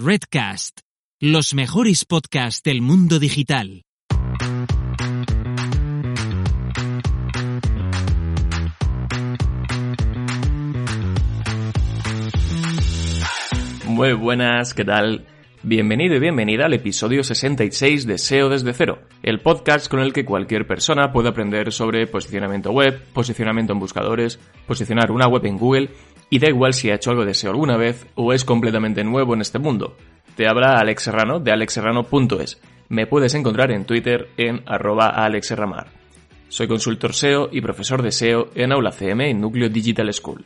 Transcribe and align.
Redcast, 0.00 0.82
los 1.18 1.54
mejores 1.54 2.04
podcasts 2.04 2.62
del 2.62 2.82
mundo 2.82 3.18
digital. 3.18 3.82
Muy 13.86 14.12
buenas, 14.12 14.72
¿qué 14.72 14.84
tal? 14.84 15.26
Bienvenido 15.64 16.14
y 16.14 16.20
bienvenida 16.20 16.66
al 16.66 16.74
episodio 16.74 17.24
66 17.24 18.06
de 18.06 18.18
SEO 18.18 18.48
desde 18.48 18.72
cero, 18.72 19.00
el 19.24 19.40
podcast 19.40 19.88
con 19.88 19.98
el 19.98 20.12
que 20.12 20.24
cualquier 20.24 20.68
persona 20.68 21.12
puede 21.12 21.30
aprender 21.30 21.72
sobre 21.72 22.06
posicionamiento 22.06 22.70
web, 22.70 23.02
posicionamiento 23.12 23.72
en 23.72 23.80
buscadores, 23.80 24.38
posicionar 24.68 25.10
una 25.10 25.26
web 25.26 25.44
en 25.46 25.58
Google 25.58 25.90
y 26.30 26.38
da 26.38 26.48
igual 26.48 26.74
si 26.74 26.90
ha 26.90 26.94
hecho 26.94 27.10
algo 27.10 27.24
de 27.24 27.34
SEO 27.34 27.52
alguna 27.52 27.76
vez 27.76 28.06
o 28.14 28.32
es 28.32 28.44
completamente 28.44 29.04
nuevo 29.04 29.34
en 29.34 29.40
este 29.40 29.58
mundo. 29.58 29.96
Te 30.36 30.46
habla 30.46 30.78
Alex 30.78 31.02
Serrano 31.02 31.40
de 31.40 31.52
alexserrano.es. 31.52 32.60
Me 32.88 33.06
puedes 33.06 33.34
encontrar 33.34 33.72
en 33.72 33.84
Twitter 33.84 34.28
en 34.36 34.62
arroba 34.66 35.08
alexserramar. 35.08 35.88
Soy 36.48 36.66
consultor 36.68 37.12
SEO 37.12 37.48
y 37.52 37.60
profesor 37.60 38.02
de 38.02 38.12
SEO 38.12 38.48
en 38.54 38.72
Aula 38.72 38.92
CM 38.92 39.28
en 39.28 39.40
Núcleo 39.40 39.68
Digital 39.68 40.12
School. 40.14 40.44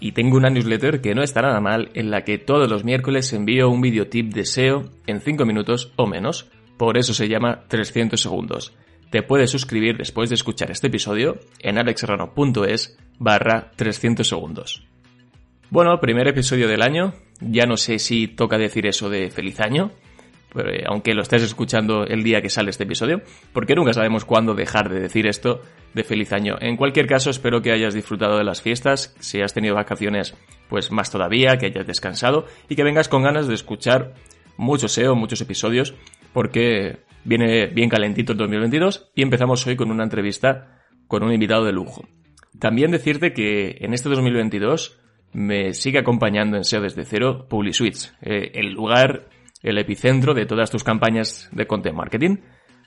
Y 0.00 0.12
tengo 0.12 0.36
una 0.36 0.50
newsletter 0.50 1.00
que 1.00 1.14
no 1.14 1.22
está 1.22 1.42
nada 1.42 1.60
mal 1.60 1.90
en 1.94 2.10
la 2.10 2.24
que 2.24 2.38
todos 2.38 2.70
los 2.70 2.84
miércoles 2.84 3.32
envío 3.32 3.68
un 3.68 3.80
videotip 3.80 4.32
de 4.32 4.44
SEO 4.44 4.84
en 5.06 5.20
5 5.20 5.44
minutos 5.44 5.92
o 5.96 6.06
menos. 6.06 6.50
Por 6.76 6.96
eso 6.96 7.12
se 7.12 7.28
llama 7.28 7.64
300 7.68 8.20
segundos. 8.20 8.74
Te 9.10 9.22
puedes 9.22 9.50
suscribir 9.50 9.96
después 9.96 10.28
de 10.30 10.34
escuchar 10.34 10.70
este 10.70 10.86
episodio 10.88 11.38
en 11.60 11.78
alexserrano.es 11.78 12.98
barra 13.18 13.70
300 13.76 14.26
segundos. 14.26 14.86
Bueno, 15.68 15.98
primer 16.00 16.28
episodio 16.28 16.68
del 16.68 16.80
año. 16.80 17.12
Ya 17.40 17.66
no 17.66 17.76
sé 17.76 17.98
si 17.98 18.28
toca 18.28 18.56
decir 18.56 18.86
eso 18.86 19.10
de 19.10 19.30
feliz 19.30 19.58
año, 19.60 19.90
eh, 20.54 20.84
aunque 20.86 21.12
lo 21.12 21.22
estés 21.22 21.42
escuchando 21.42 22.04
el 22.06 22.22
día 22.22 22.40
que 22.40 22.48
sale 22.48 22.70
este 22.70 22.84
episodio, 22.84 23.20
porque 23.52 23.74
nunca 23.74 23.92
sabemos 23.92 24.24
cuándo 24.24 24.54
dejar 24.54 24.88
de 24.88 25.00
decir 25.00 25.26
esto 25.26 25.60
de 25.92 26.04
feliz 26.04 26.32
año. 26.32 26.56
En 26.60 26.76
cualquier 26.76 27.08
caso, 27.08 27.30
espero 27.30 27.62
que 27.62 27.72
hayas 27.72 27.94
disfrutado 27.94 28.38
de 28.38 28.44
las 28.44 28.62
fiestas, 28.62 29.16
si 29.18 29.42
has 29.42 29.54
tenido 29.54 29.74
vacaciones, 29.74 30.34
pues 30.68 30.92
más 30.92 31.10
todavía, 31.10 31.58
que 31.58 31.66
hayas 31.66 31.86
descansado 31.86 32.46
y 32.68 32.76
que 32.76 32.84
vengas 32.84 33.08
con 33.08 33.24
ganas 33.24 33.48
de 33.48 33.54
escuchar 33.54 34.14
mucho 34.56 34.86
SEO, 34.86 35.16
muchos 35.16 35.40
episodios, 35.40 35.94
porque 36.32 37.00
viene 37.24 37.66
bien 37.66 37.90
calentito 37.90 38.32
el 38.32 38.38
2022 38.38 39.10
y 39.16 39.22
empezamos 39.22 39.66
hoy 39.66 39.74
con 39.74 39.90
una 39.90 40.04
entrevista 40.04 40.80
con 41.08 41.24
un 41.24 41.32
invitado 41.32 41.64
de 41.64 41.72
lujo. 41.72 42.06
También 42.60 42.92
decirte 42.92 43.32
que 43.32 43.78
en 43.80 43.94
este 43.94 44.08
2022 44.08 45.00
me 45.36 45.74
sigue 45.74 45.98
acompañando 45.98 46.56
en 46.56 46.64
SEO 46.64 46.80
desde 46.80 47.04
cero 47.04 47.46
PubliSuites, 47.46 48.14
eh, 48.22 48.52
el 48.54 48.72
lugar, 48.72 49.28
el 49.62 49.76
epicentro 49.76 50.32
de 50.32 50.46
todas 50.46 50.70
tus 50.70 50.82
campañas 50.82 51.50
de 51.52 51.66
content 51.66 51.94
marketing. 51.94 52.38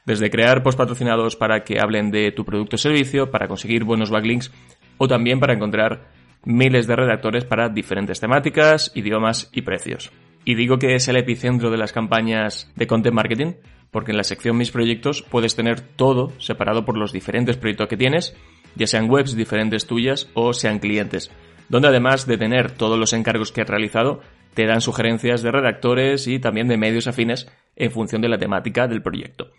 Desde 0.03 0.31
crear 0.31 0.64
post 0.64 0.75
patrocinados 0.75 1.36
para 1.36 1.64
que 1.64 1.79
hablen 1.79 2.09
de 2.09 2.31
tu 2.31 2.46
producto 2.46 2.75
o 2.75 2.79
servicio, 2.79 3.29
para 3.29 3.47
conseguir 3.47 3.84
buenos 3.84 4.09
backlinks 4.09 4.51
o 4.97 5.07
también 5.07 5.40
para 5.40 5.53
encontrar 5.53 6.09
miles 6.44 6.88
de 6.88 6.96
redactores 6.96 7.46
para 7.46 7.69
diferentes 7.69 8.19
temáticas, 8.19 8.91
idiomas 8.96 9.52
y 9.53 9.62
precios. 9.62 10.12
Y 10.44 10.56
digo 10.56 10.79
que 10.79 10.96
es 10.96 11.07
el 11.07 11.18
epicentro 11.18 11.69
de 11.69 11.78
las 11.78 11.94
campañas 11.94 12.72
de 12.75 12.88
content 12.88 13.13
marketing 13.13 13.53
porque 13.91 14.12
en 14.12 14.18
la 14.18 14.23
sección 14.23 14.57
Mis 14.57 14.72
proyectos 14.72 15.22
puedes 15.22 15.56
tener 15.56 15.81
todo 15.81 16.34
separado 16.40 16.84
por 16.84 16.97
los 16.97 17.12
diferentes 17.12 17.57
proyectos 17.57 17.90
que 17.90 17.97
tienes, 17.97 18.35
ya 18.75 18.88
sean 18.88 19.09
webs 19.09 19.35
diferentes 19.35 19.85
tuyas 19.85 20.29
o 20.34 20.53
sean 20.53 20.79
clientes 20.79 21.31
donde 21.69 21.88
además 21.88 22.25
de 22.25 22.38
tener 22.38 22.72
todos 22.72 23.00
los 23.00 23.13
encargos 23.13 23.52
que 23.52 23.62
has 23.62 23.69
realizado, 23.69 24.22
te 24.53 24.66
dan 24.66 24.81
sugerencias 24.81 25.41
de 25.41 25.52
redactores 25.52 26.28
y 26.28 26.40
también 26.40 26.68
de 26.68 26.78
medios 26.78 27.07
afines 27.07 27.47
en 27.75 27.91
función 27.91 28.22
de 28.22 28.30
la 28.30 28.38
temática 28.38 28.88
del 28.88 29.02
proyecto. 29.02 29.52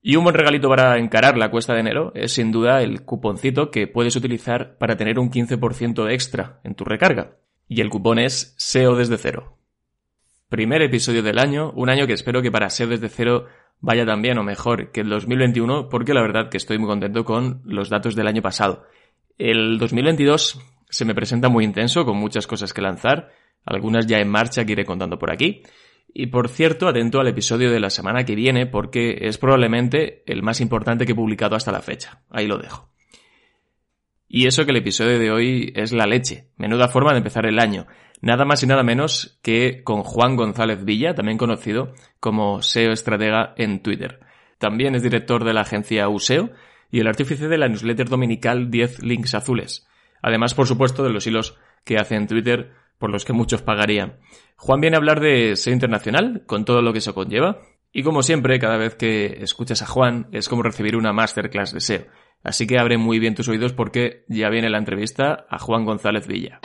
Y 0.00 0.16
un 0.16 0.24
buen 0.24 0.34
regalito 0.34 0.68
para 0.68 0.98
encarar 0.98 1.38
la 1.38 1.50
cuesta 1.50 1.74
de 1.74 1.80
enero 1.80 2.12
es 2.14 2.32
sin 2.32 2.50
duda 2.50 2.82
el 2.82 3.04
cuponcito 3.04 3.70
que 3.70 3.86
puedes 3.86 4.16
utilizar 4.16 4.76
para 4.76 4.96
tener 4.96 5.18
un 5.18 5.30
15% 5.30 6.10
extra 6.10 6.60
en 6.64 6.74
tu 6.74 6.84
recarga. 6.84 7.36
Y 7.68 7.80
el 7.80 7.88
cupón 7.88 8.18
es 8.18 8.54
SEO 8.58 8.96
desde 8.96 9.16
cero. 9.16 9.58
Primer 10.48 10.82
episodio 10.82 11.22
del 11.22 11.38
año, 11.38 11.70
un 11.76 11.88
año 11.88 12.06
que 12.06 12.12
espero 12.14 12.42
que 12.42 12.50
para 12.50 12.68
SEO 12.68 12.88
desde 12.88 13.08
cero 13.08 13.46
vaya 13.80 14.04
tan 14.04 14.22
bien 14.22 14.38
o 14.38 14.42
mejor 14.42 14.90
que 14.90 15.02
el 15.02 15.08
2021, 15.08 15.88
porque 15.88 16.14
la 16.14 16.22
verdad 16.22 16.48
que 16.48 16.56
estoy 16.56 16.78
muy 16.78 16.88
contento 16.88 17.24
con 17.24 17.62
los 17.64 17.88
datos 17.88 18.16
del 18.16 18.26
año 18.26 18.42
pasado. 18.42 18.84
El 19.38 19.78
2022 19.78 20.60
se 20.92 21.06
me 21.06 21.14
presenta 21.14 21.48
muy 21.48 21.64
intenso, 21.64 22.04
con 22.04 22.18
muchas 22.18 22.46
cosas 22.46 22.74
que 22.74 22.82
lanzar, 22.82 23.32
algunas 23.64 24.06
ya 24.06 24.18
en 24.18 24.28
marcha 24.28 24.64
que 24.66 24.72
iré 24.72 24.84
contando 24.84 25.18
por 25.18 25.32
aquí. 25.32 25.62
Y 26.12 26.26
por 26.26 26.50
cierto, 26.50 26.86
atento 26.86 27.18
al 27.18 27.28
episodio 27.28 27.70
de 27.70 27.80
la 27.80 27.88
semana 27.88 28.24
que 28.24 28.34
viene 28.34 28.66
porque 28.66 29.16
es 29.22 29.38
probablemente 29.38 30.22
el 30.26 30.42
más 30.42 30.60
importante 30.60 31.06
que 31.06 31.12
he 31.12 31.16
publicado 31.16 31.56
hasta 31.56 31.72
la 31.72 31.80
fecha. 31.80 32.20
Ahí 32.28 32.46
lo 32.46 32.58
dejo. 32.58 32.90
Y 34.28 34.46
eso 34.46 34.66
que 34.66 34.72
el 34.72 34.76
episodio 34.76 35.18
de 35.18 35.30
hoy 35.30 35.72
es 35.74 35.92
la 35.92 36.06
leche. 36.06 36.48
Menuda 36.58 36.88
forma 36.88 37.12
de 37.12 37.18
empezar 37.18 37.46
el 37.46 37.58
año. 37.58 37.86
Nada 38.20 38.44
más 38.44 38.62
y 38.62 38.66
nada 38.66 38.82
menos 38.82 39.38
que 39.42 39.82
con 39.82 40.02
Juan 40.02 40.36
González 40.36 40.84
Villa, 40.84 41.14
también 41.14 41.38
conocido 41.38 41.94
como 42.20 42.60
SEO 42.60 42.92
Estratega 42.92 43.54
en 43.56 43.82
Twitter. 43.82 44.20
También 44.58 44.94
es 44.94 45.02
director 45.02 45.42
de 45.44 45.54
la 45.54 45.62
agencia 45.62 46.08
USEO 46.08 46.50
y 46.90 47.00
el 47.00 47.06
artífice 47.06 47.48
de 47.48 47.56
la 47.56 47.68
newsletter 47.68 48.10
dominical 48.10 48.70
10 48.70 49.02
links 49.02 49.34
azules. 49.34 49.88
Además, 50.22 50.54
por 50.54 50.66
supuesto, 50.66 51.02
de 51.04 51.10
los 51.10 51.26
hilos 51.26 51.58
que 51.84 51.98
hace 51.98 52.14
en 52.14 52.26
Twitter 52.26 52.72
por 52.98 53.10
los 53.10 53.24
que 53.24 53.32
muchos 53.32 53.62
pagarían. 53.62 54.20
Juan 54.56 54.80
viene 54.80 54.96
a 54.96 54.98
hablar 54.98 55.20
de 55.20 55.56
SEO 55.56 55.74
internacional, 55.74 56.44
con 56.46 56.64
todo 56.64 56.82
lo 56.82 56.92
que 56.92 57.00
eso 57.00 57.14
conlleva. 57.14 57.58
Y 57.92 58.04
como 58.04 58.22
siempre, 58.22 58.58
cada 58.60 58.76
vez 58.76 58.94
que 58.94 59.38
escuchas 59.42 59.82
a 59.82 59.86
Juan, 59.86 60.28
es 60.32 60.48
como 60.48 60.62
recibir 60.62 60.96
una 60.96 61.12
masterclass 61.12 61.72
de 61.72 61.80
SEO. 61.80 62.06
Así 62.44 62.66
que 62.66 62.78
abre 62.78 62.96
muy 62.96 63.18
bien 63.18 63.34
tus 63.34 63.48
oídos 63.48 63.72
porque 63.72 64.24
ya 64.28 64.48
viene 64.50 64.70
la 64.70 64.78
entrevista 64.78 65.46
a 65.50 65.58
Juan 65.58 65.84
González 65.84 66.26
Villa. 66.26 66.60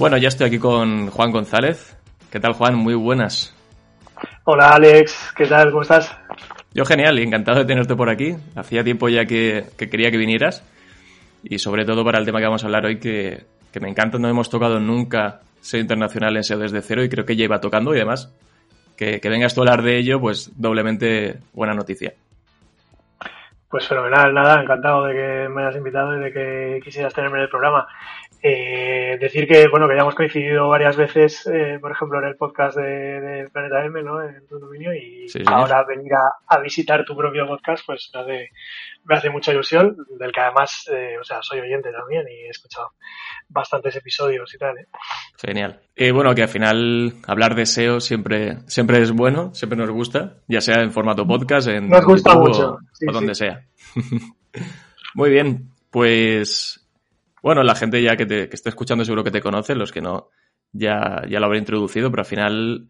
Bueno, 0.00 0.16
ya 0.16 0.28
estoy 0.28 0.46
aquí 0.46 0.58
con 0.58 1.08
Juan 1.08 1.30
González. 1.30 1.94
¿Qué 2.32 2.40
tal, 2.40 2.54
Juan? 2.54 2.74
Muy 2.74 2.94
buenas. 2.94 3.54
Hola, 4.44 4.70
Alex. 4.70 5.34
¿Qué 5.36 5.44
tal? 5.44 5.70
¿Cómo 5.70 5.82
estás? 5.82 6.16
Yo 6.72 6.86
genial 6.86 7.18
y 7.18 7.22
encantado 7.22 7.58
de 7.58 7.66
tenerte 7.66 7.94
por 7.94 8.08
aquí. 8.08 8.34
Hacía 8.56 8.82
tiempo 8.82 9.10
ya 9.10 9.26
que, 9.26 9.66
quería 9.76 10.10
que 10.10 10.16
vinieras. 10.16 10.64
Y 11.42 11.58
sobre 11.58 11.84
todo 11.84 12.02
para 12.02 12.18
el 12.18 12.24
tema 12.24 12.38
que 12.38 12.46
vamos 12.46 12.64
a 12.64 12.66
hablar 12.68 12.86
hoy, 12.86 12.98
que, 12.98 13.44
me 13.78 13.90
encanta. 13.90 14.16
No 14.16 14.30
hemos 14.30 14.48
tocado 14.48 14.80
nunca 14.80 15.40
SEO 15.60 15.82
internacional 15.82 16.34
en 16.34 16.44
SEO 16.44 16.60
desde 16.60 16.80
cero 16.80 17.04
y 17.04 17.10
creo 17.10 17.26
que 17.26 17.36
ya 17.36 17.44
iba 17.44 17.60
tocando. 17.60 17.94
Y 17.94 17.98
además, 17.98 18.34
que, 18.96 19.20
que 19.20 19.28
vengas 19.28 19.54
tú 19.54 19.60
a 19.60 19.64
hablar 19.64 19.82
de 19.82 19.98
ello, 19.98 20.18
pues 20.18 20.50
doblemente 20.56 21.40
buena 21.52 21.74
noticia. 21.74 22.14
Pues 23.68 23.86
fenomenal, 23.86 24.34
nada, 24.34 24.62
encantado 24.62 25.04
de 25.04 25.14
que 25.14 25.48
me 25.48 25.62
hayas 25.62 25.76
invitado 25.76 26.16
y 26.16 26.20
de 26.20 26.32
que 26.32 26.80
quisieras 26.82 27.14
tenerme 27.14 27.36
en 27.36 27.44
el 27.44 27.50
programa. 27.50 27.86
Eh, 28.42 29.18
decir 29.20 29.46
que, 29.46 29.68
bueno, 29.68 29.86
que 29.86 29.94
ya 29.94 30.00
hemos 30.00 30.14
coincidido 30.14 30.68
varias 30.68 30.96
veces, 30.96 31.46
eh, 31.46 31.78
por 31.78 31.92
ejemplo, 31.92 32.20
en 32.20 32.24
el 32.24 32.36
podcast 32.36 32.76
de, 32.78 33.48
Planeta 33.52 33.84
M, 33.84 34.02
¿no? 34.02 34.22
En 34.22 34.46
tu 34.46 34.58
dominio, 34.58 34.94
y 34.94 35.26
ahora 35.46 35.84
venir 35.84 36.12
a, 36.14 36.58
visitar 36.60 37.04
tu 37.04 37.14
propio 37.14 37.46
podcast, 37.46 37.84
pues 37.84 38.10
me 38.14 38.20
hace, 38.20 38.50
me 39.04 39.14
hace 39.14 39.30
mucha 39.30 39.52
ilusión, 39.52 39.94
del 40.18 40.32
que 40.32 40.40
además, 40.40 40.88
eh, 40.90 41.16
o 41.20 41.24
sea, 41.24 41.42
soy 41.42 41.60
oyente 41.60 41.92
también 41.92 42.24
y 42.28 42.46
he 42.46 42.48
escuchado 42.48 42.92
bastantes 43.48 43.96
episodios 43.96 44.54
y 44.54 44.58
tal, 44.58 44.78
¿eh? 44.78 44.86
Genial. 45.36 45.80
Y 45.94 46.10
bueno, 46.10 46.34
que 46.34 46.42
al 46.42 46.48
final 46.48 47.12
hablar 47.26 47.54
de 47.54 47.66
SEO 47.66 48.00
siempre, 48.00 48.58
siempre 48.68 49.02
es 49.02 49.12
bueno, 49.12 49.54
siempre 49.54 49.76
nos 49.76 49.90
gusta, 49.90 50.38
ya 50.48 50.62
sea 50.62 50.82
en 50.82 50.92
formato 50.92 51.26
podcast, 51.26 51.68
en, 51.68 51.90
nos 51.90 52.04
gusta 52.06 52.34
mucho. 52.36 52.78
o, 53.06 53.12
donde 53.12 53.34
sea. 53.34 53.66
Muy 55.14 55.28
bien, 55.28 55.70
pues 55.90 56.79
bueno, 57.42 57.62
la 57.62 57.74
gente 57.74 58.02
ya 58.02 58.16
que, 58.16 58.26
te, 58.26 58.48
que 58.48 58.56
esté 58.56 58.68
escuchando 58.68 59.04
seguro 59.04 59.24
que 59.24 59.30
te 59.30 59.40
conoce, 59.40 59.74
los 59.74 59.92
que 59.92 60.00
no 60.00 60.30
ya, 60.72 61.22
ya 61.28 61.40
lo 61.40 61.46
habré 61.46 61.58
introducido, 61.58 62.10
pero 62.10 62.22
al 62.22 62.26
final 62.26 62.88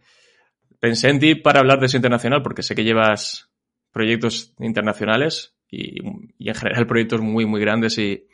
pensé 0.80 1.10
en 1.10 1.18
ti 1.18 1.34
para 1.34 1.60
hablar 1.60 1.80
de 1.80 1.86
eso 1.86 1.96
internacional 1.96 2.42
porque 2.42 2.62
sé 2.62 2.74
que 2.74 2.84
llevas 2.84 3.50
proyectos 3.92 4.54
internacionales 4.58 5.54
y, 5.70 6.00
en 6.04 6.54
general 6.54 6.86
proyectos 6.86 7.20
muy, 7.20 7.46
muy 7.46 7.60
grandes 7.60 7.98
y, 7.98 8.26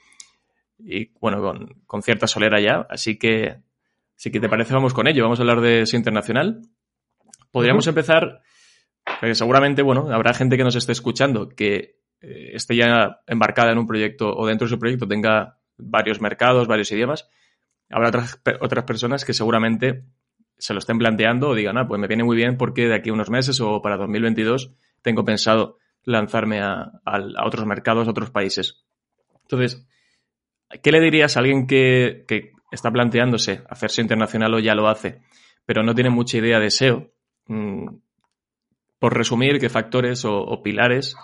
y 0.79 1.13
bueno, 1.21 1.41
con, 1.41 1.83
con, 1.87 2.03
cierta 2.03 2.27
solera 2.27 2.61
ya. 2.61 2.87
Así 2.89 3.19
que, 3.19 3.59
si 4.15 4.31
que 4.31 4.41
te 4.41 4.49
parece, 4.49 4.75
vamos 4.75 4.95
con 4.95 5.07
ello. 5.07 5.25
Vamos 5.25 5.39
a 5.39 5.43
hablar 5.43 5.61
de 5.61 5.83
eso 5.83 5.97
internacional. 5.97 6.63
Podríamos 7.51 7.87
empezar, 7.87 8.41
porque 9.21 9.35
seguramente, 9.35 9.83
bueno, 9.83 10.11
habrá 10.11 10.35
gente 10.35 10.57
que 10.57 10.65
nos 10.65 10.77
esté 10.77 10.93
escuchando 10.93 11.49
que 11.49 11.99
eh, 12.21 12.51
esté 12.55 12.77
ya 12.77 13.21
embarcada 13.27 13.73
en 13.73 13.79
un 13.79 13.87
proyecto 13.87 14.35
o 14.35 14.47
dentro 14.47 14.67
de 14.67 14.71
su 14.71 14.79
proyecto 14.79 15.07
tenga 15.07 15.59
varios 15.79 16.21
mercados, 16.21 16.69
varios 16.69 16.91
idiomas. 16.93 17.29
Habrá 17.91 18.09
otras, 18.09 18.41
otras 18.61 18.85
personas 18.85 19.25
que 19.25 19.33
seguramente 19.33 20.05
se 20.59 20.73
lo 20.73 20.79
estén 20.79 20.99
planteando 20.99 21.51
o 21.51 21.55
digan, 21.55 21.79
ah, 21.79 21.87
pues 21.87 22.01
me 22.01 22.09
viene 22.09 22.25
muy 22.25 22.37
bien 22.37 22.57
porque 22.57 22.87
de 22.89 22.95
aquí 22.95 23.11
a 23.11 23.13
unos 23.13 23.31
meses 23.31 23.61
o 23.61 23.83
para 23.83 23.97
2022 23.97 24.73
tengo 25.03 25.25
pensado 25.25 25.79
lanzarme 26.05 26.61
a, 26.61 26.93
a, 27.05 27.47
otros 27.47 27.67
mercados, 27.67 28.09
a 28.09 28.11
otros 28.11 28.31
países. 28.31 28.85
Entonces, 29.43 29.87
¿qué 30.83 30.93
le 30.93 31.01
dirías 31.01 31.37
a 31.37 31.41
alguien 31.41 31.67
que, 31.67 32.25
que, 32.27 32.53
está 32.73 32.91
planteándose 32.91 33.63
hacerse 33.71 34.03
internacional 34.03 34.53
o 34.53 34.59
ya 34.59 34.75
lo 34.75 34.89
hace, 34.89 35.21
pero 35.65 35.85
no 35.85 35.95
tiene 35.95 36.11
mucha 36.11 36.39
idea 36.39 36.59
de 36.59 36.71
SEO? 36.71 37.13
Mm, 37.47 37.89
por 38.99 39.17
resumir, 39.17 39.61
¿qué 39.61 39.69
factores 39.69 40.25
o, 40.25 40.37
o, 40.37 40.63
pilares 40.63 41.17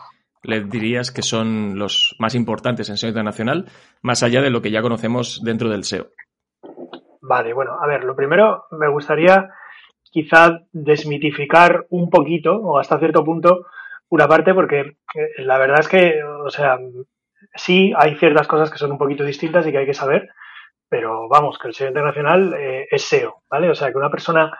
le 0.43 0.65
dirías 0.65 1.11
que 1.11 1.23
son 1.23 1.79
los 1.79 2.17
más 2.19 2.35
importantes 2.35 2.89
en 2.91 2.97
SEO 2.97 3.11
internacional, 3.11 3.67
más 4.03 4.23
allá 4.23 4.43
de 4.43 4.51
lo 4.51 4.61
que 4.61 4.71
ya 4.71 4.83
conocemos 4.83 5.43
dentro 5.45 5.69
del 5.69 5.85
SEO? 5.85 6.09
Vale, 7.21 7.53
bueno, 7.53 7.73
a 7.81 7.87
ver, 7.87 8.05
lo 8.05 8.17
primero 8.17 8.65
me 8.73 8.89
gustaría 8.89 9.49
quizá 10.03 10.61
desmitificar 10.73 11.87
un 11.91 12.11
poquito 12.11 12.57
o 12.57 12.79
hasta 12.79 12.99
cierto 12.99 13.25
punto 13.25 13.67
una 14.09 14.29
parte 14.29 14.53
porque 14.53 14.81
eh, 14.81 15.29
la 15.39 15.57
verdad 15.59 15.81
es 15.81 15.89
que, 15.89 16.23
o 16.23 16.51
sea, 16.51 16.79
sí 17.55 17.93
hay 17.97 18.17
ciertas 18.17 18.47
cosas 18.47 18.71
que 18.71 18.79
son 18.79 18.93
un 18.93 18.99
poquito 18.99 19.25
distintas 19.25 19.67
y 19.67 19.73
que 19.73 19.79
hay 19.79 19.87
que 19.87 19.95
saber, 19.95 20.29
pero 20.89 21.29
vamos, 21.29 21.59
que 21.59 21.69
el 21.69 21.75
SEO 21.75 21.89
internacional 21.89 22.55
eh, 22.55 22.87
es 22.91 23.03
SEO, 23.03 23.43
¿vale? 23.49 23.71
O 23.71 23.75
sea, 23.75 23.91
que 23.91 23.97
una 23.97 24.11
persona 24.11 24.53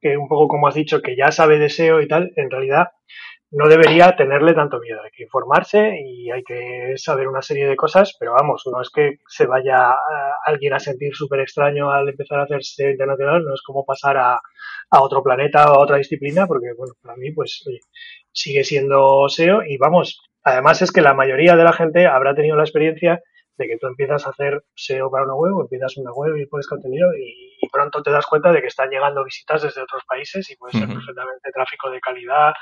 que 0.00 0.16
un 0.16 0.28
poco 0.28 0.48
como 0.48 0.68
has 0.68 0.74
dicho, 0.74 1.00
que 1.00 1.16
ya 1.16 1.30
sabe 1.30 1.58
de 1.58 1.70
SEO 1.70 2.02
y 2.02 2.08
tal, 2.08 2.32
en 2.36 2.50
realidad 2.50 2.88
no 3.50 3.68
debería 3.68 4.14
tenerle 4.16 4.54
tanto 4.54 4.78
miedo. 4.78 5.00
Hay 5.02 5.10
que 5.10 5.22
informarse 5.24 6.00
y 6.04 6.30
hay 6.30 6.42
que 6.42 6.94
saber 6.96 7.28
una 7.28 7.42
serie 7.42 7.66
de 7.66 7.76
cosas, 7.76 8.14
pero 8.18 8.32
vamos, 8.32 8.62
no 8.70 8.80
es 8.82 8.90
que 8.90 9.18
se 9.26 9.46
vaya 9.46 9.94
alguien 10.44 10.74
a 10.74 10.78
sentir 10.78 11.14
súper 11.14 11.40
extraño 11.40 11.90
al 11.90 12.08
empezar 12.08 12.40
a 12.40 12.44
hacer 12.44 12.62
SEO 12.62 12.90
internacional, 12.90 13.44
no 13.44 13.54
es 13.54 13.62
como 13.62 13.84
pasar 13.84 14.18
a, 14.18 14.40
a 14.90 15.02
otro 15.02 15.22
planeta 15.22 15.70
o 15.72 15.76
a 15.76 15.82
otra 15.82 15.96
disciplina, 15.96 16.46
porque 16.46 16.68
bueno, 16.76 16.94
para 17.02 17.16
mí 17.16 17.32
pues 17.32 17.64
sigue 18.32 18.64
siendo 18.64 19.28
SEO 19.28 19.62
y 19.66 19.78
vamos, 19.78 20.20
además 20.42 20.82
es 20.82 20.92
que 20.92 21.00
la 21.00 21.14
mayoría 21.14 21.56
de 21.56 21.64
la 21.64 21.72
gente 21.72 22.06
habrá 22.06 22.34
tenido 22.34 22.56
la 22.56 22.64
experiencia 22.64 23.22
de 23.56 23.66
que 23.66 23.76
tú 23.78 23.86
empiezas 23.86 24.26
a 24.26 24.30
hacer 24.30 24.62
SEO 24.74 25.10
para 25.10 25.24
una 25.24 25.34
web 25.34 25.56
o 25.56 25.62
empiezas 25.62 25.96
una 25.96 26.12
web 26.12 26.36
y 26.36 26.46
pones 26.46 26.66
contenido 26.66 27.08
y, 27.16 27.47
y, 27.68 27.70
pronto 27.70 28.02
te 28.02 28.10
das 28.10 28.26
cuenta 28.26 28.52
de 28.52 28.60
que 28.60 28.68
están 28.68 28.90
llegando 28.90 29.24
visitas 29.24 29.62
desde 29.62 29.82
otros 29.82 30.02
países 30.06 30.48
y 30.50 30.56
puede 30.56 30.72
ser 30.72 30.88
uh 30.88 30.90
-huh. 30.90 30.94
perfectamente 30.94 31.50
tráfico 31.52 31.90
de 31.90 32.00
calidad, 32.00 32.52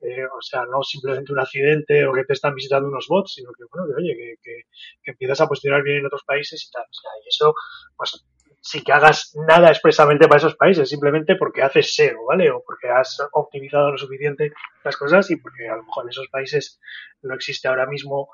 eh, 0.00 0.24
o 0.24 0.40
sea, 0.40 0.64
no 0.64 0.82
simplemente 0.82 1.32
un 1.32 1.40
accidente 1.40 2.06
o 2.06 2.12
que 2.12 2.24
te 2.24 2.32
están 2.32 2.54
visitando 2.54 2.88
unos 2.88 3.06
bots, 3.08 3.34
sino 3.34 3.50
que, 3.52 3.64
bueno, 3.70 3.86
que 3.88 4.02
oye, 4.02 4.14
que, 4.16 4.34
que, 4.42 4.54
que 5.02 5.10
empiezas 5.10 5.40
a 5.40 5.46
posicionar 5.46 5.82
bien 5.82 5.98
en 5.98 6.06
otros 6.06 6.24
países 6.24 6.66
y 6.66 6.70
tal. 6.70 6.84
O 6.84 6.94
sea, 6.94 7.10
y 7.24 7.28
eso, 7.28 7.54
pues, 7.96 8.24
sin 8.62 8.84
que 8.84 8.92
hagas 8.92 9.32
nada 9.48 9.68
expresamente 9.68 10.28
para 10.28 10.38
esos 10.38 10.56
países, 10.56 10.88
simplemente 10.88 11.36
porque 11.36 11.62
haces 11.62 11.94
SEO, 11.94 12.26
¿vale? 12.26 12.50
O 12.50 12.62
porque 12.64 12.88
has 12.88 13.18
optimizado 13.32 13.90
lo 13.90 13.98
suficiente 13.98 14.52
las 14.84 14.96
cosas 14.96 15.30
y 15.30 15.36
porque 15.36 15.68
a 15.68 15.76
lo 15.76 15.84
mejor 15.84 16.04
en 16.04 16.10
esos 16.10 16.28
países 16.28 16.80
no 17.22 17.34
existe 17.34 17.68
ahora 17.68 17.86
mismo 17.86 18.28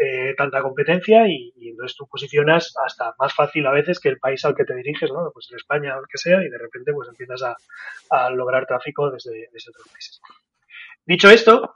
eh, 0.00 0.32
tanta 0.36 0.62
competencia 0.62 1.26
y, 1.26 1.52
entonces 1.56 1.96
tú 1.96 2.06
posicionas 2.06 2.72
hasta 2.86 3.16
más 3.18 3.34
fácil 3.34 3.66
a 3.66 3.72
veces 3.72 3.98
que 3.98 4.08
el 4.08 4.20
país 4.20 4.44
al 4.44 4.54
que 4.54 4.64
te 4.64 4.76
diriges, 4.76 5.10
¿no? 5.10 5.32
Pues 5.34 5.50
en 5.50 5.56
España 5.56 5.96
o 5.96 6.00
el 6.00 6.06
que 6.06 6.18
sea 6.18 6.40
y 6.40 6.48
de 6.48 6.56
repente 6.56 6.92
pues 6.92 7.08
empiezas 7.08 7.42
a, 7.42 8.30
lograr 8.30 8.64
tráfico 8.66 9.10
desde, 9.10 9.48
otros 9.68 9.88
países. 9.90 10.20
Dicho 11.04 11.28
esto, 11.28 11.74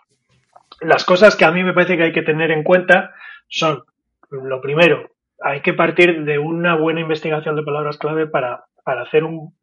las 0.83 1.05
cosas 1.05 1.35
que 1.35 1.45
a 1.45 1.51
mí 1.51 1.65
me 1.65 1.73
parece 1.73 1.97
que 1.97 2.05
hay 2.05 2.13
que 2.13 2.23
tener 2.23 2.53
en 2.53 2.63
cuenta 2.63 3.13
son, 3.49 3.83
lo 4.31 4.61
primero, 4.61 5.11
hay 5.41 5.61
que 5.61 5.73
partir 5.73 6.25
de 6.25 6.39
una 6.39 6.77
buena 6.77 7.01
investigación 7.01 7.57
de 7.57 7.65
palabras 7.65 7.99
clave 7.99 8.29
para, 8.29 8.67
hacer 8.85 9.25
un 9.25 9.57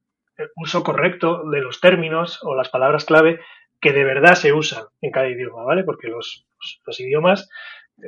uso 0.58 0.84
correcto 0.84 1.50
de 1.50 1.62
los 1.62 1.80
términos 1.80 2.40
o 2.44 2.56
las 2.56 2.68
palabras 2.68 3.06
clave 3.06 3.40
que 3.80 3.94
de 3.94 4.04
verdad 4.04 4.36
se 4.36 4.52
usan 4.52 4.84
en 5.00 5.12
cada 5.12 5.30
idioma, 5.30 5.64
¿vale? 5.64 5.86
Porque 5.86 6.10
los 6.10 6.46
idiomas 7.00 7.50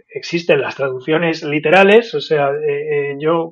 existen 0.09 0.61
las 0.61 0.75
traducciones 0.75 1.43
literales, 1.43 2.13
o 2.13 2.21
sea, 2.21 2.49
eh, 2.51 3.11
eh, 3.11 3.15
yo 3.19 3.51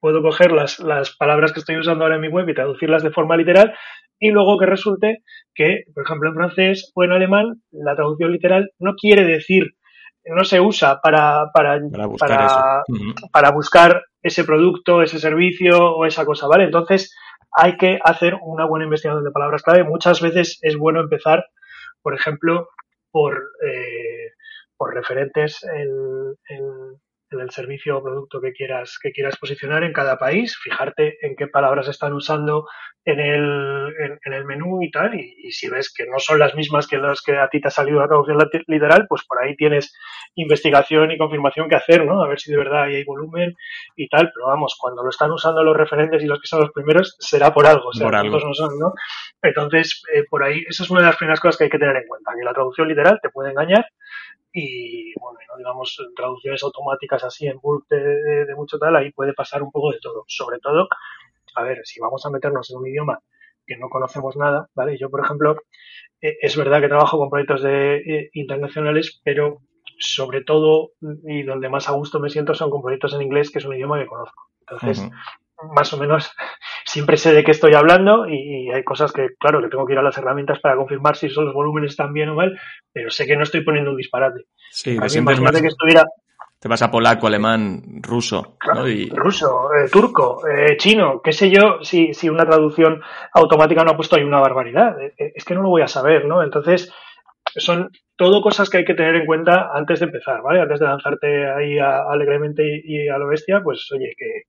puedo 0.00 0.22
coger 0.22 0.52
las, 0.52 0.80
las 0.80 1.16
palabras 1.16 1.52
que 1.52 1.60
estoy 1.60 1.76
usando 1.76 2.04
ahora 2.04 2.16
en 2.16 2.22
mi 2.22 2.28
web 2.28 2.48
y 2.48 2.54
traducirlas 2.54 3.02
de 3.02 3.10
forma 3.10 3.36
literal 3.36 3.74
y 4.18 4.30
luego 4.30 4.58
que 4.58 4.66
resulte 4.66 5.22
que, 5.54 5.84
por 5.94 6.04
ejemplo, 6.04 6.28
en 6.28 6.34
francés 6.34 6.92
o 6.94 7.04
en 7.04 7.12
alemán, 7.12 7.62
la 7.70 7.94
traducción 7.94 8.32
literal 8.32 8.70
no 8.78 8.94
quiere 8.94 9.24
decir 9.24 9.74
no 10.24 10.44
se 10.44 10.60
usa 10.60 11.00
para, 11.00 11.50
para, 11.52 11.80
para, 11.90 12.06
buscar, 12.06 12.28
para, 12.28 12.82
uh 12.88 12.94
-huh. 12.94 13.30
para 13.32 13.50
buscar 13.50 14.02
ese 14.22 14.44
producto, 14.44 15.02
ese 15.02 15.18
servicio 15.18 15.78
o 15.78 16.06
esa 16.06 16.24
cosa, 16.24 16.46
¿vale? 16.46 16.64
Entonces 16.64 17.14
hay 17.50 17.76
que 17.76 17.98
hacer 18.02 18.36
una 18.40 18.64
buena 18.66 18.84
investigación 18.84 19.24
de 19.24 19.30
palabras 19.30 19.62
clave. 19.62 19.84
Muchas 19.84 20.20
veces 20.20 20.58
es 20.62 20.76
bueno 20.76 21.00
empezar, 21.00 21.44
por 22.02 22.14
ejemplo, 22.14 22.68
por, 23.10 23.34
eh, 23.66 24.31
por 24.82 24.94
referentes 24.96 25.62
en, 25.62 26.34
en, 26.48 26.64
en 27.30 27.40
el 27.40 27.50
servicio 27.50 27.98
o 27.98 28.02
producto 28.02 28.40
que 28.40 28.52
quieras, 28.52 28.98
que 29.00 29.12
quieras 29.12 29.36
posicionar 29.36 29.84
en 29.84 29.92
cada 29.92 30.18
país, 30.18 30.58
fijarte 30.58 31.24
en 31.24 31.36
qué 31.36 31.46
palabras 31.46 31.86
están 31.86 32.14
usando 32.14 32.66
en 33.04 33.20
el, 33.20 33.94
en, 33.96 34.18
en 34.24 34.32
el 34.32 34.44
menú 34.44 34.82
y 34.82 34.90
tal, 34.90 35.14
y, 35.14 35.36
y, 35.38 35.52
si 35.52 35.68
ves 35.68 35.94
que 35.96 36.06
no 36.06 36.18
son 36.18 36.40
las 36.40 36.56
mismas 36.56 36.88
que 36.88 36.98
las 36.98 37.22
que 37.22 37.36
a 37.38 37.48
ti 37.48 37.60
te 37.60 37.68
ha 37.68 37.70
salido 37.70 38.00
la 38.00 38.08
traducción 38.08 38.38
literal, 38.66 39.06
pues 39.08 39.22
por 39.24 39.40
ahí 39.40 39.54
tienes 39.54 39.94
investigación 40.34 41.12
y 41.12 41.18
confirmación 41.18 41.68
que 41.68 41.76
hacer, 41.76 42.04
¿no? 42.04 42.24
A 42.24 42.28
ver 42.28 42.40
si 42.40 42.50
de 42.50 42.58
verdad 42.58 42.82
hay 42.82 43.04
volumen 43.04 43.54
y 43.94 44.08
tal, 44.08 44.32
pero 44.34 44.48
vamos, 44.48 44.76
cuando 44.80 45.04
lo 45.04 45.10
están 45.10 45.30
usando 45.30 45.62
los 45.62 45.76
referentes 45.76 46.24
y 46.24 46.26
los 46.26 46.40
que 46.40 46.48
son 46.48 46.60
los 46.60 46.72
primeros, 46.72 47.14
será 47.20 47.54
por 47.54 47.68
algo, 47.68 47.90
o 47.90 47.92
sea, 47.92 48.08
por 48.08 48.16
algo. 48.16 48.40
no 48.40 48.52
son, 48.52 48.76
¿no? 48.80 48.94
Entonces, 49.42 50.02
eh, 50.12 50.24
por 50.28 50.42
ahí, 50.42 50.64
esa 50.68 50.82
es 50.82 50.90
una 50.90 51.02
de 51.02 51.06
las 51.06 51.16
primeras 51.16 51.38
cosas 51.38 51.56
que 51.56 51.64
hay 51.64 51.70
que 51.70 51.78
tener 51.78 51.94
en 51.94 52.08
cuenta, 52.08 52.32
que 52.36 52.44
la 52.44 52.52
traducción 52.52 52.88
literal 52.88 53.20
te 53.22 53.30
puede 53.30 53.50
engañar, 53.50 53.84
y 54.52 55.12
bueno, 55.18 55.38
no 55.48 55.56
digamos 55.56 55.96
traducciones 56.14 56.62
automáticas 56.62 57.24
así 57.24 57.46
en 57.46 57.58
bulk 57.58 57.86
de, 57.88 57.98
de, 57.98 58.46
de, 58.46 58.54
mucho 58.54 58.78
tal, 58.78 58.96
ahí 58.96 59.10
puede 59.12 59.32
pasar 59.32 59.62
un 59.62 59.70
poco 59.70 59.92
de 59.92 59.98
todo. 60.00 60.24
Sobre 60.26 60.58
todo, 60.58 60.88
a 61.56 61.62
ver, 61.62 61.80
si 61.84 62.00
vamos 62.00 62.24
a 62.26 62.30
meternos 62.30 62.70
en 62.70 62.78
un 62.78 62.86
idioma 62.86 63.20
que 63.66 63.76
no 63.76 63.88
conocemos 63.88 64.36
nada, 64.36 64.68
¿vale? 64.74 64.98
Yo, 64.98 65.08
por 65.08 65.24
ejemplo, 65.24 65.56
eh, 66.20 66.36
es 66.40 66.56
verdad 66.56 66.80
que 66.80 66.88
trabajo 66.88 67.18
con 67.18 67.30
proyectos 67.30 67.62
de, 67.62 67.96
eh, 67.96 68.30
internacionales, 68.34 69.20
pero 69.24 69.58
sobre 69.98 70.42
todo 70.42 70.90
y 71.24 71.44
donde 71.44 71.68
más 71.68 71.88
a 71.88 71.92
gusto 71.92 72.18
me 72.18 72.28
siento 72.28 72.54
son 72.54 72.70
con 72.70 72.82
proyectos 72.82 73.14
en 73.14 73.22
inglés, 73.22 73.50
que 73.50 73.58
es 73.58 73.64
un 73.64 73.74
idioma 73.74 73.98
que 74.00 74.06
conozco. 74.06 74.50
Entonces, 74.60 74.98
uh 74.98 75.10
-huh 75.10 75.12
más 75.70 75.92
o 75.92 75.96
menos 75.96 76.30
siempre 76.92 77.16
sé 77.16 77.32
de 77.32 77.42
qué 77.42 77.52
estoy 77.52 77.72
hablando 77.72 78.28
y, 78.28 78.70
hay 78.70 78.84
cosas 78.84 79.12
que, 79.12 79.28
claro, 79.38 79.62
que 79.62 79.68
tengo 79.68 79.86
que 79.86 79.94
ir 79.94 79.98
a 79.98 80.02
las 80.02 80.18
herramientas 80.18 80.60
para 80.60 80.76
confirmar 80.76 81.16
si 81.16 81.30
son 81.30 81.46
los 81.46 81.54
volúmenes 81.54 81.92
están 81.92 82.12
bien 82.12 82.28
o 82.28 82.34
mal, 82.34 82.58
pero 82.92 83.08
sé 83.10 83.26
que 83.26 83.34
no 83.34 83.44
estoy 83.44 83.64
poniendo 83.64 83.92
un 83.92 83.96
disparate. 83.96 84.44
Sí, 84.70 84.98
te 84.98 85.08
sientes 85.08 85.40
más... 85.40 85.58
que 85.58 85.68
estuviera... 85.68 86.04
Te 86.58 86.68
vas 86.68 86.82
a 86.82 86.90
polaco, 86.90 87.26
alemán, 87.26 87.82
ruso. 88.02 88.56
Claro, 88.58 88.82
¿no? 88.82 88.88
y... 88.88 89.08
Ruso, 89.08 89.70
eh, 89.74 89.88
turco, 89.90 90.46
eh, 90.46 90.76
chino, 90.76 91.20
qué 91.22 91.32
sé 91.32 91.50
yo, 91.50 91.78
si, 91.82 92.12
si 92.12 92.28
una 92.28 92.44
traducción 92.44 93.00
automática 93.32 93.82
no 93.82 93.92
ha 93.92 93.96
puesto 93.96 94.16
ahí 94.16 94.22
una 94.22 94.38
barbaridad. 94.38 95.00
Eh, 95.00 95.32
es 95.34 95.44
que 95.44 95.54
no 95.54 95.62
lo 95.62 95.70
voy 95.70 95.82
a 95.82 95.88
saber, 95.88 96.26
¿no? 96.26 96.42
Entonces, 96.42 96.92
son 97.56 97.90
todo 98.16 98.42
cosas 98.42 98.70
que 98.70 98.78
hay 98.78 98.84
que 98.84 98.94
tener 98.94 99.16
en 99.16 99.26
cuenta 99.26 99.70
antes 99.74 99.98
de 99.98 100.06
empezar, 100.06 100.42
¿vale? 100.42 100.60
Antes 100.60 100.78
de 100.78 100.86
lanzarte 100.86 101.50
ahí 101.50 101.78
a, 101.78 102.02
alegremente 102.02 102.62
y, 102.62 103.06
y 103.06 103.08
a 103.08 103.18
lo 103.18 103.26
bestia, 103.26 103.60
pues 103.64 103.90
oye, 103.92 104.14
que, 104.16 104.42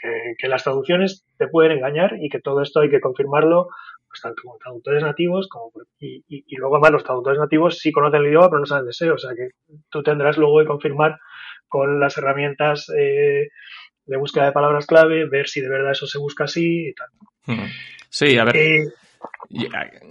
que, 0.00 0.34
que, 0.38 0.48
las 0.48 0.64
traducciones 0.64 1.24
te 1.36 1.48
pueden 1.48 1.72
engañar 1.72 2.16
y 2.20 2.28
que 2.28 2.40
todo 2.40 2.62
esto 2.62 2.80
hay 2.80 2.90
que 2.90 3.00
confirmarlo 3.00 3.68
pues 4.08 4.20
tanto 4.22 4.42
con 4.44 4.58
traductores 4.58 5.02
nativos 5.02 5.48
como 5.48 5.70
y, 6.00 6.24
y, 6.28 6.44
y, 6.46 6.56
luego 6.56 6.76
además 6.76 6.92
los 6.92 7.04
traductores 7.04 7.38
nativos 7.38 7.78
sí 7.78 7.92
conocen 7.92 8.22
el 8.22 8.28
idioma 8.28 8.48
pero 8.48 8.60
no 8.60 8.66
saben 8.66 8.86
de 8.86 8.92
SEO, 8.92 9.14
o 9.14 9.18
sea 9.18 9.30
que 9.34 9.50
tú 9.88 10.02
tendrás 10.02 10.36
luego 10.36 10.58
que 10.58 10.66
confirmar 10.66 11.18
con 11.68 12.00
las 12.00 12.18
herramientas 12.18 12.90
eh, 12.96 13.48
de 14.04 14.16
búsqueda 14.16 14.46
de 14.46 14.52
palabras 14.52 14.86
clave, 14.86 15.28
ver 15.28 15.48
si 15.48 15.60
de 15.60 15.68
verdad 15.68 15.92
eso 15.92 16.06
se 16.06 16.18
busca 16.18 16.44
así 16.44 16.88
y 16.88 16.94
tal. 16.94 17.08
Sí, 18.08 18.36
a 18.36 18.44
ver. 18.44 18.56
Eh, 18.56 18.84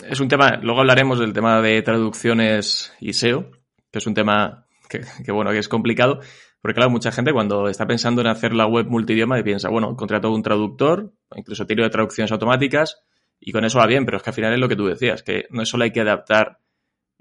es 0.09 0.19
un 0.19 0.29
tema, 0.29 0.57
luego 0.63 0.79
hablaremos 0.79 1.19
del 1.19 1.33
tema 1.33 1.61
de 1.61 1.81
traducciones 1.81 2.95
y 3.01 3.13
SEO, 3.13 3.51
que 3.91 3.99
es 3.99 4.07
un 4.07 4.13
tema 4.13 4.65
que, 4.89 5.01
que 5.25 5.31
bueno, 5.31 5.51
que 5.51 5.59
es 5.59 5.67
complicado, 5.67 6.21
Porque 6.61 6.75
claro, 6.75 6.89
mucha 6.89 7.11
gente 7.11 7.31
cuando 7.31 7.69
está 7.69 7.87
pensando 7.87 8.21
en 8.21 8.27
hacer 8.27 8.53
la 8.53 8.67
web 8.67 8.87
multidioma 8.87 9.41
piensa, 9.43 9.69
bueno, 9.69 9.95
contrato 9.95 10.31
un 10.31 10.43
traductor, 10.43 11.13
incluso 11.35 11.65
tiro 11.65 11.83
de 11.83 11.89
traducciones 11.89 12.31
automáticas 12.31 13.01
y 13.39 13.51
con 13.51 13.63
eso 13.63 13.79
va 13.79 13.87
bien, 13.87 14.05
pero 14.05 14.17
es 14.17 14.23
que 14.23 14.29
al 14.29 14.33
final 14.33 14.53
es 14.53 14.59
lo 14.59 14.67
que 14.67 14.75
tú 14.75 14.87
decías, 14.87 15.23
que 15.23 15.45
no 15.51 15.65
solo 15.65 15.85
hay 15.85 15.91
que 15.91 16.01
adaptar, 16.01 16.59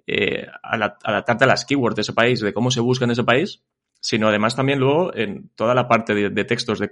eh, 0.07 0.47
adaptarte 0.63 1.45
a 1.45 1.47
las 1.47 1.65
keywords 1.65 1.95
de 1.95 2.03
ese 2.03 2.13
país, 2.13 2.41
de 2.41 2.53
cómo 2.53 2.73
se 2.73 2.81
busca 2.81 3.05
en 3.05 3.13
ese 3.13 3.23
país, 3.23 3.63
sino 4.01 4.29
además 4.29 4.57
también 4.57 4.81
luego 4.81 5.15
en 5.15 5.51
toda 5.55 5.75
la 5.75 5.87
parte 5.87 6.15
de, 6.15 6.45
textos, 6.45 6.81
de 6.81 6.91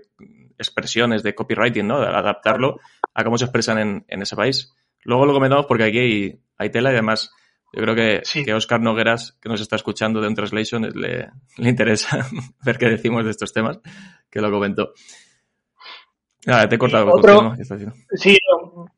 expresiones, 0.58 1.22
de 1.24 1.34
copywriting, 1.34 1.86
¿no? 1.86 2.00
De 2.00 2.06
adaptarlo 2.06 2.78
a 3.14 3.24
cómo 3.24 3.38
se 3.38 3.44
expresan 3.44 3.78
en, 3.78 4.04
en 4.08 4.22
ese 4.22 4.36
país. 4.36 4.74
Luego 5.02 5.26
lo 5.26 5.32
comentamos 5.32 5.66
porque 5.66 5.84
aquí 5.84 5.98
hay, 5.98 6.40
hay 6.58 6.70
tela 6.70 6.90
y 6.90 6.94
además 6.94 7.32
yo 7.72 7.82
creo 7.82 7.94
que, 7.94 8.22
que 8.44 8.54
Oscar 8.54 8.80
Nogueras, 8.80 9.38
que 9.40 9.48
nos 9.48 9.60
está 9.60 9.76
escuchando 9.76 10.20
de 10.20 10.28
un 10.28 10.34
translation, 10.34 10.82
le, 10.82 11.28
le 11.58 11.68
interesa 11.68 12.26
ver 12.64 12.78
qué 12.78 12.88
decimos 12.88 13.24
de 13.24 13.30
estos 13.30 13.52
temas, 13.52 13.80
que 14.30 14.40
lo 14.40 14.50
comentó. 14.50 14.92
Ah, 16.46 16.68
te 16.68 16.76
he 16.76 16.78
cortado. 16.78 17.12
Otro, 17.12 17.54
sí, 18.14 18.38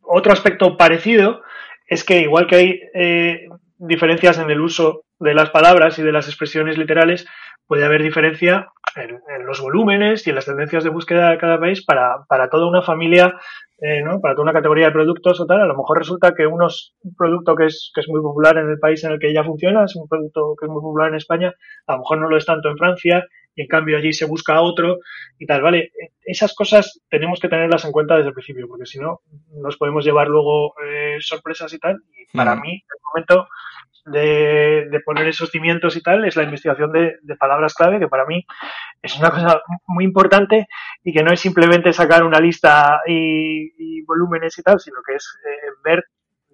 otro 0.02 0.32
aspecto 0.32 0.76
parecido 0.76 1.40
es 1.86 2.04
que 2.04 2.20
igual 2.20 2.46
que 2.46 2.56
hay 2.56 2.80
eh, 2.94 3.48
diferencias 3.78 4.38
en 4.38 4.50
el 4.50 4.60
uso 4.60 5.04
de 5.18 5.34
las 5.34 5.50
palabras 5.50 5.98
y 5.98 6.02
de 6.02 6.12
las 6.12 6.28
expresiones 6.28 6.76
literales, 6.76 7.26
puede 7.68 7.84
haber 7.84 8.02
diferencia 8.02 8.72
en, 8.96 9.20
los 9.46 9.60
volúmenes 9.60 10.26
y 10.26 10.30
en 10.30 10.36
las 10.36 10.46
tendencias 10.46 10.82
de 10.82 10.90
búsqueda 10.90 11.30
de 11.30 11.38
cada 11.38 11.60
país 11.60 11.84
para, 11.84 12.24
para 12.28 12.48
toda 12.48 12.66
una 12.66 12.82
familia 12.82 13.38
eh, 13.80 14.02
¿no? 14.02 14.20
para 14.20 14.34
toda 14.34 14.42
una 14.42 14.52
categoría 14.52 14.86
de 14.86 14.92
productos 14.92 15.38
o 15.40 15.46
tal, 15.46 15.60
a 15.60 15.66
lo 15.66 15.76
mejor 15.76 15.98
resulta 15.98 16.34
que 16.34 16.48
unos, 16.48 16.96
un 17.02 17.14
producto 17.14 17.54
que 17.54 17.66
es, 17.66 17.92
que 17.94 18.00
es 18.00 18.08
muy 18.08 18.20
popular 18.20 18.58
en 18.58 18.68
el 18.68 18.78
país 18.80 19.04
en 19.04 19.12
el 19.12 19.20
que 19.20 19.32
ya 19.32 19.44
funciona, 19.44 19.84
es 19.84 19.94
un 19.94 20.08
producto 20.08 20.56
que 20.58 20.66
es 20.66 20.70
muy 20.70 20.82
popular 20.82 21.10
en 21.10 21.14
España, 21.14 21.54
a 21.86 21.92
lo 21.92 21.98
mejor 21.98 22.18
no 22.18 22.28
lo 22.28 22.36
es 22.36 22.44
tanto 22.44 22.68
en 22.68 22.76
Francia 22.76 23.24
y 23.54 23.62
en 23.62 23.68
cambio 23.68 23.96
allí 23.96 24.12
se 24.12 24.24
busca 24.24 24.60
otro 24.62 24.98
y 25.38 25.46
tal, 25.46 25.62
¿vale? 25.62 25.92
Esas 26.24 26.56
cosas 26.56 27.00
tenemos 27.08 27.38
que 27.38 27.48
tenerlas 27.48 27.84
en 27.84 27.92
cuenta 27.92 28.16
desde 28.16 28.28
el 28.28 28.34
principio 28.34 28.66
porque 28.66 28.86
si 28.86 28.98
no 28.98 29.20
nos 29.62 29.76
podemos 29.76 30.04
llevar 30.04 30.26
luego 30.26 30.74
eh, 30.84 31.18
sorpresas 31.20 31.72
y 31.72 31.78
tal 31.78 31.98
y 32.16 32.36
para 32.36 32.56
mí, 32.56 32.72
el 32.72 33.00
momento 33.14 33.48
de, 34.04 35.00
poner 35.04 35.28
esos 35.28 35.50
cimientos 35.50 35.96
y 35.96 36.02
tal 36.02 36.24
es 36.24 36.36
la 36.36 36.42
investigación 36.42 36.92
de, 36.92 37.18
palabras 37.38 37.74
clave, 37.74 37.98
que 37.98 38.08
para 38.08 38.26
mí 38.26 38.46
es 39.02 39.18
una 39.18 39.30
cosa 39.30 39.62
muy 39.86 40.04
importante 40.04 40.66
y 41.02 41.12
que 41.12 41.22
no 41.22 41.32
es 41.32 41.40
simplemente 41.40 41.92
sacar 41.92 42.24
una 42.24 42.40
lista 42.40 43.00
y, 43.06 44.02
volúmenes 44.02 44.58
y 44.58 44.62
tal, 44.62 44.80
sino 44.80 45.00
que 45.06 45.16
es 45.16 45.38
eh, 45.44 45.70
ver 45.84 46.04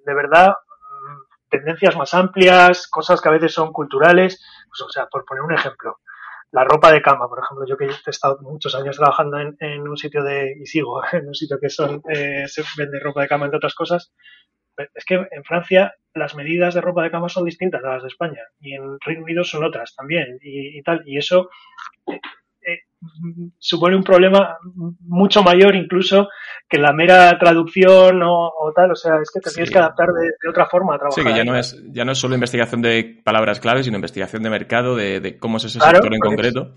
de 0.04 0.14
verdad 0.14 0.48
mm, 0.48 1.48
tendencias 1.48 1.96
más 1.96 2.12
amplias, 2.14 2.88
cosas 2.88 3.20
que 3.20 3.28
a 3.28 3.32
veces 3.32 3.52
son 3.52 3.72
culturales, 3.72 4.44
pues, 4.68 4.80
o 4.80 4.90
sea, 4.90 5.06
por 5.06 5.24
poner 5.24 5.42
un 5.42 5.54
ejemplo, 5.54 5.98
la 6.54 6.62
ropa 6.62 6.92
de 6.92 7.02
cama, 7.02 7.28
por 7.28 7.40
ejemplo, 7.42 7.66
yo 7.66 7.76
que 7.76 7.86
he 7.86 8.10
estado 8.10 8.38
muchos 8.40 8.76
años 8.76 8.96
trabajando 8.96 9.38
en, 9.58 9.88
un 9.88 9.96
sitio 9.96 10.22
de, 10.22 10.54
y 10.60 10.66
sigo 10.66 11.02
en 11.12 11.26
un 11.26 11.34
sitio 11.34 11.58
que 11.60 11.68
son, 11.68 12.00
eh, 12.08 12.44
se 12.46 12.62
vende 12.76 13.00
ropa 13.00 13.22
de 13.22 13.28
cama 13.28 13.46
entre 13.46 13.58
otras 13.58 13.74
cosas, 13.74 14.12
es 14.94 15.04
que 15.04 15.14
en 15.14 15.44
Francia 15.44 15.94
las 16.14 16.34
medidas 16.34 16.74
de 16.74 16.80
ropa 16.80 17.02
de 17.02 17.10
cama 17.10 17.28
son 17.28 17.44
distintas 17.44 17.82
a 17.84 17.94
las 17.94 18.02
de 18.02 18.08
España 18.08 18.42
y 18.60 18.74
en 18.74 18.98
Reino 19.04 19.24
Unido 19.24 19.44
son 19.44 19.64
otras 19.64 19.94
también 19.96 20.38
y, 20.40 20.80
tal. 20.82 21.02
Y 21.06 21.18
eso 21.18 21.50
eh, 22.06 22.20
eh, 22.66 22.78
supone 23.58 23.96
un 23.96 24.04
problema 24.04 24.56
mucho 25.00 25.42
mayor 25.42 25.74
incluso 25.74 26.28
que 26.68 26.78
la 26.78 26.92
mera 26.92 27.36
traducción 27.38 28.20
o, 28.22 28.72
tal. 28.74 28.92
O 28.92 28.96
sea, 28.96 29.16
es 29.20 29.30
que 29.30 29.40
te 29.40 29.50
tienes 29.50 29.70
que 29.70 29.78
adaptar 29.78 30.08
de, 30.08 30.48
otra 30.48 30.66
forma 30.66 30.94
a 30.94 30.98
trabajar. 30.98 31.24
Sí, 31.24 31.28
que 31.28 31.36
ya 31.36 31.44
no, 31.44 31.58
es, 31.58 31.82
ya 31.92 32.04
no 32.04 32.12
es 32.12 32.18
solo 32.18 32.34
investigación 32.34 32.80
de 32.80 33.20
palabras 33.24 33.60
claves, 33.60 33.84
sino 33.84 33.96
investigación 33.96 34.42
de 34.42 34.50
mercado, 34.50 34.96
de, 34.96 35.36
cómo 35.38 35.56
es 35.56 35.64
ese 35.64 35.80
sector 35.80 36.14
en 36.14 36.20
concreto 36.20 36.74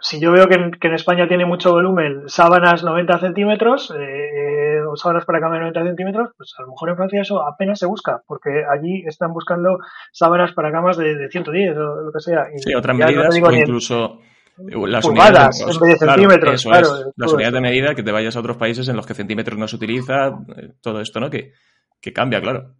si 0.00 0.18
yo 0.18 0.32
veo 0.32 0.48
que 0.48 0.54
en, 0.54 0.94
España 0.94 1.28
tiene 1.28 1.44
mucho 1.44 1.72
volumen 1.72 2.22
sábanas 2.26 2.82
90 2.82 3.18
centímetros 3.20 3.92
eh, 3.96 4.49
sábanas 4.96 5.24
para 5.24 5.40
cama 5.40 5.54
de 5.54 5.60
90 5.60 5.84
centímetros, 5.84 6.30
pues 6.36 6.54
a 6.58 6.62
lo 6.62 6.68
mejor 6.68 6.90
en 6.90 6.96
Francia 6.96 7.20
eso 7.22 7.46
apenas 7.46 7.78
se 7.78 7.86
busca, 7.86 8.22
porque 8.26 8.64
allí 8.70 9.02
están 9.06 9.32
buscando 9.32 9.78
sábanas 10.12 10.52
para 10.52 10.72
camas 10.72 10.96
de, 10.96 11.28
110 11.30 11.76
o 11.76 12.02
lo 12.02 12.12
que 12.12 12.20
sea. 12.20 12.46
sí, 12.56 12.74
otras 12.74 12.96
medidas 12.96 13.34
o 13.42 13.52
incluso 13.52 14.18
las 14.56 15.04
unidades, 15.04 15.60
en 15.60 15.80
vez 15.80 16.00
de 16.00 16.06
centímetros. 16.06 16.64
Claro, 16.64 16.88
las 17.16 17.32
unidades 17.32 17.54
de 17.54 17.60
medida 17.60 17.94
que 17.94 18.02
te 18.02 18.12
vayas 18.12 18.36
a 18.36 18.40
otros 18.40 18.56
países 18.56 18.88
en 18.88 18.96
los 18.96 19.06
que 19.06 19.14
centímetros 19.14 19.58
no 19.58 19.66
se 19.66 19.76
utiliza, 19.76 20.28
eh, 20.56 20.72
todo 20.80 21.00
esto, 21.00 21.20
¿no? 21.20 21.30
Que, 21.30 21.52
que 22.00 22.12
cambia, 22.12 22.40
claro. 22.40 22.74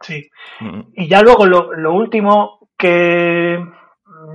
Sí. 0.00 0.28
Mm. 0.60 0.80
Y 0.94 1.08
ya 1.08 1.22
luego 1.22 1.46
lo, 1.46 1.72
lo 1.72 1.94
último 1.94 2.68
que 2.76 3.58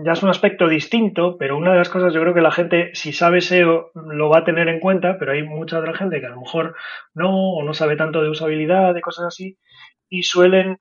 ya 0.06 0.14
es 0.14 0.24
un 0.24 0.30
aspecto 0.30 0.68
distinto, 0.68 1.38
pero 1.38 1.58
una 1.58 1.72
de 1.72 1.78
las 1.78 1.90
cosas 1.90 2.14
yo 2.14 2.22
creo 2.22 2.34
que 2.34 2.42
la 2.42 2.52
gente, 2.52 2.92
si 2.94 3.14
sabe 3.14 3.42
SEO, 3.42 3.92
lo 3.94 4.30
va 4.30 4.40
a 4.40 4.44
tener 4.44 4.68
en 4.68 4.80
cuenta, 4.80 5.18
pero 5.20 5.32
hay 5.32 5.44
mucha 5.44 5.80
otra 5.80 5.96
gente 5.96 6.20
que 6.20 6.26
a 6.26 6.32
lo 6.32 6.42
mejor 6.42 6.76
no, 7.14 7.54
o 7.54 7.64
no 7.64 7.74
sabe 7.74 7.96
tanto 7.96 8.22
de 8.22 8.30
usabilidad, 8.30 8.94
de 8.94 9.02
cosas 9.02 9.26
así, 9.26 9.58
y 10.10 10.24
suelen 10.24 10.78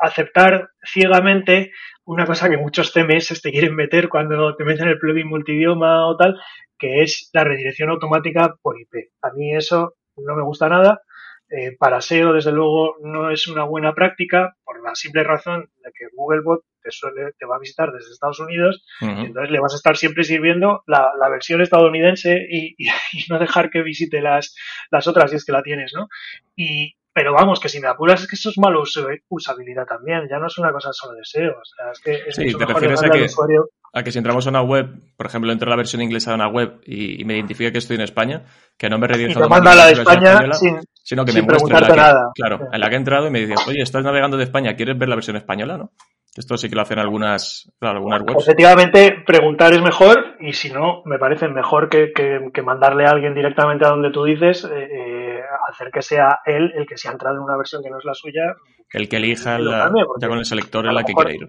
aceptar 0.00 0.70
ciegamente 0.82 1.72
una 2.04 2.26
cosa 2.26 2.48
que 2.48 2.56
muchos 2.56 2.92
CMS 2.92 3.40
te 3.42 3.50
quieren 3.50 3.76
meter 3.76 4.08
cuando 4.08 4.56
te 4.56 4.64
meten 4.64 4.88
el 4.88 4.98
plugin 4.98 5.28
multidioma 5.28 6.06
o 6.06 6.16
tal, 6.16 6.40
que 6.78 7.02
es 7.02 7.30
la 7.32 7.44
redirección 7.44 7.90
automática 7.90 8.54
por 8.62 8.80
IP. 8.80 9.12
A 9.22 9.30
mí 9.32 9.54
eso 9.54 9.94
no 10.16 10.34
me 10.34 10.42
gusta 10.42 10.68
nada. 10.68 11.02
Eh, 11.50 11.76
para 11.76 12.00
SEO, 12.00 12.32
desde 12.32 12.52
luego, 12.52 12.94
no 13.02 13.30
es 13.30 13.48
una 13.48 13.64
buena 13.64 13.92
práctica 13.92 14.56
por 14.64 14.80
la 14.84 14.94
simple 14.94 15.24
razón 15.24 15.68
de 15.82 15.90
que 15.90 16.06
Googlebot 16.14 16.62
te, 16.80 16.92
suele, 16.92 17.32
te 17.38 17.44
va 17.44 17.56
a 17.56 17.58
visitar 17.58 17.90
desde 17.90 18.12
Estados 18.12 18.38
Unidos, 18.38 18.84
entonces 19.00 19.50
le 19.50 19.58
vas 19.58 19.72
a 19.72 19.76
estar 19.76 19.96
siempre 19.96 20.22
sirviendo 20.22 20.84
la, 20.86 21.10
versión 21.28 21.60
estadounidense 21.60 22.38
y, 22.50 22.76
no 23.28 23.40
dejar 23.40 23.68
que 23.70 23.82
visite 23.82 24.20
las, 24.20 24.54
las 24.92 25.08
otras 25.08 25.30
si 25.30 25.36
es 25.38 25.44
que 25.44 25.50
la 25.50 25.62
tienes, 25.62 25.92
¿no? 25.92 26.08
Y, 26.54 26.94
pero 27.12 27.32
vamos, 27.34 27.58
que 27.58 27.68
si 27.68 27.80
me 27.80 27.88
apuras 27.88 28.20
es 28.22 28.28
que 28.28 28.36
eso 28.36 28.50
es 28.50 28.58
malo 28.58 28.84
usabilidad 29.28 29.86
también, 29.86 30.28
ya 30.30 30.38
no 30.38 30.46
es 30.46 30.56
una 30.56 30.70
cosa 30.70 30.92
solo 30.92 31.14
de 31.14 31.24
SEO, 31.24 31.50
o 31.50 31.64
sea, 31.64 31.90
es 31.90 32.00
que 32.00 32.28
es 32.28 32.36
sí, 32.36 32.56
te 32.56 32.64
refieres 32.64 33.02
a 33.02 33.10
que, 33.10 33.26
a 33.92 34.02
que 34.04 34.12
si 34.12 34.18
entramos 34.18 34.46
a 34.46 34.50
una 34.50 34.62
web, 34.62 34.86
por 35.16 35.26
ejemplo, 35.26 35.50
entro 35.50 35.66
a 35.66 35.70
la 35.70 35.76
versión 35.76 36.00
inglesa 36.00 36.30
de 36.30 36.36
una 36.36 36.48
web 36.48 36.80
y, 36.86 37.24
me 37.24 37.34
identifica 37.34 37.72
que 37.72 37.78
estoy 37.78 37.96
en 37.96 38.02
España, 38.02 38.44
que 38.78 38.88
no 38.88 38.98
me 38.98 39.08
redirija 39.08 39.44
a 39.44 39.60
la 39.60 39.86
de 39.86 39.92
España 39.92 40.52
sin, 40.52 40.80
sino 41.02 41.24
que 41.24 41.32
me 41.32 41.42
muestre 41.42 41.80
la 41.80 41.86
que, 41.86 41.96
nada. 41.96 42.30
Claro, 42.34 42.68
en 42.72 42.80
la 42.80 42.88
que 42.88 42.94
he 42.94 42.98
entrado 42.98 43.26
y 43.26 43.30
me 43.30 43.40
dice, 43.40 43.54
oye, 43.66 43.82
estás 43.82 44.04
navegando 44.04 44.36
de 44.36 44.44
España, 44.44 44.74
¿quieres 44.74 44.98
ver 44.98 45.08
la 45.08 45.16
versión 45.16 45.36
española, 45.36 45.76
no? 45.76 45.92
Esto 46.36 46.56
sí 46.56 46.68
que 46.68 46.76
lo 46.76 46.82
hacen 46.82 47.00
algunas, 47.00 47.72
algunas 47.80 48.22
webs. 48.22 48.44
Efectivamente, 48.44 49.16
preguntar 49.26 49.72
es 49.72 49.82
mejor 49.82 50.36
y 50.38 50.52
si 50.52 50.70
no, 50.70 51.02
me 51.04 51.18
parece 51.18 51.48
mejor 51.48 51.88
que, 51.88 52.12
que, 52.14 52.62
mandarle 52.62 53.04
a 53.04 53.10
alguien 53.10 53.34
directamente 53.34 53.84
a 53.84 53.90
donde 53.90 54.12
tú 54.12 54.24
dices, 54.24 54.64
eh, 54.64 54.68
eh, 54.70 55.40
hacer 55.68 55.90
que 55.90 56.02
sea 56.02 56.38
él 56.46 56.72
el 56.76 56.86
que 56.86 56.96
se 56.96 57.08
ha 57.08 57.12
entrado 57.12 57.36
en 57.36 57.42
una 57.42 57.56
versión 57.56 57.82
que 57.82 57.90
no 57.90 57.98
es 57.98 58.04
la 58.04 58.14
suya. 58.14 58.54
El 58.92 59.08
que 59.08 59.16
elija 59.16 59.58
ya 59.58 60.28
con 60.28 60.38
el 60.38 60.44
selector 60.44 60.86
en 60.86 60.94
la 60.94 61.02
que 61.02 61.14
quiera 61.14 61.32
ir. 61.32 61.48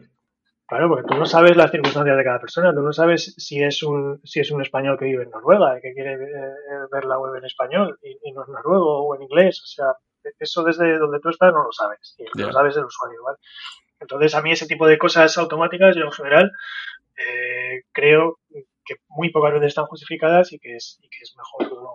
Claro, 0.71 0.87
porque 0.87 1.03
tú 1.05 1.15
no 1.17 1.25
sabes 1.25 1.57
las 1.57 1.69
circunstancias 1.69 2.15
de 2.15 2.23
cada 2.23 2.39
persona, 2.39 2.73
tú 2.73 2.81
no 2.81 2.93
sabes 2.93 3.35
si 3.37 3.61
es 3.61 3.83
un, 3.83 4.21
si 4.23 4.39
es 4.39 4.51
un 4.51 4.61
español 4.61 4.97
que 4.97 5.03
vive 5.03 5.23
en 5.23 5.29
Noruega 5.29 5.77
y 5.77 5.81
que 5.81 5.91
quiere 5.93 6.13
eh, 6.13 6.87
ver 6.89 7.03
la 7.03 7.19
web 7.19 7.35
en 7.35 7.43
español 7.43 7.99
y, 8.01 8.31
no 8.31 8.43
es 8.43 8.47
noruego 8.47 9.05
o 9.05 9.13
en 9.13 9.23
inglés, 9.23 9.61
o 9.61 9.67
sea, 9.67 9.87
eso 10.39 10.63
desde 10.63 10.97
donde 10.97 11.19
tú 11.19 11.27
estás 11.27 11.51
no 11.51 11.65
lo 11.65 11.73
sabes, 11.73 12.15
y 12.17 12.39
lo 12.39 12.53
sabes 12.53 12.77
el 12.77 12.85
usuario, 12.85 13.21
¿vale? 13.21 13.37
Entonces 13.99 14.33
a 14.33 14.41
mí 14.41 14.53
ese 14.53 14.65
tipo 14.65 14.87
de 14.87 14.97
cosas 14.97 15.37
automáticas 15.37 15.93
yo 15.97 16.05
en 16.05 16.11
general 16.13 16.51
eh, 17.17 17.81
creo 17.91 18.39
que 18.85 18.95
muy 19.09 19.29
pocas 19.29 19.51
veces 19.51 19.67
están 19.67 19.87
justificadas 19.87 20.53
y 20.53 20.59
que 20.59 20.77
es, 20.77 20.99
y 21.01 21.09
que 21.09 21.17
es 21.21 21.35
mejor 21.35 21.83
no, 21.83 21.91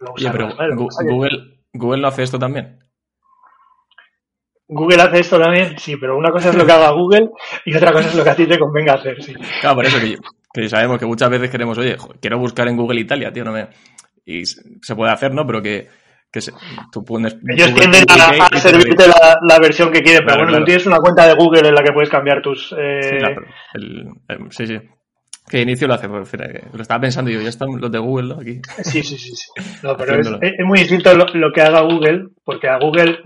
no 0.00 0.14
usarlas. 0.14 0.56
pero 0.58 0.74
Google, 0.74 1.60
Google 1.72 2.02
no 2.02 2.08
hace 2.08 2.24
esto 2.24 2.40
también. 2.40 2.85
Google 4.68 5.02
hace 5.02 5.20
esto 5.20 5.38
también, 5.38 5.78
sí, 5.78 5.96
pero 5.96 6.16
una 6.16 6.30
cosa 6.30 6.50
es 6.50 6.56
lo 6.56 6.66
que 6.66 6.72
haga 6.72 6.90
Google 6.90 7.30
y 7.64 7.76
otra 7.76 7.92
cosa 7.92 8.08
es 8.08 8.14
lo 8.14 8.24
que 8.24 8.30
a 8.30 8.36
ti 8.36 8.46
te 8.46 8.58
convenga 8.58 8.94
hacer, 8.94 9.22
sí. 9.22 9.32
Claro, 9.60 9.76
por 9.76 9.86
eso 9.86 9.98
que, 10.52 10.68
sabemos 10.68 10.98
que 10.98 11.06
muchas 11.06 11.30
veces 11.30 11.50
queremos, 11.50 11.78
oye, 11.78 11.96
quiero 12.20 12.38
buscar 12.38 12.66
en 12.68 12.76
Google 12.76 13.00
Italia, 13.00 13.32
tío, 13.32 13.44
no 13.44 13.52
me... 13.52 13.68
Y 14.24 14.44
se 14.44 14.96
puede 14.96 15.12
hacer, 15.12 15.32
¿no? 15.32 15.46
Pero 15.46 15.62
que, 15.62 15.86
que 16.32 16.40
tú 16.90 17.04
pones... 17.04 17.36
Ellos 17.48 17.72
tienden 17.74 18.04
a, 18.10 18.58
servirte 18.58 19.04
la, 19.06 19.58
versión 19.60 19.92
que 19.92 20.02
quieren, 20.02 20.24
pero 20.26 20.42
bueno, 20.42 20.58
tú 20.58 20.64
tienes 20.64 20.86
una 20.86 20.98
cuenta 20.98 21.28
de 21.28 21.34
Google 21.34 21.68
en 21.68 21.74
la 21.74 21.84
que 21.84 21.92
puedes 21.92 22.10
cambiar 22.10 22.42
tus... 22.42 22.74
Eh... 22.76 23.02
Sí, 23.02 23.16
claro, 23.18 23.42
sí, 24.50 24.66
sí. 24.66 24.80
¿Qué 25.48 25.60
inicio 25.60 25.86
lo 25.86 25.94
hace? 25.94 26.08
Pues, 26.08 26.32
lo 26.72 26.82
estaba 26.82 27.00
pensando 27.00 27.30
yo, 27.30 27.40
ya 27.40 27.50
están 27.50 27.68
los 27.80 27.90
de 27.90 27.98
Google, 27.98 28.34
¿no? 28.34 28.40
Aquí. 28.40 28.60
Sí, 28.82 29.02
sí, 29.02 29.16
sí. 29.16 29.30
sí. 29.36 29.78
No, 29.82 29.96
pero 29.98 30.20
es, 30.20 30.52
muy 30.64 30.80
distinto 30.80 31.14
lo, 31.14 31.52
que 31.52 31.60
haga 31.60 31.82
Google, 31.82 32.28
porque 32.44 32.68
a 32.68 32.78
Google, 32.78 33.20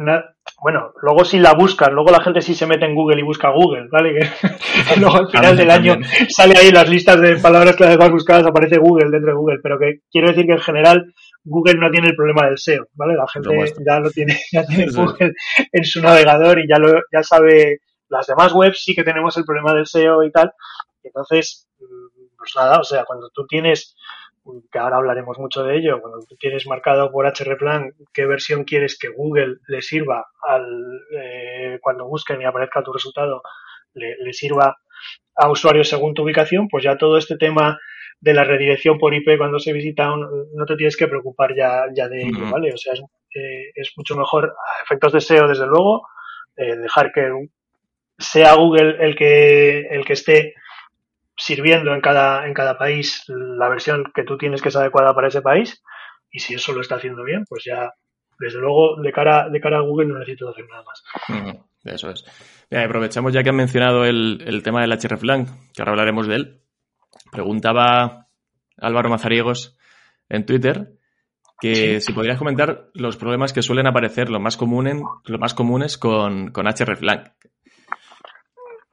bueno, 0.60 0.92
luego 1.02 1.24
si 1.24 1.38
la 1.38 1.54
buscan, 1.54 1.94
luego 1.94 2.10
la 2.10 2.22
gente 2.22 2.42
sí 2.42 2.54
se 2.54 2.66
mete 2.66 2.84
en 2.84 2.94
Google 2.94 3.20
y 3.20 3.24
busca 3.24 3.50
Google, 3.50 3.88
¿vale? 3.90 4.14
Que 4.14 5.00
luego 5.00 5.16
al 5.16 5.30
final 5.30 5.56
del 5.56 5.70
año 5.70 5.98
sale 6.28 6.54
ahí 6.58 6.70
las 6.70 6.88
listas 6.88 7.20
de 7.20 7.36
palabras 7.38 7.76
clave 7.76 7.96
más 7.96 8.10
buscadas, 8.10 8.46
aparece 8.46 8.78
Google 8.78 9.10
dentro 9.10 9.30
de 9.30 9.38
Google, 9.38 9.58
pero 9.62 9.78
que 9.78 10.00
quiero 10.10 10.28
decir 10.28 10.46
que 10.46 10.52
en 10.52 10.60
general 10.60 11.14
Google 11.44 11.78
no 11.78 11.90
tiene 11.90 12.08
el 12.08 12.16
problema 12.16 12.46
del 12.46 12.58
SEO, 12.58 12.86
¿vale? 12.94 13.14
La 13.14 13.26
gente 13.26 13.50
ya 13.86 14.00
lo 14.00 14.10
tiene, 14.10 14.38
ya 14.52 14.64
tiene 14.66 14.86
Google 14.92 15.32
en 15.72 15.84
su 15.84 16.02
navegador 16.02 16.58
y 16.58 16.68
ya 16.68 16.78
lo, 16.78 17.00
ya 17.10 17.22
sabe 17.22 17.78
las 18.08 18.26
demás 18.26 18.52
webs 18.52 18.82
sí 18.84 18.94
que 18.94 19.04
tenemos 19.04 19.36
el 19.38 19.44
problema 19.44 19.72
del 19.72 19.86
SEO 19.86 20.22
y 20.24 20.30
tal. 20.30 20.52
Entonces, 21.02 21.68
pues 22.36 22.52
nada, 22.56 22.80
o 22.80 22.84
sea, 22.84 23.04
cuando 23.04 23.30
tú 23.32 23.46
tienes, 23.46 23.94
que 24.70 24.78
ahora 24.78 24.96
hablaremos 24.96 25.38
mucho 25.38 25.62
de 25.62 25.76
ello, 25.76 26.00
cuando 26.00 26.24
tú 26.26 26.36
tienes 26.36 26.66
marcado 26.66 27.10
por 27.12 27.26
hrplan 27.26 27.92
qué 28.12 28.26
versión 28.26 28.64
quieres 28.64 28.98
que 28.98 29.08
Google 29.08 29.56
le 29.68 29.82
sirva 29.82 30.26
al, 30.42 30.66
eh, 31.18 31.78
cuando 31.80 32.06
busquen 32.06 32.40
y 32.40 32.44
aparezca 32.44 32.82
tu 32.82 32.92
resultado, 32.92 33.42
le, 33.94 34.16
le 34.18 34.32
sirva 34.32 34.78
a 35.36 35.50
usuarios 35.50 35.88
según 35.88 36.14
tu 36.14 36.22
ubicación, 36.22 36.68
pues 36.68 36.84
ya 36.84 36.96
todo 36.96 37.16
este 37.16 37.36
tema 37.36 37.78
de 38.20 38.34
la 38.34 38.44
redirección 38.44 38.98
por 38.98 39.14
IP 39.14 39.38
cuando 39.38 39.58
se 39.58 39.72
visita 39.72 40.06
no 40.06 40.66
te 40.66 40.76
tienes 40.76 40.96
que 40.96 41.08
preocupar 41.08 41.54
ya, 41.56 41.84
ya 41.94 42.08
de 42.08 42.22
ello, 42.22 42.50
¿vale? 42.50 42.72
O 42.72 42.76
sea, 42.76 42.92
es, 42.92 43.00
eh, 43.34 43.70
es, 43.74 43.92
mucho 43.96 44.14
mejor 44.14 44.44
a 44.44 44.82
efectos 44.84 45.12
de 45.12 45.20
SEO, 45.20 45.48
desde 45.48 45.66
luego, 45.66 46.06
eh, 46.56 46.76
dejar 46.76 47.12
que 47.12 47.48
sea 48.18 48.54
Google 48.54 48.96
el 49.00 49.16
que, 49.16 49.86
el 49.90 50.04
que 50.04 50.12
esté 50.12 50.54
sirviendo 51.40 51.94
en 51.94 52.00
cada, 52.00 52.46
en 52.46 52.54
cada 52.54 52.76
país 52.76 53.24
la 53.28 53.68
versión 53.68 54.04
que 54.14 54.24
tú 54.24 54.36
tienes 54.36 54.60
que 54.60 54.68
es 54.68 54.76
adecuada 54.76 55.14
para 55.14 55.28
ese 55.28 55.40
país 55.40 55.82
y 56.30 56.40
si 56.40 56.54
eso 56.54 56.72
lo 56.72 56.82
está 56.82 56.96
haciendo 56.96 57.24
bien, 57.24 57.44
pues 57.48 57.64
ya, 57.64 57.94
desde 58.38 58.60
luego, 58.60 59.00
de 59.00 59.10
cara, 59.10 59.48
de 59.48 59.60
cara 59.60 59.78
a 59.78 59.82
Google 59.82 60.08
no 60.08 60.18
necesito 60.18 60.48
hacer 60.48 60.66
nada 60.68 60.84
más. 60.84 61.64
Eso 61.84 62.10
es. 62.10 62.24
aprovechamos 62.70 63.32
ya 63.32 63.42
que 63.42 63.48
han 63.48 63.56
mencionado 63.56 64.04
el, 64.04 64.44
el 64.46 64.62
tema 64.62 64.82
del 64.82 64.92
hreflang, 64.92 65.46
que 65.72 65.80
ahora 65.80 65.92
hablaremos 65.92 66.28
de 66.28 66.34
él. 66.34 66.60
Preguntaba 67.32 68.28
Álvaro 68.76 69.08
Mazariegos 69.08 69.78
en 70.28 70.44
Twitter 70.44 70.92
que 71.60 72.00
si 72.00 72.12
podrías 72.12 72.38
comentar 72.38 72.88
los 72.94 73.16
problemas 73.16 73.52
que 73.52 73.62
suelen 73.62 73.86
aparecer, 73.86 74.30
lo 74.30 74.40
más, 74.40 74.56
común 74.56 75.02
lo 75.24 75.38
más 75.38 75.54
comunes 75.54 75.98
con, 75.98 76.52
con 76.52 76.66
hreflang. 76.66 77.32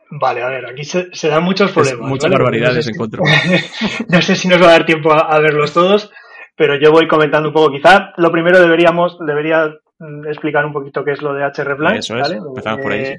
Vale, 0.10 0.42
a 0.42 0.48
ver, 0.48 0.66
aquí 0.66 0.84
se, 0.84 1.10
dan 1.28 1.44
muchos 1.44 1.72
problemas. 1.72 2.08
muchas 2.08 2.32
barbaridades 2.32 2.88
encuentro. 2.88 3.24
no 4.10 4.22
sé 4.22 4.36
si 4.36 4.48
nos 4.48 4.62
va 4.62 4.68
a 4.68 4.72
dar 4.72 4.86
tiempo 4.86 5.12
a, 5.12 5.40
verlos 5.40 5.74
todos, 5.74 6.12
pero 6.56 6.80
yo 6.80 6.92
voy 6.92 7.08
comentando 7.08 7.50
un 7.50 7.54
poco. 7.54 7.72
Quizá 7.72 8.14
lo 8.18 8.32
primero 8.32 8.60
deberíamos, 8.60 9.18
debería 9.20 9.68
mm, 10.00 10.28
explicar 10.28 10.66
un 10.66 10.74
poquito 10.74 11.04
qué 11.04 11.12
es 11.12 11.22
lo 11.22 11.34
de 11.34 11.44
hreflang. 11.44 11.98
Eso 11.98 12.18
es, 12.18 12.32
empezamos 12.32 12.82
por 12.82 12.92
ahí. 12.94 13.02
Eh, 13.02 13.18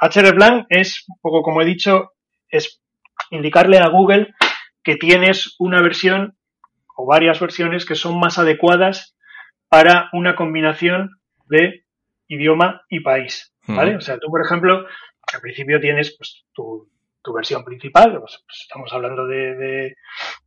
hreflang 0.00 0.66
es, 0.68 1.04
un 1.08 1.16
poco 1.20 1.42
como 1.42 1.62
he 1.62 1.64
dicho, 1.64 2.12
es 2.48 2.80
indicarle 3.30 3.78
a 3.78 3.88
Google 3.88 4.34
que 4.82 4.96
tienes 4.96 5.56
una 5.58 5.80
versión 5.80 6.36
o 6.96 7.06
varias 7.06 7.40
versiones 7.40 7.86
que 7.86 7.94
son 7.94 8.18
más 8.18 8.38
adecuadas 8.38 9.16
para 9.68 10.10
una 10.12 10.34
combinación 10.34 11.20
de 11.46 11.84
idioma 12.28 12.82
y 12.90 13.00
país. 13.00 13.52
¿Vale? 13.66 13.96
O 13.96 14.00
sea, 14.00 14.18
tú, 14.18 14.28
por 14.28 14.44
ejemplo, 14.44 14.86
al 15.36 15.40
principio 15.40 15.80
tienes 15.80 16.16
pues, 16.16 16.44
tu, 16.52 16.88
versión 17.34 17.64
principal, 17.64 18.18
pues, 18.18 18.42
pues, 18.46 18.60
estamos 18.62 18.92
hablando 18.92 19.26
de, 19.26 19.94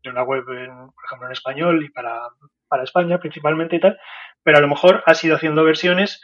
una 0.06 0.24
web, 0.24 0.44
por 0.46 0.56
ejemplo, 0.56 1.28
en 1.28 1.32
español 1.32 1.84
y 1.84 1.90
para, 1.90 2.20
para 2.68 2.84
España 2.84 3.20
principalmente 3.20 3.78
y 3.78 3.80
tal, 3.80 3.98
pero 4.44 4.58
a 4.58 4.62
lo 4.62 4.68
mejor 4.68 5.04
has 5.06 5.24
ido 5.24 5.36
haciendo 5.36 5.64
versiones 5.64 6.22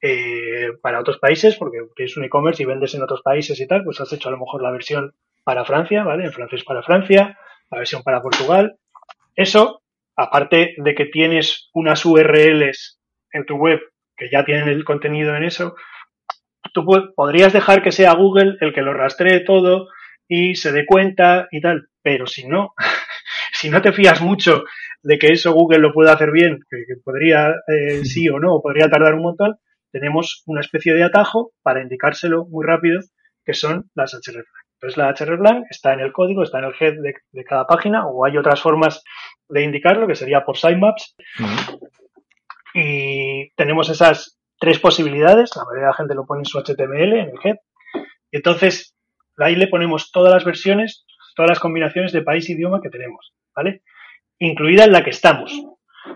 eh, 0.00 0.68
para 0.80 1.00
otros 1.00 1.18
países, 1.18 1.56
porque 1.56 1.78
tienes 1.96 2.16
un 2.16 2.24
e-commerce 2.24 2.62
y 2.62 2.66
vendes 2.66 2.94
en 2.94 3.02
otros 3.02 3.22
países 3.22 3.60
y 3.60 3.66
tal, 3.66 3.84
pues 3.84 4.00
has 4.00 4.12
hecho 4.12 4.28
a 4.28 4.32
lo 4.32 4.38
mejor 4.38 4.62
la 4.62 4.70
versión 4.70 5.14
para 5.42 5.64
Francia, 5.64 6.04
¿vale? 6.04 6.24
En 6.24 6.32
francés 6.32 6.62
para 6.62 6.82
Francia, 6.82 7.38
la 7.70 7.78
versión 7.78 8.02
para 8.02 8.22
Portugal. 8.22 8.76
Eso, 9.34 9.82
aparte 10.14 10.74
de 10.76 10.94
que 10.94 11.06
tienes 11.06 11.70
unas 11.72 12.04
URLs 12.04 13.00
en 13.32 13.44
tu 13.44 13.56
web 13.56 13.80
que 14.16 14.30
ya 14.30 14.44
tienen 14.44 14.68
el 14.68 14.84
contenido 14.84 15.34
en 15.36 15.44
eso, 15.44 15.74
tú 16.72 16.86
podrías 17.14 17.52
dejar 17.52 17.82
que 17.82 17.92
sea 17.92 18.14
Google 18.14 18.56
el 18.60 18.72
que 18.72 18.82
lo 18.82 18.94
rastree 18.94 19.40
todo 19.40 19.88
y 20.26 20.54
se 20.54 20.72
dé 20.72 20.84
cuenta 20.86 21.48
y 21.50 21.60
tal, 21.60 21.88
pero 22.02 22.26
si 22.26 22.46
no, 22.46 22.74
si 23.52 23.70
no 23.70 23.80
te 23.82 23.92
fías 23.92 24.20
mucho 24.20 24.64
de 25.02 25.18
que 25.18 25.28
eso 25.28 25.52
Google 25.52 25.78
lo 25.78 25.92
pueda 25.92 26.12
hacer 26.12 26.30
bien, 26.30 26.60
que, 26.68 26.84
podría 27.04 27.54
eh, 27.66 28.04
sí 28.04 28.28
o 28.28 28.38
no, 28.38 28.60
podría 28.62 28.88
tardar 28.88 29.14
un 29.14 29.22
montón, 29.22 29.56
tenemos 29.90 30.42
una 30.46 30.60
especie 30.60 30.94
de 30.94 31.04
atajo 31.04 31.52
para 31.62 31.82
indicárselo 31.82 32.46
muy 32.46 32.66
rápido, 32.66 33.00
que 33.44 33.54
son 33.54 33.90
las 33.94 34.12
hreflang. 34.12 34.44
Entonces 34.74 34.96
la 34.96 35.12
hreflang 35.12 35.64
está 35.70 35.94
en 35.94 36.00
el 36.00 36.12
código, 36.12 36.42
está 36.42 36.58
en 36.58 36.64
el 36.66 36.74
head 36.78 36.94
de, 37.32 37.44
cada 37.44 37.66
página, 37.66 38.06
o 38.06 38.24
hay 38.24 38.36
otras 38.36 38.60
formas 38.60 39.02
de 39.48 39.62
indicarlo, 39.62 40.06
que 40.06 40.14
sería 40.14 40.44
por 40.44 40.56
sitemaps. 40.56 41.16
Y 42.74 43.50
tenemos 43.54 43.88
esas 43.88 44.37
tres 44.58 44.78
posibilidades, 44.78 45.50
la 45.56 45.64
mayoría 45.64 45.86
de 45.86 45.90
la 45.90 45.96
gente 45.96 46.14
lo 46.14 46.26
pone 46.26 46.40
en 46.40 46.46
su 46.46 46.58
HTML, 46.58 47.12
en 47.12 47.30
el 47.30 47.38
head. 47.42 47.56
Y 48.30 48.36
entonces 48.36 48.94
ahí 49.36 49.56
le 49.56 49.68
ponemos 49.68 50.10
todas 50.10 50.32
las 50.32 50.44
versiones, 50.44 51.06
todas 51.34 51.50
las 51.50 51.60
combinaciones 51.60 52.12
de 52.12 52.22
país 52.22 52.48
e 52.48 52.52
idioma 52.52 52.80
que 52.82 52.90
tenemos, 52.90 53.32
¿vale? 53.54 53.82
Incluida 54.38 54.84
en 54.84 54.92
la 54.92 55.04
que 55.04 55.10
estamos, 55.10 55.52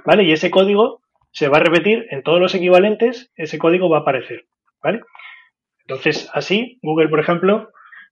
¿vale? 0.05 0.25
Y 0.25 0.33
ese 0.33 0.51
código 0.51 1.03
se 1.31 1.49
va 1.49 1.59
a 1.59 1.61
repetir 1.61 2.07
en 2.11 2.23
todos 2.23 2.41
los 2.41 2.55
equivalentes, 2.55 3.33
ese 3.37 3.59
código 3.59 3.89
va 3.89 3.99
a 3.99 4.01
aparecer, 4.01 4.45
¿vale? 4.83 5.01
Entonces, 5.81 6.29
así, 6.33 6.79
Google, 6.83 7.09
por 7.09 7.21
ejemplo, 7.21 7.71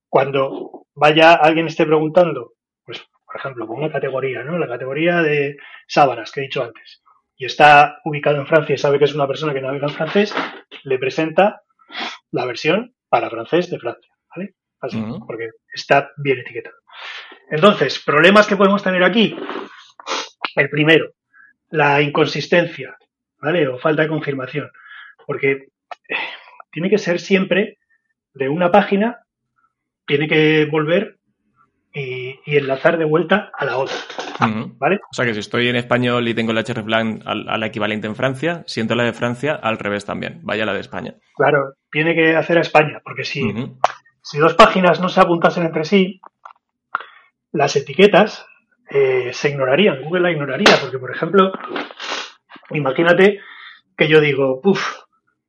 cuando 0.09 0.87
vaya 0.95 1.35
alguien 1.35 1.67
esté 1.67 1.87
preguntando, 1.87 2.53
pues, 2.85 3.07
por 3.25 3.37
ejemplo, 3.37 3.67
con 3.67 3.79
una 3.79 3.93
categoría, 3.93 4.43
¿no? 4.43 4.59
La 4.59 4.69
categoría 4.69 5.23
de 5.23 5.57
sábanas 5.87 6.33
que 6.33 6.41
he 6.41 6.43
dicho 6.45 6.63
antes, 6.63 7.03
y 7.41 7.47
está 7.47 8.01
ubicado 8.05 8.37
en 8.37 8.47
Francia 8.47 8.75
y 8.75 8.79
sabe 8.79 8.99
que 8.99 9.07
es 9.07 9.15
una 9.15 9.27
persona 9.27 9.55
que 9.55 9.63
navega 9.63 9.87
en 9.89 9.95
francés, 9.95 10.35
le 10.85 10.99
presenta 10.99 11.63
la 12.33 12.45
versión 12.45 12.95
para 13.09 13.31
francés 13.31 13.71
de 13.71 13.79
Francia, 13.79 14.13
¿vale? 14.37 14.57
Así, 14.79 15.03
porque 15.27 15.49
está 15.73 16.11
bien 16.19 16.41
etiquetado. 16.41 16.77
Entonces, 17.51 17.99
problemas 18.05 18.47
que 18.47 18.57
podemos 18.57 18.83
tener 18.83 19.03
aquí. 19.03 19.35
El 20.55 20.69
primero, 20.69 21.13
la 21.71 22.03
inconsistencia, 22.03 22.99
¿vale? 23.39 23.67
O 23.69 23.79
falta 23.79 24.03
de 24.03 24.09
confirmación. 24.09 24.71
Porque 25.27 25.69
eh, 26.11 26.17
tiene 26.71 26.91
que 26.91 26.99
ser 26.99 27.21
siempre 27.21 27.79
de 28.35 28.51
una 28.51 28.71
página, 28.71 29.25
tiene 30.07 30.29
que 30.29 30.67
volver 30.71 31.20
y, 31.93 32.39
enlazar 32.47 32.99
de 32.99 33.05
vuelta 33.05 33.51
a 33.57 33.65
la 33.65 33.79
otra. 33.79 33.97
¿Vale? 34.79 35.01
O 35.11 35.15
sea 35.15 35.25
que 35.25 35.35
si 35.35 35.41
estoy 35.41 35.69
en 35.69 35.77
español 35.77 36.27
y 36.29 36.35
tengo 36.35 36.53
el 36.53 36.59
hreflang 36.59 37.23
al, 37.27 37.49
al 37.49 37.63
equivalente 37.63 38.07
en 38.07 38.17
Francia, 38.17 38.63
siento 38.67 38.95
la 38.95 39.05
de 39.05 39.13
Francia 39.13 39.55
al 39.55 39.79
revés 39.79 40.05
también, 40.05 40.41
vaya 40.43 40.65
la 40.65 40.73
de 40.73 40.81
España. 40.81 41.15
Claro, 41.37 41.75
tiene 41.91 42.15
que 42.15 42.37
hacer 42.37 42.59
a 42.59 42.63
España, 42.63 43.01
porque 43.05 43.25
si, 43.25 43.43
si 44.23 44.39
dos 44.39 44.55
páginas 44.55 45.01
no 45.01 45.09
se 45.09 45.21
apuntasen 45.21 45.65
entre 45.65 45.85
sí, 45.85 46.21
las 47.53 47.77
etiquetas 47.77 48.47
eh, 48.89 49.31
se 49.33 49.51
ignorarían, 49.51 50.03
Google 50.03 50.23
la 50.23 50.33
ignoraría, 50.33 50.77
porque 50.81 50.99
por 50.99 51.11
ejemplo, 51.11 51.53
imagínate 52.71 53.41
que 53.97 54.09
yo 54.09 54.21
digo, 54.21 54.61
puff, 54.63 55.01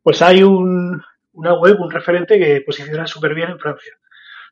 pues 0.04 0.21
hay 0.21 0.43
un, 0.43 1.01
una 1.34 1.54
web, 1.54 1.80
un 1.80 1.91
referente 1.91 2.38
que 2.38 2.62
posiciona 2.62 3.08
súper 3.08 3.34
bien 3.34 3.51
en 3.51 3.60
Francia. 3.60 3.93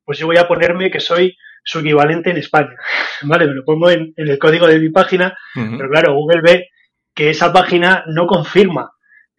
Pues 0.05 0.17
yo 0.17 0.27
voy 0.27 0.37
a 0.37 0.47
ponerme 0.47 0.89
que 0.89 0.99
soy 0.99 1.35
su 1.63 1.79
equivalente 1.79 2.31
en 2.31 2.37
España. 2.37 2.75
Vale, 3.23 3.47
me 3.47 3.53
lo 3.53 3.65
pongo 3.65 3.89
en, 3.89 4.13
el 4.15 4.37
código 4.39 4.67
de 4.67 4.79
mi 4.79 4.89
página, 4.89 5.37
pero 5.53 5.89
claro, 5.89 6.13
Google 6.13 6.41
ve 6.41 6.69
que 7.13 7.29
esa 7.29 7.51
página 7.51 8.03
no 8.07 8.27
confirma. 8.27 8.91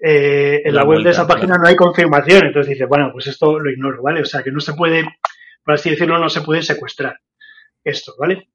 Eh, 0.03 0.63
en 0.65 0.75
la, 0.75 0.85
web 0.85 1.03
de 1.03 1.11
esa 1.11 1.27
página 1.27 1.59
no 1.59 1.67
hay 1.67 1.77
confirmación, 1.77 2.47
entonces 2.47 2.73
dice, 2.73 2.87
bueno, 2.87 3.11
pues 3.13 3.27
esto 3.27 3.59
lo 3.59 3.71
ignoro, 3.71 4.03
¿vale? 4.03 4.23
O 4.23 4.25
sea, 4.25 4.43
que 4.43 4.51
no 4.51 4.61
se 4.61 4.73
puede, 4.73 5.05
por 5.63 5.75
así 5.75 5.91
decirlo, 5.91 6.19
no 6.19 6.31
se 6.31 6.41
puede 6.41 6.63
secuestrar 6.63 7.19
esto, 7.85 8.15
¿vale? 8.19 8.49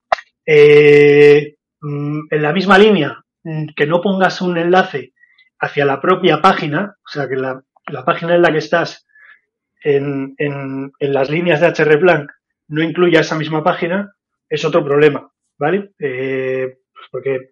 Eh, 0.45 1.56
mm, 1.82 2.19
en 2.30 2.41
la 2.41 2.54
misma 2.54 2.78
línea, 2.78 3.17
mm, 3.43 3.67
que 3.75 3.86
no 3.86 4.01
pongas 4.01 4.41
un 4.41 4.58
enlace 4.58 5.13
hacia 5.60 5.86
la 5.86 6.01
propia 6.01 6.41
página, 6.41 6.95
o 7.06 7.10
sea, 7.10 7.28
que 7.28 7.36
la, 7.36 7.62
página 8.06 8.36
en 8.36 8.41
la 8.41 8.51
que 8.51 8.58
estás 8.58 9.08
en, 9.84 10.34
en, 10.38 10.91
las 10.99 11.30
líneas 11.30 11.62
de 11.62 11.69
hrplan 11.69 12.28
no 12.67 12.84
incluya 12.84 13.21
esa 13.21 13.36
misma 13.36 13.63
página, 13.63 14.15
es 14.49 14.63
otro 14.65 14.84
problema, 14.84 15.30
¿vale? 15.58 15.91
Eh, 15.99 16.78
pues 16.93 17.08
porque 17.12 17.49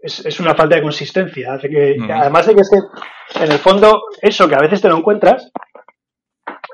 es, 0.00 0.40
una 0.40 0.54
falta 0.54 0.76
de 0.76 0.82
consistencia. 0.82 1.54
Hace 1.54 1.68
que, 1.68 1.96
Además 2.10 2.46
de 2.46 2.54
que 2.54 2.60
es 2.60 2.70
que, 2.70 3.44
en 3.44 3.52
el 3.52 3.58
fondo, 3.58 4.02
eso 4.20 4.48
que 4.48 4.54
a 4.54 4.60
veces 4.60 4.80
te 4.80 4.88
lo 4.88 4.98
encuentras, 4.98 5.50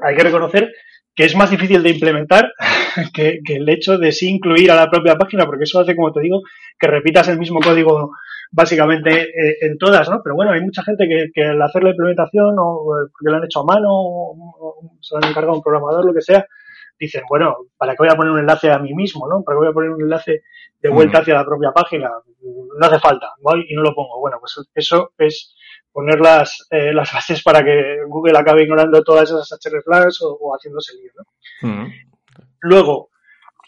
hay 0.02 0.16
que 0.16 0.24
reconocer 0.24 0.72
que 1.14 1.24
es 1.24 1.36
más 1.36 1.50
difícil 1.50 1.82
de 1.82 1.90
implementar 1.90 2.52
que, 3.14 3.40
el 3.46 3.68
hecho 3.68 3.98
de 3.98 4.12
sí 4.12 4.28
incluir 4.28 4.70
a 4.70 4.76
la 4.76 4.90
propia 4.90 5.16
página, 5.16 5.46
porque 5.46 5.64
eso 5.64 5.80
hace, 5.80 5.94
como 5.94 6.12
te 6.12 6.20
digo, 6.20 6.42
que 6.78 6.86
repitas 6.86 7.28
el 7.28 7.38
mismo 7.38 7.60
código 7.60 8.12
básicamente 8.52 9.28
eh, 9.28 9.56
en 9.60 9.78
todas, 9.78 10.08
¿no? 10.10 10.20
Pero 10.24 10.34
bueno, 10.34 10.52
hay 10.52 10.60
mucha 10.60 10.82
gente 10.82 11.06
que, 11.32 11.44
al 11.44 11.62
hacer 11.62 11.84
la 11.84 11.90
implementación 11.90 12.56
o 12.58 12.84
porque 13.12 13.30
lo 13.30 13.36
han 13.36 13.44
hecho 13.44 13.60
a 13.60 13.64
mano 13.64 13.88
o, 13.90 14.96
se 15.00 15.14
lo 15.14 15.22
han 15.22 15.30
encargado 15.30 15.56
un 15.56 15.62
programador, 15.62 16.04
lo 16.04 16.14
que 16.14 16.20
sea, 16.20 16.46
dicen, 17.00 17.22
bueno, 17.28 17.56
¿para 17.76 17.92
qué 17.92 17.98
voy 18.00 18.08
a 18.08 18.16
poner 18.16 18.32
un 18.32 18.38
enlace 18.40 18.70
a 18.70 18.78
mí 18.78 18.94
mismo, 18.94 19.26
no? 19.26 19.42
¿Para 19.42 19.56
qué 19.56 19.58
voy 19.60 19.68
a 19.70 19.72
poner 19.72 19.90
un 19.90 20.02
enlace 20.02 20.42
de 20.78 20.88
vuelta 20.90 21.18
hacia 21.18 21.34
la 21.34 21.44
propia 21.44 21.72
página? 21.72 22.10
No 22.42 22.86
hace 22.86 23.00
falta, 23.00 23.32
voy 23.40 23.66
y 23.68 23.74
no 23.74 23.82
lo 23.82 23.94
pongo. 23.94 24.20
Bueno, 24.20 24.36
pues 24.38 24.60
eso 24.74 25.12
es 25.18 25.54
poner 25.90 26.20
las, 26.20 26.66
eh, 26.70 26.92
las 26.92 27.12
bases 27.14 27.42
para 27.42 27.64
que 27.64 27.96
Google 28.06 28.38
acabe 28.38 28.62
ignorando 28.62 29.02
todas 29.02 29.30
esas 29.30 29.58
hreflags 29.64 30.22
o, 30.22 30.36
o 30.40 30.54
haciéndose 30.54 30.94
lío, 30.96 31.12
¿no? 31.16 31.88
Luego, 32.60 33.10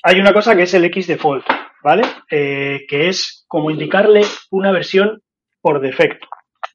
hay 0.02 0.20
una 0.20 0.32
cosa 0.32 0.54
que 0.54 0.62
es 0.62 0.74
el 0.74 0.84
X 0.84 1.06
default, 1.06 1.46
¿vale? 1.82 2.02
Eh, 2.30 2.84
que 2.88 3.08
es 3.08 3.44
como 3.48 3.70
indicarle 3.70 4.22
una 4.50 4.72
versión 4.72 5.22
por 5.60 5.80
defecto. 5.80 6.28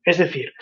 Es 0.03 0.17
decir, 0.17 0.53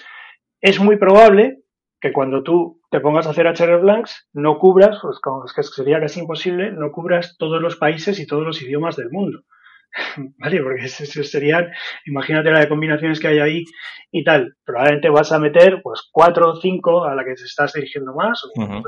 es 0.59 0.79
muy 0.79 0.97
probable 0.97 1.59
que 2.01 2.11
cuando 2.11 2.43
tú 2.43 2.81
te 2.95 3.01
pongas 3.01 3.27
a 3.27 3.31
hacer 3.31 3.45
HR 3.45 3.81
blanks 3.81 4.29
no 4.31 4.57
cubras, 4.57 4.99
pues 5.01 5.19
como 5.19 5.43
es 5.43 5.51
que 5.51 5.63
sería 5.63 5.99
casi 5.99 6.21
imposible, 6.21 6.71
no 6.71 6.93
cubras 6.93 7.35
todos 7.37 7.61
los 7.61 7.75
países 7.75 8.21
y 8.21 8.25
todos 8.25 8.45
los 8.45 8.61
idiomas 8.61 8.95
del 8.95 9.09
mundo. 9.11 9.41
¿Vale? 10.37 10.63
Porque 10.63 10.87
serían, 10.87 11.71
imagínate 12.05 12.51
la 12.51 12.61
de 12.61 12.69
combinaciones 12.69 13.19
que 13.19 13.27
hay 13.27 13.39
ahí 13.39 13.63
y 14.11 14.23
tal. 14.23 14.55
Probablemente 14.63 15.09
vas 15.09 15.33
a 15.33 15.39
meter 15.39 15.81
pues 15.83 16.07
cuatro 16.09 16.51
o 16.51 16.55
cinco 16.55 17.03
a 17.03 17.15
la 17.15 17.25
que 17.25 17.33
te 17.33 17.43
estás 17.43 17.73
dirigiendo 17.73 18.13
más, 18.13 18.41
o 18.45 18.87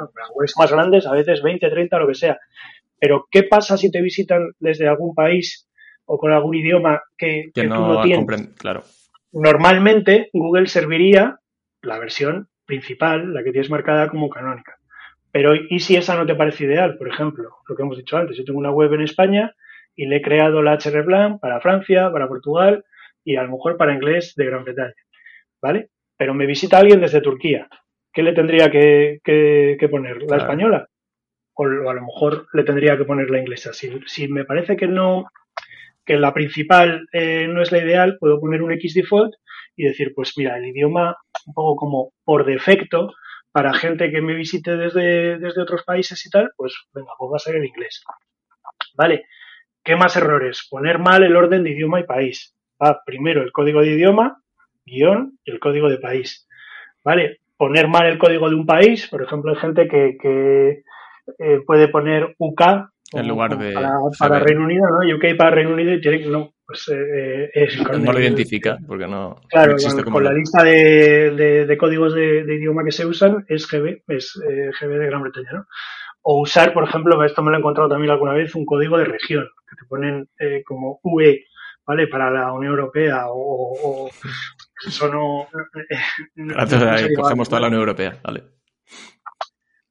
más 0.58 0.72
grandes, 0.72 1.06
a 1.06 1.12
veces 1.12 1.41
20, 1.43 1.70
30, 1.70 2.00
lo 2.00 2.08
que 2.08 2.15
sea. 2.15 2.38
Pero, 2.98 3.28
¿qué 3.30 3.43
pasa 3.43 3.76
si 3.76 3.91
te 3.91 4.02
visitan 4.02 4.54
desde 4.58 4.88
algún 4.88 5.13
país 5.15 5.67
o 6.06 6.17
con 6.17 6.32
algún 6.32 6.56
idioma 6.56 7.02
que, 7.17 7.52
tú 7.54 7.63
no 7.65 8.02
tienes? 8.04 8.56
Claro. 8.58 8.84
Normalmente, 9.34 10.30
Google 10.32 10.67
serviría 10.67 11.39
la 11.82 12.00
versión 12.00 12.48
principal, 12.67 13.34
la 13.34 13.43
que 13.43 13.51
tienes 13.51 13.71
marcada 13.71 14.10
como 14.10 14.30
canónica. 14.30 14.77
Pero, 15.32 15.56
¿y 15.56 15.80
si 15.80 15.95
esa 15.95 16.15
no 16.15 16.25
te 16.25 16.36
parece 16.36 16.65
ideal? 16.65 16.97
Por 16.97 17.08
ejemplo, 17.08 17.49
lo 17.67 17.75
que 17.75 17.82
hemos 17.82 17.97
dicho 17.97 18.17
antes, 18.17 18.38
yo 18.38 18.43
tengo 18.43 18.60
una 18.60 18.71
web 18.71 18.93
en 18.93 19.01
España 19.01 19.56
y 19.95 20.06
le 20.06 20.17
he 20.17 20.21
creado 20.21 20.62
la 20.62 20.75
HR 20.75 21.39
para 21.41 21.60
Francia, 21.60 22.12
para 22.12 22.27
Portugal 22.27 22.86
y 23.23 23.36
a 23.36 23.43
lo 23.43 23.51
mejor 23.51 23.77
para 23.77 23.93
inglés 23.93 24.34
de 24.36 24.45
Gran 24.45 24.63
Bretaña. 24.63 24.93
¿Vale? 25.62 25.89
Pero 26.17 26.34
me 26.34 26.45
visita 26.45 26.77
alguien 26.77 27.01
desde 27.01 27.21
Turquía. 27.21 27.67
¿Qué 28.13 28.23
le 28.23 28.34
tendría 28.34 28.69
que, 28.71 29.19
poner? 29.91 30.23
¿La 30.23 30.38
española? 30.38 30.88
O, 31.53 31.65
a 31.65 31.93
lo 31.93 32.01
mejor 32.01 32.47
le 32.53 32.63
tendría 32.63 32.97
que 32.97 33.06
poner 33.06 33.30
la 33.30 33.39
inglesa. 33.39 33.73
Si, 33.73 34.27
me 34.27 34.45
parece 34.45 34.75
que 34.75 34.88
no, 34.88 35.25
que 36.06 36.17
la 36.17 36.34
principal 36.34 37.08
eh, 37.12 37.47
no 37.47 37.62
es 37.62 37.71
la 37.71 37.80
ideal, 37.80 38.17
puedo 38.19 38.39
poner 38.39 38.62
un 38.62 38.71
X 38.71 38.93
default 38.93 39.36
y 39.78 39.86
decir, 39.86 40.12
pues 40.13 40.34
mira, 40.36 40.58
el 40.58 40.66
idioma 40.66 41.16
un 41.46 41.54
poco 41.54 41.76
como 41.76 42.12
por 42.26 42.46
defecto 42.46 43.13
para 43.52 43.74
gente 43.74 44.12
que 44.12 44.22
me 44.22 44.34
visite 44.34 44.76
desde, 44.76 45.38
desde 45.38 45.62
otros 45.62 45.84
países 45.84 46.26
y 46.26 46.30
tal, 46.30 46.52
pues 46.58 46.74
venga, 46.94 47.12
pues 47.18 47.32
va 47.32 47.36
a 47.38 47.40
ser 47.40 47.56
el 47.56 47.66
inglés. 47.66 48.04
¿Vale? 48.96 49.26
¿Qué 49.84 49.96
más 49.96 50.18
errores? 50.18 50.68
Poner 50.70 51.00
mal 51.00 51.24
el 51.24 51.36
orden 51.36 51.63
de 51.63 51.72
idioma 51.72 52.00
y 52.00 52.04
país. 52.04 52.56
Va 52.84 53.02
primero 53.06 53.42
el 53.42 53.52
código 53.52 53.82
de 53.82 53.94
idioma, 53.94 54.42
guion, 54.86 55.40
y 55.46 55.52
el 55.52 55.60
código 55.60 55.90
de 55.90 55.98
país. 55.98 56.48
¿Vale? 57.04 57.40
Poner 57.56 57.88
mal 57.88 58.08
el 58.08 58.18
código 58.18 58.50
de 58.50 58.56
un 58.56 58.66
país, 58.66 59.08
por 59.08 59.24
ejemplo, 59.24 59.52
hay 59.52 59.58
gente 59.58 59.88
que, 59.88 60.84
eh, 61.40 61.60
puede 61.66 61.88
poner 61.88 62.36
UK 62.38 62.62
en 63.13 63.28
lugar 63.28 63.58
de 63.58 63.74
para, 64.20 64.40
Reino 64.40 64.66
Unido, 64.66 64.84
¿no? 64.90 65.16
UK 65.16 65.38
para 65.38 65.52
Reino 65.52 65.72
Unido 65.72 65.94
y 65.94 66.02
tiene 66.02 66.20
que 66.20 66.28
no, 66.28 66.52
pues 66.67 66.89
eh, 66.89 67.49
es 67.53 67.82
no 67.82 68.12
lo 68.12 68.19
identifica 68.19 68.77
porque 68.86 69.08
no 69.08 69.39
claro 69.47 69.77
con, 70.12 70.23
la 70.23 70.34
lista 70.34 70.63
de, 70.63 71.65
de, 71.65 71.77
códigos 71.77 72.13
de, 72.13 72.41
idioma 72.41 72.84
que 72.84 72.91
se 72.91 73.06
usan 73.06 73.45
es 73.47 73.65
GB 73.67 74.03
es 74.10 74.38
eh, 74.47 74.71
GB 74.77 74.99
de 74.99 75.06
Gran 75.06 75.21
Bretaña, 75.23 75.51
¿no? 75.53 75.65
O 76.30 76.41
usar, 76.41 76.73
por 76.73 76.84
ejemplo, 76.84 77.23
esto 77.23 77.41
me 77.41 77.51
lo 77.51 77.56
he 77.56 77.60
encontrado 77.60 77.89
también 77.89 78.12
alguna 78.12 78.34
vez, 78.34 78.53
un 78.53 78.65
código 78.65 78.97
de 78.97 79.06
región 79.06 79.47
que 79.69 79.75
te 79.77 79.88
ponen 79.88 80.27
eh, 80.38 80.62
como 80.65 80.99
UE, 81.03 81.45
¿vale? 81.86 82.08
Para 82.08 82.30
la 82.30 82.51
Unión 82.51 82.73
Europea 82.73 83.27
o, 83.30 84.10
eso 84.86 85.08
no. 85.08 85.47
ahí 86.91 87.13
cogemos 87.13 87.47
toda 87.47 87.62
la 87.62 87.67
Unión 87.67 87.80
Europea, 87.80 88.19
vale 88.21 88.43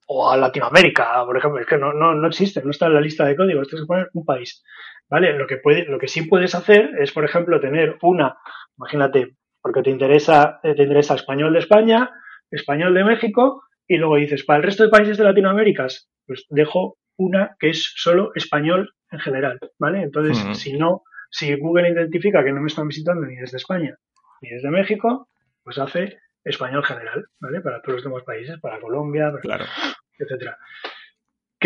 o 0.06 0.30
a 0.30 0.36
Latinoamérica, 0.36 1.24
por 1.24 1.36
ejemplo, 1.36 1.60
es 1.60 1.66
que 1.66 1.78
no, 1.78 1.92
no, 1.92 2.14
no 2.14 2.28
existe, 2.28 2.62
no 2.62 2.70
está 2.70 2.86
en 2.86 2.94
la 2.94 3.00
lista 3.00 3.24
de 3.24 3.36
códigos, 3.36 3.66
tienes 3.68 3.84
que 3.84 3.88
poner 3.88 4.10
un 4.12 4.24
país. 4.24 4.62
¿Vale? 5.08 5.32
Lo 5.34 5.46
que 5.46 5.58
puede, 5.58 5.84
lo 5.84 5.98
que 5.98 6.08
sí 6.08 6.22
puedes 6.22 6.54
hacer 6.54 6.90
es, 6.98 7.12
por 7.12 7.24
ejemplo, 7.24 7.60
tener 7.60 7.96
una, 8.02 8.36
imagínate, 8.76 9.36
porque 9.62 9.82
te 9.82 9.90
interesa, 9.90 10.58
eh, 10.62 10.74
te 10.74 10.82
interesa 10.82 11.14
español 11.14 11.52
de 11.52 11.60
España, 11.60 12.10
español 12.50 12.94
de 12.94 13.04
México, 13.04 13.62
y 13.86 13.98
luego 13.98 14.16
dices, 14.16 14.44
para 14.44 14.58
el 14.58 14.64
resto 14.64 14.82
de 14.82 14.90
países 14.90 15.16
de 15.16 15.24
Latinoamérica, 15.24 15.86
pues 16.26 16.46
dejo 16.50 16.98
una 17.16 17.56
que 17.58 17.70
es 17.70 17.92
solo 17.96 18.32
español 18.34 18.92
en 19.10 19.20
general, 19.20 19.60
¿vale? 19.78 20.02
Entonces, 20.02 20.58
si 20.58 20.76
no, 20.76 21.02
si 21.30 21.54
Google 21.56 21.90
identifica 21.90 22.44
que 22.44 22.52
no 22.52 22.60
me 22.60 22.66
están 22.66 22.88
visitando 22.88 23.26
ni 23.26 23.36
desde 23.36 23.58
España 23.58 23.96
ni 24.42 24.50
desde 24.50 24.70
México, 24.70 25.28
pues 25.62 25.78
hace 25.78 26.18
español 26.44 26.84
general, 26.84 27.26
¿vale? 27.40 27.60
Para 27.60 27.80
todos 27.80 27.96
los 27.96 28.04
demás 28.04 28.22
países, 28.24 28.58
para 28.60 28.80
Colombia, 28.80 29.32
claro. 29.42 29.64
etcétera. 30.18 30.58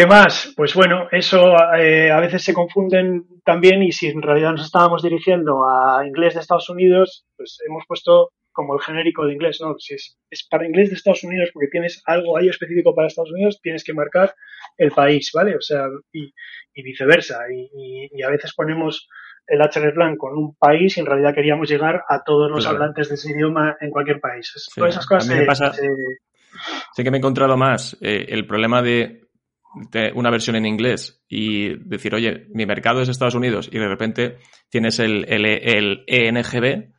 ¿Qué 0.01 0.07
más? 0.07 0.55
Pues 0.57 0.73
bueno, 0.73 1.09
eso 1.13 1.55
eh, 1.77 2.11
a 2.11 2.21
veces 2.21 2.43
se 2.43 2.55
confunden 2.55 3.27
también 3.45 3.83
y 3.83 3.93
si 3.93 4.07
en 4.07 4.23
realidad 4.23 4.53
nos 4.53 4.65
estábamos 4.65 5.03
dirigiendo 5.03 5.69
a 5.69 6.07
inglés 6.07 6.33
de 6.33 6.41
Estados 6.41 6.71
Unidos, 6.71 7.27
pues 7.37 7.59
hemos 7.69 7.85
puesto 7.87 8.31
como 8.51 8.73
el 8.73 8.81
genérico 8.81 9.27
de 9.27 9.35
inglés, 9.35 9.59
¿no? 9.61 9.75
Si 9.79 9.93
es, 9.93 10.17
para 10.51 10.65
inglés 10.65 10.89
de 10.89 10.97
Estados 10.97 11.23
Unidos 11.23 11.51
porque 11.53 11.69
tienes 11.71 12.01
algo 12.07 12.39
ahí 12.39 12.49
específico 12.49 12.95
para 12.95 13.09
Estados 13.09 13.31
Unidos, 13.31 13.61
tienes 13.63 13.85
que 13.85 13.93
marcar 13.93 14.35
el 14.79 14.91
país, 14.91 15.33
¿vale? 15.35 15.55
O 15.55 15.61
sea, 15.61 15.85
y, 16.15 16.33
viceversa. 16.83 17.41
Y, 17.53 18.23
a 18.23 18.31
veces 18.31 18.55
ponemos 18.55 19.07
el 19.47 19.61
HR 19.61 19.93
plan 19.93 20.17
con 20.17 20.33
un 20.33 20.57
país 20.57 20.97
y 20.97 21.01
en 21.01 21.07
realidad 21.07 21.35
queríamos 21.35 21.69
llegar 21.69 22.05
a 22.09 22.23
todos 22.25 22.51
los 22.51 22.67
hablantes 22.67 23.11
de 23.11 23.17
ese 23.17 23.33
idioma 23.33 23.77
en 23.83 23.91
cualquier 23.91 24.19
país. 24.19 24.51
Todas 24.75 24.95
esas 24.95 25.07
cosas 25.07 25.29
me 25.29 25.45
pasa, 25.45 25.75
Sé 26.95 27.05
que 27.05 27.11
me 27.11 27.19
he 27.19 27.21
encontrado 27.21 27.59
más 27.59 27.99
eh, 28.01 28.27
el 28.31 28.47
problema 28.47 28.81
de 28.81 29.30
una 30.15 30.31
versión 30.31 30.57
en 30.57 30.67
inglés 30.67 31.23
y 31.29 31.77
decir, 31.89 32.15
oye, 32.15 32.47
mi 32.53 32.67
mercado 32.67 33.01
es 33.01 33.09
Estados 33.09 33.35
Unidos 33.35 33.69
y 33.73 33.79
de 33.79 33.89
repente 33.89 34.39
tienes 34.69 34.99
el, 34.99 35.25
el, 35.29 36.05
ENGB 36.07 36.93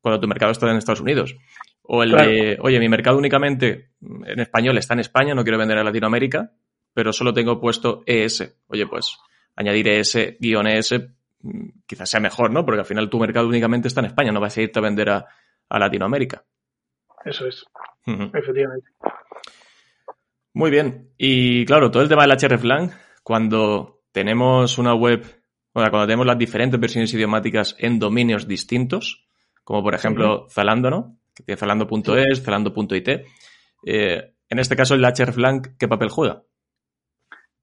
cuando 0.00 0.20
tu 0.20 0.28
mercado 0.28 0.52
está 0.52 0.70
en 0.70 0.76
Estados 0.76 1.00
Unidos. 1.00 1.36
O 1.82 2.02
el 2.02 2.12
de, 2.12 2.58
oye, 2.60 2.78
mi 2.78 2.88
mercado 2.88 3.18
únicamente 3.18 3.90
en 4.00 4.40
español 4.40 4.78
está 4.78 4.94
en 4.94 5.00
España, 5.00 5.34
no 5.34 5.42
quiero 5.42 5.58
vender 5.58 5.78
a 5.78 5.84
Latinoamérica, 5.84 6.52
pero 6.94 7.12
solo 7.12 7.32
tengo 7.32 7.60
puesto 7.60 8.02
ES. 8.06 8.60
Oye, 8.68 8.86
pues 8.86 9.18
añadir 9.56 9.88
ES, 9.88 10.36
guion 10.38 10.66
ES, 10.66 10.94
mm, 11.40 11.68
quizás 11.86 12.08
sea 12.08 12.20
mejor, 12.20 12.52
¿no? 12.52 12.64
Porque 12.64 12.80
al 12.80 12.86
final 12.86 13.10
tu 13.10 13.18
mercado 13.18 13.48
únicamente 13.48 13.88
está 13.88 14.00
en 14.00 14.06
España, 14.06 14.32
no 14.32 14.40
vas 14.40 14.56
a 14.56 14.62
irte 14.62 14.78
a 14.78 14.82
vender 14.82 15.10
a, 15.10 15.26
Latinoamérica. 15.70 16.44
Eso 17.24 17.46
es, 17.46 17.64
efectivamente. 18.04 18.90
Muy 20.54 20.70
bien. 20.70 21.10
Y 21.16 21.64
claro, 21.64 21.90
todo 21.90 22.02
el 22.02 22.08
tema 22.08 22.26
del 22.26 22.36
hreflang, 22.36 22.90
cuando 23.22 24.02
tenemos 24.12 24.78
una 24.78 24.94
web, 24.94 25.24
o 25.72 25.80
sea, 25.80 25.90
cuando 25.90 26.06
tenemos 26.06 26.26
las 26.26 26.38
diferentes 26.38 26.78
versiones 26.78 27.12
idiomáticas 27.14 27.74
en 27.78 27.98
dominios 27.98 28.46
distintos, 28.46 29.26
como 29.64 29.82
por 29.82 29.94
ejemplo 29.94 30.46
Zalando, 30.50 30.90
¿no? 30.90 31.16
Que 31.34 31.44
tiene 31.44 31.58
zalando.es, 31.58 32.42
zalando.it. 32.42 33.08
Eh, 33.86 34.32
en 34.48 34.58
este 34.58 34.76
caso, 34.76 34.94
el 34.94 35.02
hreflang, 35.02 35.76
¿qué 35.78 35.88
papel 35.88 36.10
juega? 36.10 36.42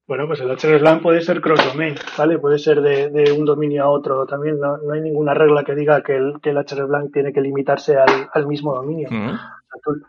Bueno, 0.08 0.26
pues 0.26 0.40
el 0.40 0.48
hreflang 0.48 1.00
puede 1.00 1.20
ser 1.20 1.40
cross-domain, 1.40 1.94
¿vale? 2.18 2.40
Puede 2.40 2.58
ser 2.58 2.80
de, 2.80 3.30
un 3.30 3.44
dominio 3.44 3.84
a 3.84 3.90
otro. 3.90 4.26
También 4.26 4.58
no, 4.58 4.76
hay 4.92 5.00
ninguna 5.00 5.34
regla 5.34 5.62
que 5.62 5.76
diga 5.76 6.02
que 6.02 6.16
el, 6.16 6.40
que 6.42 6.50
el 6.50 6.56
hreflang 6.56 7.12
tiene 7.12 7.32
que 7.32 7.40
limitarse 7.40 7.96
al, 7.96 8.46
mismo 8.48 8.74
dominio 8.74 9.08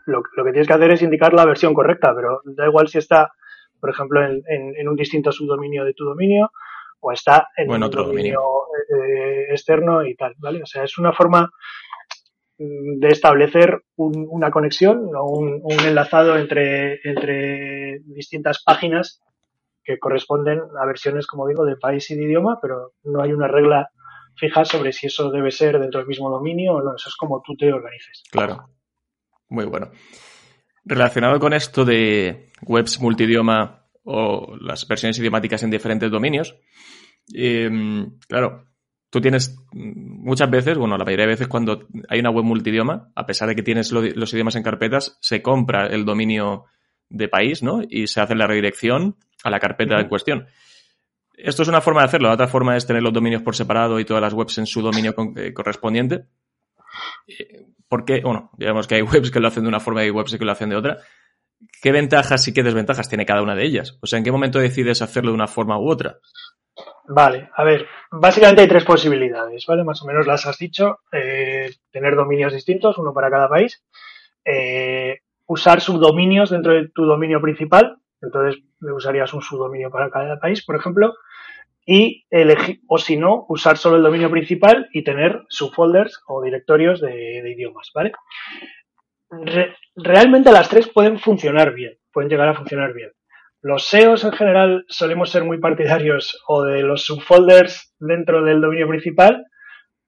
lo, 0.06 0.22
que 0.22 0.52
tienes 0.52 0.66
que 0.66 0.74
hacer 0.74 0.90
es 0.92 1.02
indicar 1.02 1.32
la 1.32 1.44
versión 1.44 1.74
correcta, 1.74 2.14
pero 2.14 2.40
da 2.44 2.66
igual 2.66 2.88
si 2.88 2.98
está, 2.98 3.32
por 3.80 3.90
ejemplo, 3.90 4.24
en, 4.24 4.88
un 4.88 4.96
distinto 4.96 5.32
subdominio 5.32 5.84
de 5.84 5.94
tu 5.94 6.04
dominio 6.04 6.50
o 7.00 7.12
está 7.12 7.48
en, 7.56 7.82
otro 7.82 8.04
dominio, 8.04 8.40
eh, 8.88 9.46
externo 9.50 10.04
y 10.06 10.14
tal, 10.14 10.34
¿vale? 10.38 10.62
O 10.62 10.66
sea, 10.66 10.84
es 10.84 10.98
una 10.98 11.12
forma 11.12 11.50
mm, 12.58 13.00
de 13.00 13.08
establecer 13.08 13.82
una 13.96 14.50
conexión 14.50 15.10
o 15.16 15.24
un, 15.26 15.62
enlazado 15.84 16.36
entre, 16.36 17.00
entre 17.02 18.00
distintas 18.04 18.62
páginas 18.62 19.20
que 19.84 19.98
corresponden 19.98 20.60
a 20.80 20.86
versiones, 20.86 21.26
como 21.26 21.48
digo, 21.48 21.64
de 21.64 21.76
país 21.76 22.08
y 22.10 22.16
de 22.16 22.22
idioma, 22.22 22.58
pero 22.62 22.92
no 23.02 23.20
hay 23.20 23.32
una 23.32 23.48
regla 23.48 23.90
fija 24.36 24.64
sobre 24.64 24.92
si 24.92 25.06
eso 25.06 25.30
debe 25.30 25.50
ser 25.50 25.78
dentro 25.78 26.00
del 26.00 26.08
mismo 26.08 26.30
dominio 26.30 26.74
o 26.74 26.82
no. 26.82 26.94
Eso 26.94 27.08
es 27.08 27.16
como 27.16 27.42
tú 27.44 27.56
te 27.56 27.72
organices. 27.72 28.22
Claro. 28.30 28.68
Muy 29.52 29.66
bueno. 29.66 29.90
Relacionado 30.82 31.38
con 31.38 31.52
esto 31.52 31.84
de 31.84 32.48
webs 32.62 33.00
multidioma 33.00 33.84
o 34.02 34.56
las 34.58 34.88
versiones 34.88 35.18
idiomáticas 35.18 35.62
en 35.62 35.70
diferentes 35.70 36.10
dominios, 36.10 36.56
em, 37.34 38.18
claro, 38.26 38.64
tú 39.10 39.20
tienes 39.20 39.54
muchas 39.74 40.50
veces, 40.50 40.78
bueno, 40.78 40.96
la 40.96 41.04
mayoría 41.04 41.26
de 41.26 41.32
veces 41.32 41.48
cuando 41.48 41.86
hay 42.08 42.20
una 42.20 42.30
web 42.30 42.44
multidioma, 42.44 43.12
a 43.14 43.26
pesar 43.26 43.46
de 43.48 43.54
que 43.54 43.62
tienes 43.62 43.92
los 43.92 44.32
idiomas 44.32 44.56
en 44.56 44.62
carpetas, 44.62 45.18
se 45.20 45.42
compra 45.42 45.86
el 45.86 46.06
dominio 46.06 46.64
de 47.10 47.28
país, 47.28 47.62
¿no? 47.62 47.82
Y 47.86 48.06
se 48.06 48.22
hace 48.22 48.34
la 48.34 48.46
redirección 48.46 49.16
a 49.44 49.50
la 49.50 49.60
carpeta 49.60 50.00
en 50.00 50.08
cuestión. 50.08 50.46
Esto 51.34 51.62
es 51.62 51.68
una 51.68 51.82
forma 51.82 52.00
de 52.00 52.06
hacerlo. 52.06 52.28
La 52.28 52.34
otra 52.34 52.48
forma 52.48 52.74
es 52.74 52.86
tener 52.86 53.02
los 53.02 53.12
dominios 53.12 53.42
por 53.42 53.54
separado 53.54 54.00
y 54.00 54.06
todas 54.06 54.22
las 54.22 54.32
webs 54.32 54.56
en 54.56 54.66
su 54.66 54.80
dominio 54.80 55.14
eh, 55.36 55.52
correspondiente. 55.52 56.24
Porque, 57.88 58.20
bueno, 58.22 58.50
digamos 58.56 58.86
que 58.86 58.96
hay 58.96 59.02
webs 59.02 59.30
que 59.30 59.40
lo 59.40 59.48
hacen 59.48 59.64
de 59.64 59.68
una 59.68 59.80
forma 59.80 60.02
y 60.02 60.06
hay 60.06 60.10
webs 60.10 60.36
que 60.36 60.44
lo 60.44 60.52
hacen 60.52 60.70
de 60.70 60.76
otra. 60.76 60.98
¿Qué 61.80 61.92
ventajas 61.92 62.46
y 62.48 62.52
qué 62.52 62.62
desventajas 62.62 63.08
tiene 63.08 63.26
cada 63.26 63.42
una 63.42 63.54
de 63.54 63.64
ellas? 63.64 63.98
O 64.00 64.06
sea, 64.06 64.18
¿en 64.18 64.24
qué 64.24 64.32
momento 64.32 64.58
decides 64.58 65.02
hacerlo 65.02 65.30
de 65.30 65.36
una 65.36 65.46
forma 65.46 65.78
u 65.78 65.88
otra? 65.88 66.18
Vale, 67.08 67.50
a 67.54 67.64
ver, 67.64 67.86
básicamente 68.10 68.62
hay 68.62 68.68
tres 68.68 68.84
posibilidades, 68.84 69.66
¿vale? 69.66 69.84
Más 69.84 70.02
o 70.02 70.06
menos 70.06 70.26
las 70.26 70.46
has 70.46 70.58
dicho. 70.58 71.00
Eh, 71.12 71.70
tener 71.90 72.16
dominios 72.16 72.52
distintos, 72.52 72.98
uno 72.98 73.12
para 73.12 73.30
cada 73.30 73.48
país. 73.48 73.84
Eh, 74.44 75.18
usar 75.46 75.80
subdominios 75.80 76.50
dentro 76.50 76.72
de 76.72 76.88
tu 76.88 77.04
dominio 77.04 77.40
principal. 77.40 77.98
Entonces, 78.20 78.62
usarías 78.80 79.32
un 79.34 79.42
subdominio 79.42 79.90
para 79.90 80.10
cada 80.10 80.38
país, 80.38 80.64
por 80.64 80.76
ejemplo. 80.76 81.14
Y 81.84 82.24
elegir, 82.30 82.80
o 82.88 82.98
si 82.98 83.16
no, 83.16 83.44
usar 83.48 83.76
solo 83.76 83.96
el 83.96 84.02
dominio 84.02 84.30
principal 84.30 84.88
y 84.92 85.02
tener 85.02 85.42
subfolders 85.48 86.22
o 86.28 86.42
directorios 86.42 87.00
de, 87.00 87.42
idiomas, 87.50 87.90
¿vale? 87.94 88.12
realmente 89.96 90.52
las 90.52 90.68
tres 90.68 90.88
pueden 90.88 91.18
funcionar 91.18 91.72
bien, 91.72 91.98
pueden 92.12 92.30
llegar 92.30 92.48
a 92.48 92.54
funcionar 92.54 92.92
bien. 92.92 93.10
Los 93.62 93.86
SEOs 93.86 94.24
en 94.24 94.32
general 94.32 94.84
solemos 94.88 95.30
ser 95.30 95.44
muy 95.44 95.58
partidarios 95.58 96.42
o 96.48 96.64
de 96.64 96.82
los 96.82 97.04
subfolders 97.04 97.94
dentro 97.98 98.42
del 98.44 98.60
dominio 98.60 98.88
principal 98.88 99.44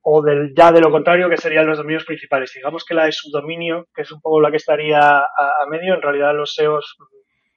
o 0.03 0.23
del 0.23 0.53
ya 0.55 0.73
de 0.73 0.81
lo 0.81 0.91
contrario 0.91 1.31
que 1.31 1.37
serían 1.37 1.67
los 1.67 1.79
dominios 1.79 2.05
principales. 2.05 2.53
Digamos 2.55 2.85
que 2.85 2.95
la 2.95 3.07
de 3.07 3.13
subdominio, 3.13 3.87
que 3.95 4.03
es 4.03 4.13
un 4.13 4.21
poco 4.21 4.41
la 4.41 4.51
que 4.51 4.59
estaría 4.59 5.19
a, 5.19 5.67
medio, 5.71 5.95
en 5.95 6.03
realidad 6.03 6.35
los 6.35 6.53
SEOs 6.55 6.97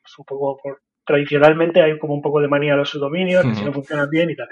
es 0.05 0.19
un 0.19 0.25
poco 0.25 0.57
por, 0.61 0.81
tradicionalmente 1.07 1.81
hay 1.81 1.97
como 1.97 2.13
un 2.13 2.21
poco 2.21 2.41
de 2.41 2.47
manía 2.47 2.73
a 2.73 2.77
los 2.77 2.89
subdominios, 2.89 3.43
que 3.43 3.55
si 3.55 3.63
no 3.63 3.73
funcionan 3.73 4.09
bien 4.09 4.29
y 4.29 4.35
tal. 4.35 4.49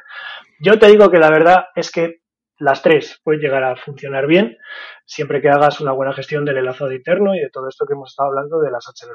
Yo 0.59 0.79
te 0.79 0.87
digo 0.87 1.11
que 1.11 1.19
la 1.19 1.29
verdad 1.29 1.65
es 1.75 1.91
que 1.91 2.21
las 2.57 2.81
tres 2.81 3.19
pueden 3.23 3.41
llegar 3.41 3.63
a 3.63 3.75
funcionar 3.75 4.25
bien 4.27 4.57
siempre 5.05 5.41
que 5.41 5.49
hagas 5.49 5.81
una 5.81 5.91
buena 5.91 6.13
gestión 6.13 6.45
del 6.45 6.57
enlazado 6.57 6.93
interno 6.93 7.35
y 7.35 7.39
de 7.39 7.49
todo 7.49 7.67
esto 7.67 7.85
que 7.85 7.93
hemos 7.93 8.11
estado 8.11 8.29
hablando 8.29 8.61
de 8.61 8.71
las 8.71 8.85
HL 8.87 9.11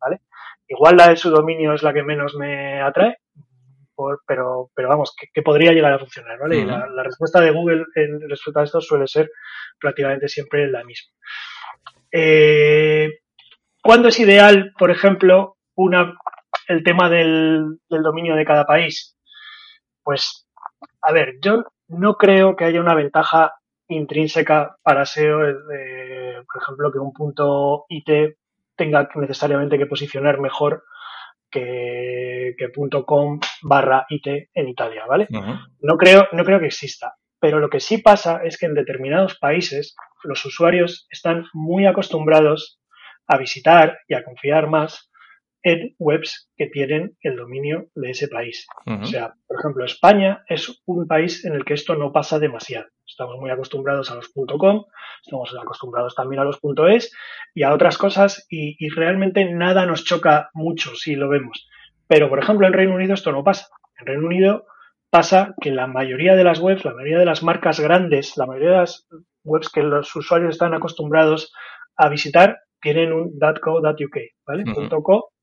¿vale? 0.00 0.20
Igual 0.68 0.96
la 0.96 1.08
de 1.08 1.16
su 1.16 1.30
dominio 1.30 1.72
es 1.72 1.82
la 1.82 1.94
que 1.94 2.02
menos 2.02 2.34
me 2.34 2.80
atrae, 2.82 3.16
pero, 4.26 4.70
pero 4.74 4.88
vamos, 4.88 5.14
que, 5.32 5.42
podría 5.42 5.72
llegar 5.72 5.92
a 5.92 5.98
funcionar, 5.98 6.38
¿vale? 6.38 6.58
Y 6.58 6.64
la, 6.64 7.02
respuesta 7.02 7.40
de 7.40 7.50
Google 7.50 7.84
en 7.94 8.28
respecto 8.28 8.60
a 8.60 8.64
esto 8.64 8.80
suele 8.80 9.06
ser 9.06 9.30
prácticamente 9.78 10.28
siempre 10.28 10.68
la 10.68 10.84
misma. 10.84 11.12
Eh, 12.10 13.20
¿Cuándo 13.82 14.08
es 14.08 14.18
ideal, 14.18 14.72
por 14.78 14.90
ejemplo, 14.90 15.56
una, 15.74 16.14
el 16.68 16.82
tema 16.82 17.08
del, 17.08 17.78
dominio 17.88 18.34
de 18.36 18.44
cada 18.44 18.64
país? 18.64 19.16
Pues, 20.02 20.46
a 21.02 21.12
ver, 21.12 21.34
yo 21.40 21.64
no 21.88 22.14
creo 22.14 22.56
que 22.56 22.64
haya 22.64 22.80
una 22.80 22.94
ventaja 22.94 23.54
intrínseca 23.88 24.76
para 24.82 25.04
SEO, 25.04 25.38
por 25.38 26.62
ejemplo, 26.62 26.92
que 26.92 26.98
un 26.98 27.12
punto 27.12 27.84
IT 27.88 28.36
tenga 28.76 29.08
necesariamente 29.14 29.78
que 29.78 29.86
posicionar 29.86 30.40
mejor 30.40 30.84
que, 31.50 32.54
que 32.58 32.72
.com 33.06 33.38
barra 33.62 34.06
IT 34.08 34.26
en 34.52 34.68
Italia, 34.68 35.04
¿vale? 35.06 35.28
no, 35.30 35.96
creo, 35.96 36.26
no 36.32 36.44
creo 36.44 36.58
que 36.58 36.66
exista. 36.66 37.14
Pero 37.38 37.60
lo 37.60 37.68
que 37.68 37.80
sí 37.80 37.98
pasa 37.98 38.40
es 38.42 38.58
que 38.58 38.66
en 38.66 38.74
determinados 38.74 39.38
países 39.38 39.94
los 40.24 40.44
usuarios 40.46 41.06
están 41.10 41.44
muy 41.52 41.86
acostumbrados 41.86 42.80
a 43.26 43.36
visitar 43.36 43.98
y 44.08 44.14
a 44.14 44.24
confiar 44.24 44.68
más 44.68 45.10
en 45.64 45.94
webs 45.98 46.50
que 46.56 46.66
tienen 46.66 47.16
el 47.22 47.36
dominio 47.36 47.88
de 47.94 48.10
ese 48.10 48.28
país. 48.28 48.66
O 48.86 49.06
sea, 49.06 49.34
por 49.48 49.58
ejemplo, 49.58 49.84
España 49.84 50.44
es 50.46 50.82
un 50.84 51.06
país 51.08 51.44
en 51.46 51.54
el 51.54 51.64
que 51.64 51.72
esto 51.72 51.96
no 51.96 52.12
pasa 52.12 52.38
demasiado. 52.38 52.86
Estamos 53.06 53.40
muy 53.40 53.50
acostumbrados 53.50 54.10
a 54.10 54.16
los 54.16 54.30
.com, 54.58 54.84
estamos 55.24 55.56
acostumbrados 55.60 56.14
también 56.14 56.40
a 56.40 56.44
los 56.44 56.60
.es 56.90 57.12
y 57.54 57.62
a 57.62 57.72
otras 57.72 57.96
cosas 57.96 58.46
y, 58.50 58.76
y 58.78 58.90
realmente 58.90 59.46
nada 59.46 59.86
nos 59.86 60.04
choca 60.04 60.50
mucho 60.52 60.94
si 60.94 61.16
lo 61.16 61.30
vemos. 61.30 61.66
Pero, 62.06 62.28
por 62.28 62.38
ejemplo, 62.38 62.66
en 62.66 62.74
Reino 62.74 62.94
Unido 62.94 63.14
esto 63.14 63.32
no 63.32 63.42
pasa. 63.42 63.68
En 63.98 64.06
Reino 64.06 64.26
Unido 64.26 64.66
pasa 65.08 65.54
que 65.62 65.70
la 65.70 65.86
mayoría 65.86 66.36
de 66.36 66.44
las 66.44 66.60
webs, 66.60 66.84
la 66.84 66.92
mayoría 66.92 67.18
de 67.18 67.24
las 67.24 67.42
marcas 67.42 67.80
grandes, 67.80 68.36
la 68.36 68.44
mayoría 68.44 68.70
de 68.70 68.76
las 68.78 69.08
webs 69.44 69.70
que 69.70 69.82
los 69.82 70.14
usuarios 70.14 70.50
están 70.50 70.74
acostumbrados 70.74 71.54
a 71.96 72.10
visitar 72.10 72.58
tienen 72.82 73.14
un 73.14 73.38
.co.uk, 73.62 74.16
¿vale? 74.46 74.64
.co 75.02 75.33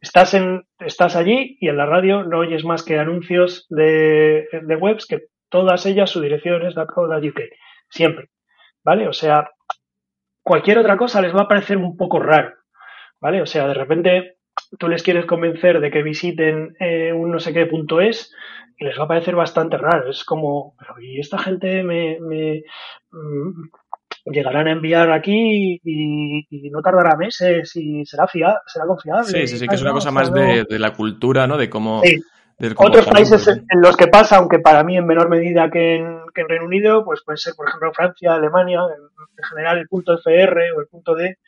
Estás, 0.00 0.34
en, 0.34 0.64
estás 0.78 1.16
allí 1.16 1.58
y 1.60 1.68
en 1.68 1.76
la 1.76 1.86
radio 1.86 2.22
no 2.22 2.38
oyes 2.38 2.64
más 2.64 2.82
que 2.82 2.98
anuncios 2.98 3.66
de, 3.68 4.46
webs 4.80 5.06
que 5.06 5.26
todas 5.48 5.84
ellas 5.86 6.10
su 6.10 6.20
dirección 6.20 6.64
es 6.64 6.74
.co.uk. 6.74 7.40
Siempre. 7.88 8.30
¿Vale? 8.84 9.08
O 9.08 9.12
sea, 9.12 9.50
cualquier 10.42 10.78
otra 10.78 10.96
cosa 10.96 11.20
les 11.20 11.34
va 11.34 11.42
a 11.42 11.48
parecer 11.48 11.76
un 11.76 11.96
poco 11.96 12.20
raro. 12.20 12.54
¿Vale? 13.20 13.42
O 13.42 13.46
sea, 13.46 13.66
de 13.66 13.74
repente 13.74 14.36
tú 14.78 14.88
les 14.88 15.02
quieres 15.02 15.26
convencer 15.26 15.80
de 15.80 15.90
que 15.90 16.02
visiten 16.02 16.76
eh, 16.80 17.12
un 17.12 17.30
no 17.30 17.38
sé 17.38 17.52
qué 17.52 17.66
punto 17.66 18.00
es 18.00 18.32
y 18.78 18.84
les 18.84 18.98
va 18.98 19.04
a 19.04 19.08
parecer 19.08 19.34
bastante 19.34 19.76
raro. 19.76 20.10
Es 20.10 20.24
como, 20.24 20.74
pero 20.78 21.00
y 21.00 21.18
esta 21.18 21.38
gente 21.38 21.82
me, 21.82 22.18
me 22.20 22.62
mm, 23.10 23.70
llegarán 24.32 24.66
a 24.66 24.72
enviar 24.72 25.10
aquí 25.12 25.80
y, 25.82 26.70
no 26.70 26.82
tardará 26.82 27.16
meses 27.16 27.74
y 27.76 28.04
será 28.04 28.26
fiable, 28.26 28.58
será 28.66 28.86
confiable. 28.86 29.24
Sí, 29.24 29.46
sí, 29.46 29.58
sí, 29.58 29.68
que 29.68 29.74
es 29.74 29.82
una 29.82 29.92
cosa 29.92 30.10
más 30.10 30.32
de, 30.32 30.66
la 30.78 30.92
cultura, 30.92 31.46
¿no? 31.46 31.56
De 31.56 31.70
cómo... 31.70 32.02
Otros 32.76 33.06
países 33.06 33.46
en 33.48 33.80
los 33.82 33.96
que 33.98 34.06
pasa, 34.06 34.36
aunque 34.36 34.58
para 34.60 34.82
mí 34.82 34.96
en 34.96 35.06
menor 35.06 35.28
medida 35.28 35.70
que 35.70 35.96
en, 35.96 36.24
Reino 36.48 36.64
Unido, 36.64 37.04
pues 37.04 37.22
puede 37.24 37.38
ser, 37.38 37.54
por 37.54 37.68
ejemplo, 37.68 37.92
Francia, 37.92 38.34
Alemania, 38.34 38.80
en, 38.80 39.44
general 39.44 39.78
el 39.78 39.88
punto 39.88 40.14
FR 40.14 40.72
o 40.72 40.80
el 40.80 40.86
punto 40.86 41.14
D 41.14 41.38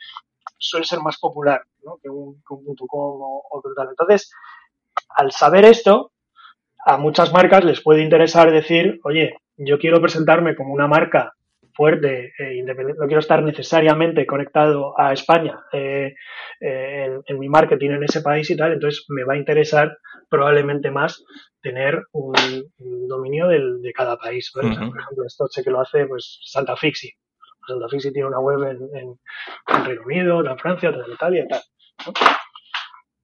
suele 0.59 0.85
ser 0.85 1.01
más 1.01 1.19
popular 1.19 1.63
¿no? 1.85 1.99
que, 2.03 2.11
un, 2.11 2.43
punto 2.43 2.87
com 2.87 3.21
o, 3.21 3.43
o 3.51 3.63
tal. 3.75 3.89
Entonces, 3.89 4.31
al 5.11 5.33
saber 5.33 5.65
esto, 5.65 6.13
a 6.85 6.97
muchas 6.97 7.33
marcas 7.33 7.65
les 7.65 7.81
puede 7.81 8.03
interesar 8.03 8.51
decir, 8.51 9.01
oye, 9.05 9.35
yo 9.57 9.79
quiero 9.79 10.01
presentarme 10.01 10.57
como 10.57 10.75
una 10.75 10.87
marca 10.87 11.35
fuerte, 11.79 12.33
eh, 12.37 12.57
independiente, 12.57 13.01
no 13.01 13.07
quiero 13.07 13.21
estar 13.21 13.41
necesariamente 13.41 14.27
conectado 14.27 14.99
a 14.99 15.13
España 15.13 15.61
eh, 15.73 16.13
eh, 16.61 17.21
en, 17.25 17.39
mi 17.39 17.49
marketing 17.49 17.91
en 17.91 18.03
ese 18.03 18.21
país 18.21 18.51
y 18.51 18.57
tal, 18.57 18.73
entonces 18.73 19.05
me 19.11 19.23
va 19.23 19.35
a 19.35 19.37
interesar 19.37 19.97
probablemente 20.29 20.91
más 20.91 21.25
tener 21.63 22.03
un, 22.11 22.35
dominio 23.07 23.47
de 23.47 23.93
cada 23.93 24.17
país. 24.17 24.51
por 24.53 24.65
ejemplo, 24.65 25.25
esto 25.25 25.47
sé 25.47 25.63
que 25.63 25.71
lo 25.71 25.81
hace 25.81 26.05
pues 26.07 26.41
Santa 26.43 26.77
Fixi. 26.77 27.13
Santa 27.67 27.89
Fixi 27.89 28.13
tiene 28.13 28.29
una 28.29 28.41
web 28.41 28.61
en, 28.65 29.85
Reino 29.85 30.03
Unido, 30.05 30.45
en 30.45 30.59
Francia, 30.59 30.89
en 30.89 31.13
Italia 31.13 31.45
y 31.45 31.49
tal. 31.49 31.63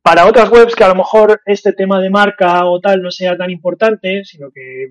Para 0.01 0.27
otras 0.27 0.49
webs 0.49 0.77
que 0.77 0.85
a 0.85 0.89
lo 0.89 0.95
mejor 0.95 1.41
este 1.45 1.73
tema 1.73 2.01
de 2.01 2.09
marca 2.09 2.65
o 2.67 2.81
tal 2.81 3.03
no 3.03 3.11
sea 3.11 3.37
tan 3.37 3.51
importante, 3.51 4.25
sino 4.25 4.51
que, 4.55 4.87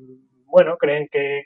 bueno, 0.48 0.76
creen 0.78 1.08
que 1.10 1.46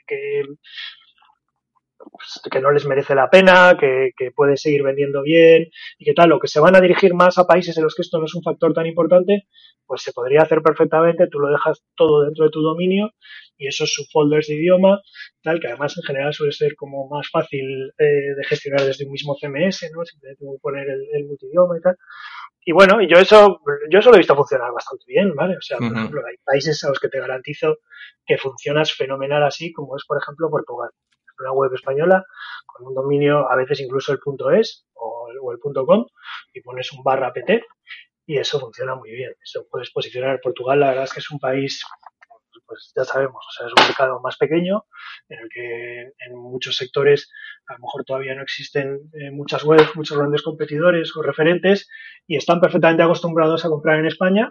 pues, 1.98 2.40
que 2.50 2.60
no 2.60 2.70
les 2.70 2.86
merece 2.86 3.14
la 3.14 3.28
pena, 3.30 3.76
que, 3.78 4.10
que 4.16 4.30
pueden 4.30 4.56
seguir 4.56 4.82
vendiendo 4.82 5.22
bien 5.22 5.66
y 5.98 6.04
que 6.04 6.14
tal, 6.14 6.32
o 6.32 6.38
que 6.38 6.48
se 6.48 6.60
van 6.60 6.76
a 6.76 6.80
dirigir 6.80 7.14
más 7.14 7.38
a 7.38 7.46
países 7.46 7.76
en 7.76 7.84
los 7.84 7.94
que 7.94 8.02
esto 8.02 8.18
no 8.18 8.26
es 8.26 8.34
un 8.34 8.42
factor 8.42 8.72
tan 8.72 8.86
importante, 8.86 9.46
pues 9.86 10.02
se 10.02 10.12
podría 10.12 10.42
hacer 10.42 10.62
perfectamente, 10.62 11.28
tú 11.28 11.38
lo 11.40 11.48
dejas 11.48 11.82
todo 11.96 12.24
dentro 12.24 12.44
de 12.44 12.50
tu 12.50 12.62
dominio 12.62 13.12
y 13.56 13.66
esos 13.66 13.92
subfolders 13.92 14.46
de 14.46 14.54
idioma, 14.54 15.00
tal, 15.42 15.58
que 15.60 15.66
además 15.66 15.96
en 15.96 16.04
general 16.04 16.32
suele 16.32 16.52
ser 16.52 16.76
como 16.76 17.08
más 17.08 17.28
fácil 17.30 17.92
eh, 17.98 18.34
de 18.36 18.44
gestionar 18.44 18.82
desde 18.82 19.04
un 19.04 19.12
mismo 19.12 19.34
CMS, 19.34 19.90
¿no? 19.92 20.04
Simplemente 20.04 20.44
poner 20.62 20.88
el, 20.88 21.02
el 21.12 21.26
multidioma 21.26 21.76
y 21.76 21.80
tal. 21.80 21.96
Y 22.64 22.72
bueno, 22.72 23.00
yo 23.02 23.18
eso, 23.18 23.60
yo 23.90 23.98
eso 23.98 24.10
lo 24.10 24.16
he 24.16 24.18
visto 24.18 24.36
funcionar 24.36 24.70
bastante 24.72 25.04
bien, 25.08 25.34
¿vale? 25.34 25.56
O 25.56 25.62
sea, 25.62 25.78
por 25.78 25.90
ejemplo, 25.90 26.20
hay 26.28 26.36
países 26.44 26.84
a 26.84 26.90
los 26.90 27.00
que 27.00 27.08
te 27.08 27.18
garantizo 27.18 27.78
que 28.26 28.36
funcionas 28.36 28.92
fenomenal 28.92 29.42
así, 29.42 29.72
como 29.72 29.96
es, 29.96 30.04
por 30.06 30.18
ejemplo, 30.22 30.50
Portugal 30.50 30.90
una 31.38 31.52
web 31.52 31.72
española 31.74 32.24
con 32.66 32.86
un 32.86 32.94
dominio, 32.94 33.50
a 33.50 33.56
veces 33.56 33.80
incluso 33.80 34.12
el 34.12 34.18
punto 34.18 34.50
.es 34.50 34.86
o, 34.94 35.28
el 35.52 35.58
punto 35.58 35.86
.com 35.86 36.06
y 36.52 36.60
pones 36.60 36.92
un 36.92 37.02
barra 37.02 37.32
pt 37.32 37.62
y 38.26 38.38
eso 38.38 38.60
funciona 38.60 38.94
muy 38.94 39.10
bien. 39.10 39.32
Eso 39.42 39.66
puedes 39.70 39.90
posicionar 39.90 40.40
Portugal, 40.42 40.80
la 40.80 40.88
verdad 40.88 41.04
es 41.04 41.12
que 41.12 41.20
es 41.20 41.30
un 41.30 41.38
país 41.38 41.82
pues 42.68 42.92
ya 42.94 43.02
sabemos, 43.04 43.42
o 43.48 43.50
sea, 43.50 43.66
es 43.66 43.72
un 43.72 43.88
mercado 43.88 44.20
más 44.20 44.36
pequeño 44.36 44.84
en 45.30 45.38
el 45.38 45.48
que 45.48 46.12
en 46.18 46.36
muchos 46.36 46.76
sectores 46.76 47.30
a 47.66 47.72
lo 47.72 47.78
mejor 47.80 48.04
todavía 48.04 48.34
no 48.34 48.42
existen 48.42 49.10
eh, 49.14 49.30
muchas 49.30 49.64
webs, 49.64 49.96
muchos 49.96 50.18
grandes 50.18 50.42
competidores 50.42 51.16
o 51.16 51.22
referentes 51.22 51.88
y 52.26 52.36
están 52.36 52.60
perfectamente 52.60 53.02
acostumbrados 53.02 53.64
a 53.64 53.70
comprar 53.70 53.98
en 53.98 54.06
España, 54.06 54.50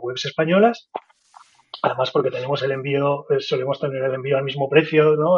webs 0.00 0.24
españolas, 0.24 0.88
Además, 1.82 2.10
porque 2.10 2.30
tenemos 2.30 2.62
el 2.62 2.72
envío, 2.72 3.26
eh, 3.30 3.40
solemos 3.40 3.78
tener 3.78 4.02
el 4.02 4.14
envío 4.14 4.36
al 4.36 4.44
mismo 4.44 4.68
precio, 4.68 5.16
¿no? 5.16 5.34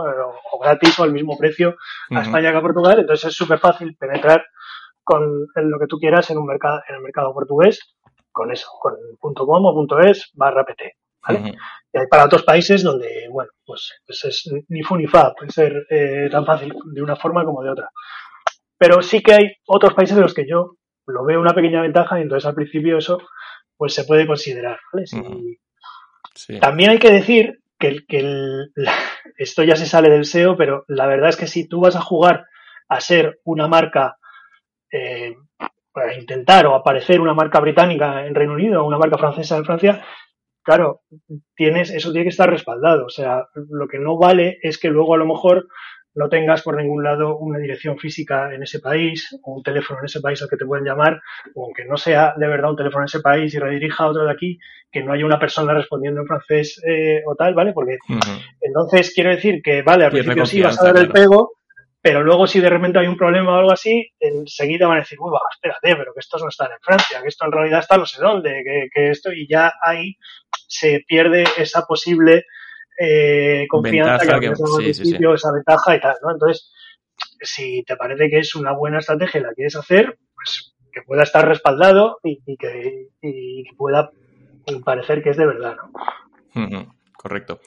O, 0.53 0.59
gratis 0.59 0.99
o 0.99 1.03
al 1.03 1.13
mismo 1.13 1.37
precio 1.37 1.77
a 2.11 2.23
España 2.23 2.51
que 2.51 2.59
a 2.59 2.63
Portugal. 2.63 2.99
Entonces 2.99 3.31
es 3.31 3.37
súper 3.37 3.59
fácil 3.59 3.97
penetrar 3.97 4.45
con 5.03 5.47
lo 5.55 5.79
que 5.79 5.87
tú 5.87 5.99
quieras 5.99 6.31
en 6.31 6.39
un 6.39 6.47
mercado, 6.47 6.81
en 6.89 6.97
el 6.97 7.03
mercado 7.03 7.35
portugués, 7.35 7.97
con 8.33 8.53
eso, 8.53 8.69
con 8.81 9.35
.com 9.35 9.65
o 9.65 10.01
.es 10.03 10.31
barra 10.35 10.65
pt, 10.65 10.83
¿vale? 11.27 11.55
Y 11.93 11.99
hay 11.99 12.07
para 12.07 12.25
otros 12.25 12.45
países 12.45 12.83
donde, 12.83 13.27
bueno, 13.31 13.51
pues, 13.67 14.01
pues 14.07 14.25
es 14.25 14.51
ni 14.69 14.83
fu 14.83 14.97
ni 14.97 15.07
fa, 15.07 15.35
puede 15.35 15.51
ser 15.51 15.87
eh, 15.91 16.29
tan 16.31 16.47
fácil 16.47 16.73
de 16.93 17.03
una 17.03 17.17
forma 17.17 17.45
como 17.45 17.63
de 17.63 17.71
otra. 17.71 17.91
Pero 18.79 19.03
sí 19.03 19.23
que 19.23 19.35
hay 19.35 19.53
otros 19.67 19.95
países 19.95 20.17
en 20.17 20.23
los 20.23 20.35
que 20.35 20.47
yo 20.49 20.77
lo 21.07 21.25
veo 21.25 21.41
una 21.41 21.55
pequeña 21.55 21.83
ventaja 21.83 22.19
y 22.19 22.23
entonces 22.23 22.47
al 22.47 22.55
principio 22.55 22.97
eso 22.99 23.19
pues 23.77 23.95
se 23.95 24.05
puede 24.05 24.27
considerar, 24.27 24.79
¿vale? 24.93 25.07
Si, 25.07 25.21
También 26.61 26.91
hay 26.91 26.99
que 26.99 27.13
decir 27.13 27.61
que, 27.79 28.05
que 28.07 28.67
esto 29.37 29.63
ya 29.63 29.77
se 29.77 29.87
sale 29.87 30.11
del 30.11 30.25
SEO, 30.25 30.57
pero 30.57 30.85
la 30.89 31.07
verdad 31.07 31.31
es 31.31 31.37
que 31.37 31.47
si 31.47 31.69
tú 31.69 31.81
vas 31.81 31.97
a 31.97 32.01
jugar 32.01 32.47
a 32.89 33.01
ser 33.01 33.41
una 33.45 33.69
marca, 33.69 34.17
eh, 34.93 35.35
para 35.93 36.15
intentar 36.15 36.67
o 36.67 36.75
aparecer 36.75 37.21
una 37.21 37.35
marca 37.35 37.61
británica 37.61 38.27
en 38.27 38.35
Reino 38.35 38.55
Unido 38.55 38.83
o 38.83 38.87
una 38.87 38.99
marca 38.99 39.19
francesa 39.19 39.57
en 39.57 39.65
Francia, 39.65 40.05
claro, 40.63 41.03
tienes, 41.55 41.91
eso 41.91 42.13
tiene 42.13 42.25
que 42.25 42.31
estar 42.31 42.49
respaldado. 42.49 43.07
O 43.07 43.11
sea, 43.11 43.47
lo 43.55 43.89
que 43.89 43.99
no 43.99 44.17
vale 44.17 44.59
es 44.63 44.79
que 44.79 44.89
luego 44.89 45.15
a 45.15 45.19
lo 45.19 45.27
mejor 45.27 45.69
no 46.15 46.29
tengas 46.29 46.63
por 46.63 46.77
ningún 46.77 47.03
lado 47.05 47.39
una 47.39 47.59
dirección 47.59 47.99
física 47.99 48.53
en 48.53 48.63
ese 48.63 48.81
país 48.81 49.39
o 49.43 49.55
un 49.55 49.63
teléfono 49.63 50.01
en 50.01 50.07
ese 50.07 50.21
país 50.21 50.43
al 50.43 50.49
que 50.49 50.57
te 50.57 50.67
pueden 50.67 50.85
llamar, 50.85 51.21
o 51.55 51.67
aunque 51.67 51.85
no 51.85 51.97
sea 51.97 52.35
de 52.37 52.49
verdad 52.49 52.71
un 52.71 52.77
teléfono 52.77 53.03
en 53.03 53.07
ese 53.07 53.21
país 53.21 53.55
y 53.55 53.59
redirija 53.59 54.05
a 54.05 54.09
otro 54.09 54.25
de 54.25 54.33
aquí, 54.33 54.59
que 54.91 55.03
no 55.03 55.13
haya 55.13 55.25
una 55.25 55.39
persona 55.39 55.73
respondiendo 55.73 56.21
en 56.21 56.27
francés 56.27 56.83
eh, 56.87 57.23
o 57.27 57.35
tal, 57.37 57.55
¿vale? 57.55 57.73
Porque 57.73 57.99
entonces 58.61 59.13
quiero 59.15 59.31
decir 59.31 59.63
que, 59.63 59.83
vale, 59.83 60.05
al 60.05 60.11
principio 60.11 60.47
sí 60.47 60.61
vas 60.61 60.81
a 60.81 60.93
dar 60.93 60.97
el 60.97 61.11
pego, 61.11 61.53
pero 62.03 62.23
luego 62.23 62.47
si 62.47 62.61
de 62.61 62.71
repente 62.71 62.99
hay 62.99 63.07
un 63.07 63.17
problema 63.17 63.53
o 63.53 63.59
algo 63.59 63.73
así, 63.73 64.11
enseguida 64.19 64.89
van 64.89 64.97
a 64.97 65.01
decir, 65.01 65.19
uy, 65.21 65.31
va, 65.31 65.39
espérate, 65.53 65.95
pero 65.97 66.13
que 66.13 66.21
estos 66.21 66.43
no 66.43 66.49
están 66.49 66.73
en 66.73 66.81
Francia, 66.81 67.21
que 67.23 67.29
esto 67.29 67.45
en 67.45 67.53
realidad 67.53 67.81
está 67.81 67.97
no 67.99 68.07
sé 68.07 68.21
dónde, 68.21 68.63
que, 68.65 68.89
que 68.93 69.11
esto, 69.11 69.33
y 69.33 69.47
ya 69.47 69.73
ahí 69.83 70.17
se 70.67 71.05
pierde 71.07 71.45
esa 71.57 71.83
posible 71.83 72.47
eh, 73.03 73.67
confianza 73.67 74.39
que, 74.39 74.53
principio, 74.77 75.33
esa 75.33 75.51
ventaja 75.53 75.97
y 75.97 76.01
tal, 76.01 76.17
¿no? 76.23 76.33
Entonces, 76.33 76.71
si 77.41 77.83
te 77.85 77.97
parece 77.97 78.29
que 78.29 78.41
es 78.41 78.55
una 78.55 78.73
buena 78.73 78.99
estrategia 78.99 79.41
y 79.41 79.45
la 79.45 79.55
quieres 79.55 79.75
hacer, 79.77 80.19
pues 80.35 80.75
que 80.93 81.01
pueda 81.03 81.23
estar 81.23 81.49
respaldado 81.49 82.19
y, 82.23 82.57
que, 82.59 83.09
pueda 83.79 84.11
parecer 84.85 85.23
que 85.23 85.31
es 85.31 85.37
de 85.39 85.47
verdad, 85.47 85.77
¿no? 86.55 86.95
correcto. 87.17 87.61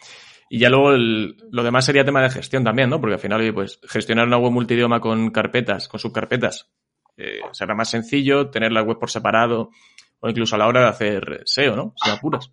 Y 0.49 0.59
ya 0.59 0.69
luego 0.69 0.91
lo 0.91 1.63
demás 1.63 1.85
sería 1.85 2.05
tema 2.05 2.21
de 2.21 2.29
gestión 2.29 2.63
también, 2.63 2.91
¿no? 2.91 3.01
Porque 3.01 3.15
al 3.15 3.19
final, 3.19 3.53
pues, 3.55 3.79
gestionar 3.87 4.27
una 4.27 4.37
web 4.37 4.51
multidioma 4.51 4.99
con 4.99 5.31
carpetas, 5.31 5.87
con 5.87 5.99
subcarpetas, 5.99 6.69
eh, 7.17 7.39
será 7.53 7.73
más 7.73 7.89
sencillo, 7.89 8.51
tener 8.51 8.71
la 8.71 8.83
web 8.83 8.99
por 8.99 9.09
separado, 9.09 9.71
o 10.19 10.29
incluso 10.29 10.55
a 10.55 10.59
la 10.59 10.67
hora 10.67 10.81
de 10.81 10.87
hacer 10.89 11.41
SEO, 11.45 11.75
¿no? 11.75 11.93
Si 11.95 12.09
apuras. 12.11 12.51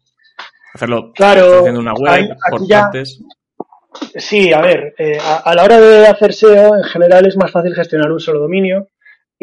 Hacerlo 0.75 1.13
claro, 1.13 1.61
haciendo 1.61 1.81
una 1.81 1.95
web 1.95 2.37
por 2.51 2.69
partes. 2.69 3.21
Sí, 4.17 4.53
a 4.53 4.61
ver, 4.61 4.95
eh, 4.99 5.19
a, 5.21 5.55
la 5.55 5.65
hora 5.65 5.81
de 5.81 6.07
hacer 6.07 6.33
SEO, 6.33 6.77
en 6.77 6.85
general 6.85 7.27
es 7.27 7.37
más 7.37 7.51
fácil 7.51 7.75
gestionar 7.75 8.11
un 8.13 8.21
solo 8.21 8.41
dominio. 8.41 8.89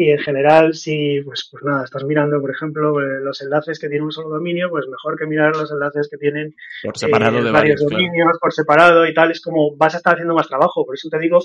Y 0.00 0.10
en 0.10 0.18
general, 0.18 0.74
si, 0.74 1.20
pues, 1.22 1.48
pues 1.50 1.64
nada, 1.64 1.82
estás 1.82 2.04
mirando, 2.04 2.40
por 2.40 2.52
ejemplo, 2.52 3.00
eh, 3.00 3.18
los 3.20 3.42
enlaces 3.42 3.80
que 3.80 3.88
tienen 3.88 4.04
un 4.04 4.12
solo 4.12 4.28
dominio, 4.28 4.70
pues 4.70 4.86
mejor 4.86 5.18
que 5.18 5.26
mirar 5.26 5.56
los 5.56 5.72
enlaces 5.72 6.08
que 6.08 6.16
tienen 6.16 6.54
por 6.84 6.96
separado 6.96 7.40
eh, 7.40 7.42
de 7.42 7.50
varios, 7.50 7.80
dominios, 7.80 8.38
por 8.40 8.52
separado 8.52 9.04
y 9.06 9.12
tal. 9.12 9.32
Es 9.32 9.40
como 9.40 9.76
vas 9.76 9.94
a 9.94 9.96
estar 9.96 10.14
haciendo 10.14 10.34
más 10.34 10.46
trabajo. 10.46 10.86
Por 10.86 10.94
eso 10.94 11.08
te 11.10 11.18
digo 11.18 11.40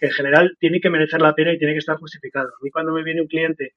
que 0.00 0.06
en 0.06 0.12
general 0.12 0.56
tiene 0.58 0.80
que 0.80 0.90
merecer 0.90 1.20
la 1.20 1.32
pena 1.32 1.52
y 1.52 1.58
tiene 1.58 1.74
que 1.74 1.78
estar 1.78 1.96
justificado. 1.96 2.48
A 2.48 2.64
mí 2.64 2.70
cuando 2.70 2.92
me 2.92 3.04
viene 3.04 3.22
un 3.22 3.28
cliente 3.28 3.74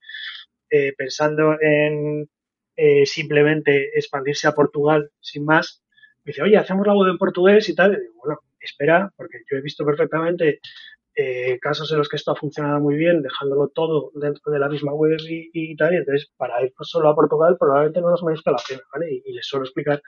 pensando 0.97 1.55
en, 1.61 2.27
eh, 2.75 3.05
simplemente 3.05 3.97
expandirse 3.97 4.47
a 4.47 4.53
Portugal 4.53 5.11
sin 5.19 5.45
más. 5.45 5.83
Me 6.23 6.31
dice, 6.31 6.41
oye, 6.41 6.57
hacemos 6.57 6.85
la 6.87 6.95
web 6.95 7.11
en 7.11 7.17
portugués 7.17 7.69
y 7.69 7.75
tal. 7.75 7.93
Y 7.93 8.01
digo, 8.01 8.13
bueno, 8.23 8.39
espera, 8.59 9.11
porque 9.15 9.39
yo 9.49 9.57
he 9.57 9.61
visto 9.61 9.85
perfectamente 9.85 10.59
eh, 11.17 11.59
casos 11.61 11.89
en 11.93 11.97
los 11.97 12.09
que 12.09 12.17
esto 12.17 12.31
ha 12.31 12.35
funcionado 12.35 12.81
muy 12.81 12.95
bien, 12.95 13.21
dejándolo 13.21 13.69
todo 13.69 14.11
dentro 14.15 14.51
de 14.51 14.59
la 14.59 14.67
misma 14.67 14.93
web 14.93 15.17
y, 15.27 15.75
tal. 15.77 15.93
Y 15.93 15.97
entonces, 15.97 16.29
para 16.35 16.61
ir 16.61 16.73
solo 16.81 17.09
a 17.09 17.15
Portugal, 17.15 17.55
probablemente 17.57 18.01
no 18.01 18.09
nos 18.09 18.23
merezca 18.23 18.51
la 18.51 18.57
pena, 18.67 18.81
¿vale? 18.91 19.21
Y, 19.23 19.31
les 19.31 19.47
suelo 19.47 19.63
explicar 19.63 20.01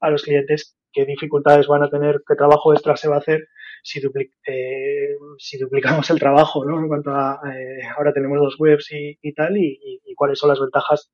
a 0.00 0.10
los 0.10 0.22
clientes 0.22 0.76
qué 0.92 1.04
dificultades 1.04 1.66
van 1.66 1.82
a 1.82 1.90
tener, 1.90 2.22
qué 2.28 2.36
trabajo 2.36 2.72
extra 2.72 2.96
se 2.96 3.08
va 3.08 3.16
a 3.16 3.18
hacer 3.18 3.48
si, 3.82 4.00
eh, 4.46 5.16
si 5.38 5.58
duplicamos 5.58 6.08
el 6.10 6.20
trabajo, 6.20 6.64
¿no? 6.64 6.78
En 6.78 6.86
cuanto 6.86 7.10
a, 7.10 7.40
ahora 7.96 8.12
tenemos 8.12 8.38
dos 8.38 8.54
webs 8.60 8.88
y 8.92 9.34
tal, 9.34 9.56
y, 9.56 10.00
cuáles 10.14 10.38
son 10.38 10.50
las 10.50 10.60
ventajas 10.60 11.10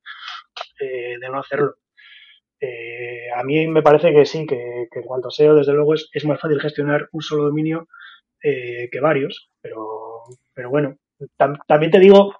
de 0.79 1.29
no 1.29 1.39
hacerlo. 1.39 1.75
Eh, 2.61 3.29
a 3.33 3.43
mí 3.43 3.67
me 3.67 3.81
parece 3.81 4.11
que 4.13 4.25
sí, 4.25 4.45
que, 4.45 4.87
en 4.91 5.03
cuanto 5.03 5.29
a 5.29 5.31
SEO, 5.31 5.55
desde 5.55 5.73
luego 5.73 5.93
es, 5.93 6.25
más 6.25 6.39
fácil 6.39 6.59
gestionar 6.59 7.07
un 7.13 7.21
solo 7.21 7.45
dominio 7.45 7.87
eh, 8.43 8.89
que 8.91 8.99
varios, 8.99 9.49
pero, 9.61 10.23
pero 10.53 10.69
bueno, 10.69 10.97
también 11.67 11.91
te 11.91 11.99
digo, 11.99 12.35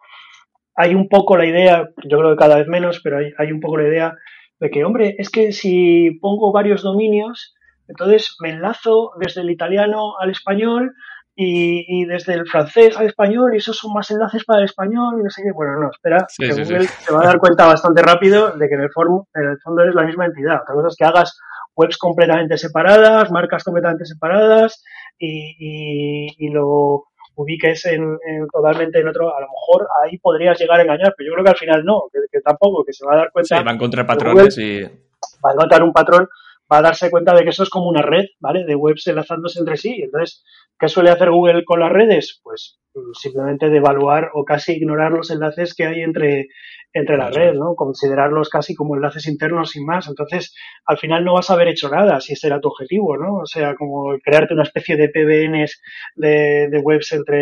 hay 0.76 0.94
un 0.94 1.08
poco 1.08 1.38
la 1.38 1.46
idea, 1.46 1.90
yo 2.04 2.18
creo 2.20 2.32
que 2.32 2.40
cada 2.40 2.58
vez 2.58 2.68
menos, 2.68 3.00
pero 3.02 3.18
hay, 3.20 3.32
hay 3.38 3.52
un 3.52 3.62
poco 3.62 3.78
la 3.78 3.88
idea 3.88 4.18
de 4.60 4.70
que, 4.70 4.84
hombre, 4.84 5.16
es 5.18 5.30
que 5.30 5.54
si 5.54 6.12
pongo 6.22 6.52
varios 6.52 6.84
dominios, 6.84 7.56
entonces 7.88 8.36
me 8.42 8.50
enlazo 8.50 9.12
desde 9.20 9.42
el 9.42 9.50
italiano 9.50 10.18
al 10.20 10.32
español 10.32 10.94
y, 11.42 12.04
desde 12.04 12.34
el 12.34 12.46
francés 12.46 12.98
al 12.98 13.06
español, 13.06 13.54
y 13.54 13.58
esos 13.60 13.78
son 13.78 13.94
más 13.94 14.12
enlaces 14.12 14.44
para 14.44 14.60
el 14.60 14.66
español, 14.66 15.16
y 15.20 15.24
no 15.24 15.30
sé 15.30 15.42
qué. 15.42 15.54
Bueno, 15.54 15.80
no, 15.80 15.90
espera, 15.90 16.28
que 16.38 16.50
Google 16.50 16.86
se 16.86 17.14
va 17.14 17.22
a 17.22 17.28
dar 17.28 17.40
cuenta 17.40 17.66
bastante 17.66 18.02
rápido 18.02 18.52
de 18.58 18.68
que 18.68 18.76
en 18.76 18.82
el, 18.82 18.90
en 19.36 19.50
el 19.50 19.58
fondo 19.64 19.82
eres 19.82 19.96
la 19.96 20.04
misma 20.04 20.26
entidad. 20.26 20.62
Otra 20.64 20.76
cosa 20.76 20.88
es 20.90 20.96
que 20.98 21.06
hagas 21.06 21.40
webs 21.78 21.98
completamente 21.98 22.58
separadas, 22.58 23.32
marcas 23.32 23.64
completamente 23.64 24.04
separadas, 24.06 24.84
y, 25.18 26.36
y, 26.38 26.50
lo 26.50 27.06
ubiques 27.36 27.86
en, 27.86 28.18
totalmente 28.52 29.00
en 29.00 29.08
otro, 29.08 29.34
a 29.34 29.40
lo 29.40 29.48
mejor 29.48 29.88
ahí 30.04 30.18
podrías 30.18 30.60
llegar 30.60 30.82
a 30.82 30.84
engañar, 30.84 31.14
pero 31.16 31.30
yo 31.30 31.34
creo 31.36 31.46
que 31.46 31.52
al 31.52 31.58
final 31.58 31.86
no, 31.86 32.04
que, 32.12 32.42
tampoco, 32.42 32.84
que 32.84 32.92
se 32.92 33.06
va 33.06 33.14
a 33.14 33.18
dar 33.18 33.32
cuenta. 33.32 33.58
Sí, 33.58 33.64
va 33.64 33.72
a 33.72 33.76
encontrar 33.76 34.06
patrones 34.06 34.58
y. 34.58 34.84
Va 34.84 35.52
a 35.52 35.54
encontrar 35.54 35.84
un 35.84 35.94
patrón, 35.94 36.28
va 36.72 36.78
a 36.78 36.82
darse 36.82 37.10
cuenta 37.10 37.34
de 37.34 37.44
que 37.44 37.50
eso 37.50 37.64
es 37.64 37.70
como 37.70 37.90
una 37.90 38.02
red, 38.02 38.26
¿vale? 38.40 38.66
De 38.66 38.76
webs 38.76 39.08
enlazándose 39.08 39.60
entre 39.60 39.78
sí. 39.78 40.02
Entonces, 40.04 40.44
¿Qué 40.80 40.88
suele 40.88 41.10
hacer 41.10 41.30
Google 41.30 41.66
con 41.66 41.82
las 41.82 41.92
redes? 41.92 42.40
Pues 42.42 42.80
mm, 42.94 43.12
simplemente 43.14 43.70
devaluar 43.70 44.32
o 44.34 44.46
casi 44.46 44.74
ignorar 44.74 45.12
los 45.12 45.30
enlaces 45.30 45.76
que 45.76 45.86
hay 45.86 46.02
entre, 46.02 46.48
entre 46.94 47.18
la 47.18 47.30
red, 47.30 47.54
¿no? 47.54 47.76
Considerarlos 47.76 48.48
casi 48.48 48.76
como 48.76 48.96
enlaces 48.96 49.28
internos 49.28 49.72
sin 49.72 49.86
más. 49.86 50.08
Entonces, 50.08 50.56
al 50.86 50.98
final 50.98 51.26
no 51.26 51.34
vas 51.34 51.50
a 51.50 51.56
haber 51.56 51.68
hecho 51.68 51.90
nada 51.90 52.22
si 52.22 52.32
ese 52.32 52.48
era 52.48 52.62
tu 52.62 52.70
objetivo, 52.70 53.18
¿no? 53.18 53.40
O 53.40 53.46
sea, 53.46 53.76
como 53.76 54.18
crearte 54.24 54.54
una 54.54 54.64
especie 54.64 54.96
de 54.96 55.10
PBNs 55.10 55.82
de, 56.16 56.70
de 56.70 56.80
webs 56.80 57.12
entre, 57.12 57.38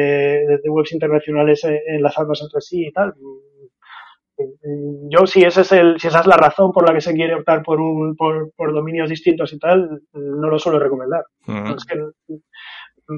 de, 0.47 0.69
webs 0.69 0.91
internacionales 0.93 1.63
eh, 1.63 1.79
enlazados 1.89 2.41
entre 2.41 2.61
sí 2.61 2.87
y 2.87 2.91
tal. 2.91 3.13
Mm, 4.37 5.09
yo, 5.09 5.25
si, 5.25 5.41
ese 5.41 5.61
es 5.61 5.71
el, 5.71 5.99
si 5.99 6.07
esa 6.07 6.19
es 6.19 6.27
la 6.27 6.37
razón 6.37 6.71
por 6.71 6.87
la 6.87 6.93
que 6.93 7.01
se 7.01 7.13
quiere 7.13 7.35
optar 7.35 7.63
por, 7.63 7.79
un, 7.79 8.15
por, 8.15 8.51
por 8.55 8.73
dominios 8.73 9.09
distintos 9.09 9.51
y 9.53 9.59
tal, 9.59 10.01
no 10.13 10.49
lo 10.49 10.59
suelo 10.59 10.79
recomendar. 10.79 11.25
es 11.47 11.85
que 11.85 11.97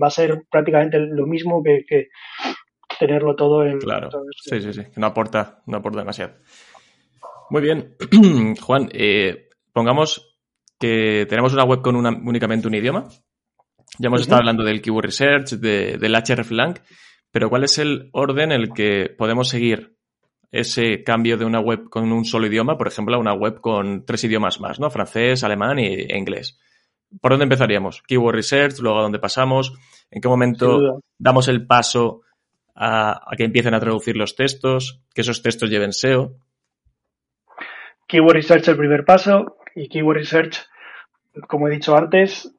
va 0.02 0.08
a 0.08 0.12
ser 0.12 0.44
prácticamente 0.50 1.00
lo 1.00 1.26
mismo 1.26 1.64
que, 1.64 2.08
tenerlo 3.00 3.36
todo 3.36 3.64
en... 3.66 3.80
Claro, 3.80 4.10
sí, 4.36 4.62
sí, 4.62 4.74
sí, 4.74 4.82
no 4.98 5.08
aporta, 5.08 5.62
no 5.68 5.78
aporta 5.78 6.00
demasiado. 6.00 6.34
Muy 7.50 7.62
bien, 7.62 7.96
Juan, 8.62 8.90
eh, 8.92 9.50
pongamos 9.72 10.38
que 10.80 11.26
tenemos 11.28 11.54
una 11.54 11.64
web 11.64 11.82
con 11.82 11.96
una, 11.96 12.10
únicamente 12.10 12.68
un 12.68 12.76
idioma. 12.76 13.08
Ya 13.98 14.08
hemos 14.08 14.22
estado 14.22 14.40
hablando 14.40 14.64
del 14.64 14.82
Keyword 14.82 15.06
Research, 15.06 15.52
de, 15.52 15.98
del 15.98 16.14
hreflang, 16.14 16.76
pero 17.32 17.50
¿cuál 17.50 17.64
es 17.64 17.78
el 17.80 18.10
orden 18.14 18.52
en 18.52 18.62
el 18.62 18.74
que 18.74 19.14
podemos 19.18 19.50
seguir 19.50 19.99
ese 20.52 21.04
cambio 21.04 21.38
de 21.38 21.46
una 21.46 21.60
web 21.60 21.90
con 21.90 22.12
un 22.12 22.26
solo 22.26 22.48
idioma, 22.48 22.78
por 22.78 22.88
ejemplo, 22.88 23.16
a 23.16 23.20
una 23.20 23.34
web 23.34 23.62
con 23.62 24.06
tres 24.06 24.24
idiomas 24.24 24.60
más, 24.60 24.80
¿no? 24.80 24.90
Francés, 24.90 25.44
alemán 25.44 25.80
e 25.80 26.18
inglés. 26.18 26.60
¿Por 27.22 27.32
dónde 27.32 27.44
empezaríamos? 27.44 28.04
Keyword 28.04 28.36
Research, 28.36 28.80
luego 28.80 29.00
a 29.00 29.04
dónde 29.04 29.20
pasamos, 29.20 29.74
en 30.12 30.22
qué 30.22 30.28
momento 30.28 31.02
damos 31.18 31.48
el 31.48 31.66
paso 31.66 32.22
a, 32.76 33.26
que 33.36 33.44
empiecen 33.44 33.74
a 33.74 33.80
traducir 33.80 34.16
los 34.16 34.36
textos, 34.36 35.02
que 35.14 35.22
esos 35.22 35.42
textos 35.42 35.70
lleven 35.70 35.92
SEO. 35.92 36.36
Keyword 38.08 38.36
Research 38.36 38.68
el 38.68 38.78
primer 38.78 39.06
paso 39.06 39.58
y 39.76 39.88
Keyword 39.90 40.18
Research, 40.18 40.58
como 41.48 41.68
he 41.68 41.72
dicho 41.72 41.96
antes, 41.96 42.56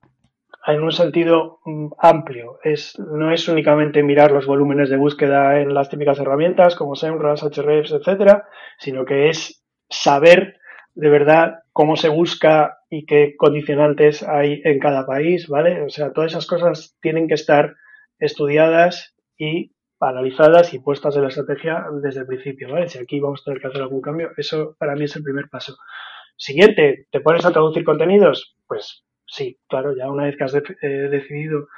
en 0.66 0.82
un 0.82 0.92
sentido 0.92 1.60
mm, 1.64 1.88
amplio. 1.98 2.58
Es, 2.62 2.98
no 2.98 3.32
es 3.32 3.48
únicamente 3.48 4.02
mirar 4.02 4.32
los 4.32 4.46
volúmenes 4.46 4.90
de 4.90 4.96
búsqueda 4.96 5.60
en 5.60 5.74
las 5.74 5.88
típicas 5.88 6.18
herramientas 6.18 6.76
como 6.76 6.94
SEMrush, 6.94 7.44
Hrefs, 7.56 7.92
etcétera, 7.92 8.46
sino 8.78 9.04
que 9.04 9.30
es 9.30 9.64
saber 9.88 10.58
de 10.94 11.08
verdad 11.08 11.60
cómo 11.72 11.96
se 11.96 12.08
busca 12.08 12.78
y 12.90 13.06
qué 13.06 13.34
condicionantes 13.36 14.22
hay 14.22 14.60
en 14.64 14.78
cada 14.78 15.06
país, 15.06 15.48
¿vale? 15.48 15.82
O 15.82 15.88
sea, 15.88 16.12
todas 16.12 16.32
esas 16.32 16.46
cosas 16.46 16.96
tienen 17.00 17.28
que 17.28 17.34
estar 17.34 17.76
estudiadas 18.18 19.14
y 19.38 19.72
analizadas 20.00 20.74
y 20.74 20.78
puestas 20.78 21.16
en 21.16 21.22
la 21.22 21.28
estrategia 21.28 21.84
desde 22.02 22.20
el 22.20 22.26
principio, 22.26 22.70
¿vale? 22.70 22.88
Si 22.88 22.98
aquí 22.98 23.20
vamos 23.20 23.42
a 23.42 23.44
tener 23.44 23.60
que 23.60 23.68
hacer 23.68 23.82
algún 23.82 24.00
cambio, 24.00 24.30
eso 24.36 24.76
para 24.78 24.94
mí 24.94 25.04
es 25.04 25.16
el 25.16 25.22
primer 25.22 25.48
paso. 25.48 25.76
Siguiente, 26.36 27.06
¿te 27.10 27.20
pones 27.20 27.44
a 27.44 27.52
traducir 27.52 27.84
contenidos? 27.84 28.56
Pues 28.66 29.04
sí, 29.30 29.58
claro, 29.68 29.94
ya 29.96 30.10
una 30.10 30.24
vez 30.24 30.36
que 30.36 30.44
has 30.44 30.54
eh, 30.54 30.88
decidido 31.10 31.68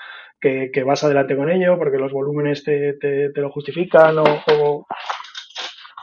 que, 0.40 0.82
vas 0.84 1.04
adelante 1.04 1.36
con 1.36 1.50
ello, 1.50 1.78
porque 1.78 1.98
los 1.98 2.12
volúmenes 2.12 2.64
te, 2.64 3.30
lo 3.34 3.50
justifican 3.50 4.18
o, 4.18 4.86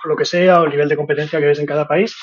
lo 0.05 0.15
que 0.15 0.25
sea, 0.25 0.61
o 0.61 0.63
el 0.63 0.71
nivel 0.71 0.87
de 0.87 0.95
competencia 0.95 1.39
que 1.39 1.45
ves 1.45 1.59
en 1.59 1.65
cada 1.65 1.87
país, 1.87 2.15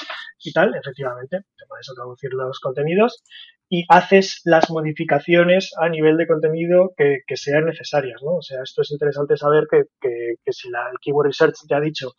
y 0.43 0.53
tal, 0.53 0.74
efectivamente, 0.74 1.39
te 1.39 1.64
a 1.64 1.95
traducir 1.95 2.33
los 2.33 2.59
contenidos 2.61 3.22
y 3.68 3.85
haces 3.89 4.41
las 4.45 4.70
modificaciones 4.70 5.72
a 5.79 5.89
nivel 5.89 6.16
de 6.16 6.27
contenido 6.27 6.95
que, 6.97 7.37
sean 7.37 7.66
necesarias, 7.66 8.22
¿no? 8.22 8.37
O 8.37 8.43
sea, 8.43 8.62
esto 8.62 8.83
es 8.83 8.93
interesante 8.93 9.37
saber 9.37 9.66
que, 9.70 9.85
que, 10.01 10.53
si 10.53 10.70
la, 10.70 10.89
el 10.91 10.99
Keyword 11.01 11.27
Research 11.27 11.57
te 11.68 11.74
ha 11.74 11.81
dicho 11.81 12.12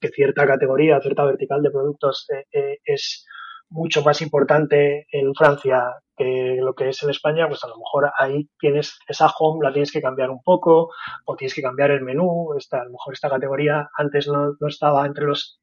que 0.00 0.08
cierta 0.08 0.46
categoría, 0.46 1.00
cierta 1.00 1.24
vertical 1.24 1.62
de 1.62 1.70
productos 1.70 2.26
eh, 2.30 2.44
eh, 2.52 2.78
es 2.84 3.26
mucho 3.68 4.02
más 4.02 4.22
importante 4.22 5.06
en 5.10 5.34
Francia 5.34 5.84
que 6.16 6.58
lo 6.60 6.74
que 6.74 6.88
es 6.88 7.02
en 7.02 7.10
España, 7.10 7.48
pues 7.48 7.62
a 7.64 7.68
lo 7.68 7.76
mejor 7.76 8.10
ahí 8.18 8.48
tienes 8.58 8.98
esa 9.08 9.26
home, 9.38 9.64
la 9.64 9.72
tienes 9.72 9.92
que 9.92 10.02
cambiar 10.02 10.30
un 10.30 10.42
poco, 10.42 10.90
o 11.24 11.36
tienes 11.36 11.54
que 11.54 11.62
cambiar 11.62 11.90
el 11.90 12.02
menú, 12.02 12.54
esta, 12.56 12.80
a 12.80 12.84
lo 12.84 12.92
mejor 12.92 13.14
esta 13.14 13.30
categoría 13.30 13.88
antes 13.96 14.28
no, 14.28 14.56
no 14.58 14.68
estaba 14.68 15.06
entre 15.06 15.26
los 15.26 15.60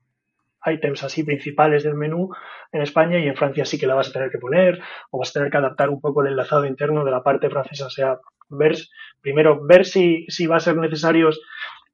items 0.66 1.04
así 1.04 1.24
principales 1.24 1.84
del 1.84 1.96
menú 1.96 2.30
en 2.72 2.82
España 2.82 3.20
y 3.20 3.28
en 3.28 3.36
Francia 3.36 3.66
sí 3.66 3.78
que 3.78 3.88
la 3.88 3.96
vas 3.96 4.10
a 4.10 4.14
tener 4.14 4.32
que 4.32 4.38
poner 4.38 4.82
o 5.12 5.20
vas 5.20 5.30
a 5.30 5.34
tener 5.34 5.52
que 5.52 5.58
adaptar 5.58 5.90
un 5.90 6.00
poco 6.00 6.22
el 6.22 6.30
enlazado 6.30 6.66
interno 6.66 7.04
de 7.04 7.12
la 7.12 7.24
parte 7.24 7.50
francesa. 7.50 7.88
O 7.88 7.90
sea, 7.90 8.18
ver, 8.50 8.76
primero 9.22 9.66
ver 9.66 9.86
si, 9.86 10.26
si 10.30 10.48
va 10.48 10.58
a 10.58 10.62
ser 10.62 10.78
necesarios 10.78 11.42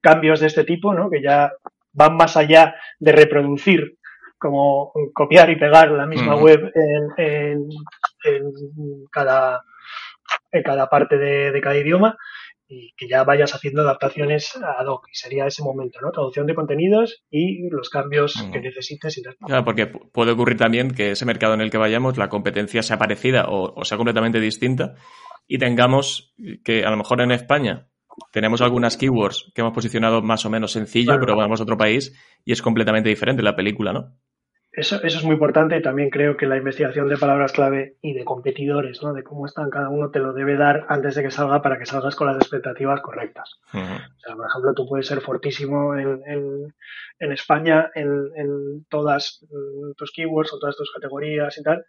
cambios 0.01 0.39
de 0.39 0.47
este 0.47 0.63
tipo, 0.63 0.93
¿no? 0.93 1.09
Que 1.09 1.21
ya 1.21 1.51
van 1.93 2.15
más 2.15 2.37
allá 2.37 2.75
de 2.99 3.11
reproducir 3.11 3.97
como 4.37 4.93
copiar 5.13 5.49
y 5.49 5.57
pegar 5.57 5.91
la 5.91 6.05
misma 6.05 6.35
web 6.35 6.71
en, 6.73 7.25
en, 7.25 7.69
cada, 9.11 9.63
en 10.51 10.63
cada 10.63 10.87
parte 10.89 11.17
de, 11.17 11.51
de 11.51 11.61
cada 11.61 11.77
idioma, 11.77 12.17
y 12.69 12.93
que 12.95 13.07
ya 13.07 13.23
vayas 13.23 13.55
haciendo 13.55 13.81
adaptaciones 13.81 14.55
ad 14.55 14.85
hoc. 14.85 15.07
Y 15.11 15.15
sería 15.15 15.47
ese 15.47 15.63
momento, 15.63 15.99
¿no? 16.01 16.11
Traducción 16.11 16.45
de 16.45 16.53
contenidos 16.53 17.23
y 17.31 17.67
los 17.69 17.89
cambios 17.89 18.35
que 18.53 18.61
necesites. 18.61 19.17
Y 19.17 19.23
Claro, 19.23 19.65
porque 19.65 19.87
puede 19.87 20.31
ocurrir 20.31 20.57
también 20.57 20.91
que 20.91 21.11
ese 21.11 21.25
mercado 21.25 21.55
en 21.55 21.61
el 21.61 21.71
que 21.71 21.79
vayamos, 21.79 22.17
la 22.17 22.29
competencia 22.29 22.83
sea 22.83 22.99
parecida 22.99 23.45
o, 23.49 23.83
sea 23.83 23.97
completamente 23.97 24.39
distinta 24.39 24.93
y 25.47 25.57
tengamos 25.57 26.35
que 26.63 26.85
a 26.85 26.91
lo 26.91 26.97
mejor 26.97 27.21
en 27.21 27.31
España 27.31 27.89
tenemos 28.31 28.61
algunas 28.61 28.97
keywords 28.97 29.51
que 29.55 29.61
hemos 29.61 29.73
posicionado 29.73 30.21
más 30.21 30.45
o 30.45 30.49
menos 30.51 30.73
sencillo, 30.73 31.19
pero 31.19 31.35
vamos 31.35 31.59
a 31.59 31.63
otro 31.63 31.77
país 31.77 32.13
y 32.45 32.51
es 32.51 32.61
completamente 32.61 33.09
diferente 33.09 33.41
la 33.41 33.55
película, 33.55 33.93
¿no? 33.93 34.15
Eso, 34.71 35.01
eso 35.03 35.17
es 35.17 35.23
muy 35.23 35.33
importante. 35.33 35.81
También 35.81 36.09
creo 36.09 36.37
que 36.37 36.45
la 36.45 36.57
investigación 36.57 37.09
de 37.09 37.17
palabras 37.17 37.53
clave 37.53 37.97
y 38.01 38.13
de 38.13 38.23
competidores, 38.23 39.01
¿no? 39.01 39.13
de 39.13 39.23
cómo 39.23 39.45
están 39.45 39.69
cada 39.69 39.89
uno, 39.89 40.11
te 40.11 40.19
lo 40.19 40.33
debe 40.33 40.57
dar 40.57 40.85
antes 40.89 41.15
de 41.15 41.23
que 41.23 41.31
salga 41.31 41.61
para 41.61 41.79
que 41.79 41.87
salgas 41.87 42.15
con 42.15 42.27
las 42.27 42.37
expectativas 42.37 43.01
correctas. 43.01 43.59
o 43.73 43.77
sea, 43.77 44.35
por 44.35 44.47
ejemplo, 44.47 44.73
tú 44.75 44.87
puedes 44.87 45.07
ser 45.07 45.21
fortísimo 45.21 45.95
en, 45.95 46.21
en, 46.27 46.75
en 47.19 47.31
España 47.31 47.89
en, 47.95 48.29
en, 48.35 48.85
todas 48.89 49.43
mm, 49.49 49.93
tus 49.97 50.11
keywords 50.11 50.53
o 50.53 50.59
todas 50.59 50.77
tus 50.77 50.91
categorías 50.93 51.57
y 51.57 51.63
tal. 51.63 51.85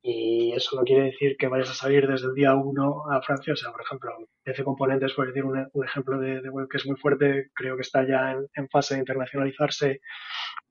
Y 0.00 0.52
eso 0.52 0.76
no 0.76 0.84
quiere 0.84 1.06
decir 1.06 1.36
que 1.36 1.48
vayas 1.48 1.70
a 1.70 1.74
salir 1.74 2.06
desde 2.06 2.28
el 2.28 2.34
día 2.34 2.54
uno 2.54 3.10
a 3.10 3.20
Francia. 3.22 3.52
O 3.52 3.56
sea, 3.56 3.72
por 3.72 3.82
ejemplo, 3.82 4.10
PC 4.44 4.64
Componentes, 4.64 5.12
por 5.12 5.26
decir 5.26 5.44
un, 5.44 5.68
un 5.72 5.84
ejemplo 5.84 6.18
de, 6.18 6.40
de, 6.40 6.50
web 6.50 6.68
que 6.70 6.76
es 6.76 6.86
muy 6.86 6.96
fuerte, 6.96 7.50
creo 7.54 7.76
que 7.76 7.82
está 7.82 8.06
ya 8.06 8.32
en, 8.32 8.46
en 8.54 8.68
fase 8.68 8.94
de 8.94 9.00
internacionalizarse. 9.00 10.00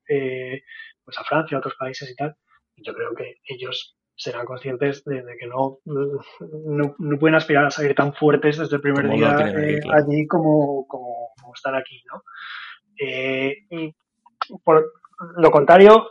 Eh, 0.07 0.61
pues 1.03 1.17
a 1.19 1.23
Francia, 1.23 1.57
a 1.57 1.59
otros 1.59 1.75
países 1.75 2.09
y 2.09 2.15
tal. 2.15 2.36
Yo 2.78 2.93
creo 2.93 3.13
que 3.15 3.38
ellos 3.45 3.97
serán 4.17 4.45
conscientes 4.45 5.03
de, 5.05 5.23
que 5.39 5.47
no, 5.47 5.80
no, 5.86 7.19
pueden 7.19 7.36
aspirar 7.36 7.65
a 7.65 7.71
salir 7.71 7.93
tan 7.93 8.13
fuertes 8.13 8.57
desde 8.57 8.75
el 8.75 8.82
primer 8.82 9.09
día 9.09 9.38
eh, 9.55 9.80
allí 9.93 10.28
como, 10.28 10.88
como, 10.88 11.34
están 11.55 11.75
aquí, 11.75 12.03
¿no? 12.11 12.23
Eh, 12.99 13.55
y 13.69 13.95
por 14.63 14.91
lo 15.38 15.51
contrario, 15.51 16.09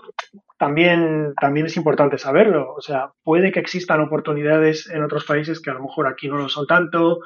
también, 0.59 1.35
también 1.41 1.67
es 1.67 1.77
importante 1.77 2.19
saberlo. 2.19 2.75
O 2.75 2.81
sea, 2.81 3.13
puede 3.23 3.53
que 3.53 3.61
existan 3.61 4.01
oportunidades 4.01 4.89
en 4.89 5.03
otros 5.03 5.25
países 5.25 5.61
que 5.61 5.71
a 5.71 5.75
lo 5.75 5.83
mejor 5.83 6.07
aquí 6.07 6.29
no 6.29 6.37
lo 6.37 6.49
son 6.49 6.67
tanto, 6.67 7.21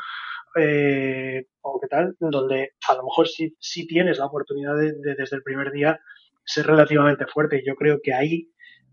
eh, 0.56 1.46
o 1.60 1.80
qué 1.80 1.88
tal, 1.88 2.16
donde 2.18 2.72
a 2.88 2.94
lo 2.94 3.04
mejor 3.04 3.28
sí, 3.28 3.56
sí 3.60 3.86
tienes 3.86 4.18
la 4.18 4.26
oportunidad 4.26 4.76
de, 4.76 4.92
desde 5.16 5.36
el 5.36 5.42
primer 5.42 5.70
día 5.70 6.00
ser 6.44 6.66
relativamente 6.66 7.26
fuerte. 7.26 7.58
Y 7.58 7.66
yo 7.66 7.76
creo 7.76 8.00
que 8.02 8.14
ahí 8.14 8.50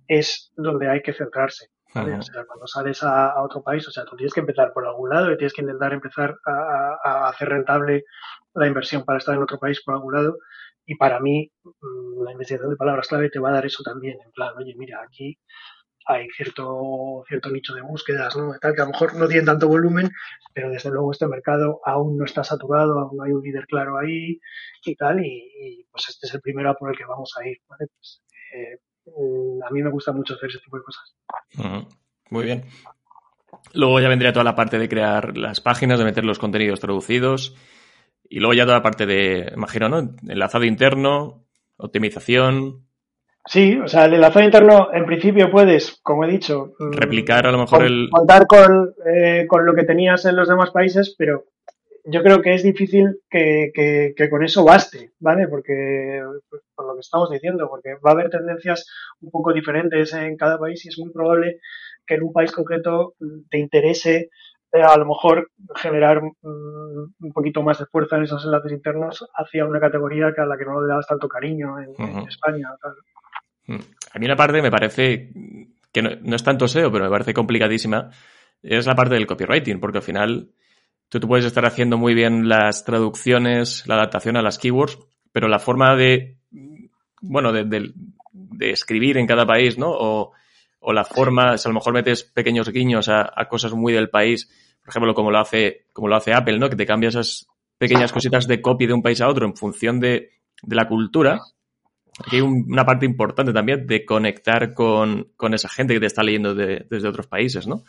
es 0.08 0.52
donde 0.56 0.90
hay 0.90 1.02
que 1.02 1.14
centrarse. 1.14 1.70
O 1.96 2.22
sea, 2.22 2.46
cuando 2.46 2.68
sales 2.68 3.02
a, 3.02 3.42
otro 3.42 3.64
país, 3.64 3.88
o 3.88 3.92
sea, 3.92 4.06
tú 4.06 4.16
tienes 4.16 4.34
que 4.34 4.42
empezar 4.42 4.72
por 4.72 4.86
algún 4.86 5.10
lado 5.10 5.32
y 5.32 5.38
tienes 5.38 5.54
que 5.54 5.62
intentar 5.62 5.94
empezar 5.94 6.36
a, 6.46 7.28
hacer 7.30 7.50
rentable 7.50 8.04
la 8.54 8.68
inversión 8.68 9.04
para 9.04 9.18
estar 9.18 9.34
en 9.36 9.42
otro 9.42 9.58
país 9.58 9.82
por 9.84 9.96
algún 9.96 10.14
lado. 10.14 10.38
Y 10.88 10.96
para 10.96 11.20
mí, 11.20 11.52
mm, 11.64 12.24
la 12.24 12.32
investigación 12.32 12.72
de 12.72 12.78
palabras 12.78 13.08
clave 13.08 13.30
te 13.30 13.40
va 13.40 13.50
a 13.50 13.54
dar 13.54 13.66
eso 13.66 13.84
también. 13.84 14.18
En 14.26 14.32
plan, 14.32 14.54
oye, 14.58 14.74
mira, 14.76 15.02
aquí 15.04 15.38
hay 16.08 16.28
cierto, 16.30 17.24
cierto 17.28 17.50
nicho 17.52 17.76
de 17.76 17.82
búsquedas, 17.82 18.38
¿no? 18.38 18.54
Tal, 18.62 18.74
que 18.74 18.82
a 18.82 18.86
lo 18.86 18.92
mejor 18.92 19.16
no 19.16 19.28
tienen 19.28 19.46
tanto 19.46 19.68
volumen, 19.68 20.10
pero 20.54 20.70
desde 20.70 20.90
luego 20.90 21.12
este 21.12 21.28
mercado 21.28 21.82
aún 21.84 22.18
no 22.18 22.24
está 22.24 22.46
saturado, 22.46 22.98
aún 23.00 23.18
no 23.18 23.24
hay 23.24 23.34
un 23.34 23.44
líder 23.44 23.68
claro 23.68 23.98
ahí 23.98 24.40
y 24.86 24.96
tal, 24.96 25.24
y, 25.24 25.86
pues 25.92 26.08
este 26.08 26.28
es 26.28 26.34
el 26.34 26.42
primero 26.42 26.74
por 26.80 26.92
el 26.92 26.98
que 26.98 27.04
vamos 27.04 27.34
a 27.38 27.46
ir. 27.46 27.58
Pues, 27.68 28.24
eh, 28.56 28.80
mm, 29.06 29.64
a 29.64 29.70
mí 29.72 29.84
me 29.84 29.92
gusta 29.92 30.14
mucho 30.14 30.36
hacer 30.36 30.50
ese 30.50 30.60
tipo 30.60 30.78
de 30.78 30.84
cosas. 30.84 31.16
Muy 32.30 32.46
bien. 32.46 32.64
Luego 33.74 34.00
ya 34.00 34.08
vendría 34.08 34.32
toda 34.32 34.46
la 34.46 34.56
parte 34.56 34.80
de 34.80 34.88
crear 34.88 35.38
las 35.38 35.60
páginas, 35.60 36.00
de 36.00 36.06
meter 36.06 36.24
los 36.24 36.40
contenidos 36.40 36.80
traducidos. 36.80 37.54
Y 38.30 38.40
luego 38.40 38.54
ya 38.54 38.64
toda 38.64 38.78
la 38.78 38.84
parte 38.84 39.06
de, 39.06 39.52
imagino, 39.56 39.90
¿no? 39.90 40.16
Enlazado 40.28 40.66
interno, 40.66 41.46
optimización, 41.78 42.88
Sí, 43.50 43.78
o 43.78 43.88
sea, 43.88 44.06
el 44.06 44.16
enlazado 44.16 44.44
interno, 44.44 44.90
en 44.94 45.06
principio 45.06 45.50
puedes, 45.50 46.02
como 46.04 46.26
he 46.26 46.28
dicho, 46.28 46.74
mm, 46.80 46.92
replicar 46.92 47.48
a 47.48 47.52
lo 47.52 47.60
mejor 47.60 47.86
el. 47.86 48.10
Contar 48.12 48.46
con, 48.46 48.94
eh, 49.06 49.46
con 49.48 49.66
lo 49.66 49.74
que 49.74 49.86
tenías 49.86 50.26
en 50.26 50.36
los 50.36 50.50
demás 50.50 50.72
países, 50.72 51.16
pero 51.18 51.46
yo 52.04 52.24
creo 52.24 52.42
que 52.42 52.54
es 52.54 52.64
difícil 52.64 53.22
que, 53.30 53.72
que, 53.74 54.30
con 54.30 54.44
eso 54.44 54.66
baste, 54.66 55.12
¿vale? 55.20 55.48
Porque, 55.48 56.22
pues, 56.50 56.62
por 56.76 56.88
lo 56.88 56.96
que 56.96 57.00
estamos 57.00 57.30
diciendo, 57.30 57.70
porque 57.70 57.96
va 58.06 58.12
a 58.12 58.14
haber 58.14 58.30
tendencias 58.30 58.86
un 59.22 59.32
poco 59.32 59.54
diferentes 59.54 60.14
en 60.14 60.36
cada 60.36 60.60
país 60.60 60.86
y 60.86 60.90
es 60.90 61.00
muy 61.00 61.12
probable 61.12 61.60
que 62.06 62.16
en 62.16 62.24
un 62.24 62.34
país 62.34 62.52
concreto 62.52 63.16
te 63.50 63.60
interese 63.60 64.30
eh, 64.72 64.82
a 64.82 64.98
lo 64.98 65.06
mejor 65.06 65.52
generar 65.76 66.22
mm, 66.22 67.14
un 67.22 67.34
poquito 67.34 67.62
más 67.64 67.80
de 67.80 67.86
fuerza 67.86 68.18
en 68.18 68.24
esos 68.24 68.44
enlaces 68.46 68.72
internos 68.72 69.26
hacia 69.36 69.66
una 69.66 69.80
categoría 69.80 70.34
que 70.34 70.42
a 70.42 70.46
la 70.46 70.58
que 70.58 70.66
no 70.66 70.82
le 70.82 70.88
dabas 70.88 71.08
tanto 71.08 71.28
cariño 71.28 71.80
en, 71.80 71.94
en 71.98 72.28
España. 72.28 72.70
Tal. 72.82 72.94
Mm. 73.68 73.82
A 74.14 74.20
mí 74.20 74.26
una 74.26 74.36
parte 74.36 74.62
me 74.62 74.72
parece 74.72 75.32
que 75.92 76.02
no, 76.02 76.36
es 76.36 76.44
tanto 76.44 76.68
SEO, 76.68 76.92
pero 76.92 77.06
me 77.06 77.12
parece 77.12 77.34
complicadísima, 77.34 78.10
es 78.62 78.86
la 78.86 78.96
parte 78.96 79.16
del 79.16 79.28
copywriting, 79.28 79.80
porque 79.80 80.00
al 80.00 80.04
final 80.04 80.52
tú, 81.10 81.20
tú 81.20 81.28
puedes 81.28 81.46
estar 81.46 81.66
haciendo 81.66 81.98
muy 81.98 82.14
bien 82.14 82.48
las 82.48 82.86
traducciones, 82.86 83.84
la 83.88 83.96
adaptación 83.96 84.38
a 84.38 84.42
las 84.42 84.60
keywords, 84.60 85.00
pero 85.32 85.48
la 85.48 85.60
forma 85.60 85.96
de, 85.96 86.38
bueno, 87.22 87.52
de, 87.52 87.94
escribir 88.60 89.18
en 89.18 89.28
cada 89.28 89.46
país, 89.46 89.78
¿no? 89.78 89.90
O, 89.92 90.34
o 90.90 90.94
la 90.94 91.04
forma, 91.04 91.58
si 91.58 91.68
a 91.68 91.70
lo 91.70 91.74
mejor 91.74 91.94
metes 91.94 92.24
pequeños 92.24 92.70
guiños 92.70 93.10
a, 93.10 93.34
cosas 93.50 93.74
muy 93.74 93.92
del 93.92 94.10
país, 94.10 94.50
por 94.82 94.90
ejemplo, 94.90 95.14
como 95.14 95.32
lo 95.32 95.40
hace, 95.40 95.88
como 95.92 96.08
lo 96.08 96.16
hace 96.16 96.34
Apple, 96.34 96.60
¿no? 96.60 96.70
Que 96.70 96.78
te 96.78 96.86
cambia 96.86 97.10
esas 97.10 97.46
pequeñas 97.78 98.14
cositas 98.14 98.48
de 98.48 98.62
copy 98.62 98.88
de 98.88 98.94
un 98.94 99.02
país 99.02 99.20
a 99.20 99.28
otro 99.28 99.46
en 99.46 99.54
función 99.54 100.00
de, 100.00 100.30
de 100.64 100.76
la 100.78 100.88
cultura, 100.88 101.42
Aquí 102.26 102.38
hay 102.38 102.42
una 102.42 102.86
parte 102.86 103.06
importante 103.06 103.54
también 103.54 103.86
de 103.86 104.04
conectar 104.04 104.74
con, 104.74 105.34
esa 105.54 105.70
gente 105.70 105.94
que 105.94 106.00
te 106.00 106.08
está 106.08 106.24
leyendo 106.24 106.56
desde 106.56 107.08
otros 107.08 107.28
países, 107.28 107.68
¿no? 107.68 107.84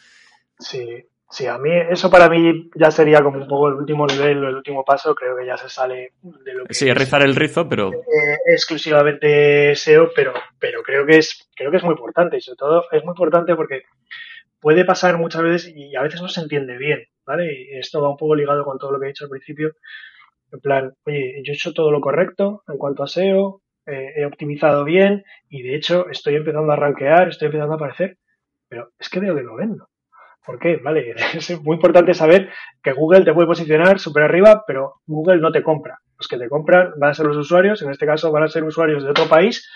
Sí, 0.59 0.85
sí, 1.31 1.47
a 1.47 1.59
mí 1.59 1.71
eso 1.91 2.11
para 2.11 2.29
mí 2.29 2.71
ya 2.75 2.91
sería 2.91 3.23
como 3.23 3.39
un 3.39 3.49
poco 3.49 3.69
el 3.69 3.75
último 3.75 4.07
nivel 4.07 4.45
o 4.45 4.49
el 4.49 4.57
último 4.57 4.85
paso, 4.85 5.15
creo 5.15 5.37
que 5.37 5.47
ya 5.47 5.57
se 5.57 5.69
sale 5.69 6.13
de 6.23 6.55
lo 6.55 6.65
que 6.65 6.75
Sí, 6.75 6.93
rizar 6.93 7.23
el 7.23 7.37
rizo, 7.37 7.69
pero 7.69 7.93
eh, 7.93 8.39
exclusivamente 8.47 9.75
SEO, 9.75 10.11
pero 10.15 10.33
pero 10.59 10.83
creo 10.83 11.07
que 11.07 11.19
es 11.19 11.49
creo 11.55 11.71
que 11.71 11.79
es 11.79 11.85
muy 11.85 11.93
importante 11.93 12.37
y 12.37 12.41
sobre 12.41 12.57
todo 12.57 12.85
es 12.91 13.05
muy 13.05 13.13
importante 13.13 13.55
porque 13.55 13.83
puede 14.61 14.85
pasar 14.85 15.19
muchas 15.19 15.43
veces 15.43 15.73
y 15.75 15.95
a 15.97 16.03
veces 16.03 16.21
no 16.23 16.29
se 16.29 16.41
entiende 16.41 16.77
bien, 16.77 17.05
¿vale? 17.27 17.53
Y 17.53 17.79
esto 17.79 18.03
va 18.03 18.11
un 18.11 18.17
poco 18.17 18.35
ligado 18.35 18.65
con 18.65 18.79
todo 18.79 18.93
lo 18.93 18.99
que 18.99 19.07
he 19.07 19.09
dicho 19.09 19.25
al 19.25 19.31
principio. 19.31 19.73
En 20.51 20.61
plan, 20.61 20.95
oye, 21.05 21.43
yo 21.45 21.53
he 21.53 21.55
hecho 21.55 21.73
todo 21.73 21.91
lo 21.91 22.01
correcto 22.01 22.63
en 22.69 22.79
cuanto 22.79 23.03
a 23.03 23.07
SEO, 23.07 23.63
eh, 23.87 24.13
he 24.17 24.27
optimizado 24.27 24.85
bien 24.85 25.25
y 25.49 25.63
de 25.63 25.77
hecho 25.77 26.09
estoy 26.11 26.37
empezando 26.37 26.73
a 26.73 26.77
rankear, 26.77 27.29
estoy 27.29 27.47
empezando 27.47 27.75
a 27.75 27.77
aparecer, 27.77 28.19
pero 28.69 28.91
es 28.99 29.09
que 29.09 29.21
veo 29.21 29.35
que 29.35 29.43
no 29.43 29.57
vendo. 29.57 29.89
¿Por 30.45 30.59
qué? 30.59 30.77
Vale, 30.77 31.15
es 31.35 31.63
muy 31.63 31.77
importante 31.77 32.15
saber 32.15 32.51
que 32.83 32.93
Google 32.93 33.25
te 33.25 33.35
puede 33.35 33.47
posicionar 33.47 33.99
súper 33.99 34.25
arriba, 34.25 34.65
pero 34.67 34.95
Google 35.07 35.41
no 35.41 35.53
te 35.53 35.63
compra. 35.63 35.99
Los 36.19 36.27
que 36.27 36.39
te 36.39 36.49
compran 36.49 36.93
van 36.97 37.11
a 37.11 37.15
ser 37.15 37.27
los 37.27 37.37
usuarios, 37.37 37.81
en 37.83 37.91
este 37.91 38.07
caso 38.07 38.33
van 38.33 38.43
a 38.43 38.49
ser 38.49 38.65
usuarios 38.65 39.05
de 39.05 39.11
otro 39.11 39.27
país 39.29 39.69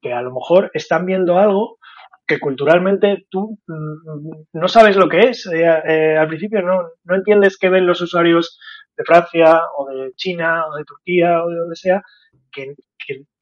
que 0.00 0.12
a 0.12 0.22
lo 0.22 0.32
mejor 0.32 0.70
están 0.74 1.04
viendo 1.04 1.38
algo 1.38 1.78
que 2.26 2.38
culturalmente 2.38 3.26
tú 3.28 3.58
mm, 3.66 4.30
no 4.52 4.68
sabes 4.68 4.96
lo 4.96 5.08
que 5.08 5.30
es. 5.30 5.46
Eh, 5.46 5.64
eh, 5.64 6.16
al 6.16 6.28
principio 6.28 6.62
no, 6.62 6.82
no 7.04 7.16
entiendes 7.16 7.58
qué 7.58 7.68
ven 7.68 7.86
los 7.86 8.00
usuarios 8.00 8.58
de 8.96 9.04
Francia 9.04 9.60
o 9.76 9.86
de 9.86 10.12
China 10.14 10.66
o 10.68 10.76
de 10.76 10.84
Turquía 10.84 11.44
o 11.44 11.48
de 11.50 11.56
donde 11.56 11.76
sea, 11.76 12.02
que, 12.52 12.74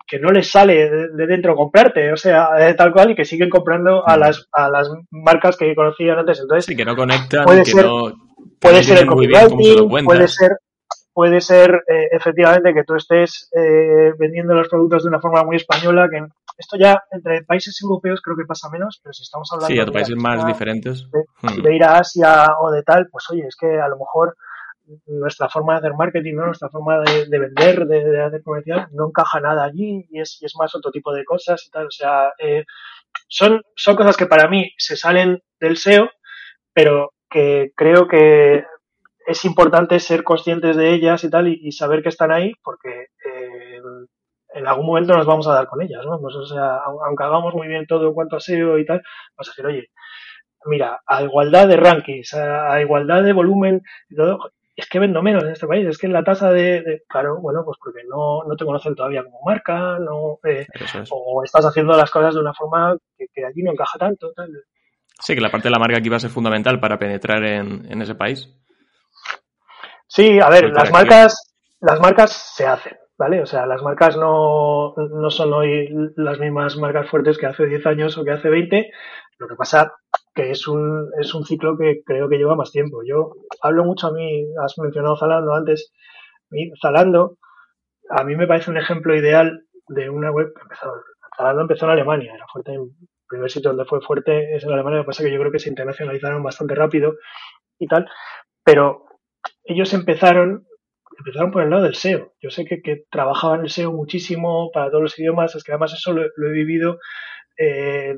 que 0.08 0.18
no 0.18 0.30
les 0.30 0.50
sale 0.50 0.88
de, 0.88 1.26
dentro 1.26 1.54
comprarte, 1.54 2.12
o 2.12 2.16
sea, 2.16 2.48
tal 2.76 2.92
cual, 2.92 3.10
y 3.10 3.14
que 3.14 3.24
siguen 3.24 3.50
comprando 3.50 4.06
a 4.06 4.16
las, 4.16 4.48
a 4.52 4.68
las 4.68 4.90
marcas 5.10 5.56
que 5.56 5.74
conocían 5.74 6.18
antes. 6.18 6.40
Entonces, 6.40 6.64
sí, 6.64 6.74
que 6.74 6.84
no 6.84 6.96
conectan, 6.96 7.44
puede 7.44 7.62
que 7.62 7.70
ser, 7.70 7.84
no, 7.84 8.12
puede 8.58 8.82
ser 8.82 8.98
el 8.98 9.06
copywriting, 9.06 10.04
puede 10.04 10.28
ser, 10.28 10.52
puede 11.12 11.40
ser 11.40 11.82
eh, 11.86 12.08
efectivamente 12.12 12.72
que 12.72 12.84
tú 12.84 12.94
estés 12.94 13.50
eh, 13.52 14.12
vendiendo 14.18 14.54
los 14.54 14.68
productos 14.68 15.02
de 15.02 15.10
una 15.10 15.20
forma 15.20 15.44
muy 15.44 15.56
española, 15.56 16.08
que 16.10 16.24
esto 16.56 16.76
ya 16.76 17.02
entre 17.12 17.44
países 17.44 17.78
europeos 17.82 18.20
creo 18.20 18.36
que 18.36 18.44
pasa 18.44 18.68
menos, 18.68 19.00
pero 19.02 19.12
si 19.12 19.22
estamos 19.22 19.48
hablando 19.52 19.72
sí, 19.72 19.78
de 19.78 19.92
países 19.92 20.16
más 20.16 20.44
diferentes. 20.44 21.06
Hmm. 21.42 21.62
De, 21.62 21.76
ir 21.76 21.84
a 21.84 21.98
Asia 21.98 22.46
o 22.60 22.70
de 22.72 22.82
tal, 22.82 23.08
pues 23.10 23.24
oye, 23.30 23.46
es 23.46 23.56
que 23.56 23.78
a 23.78 23.88
lo 23.88 23.96
mejor 23.96 24.36
nuestra 25.06 25.48
forma 25.48 25.74
de 25.74 25.78
hacer 25.78 25.94
marketing, 25.94 26.34
¿no? 26.34 26.46
nuestra 26.46 26.68
forma 26.68 27.00
de, 27.00 27.38
vender, 27.38 27.86
de, 27.86 28.22
hacer 28.22 28.42
comercial, 28.42 28.88
no 28.92 29.08
encaja 29.08 29.40
nada 29.40 29.64
allí 29.64 30.06
y 30.10 30.20
es, 30.20 30.38
y 30.40 30.46
es 30.46 30.54
más 30.56 30.74
otro 30.74 30.90
tipo 30.90 31.12
de 31.12 31.24
cosas 31.24 31.64
y 31.66 31.70
tal. 31.70 31.86
O 31.86 31.90
sea, 31.90 32.32
eh, 32.38 32.64
son, 33.28 33.62
son 33.76 33.96
cosas 33.96 34.16
que 34.16 34.26
para 34.26 34.48
mí 34.48 34.72
se 34.78 34.96
salen 34.96 35.42
del 35.60 35.76
SEO, 35.76 36.10
pero 36.72 37.12
que 37.30 37.72
creo 37.76 38.08
que 38.08 38.64
es 39.26 39.44
importante 39.44 40.00
ser 40.00 40.24
conscientes 40.24 40.76
de 40.76 40.94
ellas 40.94 41.22
y 41.24 41.30
tal 41.30 41.48
y, 41.48 41.70
saber 41.72 42.02
que 42.02 42.08
están 42.08 42.32
ahí 42.32 42.52
porque 42.62 43.08
eh, 43.26 43.80
en 44.54 44.66
algún 44.66 44.86
momento 44.86 45.14
nos 45.14 45.26
vamos 45.26 45.46
a 45.46 45.52
dar 45.52 45.66
con 45.66 45.82
ellas, 45.82 46.04
¿no? 46.06 46.18
Pues, 46.20 46.34
o 46.34 46.46
sea, 46.46 46.78
aunque 47.06 47.24
hagamos 47.24 47.54
muy 47.54 47.68
bien 47.68 47.86
todo 47.86 48.08
en 48.08 48.14
cuanto 48.14 48.36
a 48.36 48.40
SEO 48.40 48.78
y 48.78 48.86
tal, 48.86 49.02
vamos 49.36 49.48
a 49.48 49.50
decir, 49.50 49.66
oye, 49.66 49.90
mira, 50.64 51.00
a 51.06 51.22
igualdad 51.22 51.68
de 51.68 51.76
rankings, 51.76 52.34
a, 52.34 52.80
igualdad 52.80 53.22
de 53.22 53.32
volumen 53.32 53.82
y 54.08 54.16
todo, 54.16 54.52
es 54.78 54.88
que 54.88 55.00
vendo 55.00 55.22
menos 55.22 55.42
en 55.42 55.50
este 55.50 55.66
país, 55.66 55.84
es 55.88 55.98
que 55.98 56.06
la 56.06 56.22
tasa 56.22 56.52
de, 56.52 57.02
claro, 57.08 57.40
bueno, 57.40 57.64
pues 57.64 57.76
porque 57.82 58.02
no, 58.08 58.44
no 58.44 58.54
te 58.54 58.64
conocen 58.64 58.94
todavía 58.94 59.24
como 59.24 59.40
marca, 59.44 59.98
no, 59.98 60.38
eh, 60.44 60.68
o 61.10 61.42
estás 61.42 61.66
haciendo 61.66 61.96
las 61.96 62.08
cosas 62.12 62.34
de 62.34 62.40
una 62.40 62.54
forma 62.54 62.96
que, 63.16 63.26
que 63.34 63.44
allí 63.44 63.64
no 63.64 63.72
encaja 63.72 63.98
tanto, 63.98 64.32
tal. 64.36 64.50
Sí, 65.18 65.34
que 65.34 65.40
la 65.40 65.50
parte 65.50 65.66
de 65.66 65.72
la 65.72 65.80
marca 65.80 65.98
aquí 65.98 66.08
va 66.08 66.18
a 66.18 66.20
ser 66.20 66.30
fundamental 66.30 66.78
para 66.78 66.96
penetrar 66.96 67.42
en, 67.42 67.90
en 67.90 68.02
ese 68.02 68.14
país. 68.14 68.54
Sí, 70.06 70.38
a 70.38 70.48
ver, 70.48 70.70
las 70.70 70.92
marcas, 70.92 71.56
las 71.80 71.98
marcas 71.98 72.32
se 72.54 72.64
hacen, 72.64 72.96
¿vale? 73.18 73.42
O 73.42 73.46
sea, 73.46 73.66
las 73.66 73.82
marcas 73.82 74.16
no, 74.16 74.94
no 74.96 75.30
son 75.30 75.52
hoy 75.54 75.88
las 76.14 76.38
mismas 76.38 76.76
marcas 76.76 77.10
fuertes 77.10 77.36
que 77.36 77.46
hace 77.46 77.66
10 77.66 77.84
años 77.86 78.16
o 78.16 78.24
que 78.24 78.30
hace 78.30 78.48
20. 78.48 78.92
Lo 79.38 79.48
que 79.48 79.56
pasa 79.56 79.92
que 80.38 80.52
es 80.52 80.68
un, 80.68 81.10
es 81.20 81.34
un 81.34 81.44
ciclo 81.44 81.76
que 81.76 82.02
creo 82.06 82.28
que 82.28 82.36
lleva 82.38 82.54
más 82.54 82.70
tiempo. 82.70 83.00
Yo 83.04 83.32
hablo 83.60 83.84
mucho 83.84 84.06
a 84.06 84.12
mí, 84.12 84.46
has 84.62 84.78
mencionado 84.78 85.16
Zalando 85.16 85.52
antes. 85.52 85.90
Zalando, 86.80 87.38
a 88.08 88.22
mí 88.22 88.36
me 88.36 88.46
parece 88.46 88.70
un 88.70 88.78
ejemplo 88.78 89.16
ideal 89.16 89.64
de 89.88 90.08
una 90.08 90.30
web 90.30 90.52
que 90.54 90.62
empezó, 90.62 90.92
Zalando 91.36 91.62
empezó 91.62 91.86
en 91.86 91.90
Alemania, 91.90 92.34
era 92.36 92.46
fuerte 92.46 92.72
el 92.72 92.88
primer 93.26 93.50
sitio 93.50 93.70
donde 93.70 93.84
fue 93.84 94.00
fuerte 94.00 94.54
es 94.54 94.62
en 94.62 94.70
Alemania, 94.70 94.98
lo 94.98 95.04
que 95.04 95.08
pasa 95.08 95.22
es 95.22 95.26
que 95.26 95.34
yo 95.34 95.40
creo 95.40 95.52
que 95.52 95.58
se 95.58 95.70
internacionalizaron 95.70 96.42
bastante 96.42 96.76
rápido 96.76 97.16
y 97.80 97.88
tal, 97.88 98.08
pero 98.64 99.06
ellos 99.64 99.92
empezaron 99.92 100.66
empezaron 101.18 101.50
por 101.50 101.62
el 101.64 101.70
lado 101.70 101.82
del 101.82 101.96
SEO. 101.96 102.32
Yo 102.40 102.50
sé 102.50 102.64
que, 102.64 102.80
que 102.80 103.02
trabajaban 103.10 103.62
el 103.62 103.70
SEO 103.70 103.92
muchísimo 103.92 104.70
para 104.72 104.88
todos 104.88 105.02
los 105.02 105.18
idiomas, 105.18 105.56
es 105.56 105.64
que 105.64 105.72
además 105.72 105.94
eso 105.94 106.12
lo, 106.12 106.22
he 106.22 106.52
vivido 106.52 107.00
eh, 107.56 108.14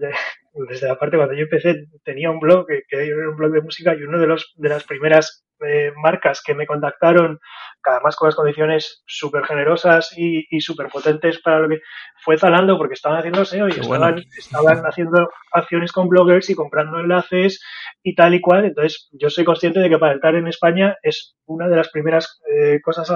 desde 0.52 0.88
la 0.88 0.98
parte 0.98 1.16
cuando 1.16 1.34
yo 1.34 1.42
empecé 1.42 1.86
tenía 2.04 2.30
un 2.30 2.40
blog 2.40 2.66
que, 2.66 2.82
era 2.90 3.28
un 3.28 3.36
blog 3.36 3.52
de 3.52 3.62
música 3.62 3.94
y 3.94 4.02
uno 4.02 4.18
de 4.18 4.26
los 4.26 4.52
de 4.56 4.68
las 4.68 4.84
primeras 4.84 5.44
eh, 5.64 5.92
marcas 6.02 6.42
que 6.44 6.54
me 6.54 6.66
contactaron 6.66 7.38
además 7.84 8.16
con 8.16 8.28
las 8.28 8.34
condiciones 8.34 9.02
súper 9.06 9.44
generosas 9.44 10.12
y, 10.16 10.46
y 10.50 10.60
súper 10.60 10.88
potentes 10.88 11.40
para 11.40 11.60
lo 11.60 11.68
que 11.68 11.80
fue 12.22 12.38
Zalando 12.38 12.76
porque 12.76 12.94
estaban 12.94 13.18
haciendo 13.18 13.44
SEO 13.44 13.68
y 13.68 13.72
estaban, 13.72 14.22
estaban 14.36 14.82
haciendo 14.84 15.30
acciones 15.52 15.92
con 15.92 16.08
bloggers 16.08 16.50
y 16.50 16.54
comprando 16.54 16.98
enlaces 17.00 17.62
y 18.02 18.14
tal 18.14 18.34
y 18.34 18.40
cual. 18.40 18.66
Entonces, 18.66 19.08
yo 19.12 19.30
soy 19.30 19.44
consciente 19.44 19.80
de 19.80 19.88
que 19.88 19.98
para 19.98 20.14
estar 20.14 20.34
en 20.34 20.46
España 20.46 20.96
es 21.02 21.36
una 21.46 21.68
de 21.68 21.76
las 21.76 21.90
primeras 21.90 22.40
eh, 22.54 22.80
cosas, 22.82 23.10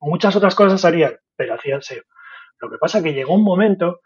muchas 0.00 0.36
otras 0.36 0.54
cosas 0.54 0.84
harían, 0.84 1.16
pero 1.36 1.54
hacían 1.54 1.82
SEO. 1.82 2.02
Lo 2.60 2.70
que 2.70 2.78
pasa 2.78 3.02
que 3.02 3.12
llegó 3.12 3.34
un 3.34 3.44
momento, 3.44 4.00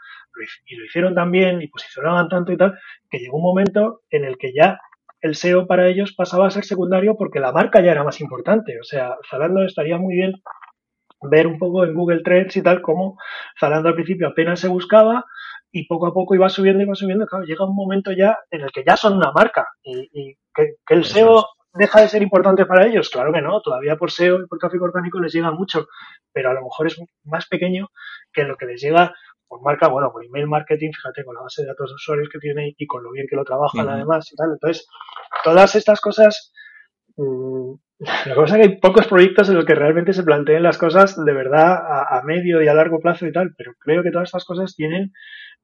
y 0.66 0.76
lo 0.76 0.84
hicieron 0.84 1.14
también 1.14 1.62
y 1.62 1.68
posicionaban 1.68 2.28
tanto 2.28 2.52
y 2.52 2.56
tal, 2.56 2.78
que 3.10 3.18
llegó 3.18 3.36
un 3.36 3.44
momento 3.44 4.02
en 4.10 4.24
el 4.24 4.38
que 4.38 4.52
ya 4.54 4.80
el 5.20 5.34
SEO 5.36 5.66
para 5.66 5.88
ellos 5.88 6.14
pasaba 6.14 6.46
a 6.48 6.50
ser 6.50 6.64
secundario 6.64 7.16
porque 7.16 7.40
la 7.40 7.52
marca 7.52 7.80
ya 7.80 7.92
era 7.92 8.04
más 8.04 8.20
importante. 8.20 8.78
O 8.80 8.84
sea, 8.84 9.16
Zalando 9.30 9.64
estaría 9.64 9.96
muy 9.96 10.16
bien 10.16 10.34
ver 11.22 11.46
un 11.46 11.58
poco 11.58 11.84
en 11.84 11.94
Google 11.94 12.22
Trends 12.24 12.56
y 12.56 12.62
tal 12.62 12.82
como 12.82 13.16
Zalando 13.58 13.88
al 13.88 13.94
principio 13.94 14.26
apenas 14.28 14.60
se 14.60 14.68
buscaba 14.68 15.24
y 15.70 15.86
poco 15.86 16.08
a 16.08 16.12
poco 16.12 16.34
iba 16.34 16.48
subiendo, 16.48 16.80
y 16.82 16.86
iba 16.86 16.94
subiendo. 16.94 17.26
Claro, 17.26 17.44
llega 17.44 17.64
un 17.64 17.74
momento 17.74 18.12
ya 18.12 18.36
en 18.50 18.62
el 18.62 18.72
que 18.72 18.84
ya 18.86 18.96
son 18.96 19.16
una 19.16 19.32
marca 19.32 19.66
y, 19.82 20.36
que, 20.54 20.74
el 20.90 21.04
SEO 21.04 21.46
deja 21.74 22.00
de 22.00 22.08
ser 22.08 22.22
importante 22.22 22.66
para 22.66 22.86
ellos. 22.86 23.10
Claro 23.10 23.32
que 23.32 23.40
no, 23.40 23.60
todavía 23.60 23.96
por 23.96 24.10
SEO 24.10 24.42
y 24.42 24.46
por 24.46 24.58
tráfico 24.58 24.84
orgánico 24.84 25.20
les 25.20 25.32
llega 25.32 25.50
mucho, 25.50 25.86
pero 26.32 26.50
a 26.50 26.54
lo 26.54 26.62
mejor 26.62 26.86
es 26.86 27.00
más 27.24 27.46
pequeño 27.46 27.90
que 28.32 28.44
lo 28.44 28.56
que 28.56 28.66
les 28.66 28.80
llega 28.80 29.14
por 29.52 29.62
marca, 29.62 29.88
bueno, 29.88 30.10
por 30.10 30.24
email 30.24 30.46
marketing, 30.46 30.92
fíjate, 30.92 31.24
con 31.24 31.34
la 31.34 31.42
base 31.42 31.60
de 31.60 31.68
datos 31.68 31.90
de 31.90 31.94
usuarios 31.94 32.28
que 32.30 32.38
tiene 32.38 32.74
y 32.76 32.86
con 32.86 33.02
lo 33.02 33.10
bien 33.10 33.26
que 33.28 33.36
lo 33.36 33.44
trabajan 33.44 33.86
además 33.86 34.32
y 34.32 34.36
tal. 34.36 34.52
Entonces, 34.52 34.88
todas 35.44 35.74
estas 35.74 36.00
cosas, 36.00 36.54
mm, 37.16 37.74
la 38.26 38.34
cosa 38.34 38.56
es 38.56 38.62
que 38.62 38.72
hay 38.72 38.80
pocos 38.80 39.06
proyectos 39.06 39.50
en 39.50 39.56
los 39.56 39.66
que 39.66 39.74
realmente 39.74 40.14
se 40.14 40.22
planteen 40.22 40.62
las 40.62 40.78
cosas 40.78 41.22
de 41.22 41.32
verdad 41.34 41.76
a, 41.76 42.22
medio 42.24 42.62
y 42.62 42.68
a 42.68 42.74
largo 42.74 42.98
plazo 43.00 43.26
y 43.26 43.32
tal, 43.32 43.54
pero 43.56 43.74
creo 43.78 44.02
que 44.02 44.10
todas 44.10 44.28
estas 44.28 44.46
cosas 44.46 44.74
tienen, 44.74 45.12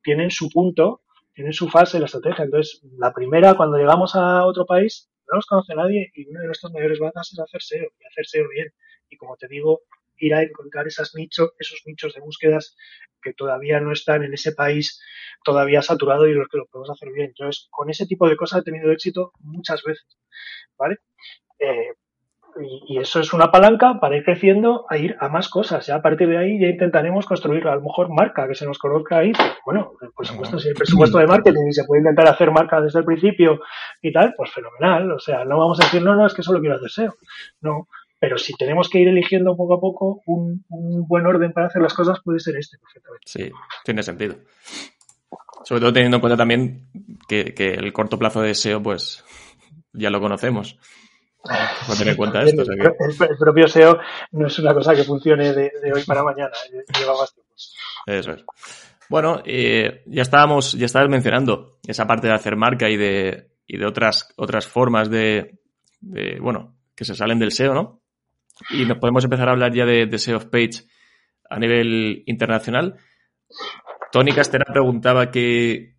tienen 0.03 0.31
su 0.31 0.51
punto, 0.51 1.01
tienen 1.33 1.55
su 1.55 1.71
fase, 1.71 1.99
la 1.99 2.07
estrategia. 2.07 2.45
Entonces, 2.45 2.83
la 2.99 3.15
primera, 3.15 3.55
cuando 3.55 3.79
llegamos 3.79 4.15
a 4.17 4.45
otro 4.45 4.67
país, 4.67 5.09
no 5.31 5.37
nos 5.37 5.47
conoce 5.47 5.75
nadie 5.75 6.11
y 6.15 6.27
una 6.29 6.41
de 6.41 6.47
nuestras 6.47 6.73
mayores 6.73 6.99
batas 6.99 7.33
es 7.33 7.39
hacer 7.39 7.63
SEO 7.63 7.89
y 8.01 8.07
hacer 8.07 8.27
SEO 8.27 8.49
bien. 8.49 8.73
Y 9.11 9.17
como 9.17 9.37
te 9.37 9.49
digo, 9.49 9.83
ir 10.19 10.35
a 10.35 10.43
encontrar 10.43 10.87
esas 10.87 11.15
nichos, 11.15 11.53
esos 11.59 11.83
nichos 11.87 12.15
de 12.15 12.21
búsquedas 12.21 12.77
que 13.23 13.33
todavía 13.33 13.81
no 13.81 13.93
están 13.93 14.23
en 14.25 14.35
ese 14.35 14.53
país 14.53 15.01
todavía 15.45 15.83
saturado 15.83 16.27
y 16.27 16.35
los 16.35 16.49
que 16.49 16.59
lo 16.59 16.67
podemos 16.67 16.91
hacer 16.91 17.13
bien. 17.13 17.29
Entonces, 17.29 17.69
con 17.71 17.91
ese 17.91 18.07
tipo 18.07 18.29
de 18.29 18.37
cosas 18.37 18.61
he 18.61 18.65
tenido 18.65 18.91
éxito 18.91 19.33
muchas 19.41 19.83
veces, 19.83 20.07
¿vale? 20.77 20.99
Eh, 21.59 21.95
y, 22.61 22.99
eso 22.99 23.21
es 23.21 23.33
una 23.33 23.51
palanca 23.51 23.99
para 24.01 24.17
ir 24.17 24.25
creciendo 24.25 24.87
a 24.89 24.97
ir 24.97 25.17
a 25.21 25.29
más 25.29 25.49
cosas. 25.49 25.87
Ya 25.87 25.97
a 25.97 26.03
partir 26.03 26.29
de 26.29 26.39
ahí 26.39 26.61
ya 26.61 26.69
intentaremos 26.69 27.27
construir 27.27 27.67
a 27.69 27.75
lo 27.75 27.83
mejor 27.83 28.09
marca 28.11 28.49
que 28.49 28.55
se 28.55 28.67
nos 28.67 28.79
conozca 28.79 29.19
ahí. 29.19 29.33
bueno, 29.65 29.93
por 30.15 30.27
supuesto, 30.27 30.59
si 30.59 30.69
el 30.69 30.75
presupuesto 30.75 31.19
de 31.19 31.27
marketing 31.27 31.69
y 31.69 31.73
se 31.73 31.85
puede 31.85 32.01
intentar 32.01 32.29
hacer 32.29 32.51
marca 32.51 32.81
desde 32.81 33.01
el 33.01 33.05
principio 33.05 33.61
y 34.03 34.13
tal, 34.13 34.35
pues 34.37 34.51
fenomenal. 34.51 35.13
O 35.13 35.19
sea, 35.19 35.45
no 35.45 35.59
vamos 35.59 35.81
a 35.81 35.85
decir, 35.85 36.03
no, 36.03 36.15
no, 36.15 36.27
es 36.27 36.35
que 36.35 36.43
solo 36.43 36.61
quiero 36.61 36.77
hacer 36.77 36.91
SEO. 36.91 37.15
No, 37.61 37.89
pero 38.19 38.37
si 38.37 38.55
tenemos 38.55 38.89
que 38.89 38.99
ir 38.99 39.09
eligiendo 39.09 39.57
poco 39.57 39.75
a 39.75 39.81
poco 39.81 40.23
un, 40.27 40.65
buen 40.69 41.27
orden 41.27 41.53
para 41.53 41.69
hacer 41.69 41.83
las 41.83 41.95
cosas, 41.95 42.19
puede 42.25 42.41
ser 42.41 42.57
este 42.57 42.79
perfectamente. 42.79 43.27
Sí, 43.27 43.51
tiene 43.85 44.03
sentido. 44.03 44.37
Sobre 45.65 45.81
todo 45.81 45.93
teniendo 45.93 46.17
en 46.17 46.21
cuenta 46.21 46.37
también 46.37 46.89
que, 47.29 47.55
el 47.57 47.93
corto 47.93 48.19
plazo 48.19 48.41
de 48.41 48.55
SEO, 48.55 48.83
pues 48.83 49.25
ya 49.93 50.11
lo 50.11 50.21
conocemos. 50.21 50.79
No 51.45 52.11
en 52.11 52.17
cuenta 52.17 52.43
esto. 52.43 52.63
el, 52.71 53.39
propio 53.39 53.69
SEO 53.69 53.99
no 54.33 54.47
es 54.47 54.59
una 54.59 54.75
cosa 54.75 54.95
que 54.95 55.05
funcione 55.05 55.53
de, 55.53 55.71
hoy 55.95 56.03
para 56.05 56.23
mañana, 56.23 56.51
lleva 56.99 57.17
más 57.17 57.33
tiempo. 57.33 57.55
Eso 58.07 58.33
es. 58.33 58.45
Bueno, 59.09 59.43
eh, 59.47 60.03
ya 60.07 60.23
estábamos, 60.23 60.73
ya 60.73 60.87
estabas 60.87 61.09
mencionando 61.09 61.79
esa 61.87 62.07
parte 62.07 62.27
de 62.27 62.35
hacer 62.35 62.57
marca 62.57 62.91
y 62.91 62.97
de, 62.97 63.53
y 63.67 63.79
de 63.79 63.87
otras, 63.87 64.29
otras 64.37 64.67
formas 64.67 65.09
de, 65.09 65.61
de, 66.01 66.39
bueno, 66.41 66.77
que 66.95 67.05
se 67.07 67.15
salen 67.15 67.39
del 67.39 67.53
SEO, 67.53 67.73
¿no? 67.73 68.03
y 68.71 68.85
nos 68.85 68.99
podemos 68.99 69.25
empezar 69.25 69.49
a 69.49 69.53
hablar 69.53 69.73
ya 69.73 69.85
de, 69.85 70.07
de 70.07 70.19
SEO 70.19 70.37
of 70.37 70.47
Page 70.47 70.85
a 71.49 71.59
nivel 71.59 72.23
internacional. 72.27 72.97
Tony 74.13 74.33
Castera 74.33 74.65
preguntaba 74.73 75.31
que, 75.31 75.95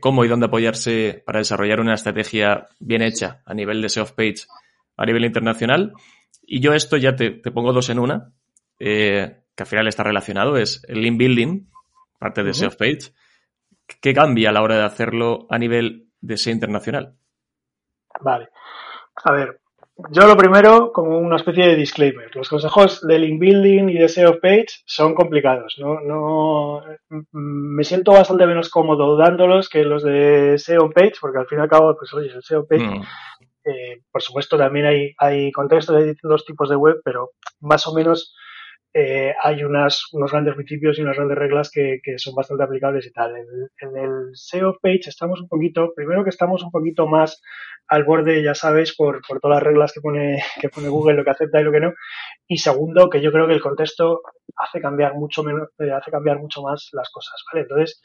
cómo 0.00 0.24
y 0.24 0.28
dónde 0.28 0.46
apoyarse 0.46 1.22
para 1.24 1.38
desarrollar 1.38 1.80
una 1.80 1.94
estrategia 1.94 2.68
bien 2.80 3.02
hecha 3.02 3.42
a 3.46 3.54
nivel 3.54 3.80
de 3.80 3.88
SEO 3.88 4.04
of 4.04 4.12
Page 4.12 4.46
a 4.96 5.06
nivel 5.06 5.24
internacional. 5.24 5.92
Y 6.42 6.60
yo 6.60 6.72
esto 6.72 6.96
ya 6.96 7.16
te, 7.16 7.30
pongo 7.30 7.72
dos 7.72 7.88
en 7.90 7.98
una, 7.98 8.32
eh, 8.78 9.42
que 9.54 9.62
al 9.62 9.66
final 9.66 9.88
está 9.88 10.02
relacionado, 10.02 10.56
es 10.56 10.84
el 10.88 11.00
link 11.00 11.18
building, 11.18 11.66
parte 12.18 12.42
de 12.42 12.54
SEO 12.54 12.68
of 12.68 12.76
Page. 12.76 13.12
¿Qué 14.00 14.14
cambia 14.14 14.50
a 14.50 14.52
la 14.52 14.62
hora 14.62 14.76
de 14.76 14.84
hacerlo 14.84 15.46
a 15.50 15.58
nivel 15.58 16.08
de 16.20 16.36
SEO 16.36 16.52
internacional? 16.52 17.14
Vale. 18.20 18.48
A 19.24 19.32
ver, 19.32 19.60
yo 20.10 20.26
lo 20.26 20.36
primero, 20.36 20.92
como 20.92 21.18
una 21.18 21.36
especie 21.36 21.68
de 21.68 21.76
disclaimer, 21.76 22.34
los 22.34 22.48
consejos 22.48 23.06
de 23.06 23.18
link 23.18 23.38
building 23.38 23.88
y 23.90 23.98
de 23.98 24.08
SEO 24.08 24.40
page 24.40 24.82
son 24.86 25.14
complicados. 25.14 25.76
No, 25.78 26.00
no, 26.00 26.82
me 27.30 27.84
siento 27.84 28.10
bastante 28.10 28.44
menos 28.46 28.70
cómodo 28.70 29.16
dándolos 29.16 29.68
que 29.68 29.84
los 29.84 30.02
de 30.02 30.58
SEO 30.58 30.90
page, 30.90 31.14
porque 31.20 31.38
al 31.38 31.46
fin 31.46 31.58
y 31.58 31.62
al 31.62 31.68
cabo, 31.68 31.96
pues 31.96 32.12
oye, 32.12 32.32
el 32.34 32.42
SEO 32.42 32.66
page, 32.66 32.82
mm. 32.82 33.02
Eh, 33.64 34.00
por 34.10 34.22
supuesto 34.22 34.58
también 34.58 34.86
hay, 34.86 35.14
hay 35.18 35.50
contextos, 35.52 35.96
hay 35.96 36.04
distintos 36.04 36.44
tipos 36.44 36.68
de 36.68 36.76
web, 36.76 36.96
pero 37.04 37.30
más 37.60 37.86
o 37.86 37.94
menos 37.94 38.34
eh, 38.96 39.34
hay 39.42 39.64
unas, 39.64 40.04
unos 40.12 40.30
grandes 40.30 40.54
principios 40.54 40.96
y 40.96 41.02
unas 41.02 41.16
grandes 41.16 41.36
reglas 41.36 41.68
que, 41.68 41.98
que 42.00 42.16
son 42.16 42.32
bastante 42.34 42.62
aplicables 42.62 43.04
y 43.06 43.12
tal. 43.12 43.34
En, 43.36 43.96
el 43.96 44.30
SEO 44.34 44.78
page 44.80 45.08
estamos 45.08 45.40
un 45.40 45.48
poquito, 45.48 45.92
primero 45.96 46.22
que 46.22 46.30
estamos 46.30 46.62
un 46.62 46.70
poquito 46.70 47.08
más 47.08 47.42
al 47.88 48.04
borde, 48.04 48.42
ya 48.42 48.54
sabes, 48.54 48.94
por, 48.94 49.20
por 49.26 49.40
todas 49.40 49.56
las 49.56 49.64
reglas 49.64 49.92
que 49.92 50.00
pone, 50.00 50.40
que 50.60 50.68
pone 50.68 50.88
Google, 50.88 51.16
lo 51.16 51.24
que 51.24 51.30
acepta 51.30 51.60
y 51.60 51.64
lo 51.64 51.72
que 51.72 51.80
no. 51.80 51.92
Y 52.46 52.58
segundo, 52.58 53.10
que 53.10 53.20
yo 53.20 53.32
creo 53.32 53.48
que 53.48 53.54
el 53.54 53.60
contexto 53.60 54.22
hace 54.56 54.80
cambiar 54.80 55.14
mucho 55.14 55.42
menos, 55.42 55.70
eh, 55.80 55.90
hace 55.90 56.12
cambiar 56.12 56.38
mucho 56.38 56.62
más 56.62 56.90
las 56.92 57.10
cosas, 57.10 57.42
¿vale? 57.52 57.62
Entonces, 57.62 58.00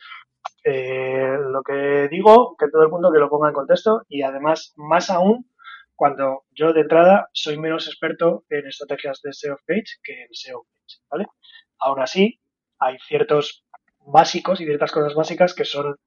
eh, 0.63 1.37
lo 1.39 1.61
que 1.63 2.07
digo, 2.09 2.55
que 2.57 2.69
todo 2.69 2.83
el 2.83 2.89
mundo 2.89 3.11
que 3.11 3.19
lo 3.19 3.29
ponga 3.29 3.49
en 3.49 3.53
contexto 3.53 4.03
y 4.07 4.21
además, 4.21 4.73
más 4.77 5.09
aún, 5.09 5.49
cuando 5.95 6.43
yo 6.51 6.73
de 6.73 6.81
entrada 6.81 7.29
soy 7.33 7.57
menos 7.57 7.87
experto 7.87 8.45
en 8.49 8.67
estrategias 8.67 9.21
de 9.21 9.33
SEO 9.33 9.57
page 9.67 9.97
que 10.03 10.23
en 10.23 10.33
SEO 10.33 10.63
page, 10.63 11.01
¿vale? 11.09 11.25
Aún 11.79 11.99
así, 12.01 12.39
hay 12.79 12.97
ciertos 12.99 13.65
básicos 14.05 14.61
y 14.61 14.65
ciertas 14.65 14.91
cosas 14.91 15.13
básicas 15.13 15.53
que 15.53 15.65
son 15.65 15.97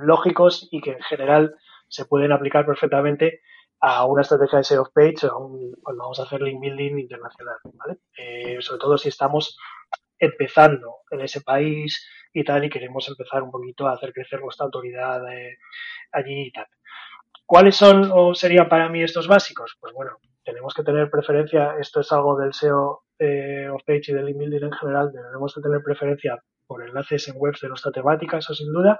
lógicos 0.00 0.68
y 0.70 0.80
que 0.80 0.92
en 0.92 1.02
general 1.02 1.54
se 1.88 2.06
pueden 2.06 2.32
aplicar 2.32 2.66
perfectamente 2.66 3.40
a 3.80 4.04
una 4.06 4.22
estrategia 4.22 4.58
de 4.58 4.64
SEO 4.64 4.90
page 4.92 5.26
o 5.26 5.30
a 5.30 5.38
un, 5.38 5.72
cuando 5.82 6.02
vamos 6.02 6.18
a 6.18 6.24
hacer 6.24 6.40
link 6.40 6.60
building 6.60 6.98
internacional, 6.98 7.56
¿vale? 7.74 7.98
Eh, 8.18 8.60
sobre 8.60 8.80
todo 8.80 8.98
si 8.98 9.10
estamos 9.10 9.56
empezando 10.18 10.96
en 11.10 11.20
ese 11.20 11.40
país 11.40 12.06
y 12.32 12.44
tal 12.44 12.64
y 12.64 12.70
queremos 12.70 13.08
empezar 13.08 13.42
un 13.42 13.50
poquito 13.50 13.86
a 13.86 13.92
hacer 13.92 14.12
crecer 14.12 14.40
nuestra 14.40 14.64
autoridad 14.64 15.20
eh, 15.32 15.58
allí 16.12 16.48
y 16.48 16.52
tal. 16.52 16.66
¿Cuáles 17.44 17.76
son 17.76 18.10
o 18.12 18.34
serían 18.34 18.68
para 18.68 18.88
mí 18.88 19.02
estos 19.02 19.28
básicos? 19.28 19.76
Pues 19.80 19.92
bueno, 19.94 20.18
tenemos 20.44 20.74
que 20.74 20.82
tener 20.82 21.10
preferencia, 21.10 21.76
esto 21.80 22.00
es 22.00 22.10
algo 22.12 22.36
del 22.36 22.52
SEO 22.52 23.04
eh, 23.18 23.68
of 23.68 23.82
page 23.86 24.10
y 24.10 24.12
del 24.12 24.34
building 24.34 24.64
en 24.64 24.72
general, 24.72 25.12
tenemos 25.12 25.54
que 25.54 25.60
tener 25.60 25.80
preferencia 25.82 26.42
por 26.66 26.86
enlaces 26.86 27.28
en 27.28 27.34
webs 27.38 27.60
de 27.60 27.68
nuestra 27.68 27.92
temática, 27.92 28.38
eso 28.38 28.54
sin 28.54 28.72
duda, 28.72 28.98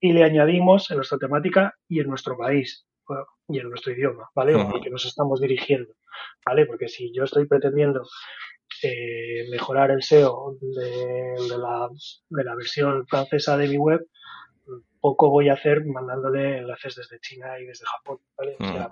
y 0.00 0.12
le 0.12 0.24
añadimos 0.24 0.90
en 0.90 0.96
nuestra 0.96 1.18
temática 1.18 1.74
y 1.88 2.00
en 2.00 2.08
nuestro 2.08 2.36
país 2.36 2.86
y 3.48 3.60
en 3.60 3.68
nuestro 3.68 3.92
idioma, 3.92 4.28
¿vale? 4.34 4.54
O 4.54 4.74
al 4.74 4.80
que 4.80 4.90
nos 4.90 5.06
estamos 5.06 5.40
dirigiendo, 5.40 5.94
¿vale? 6.44 6.66
Porque 6.66 6.88
si 6.88 7.12
yo 7.14 7.24
estoy 7.24 7.46
pretendiendo 7.46 8.02
eh, 8.82 9.48
mejorar 9.50 9.90
el 9.90 10.02
SEO 10.02 10.56
de, 10.60 11.34
de, 11.48 11.58
la, 11.58 11.88
de 12.28 12.44
la 12.44 12.54
versión 12.54 13.06
francesa 13.06 13.56
de 13.56 13.68
mi 13.68 13.76
web, 13.76 14.00
poco 15.00 15.30
voy 15.30 15.48
a 15.48 15.54
hacer 15.54 15.84
mandándole 15.84 16.58
enlaces 16.58 16.96
desde 16.96 17.20
China 17.20 17.58
y 17.60 17.66
desde 17.66 17.84
Japón, 17.86 18.18
¿vale? 18.36 18.56
O 18.58 18.64
sea, 18.64 18.88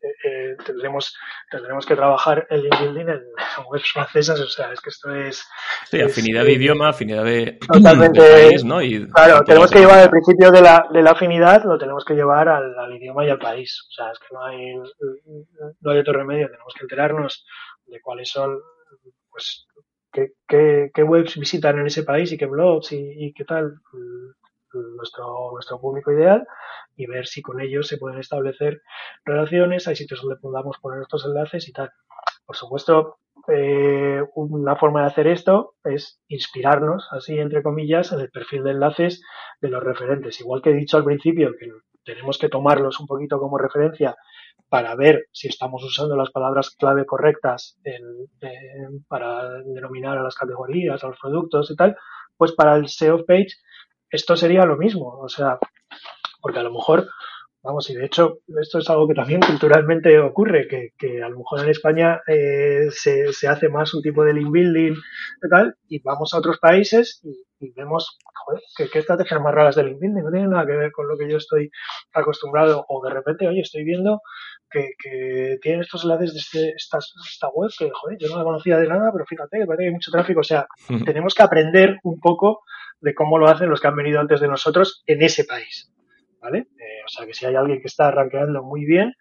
eh, 0.00 0.08
eh, 0.24 0.56
tendremos, 0.64 1.14
tendremos 1.50 1.84
que 1.84 1.94
trabajar 1.94 2.46
el 2.50 2.62
link 2.62 2.80
building 2.80 3.08
en 3.08 3.22
webs 3.70 3.92
francesas, 3.92 4.40
o 4.40 4.46
sea, 4.46 4.72
es 4.72 4.80
que 4.80 4.90
esto 4.90 5.14
es... 5.14 5.46
Sí, 5.90 5.98
es, 5.98 6.06
afinidad 6.12 6.44
de 6.44 6.52
idioma, 6.52 6.88
afinidad 6.88 7.24
de, 7.24 7.58
totalmente, 7.70 8.20
de 8.22 8.48
país, 8.48 8.64
¿no? 8.64 8.80
Y 8.80 9.08
claro, 9.10 9.44
tenemos 9.44 9.70
que 9.70 9.80
llevar 9.80 10.04
el 10.04 10.10
principio 10.10 10.50
de 10.50 10.62
la, 10.62 10.86
de 10.90 11.02
la 11.02 11.10
afinidad, 11.10 11.64
lo 11.64 11.78
tenemos 11.78 12.04
que 12.04 12.14
llevar 12.14 12.48
al, 12.48 12.78
al, 12.78 12.96
idioma 12.96 13.26
y 13.26 13.30
al 13.30 13.38
país, 13.38 13.86
o 13.90 13.92
sea, 13.92 14.10
es 14.10 14.18
que 14.18 14.32
no 14.32 14.44
hay, 14.44 14.74
no 15.80 15.90
hay 15.90 15.98
otro 15.98 16.14
remedio, 16.14 16.48
tenemos 16.50 16.72
que 16.74 16.84
enterarnos 16.84 17.44
de 17.86 18.00
cuáles 18.00 18.30
son, 18.30 18.58
pues, 19.38 19.66
qué, 20.48 21.02
webs 21.02 21.38
visitan 21.38 21.78
en 21.78 21.86
ese 21.86 22.02
país 22.02 22.32
y 22.32 22.38
qué 22.38 22.46
blogs 22.46 22.92
y, 22.92 23.32
qué 23.34 23.44
tal 23.44 23.74
nuestro, 24.96 25.50
nuestro 25.52 25.80
público 25.80 26.12
ideal 26.12 26.46
y 26.96 27.06
ver 27.06 27.26
si 27.26 27.40
con 27.40 27.60
ellos 27.60 27.86
se 27.86 27.98
pueden 27.98 28.18
establecer 28.18 28.82
relaciones, 29.24 29.86
hay 29.86 29.96
sitios 29.96 30.20
donde 30.20 30.40
podamos 30.40 30.78
poner 30.78 31.02
estos 31.02 31.24
enlaces 31.24 31.68
y 31.68 31.72
tal. 31.72 31.90
Por 32.44 32.56
supuesto, 32.56 33.18
eh, 33.46 34.22
una 34.34 34.76
forma 34.76 35.02
de 35.02 35.06
hacer 35.06 35.26
esto 35.28 35.74
es 35.84 36.20
inspirarnos, 36.28 37.08
así 37.12 37.38
entre 37.38 37.62
comillas, 37.62 38.12
en 38.12 38.20
el 38.20 38.30
perfil 38.30 38.64
de 38.64 38.72
enlaces 38.72 39.22
de 39.60 39.68
los 39.68 39.82
referentes. 39.82 40.40
Igual 40.40 40.62
que 40.62 40.70
he 40.70 40.74
dicho 40.74 40.96
al 40.96 41.04
principio 41.04 41.52
que 41.58 41.68
tenemos 42.04 42.38
que 42.38 42.48
tomarlos 42.48 42.98
un 43.00 43.06
poquito 43.06 43.38
como 43.38 43.58
referencia 43.58 44.16
para 44.68 44.94
ver 44.94 45.26
si 45.32 45.48
estamos 45.48 45.82
usando 45.82 46.16
las 46.16 46.30
palabras 46.30 46.74
clave 46.78 47.06
correctas 47.06 47.78
en, 47.84 49.04
para 49.08 49.60
denominar 49.62 50.18
a 50.18 50.22
las 50.22 50.34
categorías, 50.34 51.02
a 51.02 51.08
los 51.08 51.18
productos 51.18 51.70
y 51.70 51.76
tal, 51.76 51.96
pues 52.36 52.52
para 52.52 52.76
el 52.76 52.88
SEO 52.88 53.24
page 53.24 53.56
esto 54.10 54.36
sería 54.36 54.64
lo 54.64 54.76
mismo, 54.76 55.18
o 55.20 55.28
sea, 55.28 55.58
porque 56.40 56.58
a 56.58 56.62
lo 56.62 56.72
mejor, 56.72 57.08
vamos, 57.62 57.90
y 57.90 57.94
de 57.94 58.06
hecho 58.06 58.38
esto 58.60 58.78
es 58.78 58.88
algo 58.88 59.06
que 59.06 59.14
también 59.14 59.40
culturalmente 59.40 60.18
ocurre, 60.18 60.66
que, 60.66 60.90
que 60.98 61.22
a 61.22 61.28
lo 61.28 61.38
mejor 61.38 61.60
en 61.60 61.70
España 61.70 62.20
eh, 62.26 62.88
se, 62.90 63.32
se, 63.32 63.48
hace 63.48 63.68
más 63.68 63.92
un 63.92 64.02
tipo 64.02 64.24
de 64.24 64.32
link 64.32 64.50
building 64.50 64.92
y 64.94 65.48
tal, 65.50 65.74
y 65.88 66.00
vamos 66.02 66.32
a 66.32 66.38
otros 66.38 66.58
países 66.58 67.20
y, 67.22 67.44
y 67.60 67.72
vemos, 67.72 68.18
joder, 68.34 68.62
que 68.76 68.88
qué 68.88 69.00
estrategias 69.00 69.40
más 69.42 69.54
raras 69.54 69.76
de 69.76 69.84
link 69.84 69.98
building, 70.00 70.22
no 70.22 70.30
tiene 70.30 70.48
nada 70.48 70.66
que 70.66 70.76
ver 70.76 70.92
con 70.92 71.06
lo 71.06 71.18
que 71.18 71.28
yo 71.30 71.36
estoy 71.36 71.70
acostumbrado, 72.14 72.86
o 72.88 73.04
de 73.04 73.10
repente, 73.10 73.46
oye, 73.46 73.60
estoy 73.60 73.84
viendo 73.84 74.22
que, 74.70 74.90
que 75.02 75.58
tienen 75.62 75.80
estos 75.80 76.04
enlaces 76.04 76.34
de 76.34 76.40
este, 76.40 76.74
esta, 76.76 76.98
esta 76.98 77.48
web 77.48 77.70
que, 77.76 77.90
joder, 77.92 78.18
yo 78.18 78.28
no 78.28 78.38
la 78.38 78.44
conocía 78.44 78.78
de 78.78 78.88
nada, 78.88 79.10
pero 79.12 79.24
fíjate 79.26 79.58
que 79.58 79.66
parece 79.66 79.82
que 79.82 79.88
hay 79.88 79.94
mucho 79.94 80.10
tráfico, 80.10 80.40
o 80.40 80.44
sea, 80.44 80.66
tenemos 81.04 81.34
que 81.34 81.42
aprender 81.42 81.98
un 82.02 82.20
poco 82.20 82.62
de 83.00 83.14
cómo 83.14 83.38
lo 83.38 83.48
hacen 83.48 83.68
los 83.68 83.80
que 83.80 83.88
han 83.88 83.96
venido 83.96 84.20
antes 84.20 84.40
de 84.40 84.48
nosotros 84.48 85.02
en 85.06 85.22
ese 85.22 85.44
país. 85.44 85.92
¿Vale? 86.40 86.58
Eh, 86.58 87.02
o 87.04 87.08
sea 87.08 87.26
que 87.26 87.34
si 87.34 87.46
hay 87.46 87.56
alguien 87.56 87.80
que 87.80 87.88
está 87.88 88.12
rankeando 88.12 88.62
muy 88.62 88.84
bien, 88.84 89.12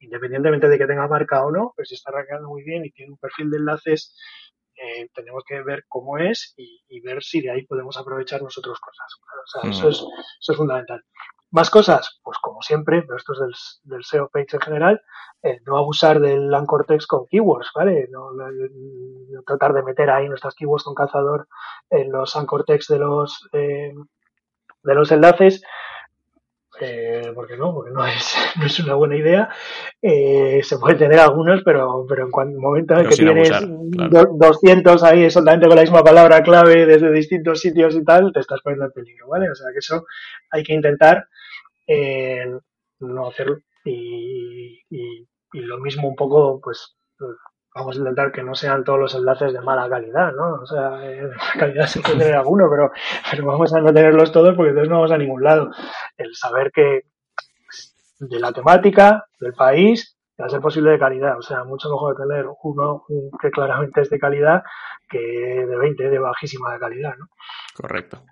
independientemente 0.00 0.68
de 0.68 0.78
que 0.78 0.86
tenga 0.86 1.06
marca 1.06 1.44
o 1.44 1.52
no, 1.52 1.72
pues 1.76 1.88
si 1.88 1.94
está 1.94 2.10
rankeando 2.10 2.48
muy 2.48 2.64
bien 2.64 2.84
y 2.84 2.90
tiene 2.90 3.12
un 3.12 3.18
perfil 3.18 3.50
de 3.50 3.58
enlaces, 3.58 4.16
eh, 4.76 5.08
tenemos 5.14 5.44
que 5.46 5.62
ver 5.62 5.84
cómo 5.88 6.18
es 6.18 6.54
y, 6.56 6.82
y, 6.88 7.00
ver 7.00 7.22
si 7.22 7.40
de 7.40 7.50
ahí 7.50 7.64
podemos 7.64 7.96
aprovechar 7.96 8.42
nosotros 8.42 8.78
cosas. 8.78 9.06
O 9.16 9.46
sea, 9.46 9.70
eso, 9.70 9.88
es, 9.88 9.96
eso 9.96 10.52
es 10.52 10.56
fundamental. 10.56 11.02
Más 11.56 11.70
cosas, 11.70 12.20
pues 12.22 12.36
como 12.38 12.60
siempre, 12.60 13.00
pero 13.00 13.16
esto 13.16 13.32
es 13.32 13.38
del, 13.38 13.94
del 13.94 14.04
SEO 14.04 14.28
page 14.28 14.56
en 14.56 14.60
general, 14.60 15.00
eh, 15.42 15.58
no 15.64 15.78
abusar 15.78 16.20
del 16.20 16.52
anchor 16.52 16.84
text 16.84 17.08
con 17.08 17.26
keywords, 17.26 17.70
¿vale? 17.74 18.08
No, 18.10 18.30
no, 18.32 18.50
no, 18.50 19.42
tratar 19.42 19.72
de 19.72 19.82
meter 19.82 20.10
ahí 20.10 20.28
nuestras 20.28 20.54
keywords 20.54 20.84
con 20.84 20.94
calzador 20.94 21.48
en 21.88 22.12
los 22.12 22.36
anchor 22.36 22.64
text 22.64 22.90
de 22.90 22.98
los, 22.98 23.48
eh, 23.54 23.94
de 24.82 24.94
los 24.94 25.10
enlaces, 25.10 25.62
eh, 26.78 27.32
porque 27.34 27.56
no, 27.56 27.72
porque 27.72 27.90
no 27.90 28.06
es, 28.06 28.36
no 28.58 28.66
es 28.66 28.78
una 28.80 28.94
buena 28.94 29.16
idea. 29.16 29.48
Eh, 30.02 30.60
se 30.62 30.78
puede 30.78 30.96
tener 30.96 31.18
algunos, 31.18 31.62
pero, 31.64 32.04
pero 32.06 32.26
en 32.26 32.30
cuanto 32.30 32.60
momento 32.60 32.98
en 32.98 33.08
que 33.08 33.16
tienes 33.16 33.50
abusar, 33.50 34.10
claro. 34.10 34.28
200 34.34 35.02
ahí 35.04 35.24
exactamente 35.24 35.68
con 35.68 35.76
la 35.76 35.82
misma 35.82 36.04
palabra 36.04 36.42
clave 36.42 36.84
desde 36.84 37.10
distintos 37.12 37.60
sitios 37.60 37.94
y 37.94 38.04
tal, 38.04 38.30
te 38.34 38.40
estás 38.40 38.60
poniendo 38.60 38.84
en 38.84 38.92
peligro, 38.92 39.28
¿vale? 39.28 39.50
O 39.50 39.54
sea 39.54 39.68
que 39.72 39.78
eso 39.78 40.04
hay 40.50 40.62
que 40.62 40.74
intentar 40.74 41.28
eh, 41.86 42.46
no 43.00 43.28
hacerlo. 43.28 43.58
Y, 43.84 44.82
lo 45.52 45.78
mismo 45.78 46.08
un 46.08 46.16
poco, 46.16 46.60
pues 46.60 46.96
vamos 47.74 47.96
a 47.96 47.98
intentar 47.98 48.30
que 48.30 48.42
no 48.42 48.54
sean 48.54 48.84
todos 48.84 48.98
los 48.98 49.14
enlaces 49.14 49.52
de 49.52 49.60
mala 49.60 49.88
calidad, 49.88 50.32
¿no? 50.32 50.54
O 50.62 50.66
sea, 50.66 50.90
de 50.98 51.30
calidad 51.58 51.86
se 51.86 52.00
puede 52.00 52.18
tener 52.18 52.34
alguno, 52.34 52.68
pero, 52.70 52.90
pero 53.30 53.46
vamos 53.46 53.72
a 53.72 53.80
no 53.80 53.92
tenerlos 53.92 54.32
todos 54.32 54.54
porque 54.54 54.70
entonces 54.70 54.90
no 54.90 54.96
vamos 54.96 55.12
a 55.12 55.18
ningún 55.18 55.42
lado. 55.42 55.70
El 56.16 56.34
saber 56.34 56.70
que 56.72 57.02
de 58.18 58.40
la 58.40 58.52
temática, 58.52 59.26
del 59.40 59.52
país, 59.54 60.16
va 60.40 60.46
a 60.46 60.50
ser 60.50 60.60
posible 60.60 60.90
de 60.90 60.98
calidad. 60.98 61.38
O 61.38 61.42
sea, 61.42 61.64
mucho 61.64 61.88
mejor 61.88 62.16
tener 62.16 62.46
uno 62.62 63.04
que 63.40 63.50
claramente 63.50 64.02
es 64.02 64.10
de 64.10 64.18
calidad 64.18 64.62
que 65.08 65.18
de 65.18 65.76
20 65.76 66.10
de 66.10 66.18
bajísima 66.18 66.78
calidad, 66.78 67.14
¿no? 67.18 67.28
Correcto. 67.74 68.22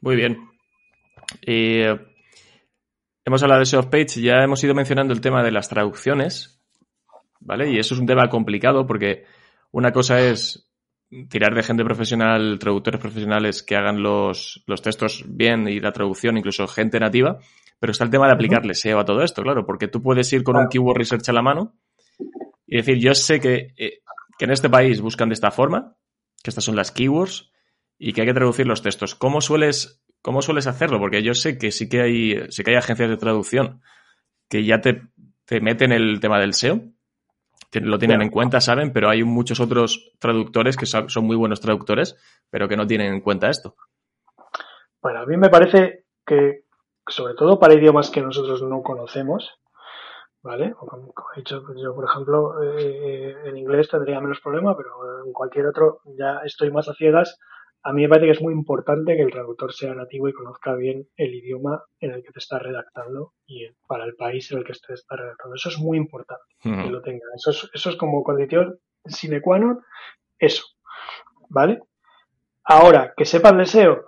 Muy 0.00 0.16
bien. 0.16 0.53
Y 1.42 1.80
hemos 3.24 3.42
hablado 3.42 3.60
de 3.60 3.66
SEO 3.66 3.90
page, 3.90 4.20
ya 4.20 4.42
hemos 4.42 4.62
ido 4.62 4.74
mencionando 4.74 5.12
el 5.12 5.20
tema 5.20 5.42
de 5.42 5.52
las 5.52 5.68
traducciones, 5.68 6.62
¿vale? 7.40 7.70
Y 7.70 7.78
eso 7.78 7.94
es 7.94 8.00
un 8.00 8.06
tema 8.06 8.28
complicado 8.28 8.86
porque 8.86 9.24
una 9.70 9.92
cosa 9.92 10.20
es 10.20 10.70
tirar 11.28 11.54
de 11.54 11.62
gente 11.62 11.84
profesional, 11.84 12.58
traductores 12.58 13.00
profesionales 13.00 13.62
que 13.62 13.76
hagan 13.76 14.02
los, 14.02 14.62
los 14.66 14.82
textos 14.82 15.24
bien 15.26 15.68
y 15.68 15.80
la 15.80 15.92
traducción, 15.92 16.36
incluso 16.36 16.66
gente 16.66 16.98
nativa, 16.98 17.38
pero 17.78 17.92
está 17.92 18.04
el 18.04 18.10
tema 18.10 18.26
de 18.26 18.32
aplicarle 18.32 18.74
SEO 18.74 18.98
a 18.98 19.04
todo 19.04 19.22
esto, 19.22 19.42
claro, 19.42 19.64
porque 19.66 19.88
tú 19.88 20.02
puedes 20.02 20.32
ir 20.32 20.42
con 20.42 20.56
un 20.56 20.68
keyword 20.68 20.98
research 20.98 21.28
a 21.28 21.32
la 21.32 21.42
mano 21.42 21.76
y 22.66 22.76
decir, 22.76 22.98
yo 22.98 23.14
sé 23.14 23.40
que, 23.40 23.74
eh, 23.76 24.00
que 24.38 24.44
en 24.44 24.50
este 24.50 24.70
país 24.70 25.00
buscan 25.00 25.28
de 25.28 25.34
esta 25.34 25.50
forma, 25.50 25.96
que 26.42 26.50
estas 26.50 26.64
son 26.64 26.76
las 26.76 26.90
keywords 26.90 27.50
y 27.98 28.12
que 28.12 28.22
hay 28.22 28.26
que 28.26 28.34
traducir 28.34 28.66
los 28.66 28.82
textos. 28.82 29.14
¿Cómo 29.14 29.40
sueles 29.40 30.03
¿Cómo 30.24 30.40
sueles 30.40 30.66
hacerlo? 30.66 30.98
Porque 30.98 31.22
yo 31.22 31.34
sé 31.34 31.58
que 31.58 31.70
sí 31.70 31.86
que 31.86 32.00
hay, 32.00 32.50
sí 32.50 32.64
que 32.64 32.70
hay 32.70 32.78
agencias 32.78 33.10
de 33.10 33.18
traducción 33.18 33.82
que 34.48 34.64
ya 34.64 34.80
te, 34.80 35.02
te 35.44 35.60
meten 35.60 35.92
el 35.92 36.18
tema 36.18 36.40
del 36.40 36.54
SEO, 36.54 36.80
lo 37.74 37.98
tienen 37.98 38.22
en 38.22 38.30
cuenta, 38.30 38.58
saben, 38.62 38.90
pero 38.90 39.10
hay 39.10 39.22
muchos 39.22 39.60
otros 39.60 40.14
traductores 40.18 40.78
que 40.78 40.86
son, 40.86 41.08
muy 41.22 41.36
buenos 41.36 41.60
traductores, 41.60 42.16
pero 42.48 42.68
que 42.68 42.76
no 42.78 42.86
tienen 42.86 43.12
en 43.12 43.20
cuenta 43.20 43.50
esto. 43.50 43.76
Bueno, 45.02 45.20
a 45.20 45.26
mí 45.26 45.36
me 45.36 45.50
parece 45.50 46.06
que, 46.24 46.64
sobre 47.06 47.34
todo 47.34 47.58
para 47.58 47.74
idiomas 47.74 48.08
que 48.08 48.22
nosotros 48.22 48.62
no 48.62 48.80
conocemos, 48.80 49.60
¿vale? 50.42 50.72
Como, 50.72 51.12
como 51.12 51.28
he 51.34 51.40
dicho, 51.40 51.62
yo, 51.76 51.94
por 51.94 52.06
ejemplo, 52.06 52.62
eh, 52.62 53.36
en 53.44 53.58
inglés 53.58 53.90
tendría 53.90 54.22
menos 54.22 54.40
problema, 54.40 54.74
pero 54.74 55.26
en 55.26 55.34
cualquier 55.34 55.66
otro 55.66 56.00
ya 56.16 56.40
estoy 56.46 56.70
más 56.70 56.88
a 56.88 56.94
ciegas. 56.94 57.38
A 57.86 57.92
mí 57.92 58.02
me 58.02 58.08
parece 58.08 58.26
que 58.26 58.32
es 58.32 58.42
muy 58.42 58.54
importante 58.54 59.14
que 59.14 59.22
el 59.22 59.30
traductor 59.30 59.72
sea 59.72 59.94
nativo 59.94 60.28
y 60.28 60.32
conozca 60.32 60.74
bien 60.74 61.06
el 61.16 61.34
idioma 61.34 61.84
en 62.00 62.12
el 62.12 62.22
que 62.22 62.32
te 62.32 62.38
está 62.38 62.58
redactando 62.58 63.34
y 63.46 63.66
para 63.86 64.04
el 64.04 64.16
país 64.16 64.50
en 64.50 64.58
el 64.58 64.64
que 64.64 64.72
te 64.72 64.94
está 64.94 65.16
redactando. 65.16 65.54
Eso 65.54 65.68
es 65.68 65.78
muy 65.78 65.98
importante 65.98 66.44
que 66.62 66.90
lo 66.90 67.02
tenga. 67.02 67.26
Eso 67.36 67.50
es, 67.50 67.70
eso 67.74 67.90
es 67.90 67.96
como 67.96 68.24
condición 68.24 68.78
sine 69.04 69.40
qua 69.40 69.58
non, 69.58 69.84
eso. 70.38 70.64
¿Vale? 71.50 71.80
Ahora, 72.64 73.12
que 73.14 73.26
sepa 73.26 73.50
el 73.50 73.58
deseo, 73.58 74.06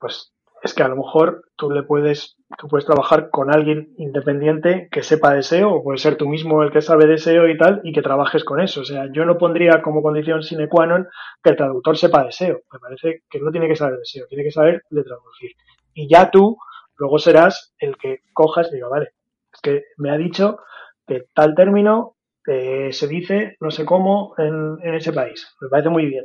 pues 0.00 0.33
es 0.64 0.72
que 0.72 0.82
a 0.82 0.88
lo 0.88 0.96
mejor 0.96 1.44
tú 1.56 1.70
le 1.70 1.82
puedes, 1.82 2.38
tú 2.56 2.68
puedes 2.68 2.86
trabajar 2.86 3.28
con 3.28 3.52
alguien 3.52 3.92
independiente 3.98 4.88
que 4.90 5.02
sepa 5.02 5.34
deseo, 5.34 5.70
o 5.70 5.84
puede 5.84 5.98
ser 5.98 6.16
tú 6.16 6.26
mismo 6.26 6.62
el 6.62 6.72
que 6.72 6.80
sabe 6.80 7.06
deseo 7.06 7.46
y 7.50 7.58
tal, 7.58 7.82
y 7.84 7.92
que 7.92 8.00
trabajes 8.00 8.44
con 8.44 8.62
eso. 8.62 8.80
O 8.80 8.84
sea, 8.84 9.04
yo 9.12 9.26
no 9.26 9.36
pondría 9.36 9.82
como 9.82 10.02
condición 10.02 10.42
sine 10.42 10.66
qua 10.66 10.86
non 10.86 11.06
que 11.42 11.50
el 11.50 11.56
traductor 11.56 11.98
sepa 11.98 12.24
deseo. 12.24 12.62
Me 12.72 12.78
parece 12.78 13.24
que 13.28 13.40
no 13.40 13.52
tiene 13.52 13.68
que 13.68 13.76
saber 13.76 13.98
deseo, 13.98 14.26
tiene 14.26 14.42
que 14.42 14.50
saber 14.50 14.80
de 14.88 15.04
traducir. 15.04 15.50
Y 15.92 16.08
ya 16.08 16.30
tú 16.30 16.56
luego 16.96 17.18
serás 17.18 17.74
el 17.78 17.98
que 17.98 18.20
cojas 18.32 18.72
y 18.72 18.76
diga, 18.76 18.88
vale, 18.88 19.12
es 19.52 19.60
que 19.60 19.82
me 19.98 20.10
ha 20.10 20.16
dicho 20.16 20.60
que 21.06 21.26
tal 21.34 21.54
término 21.54 22.16
eh, 22.46 22.88
se 22.90 23.06
dice 23.06 23.58
no 23.60 23.70
sé 23.70 23.84
cómo 23.84 24.32
en, 24.38 24.78
en 24.80 24.94
ese 24.94 25.12
país. 25.12 25.46
Me 25.60 25.68
parece 25.68 25.90
muy 25.90 26.06
bien. 26.06 26.24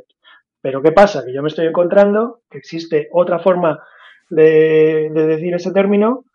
Pero 0.61 0.81
¿qué 0.81 0.93
pasa? 0.93 1.25
Que 1.25 1.33
yo 1.33 1.41
me 1.41 1.49
estoy 1.49 1.67
encontrando 1.67 2.39
que 2.49 2.57
existe 2.57 3.09
otra 3.11 3.39
forma 3.39 3.83
de, 4.29 5.09
decir 5.13 5.53
ese 5.53 5.71
término 5.71 6.25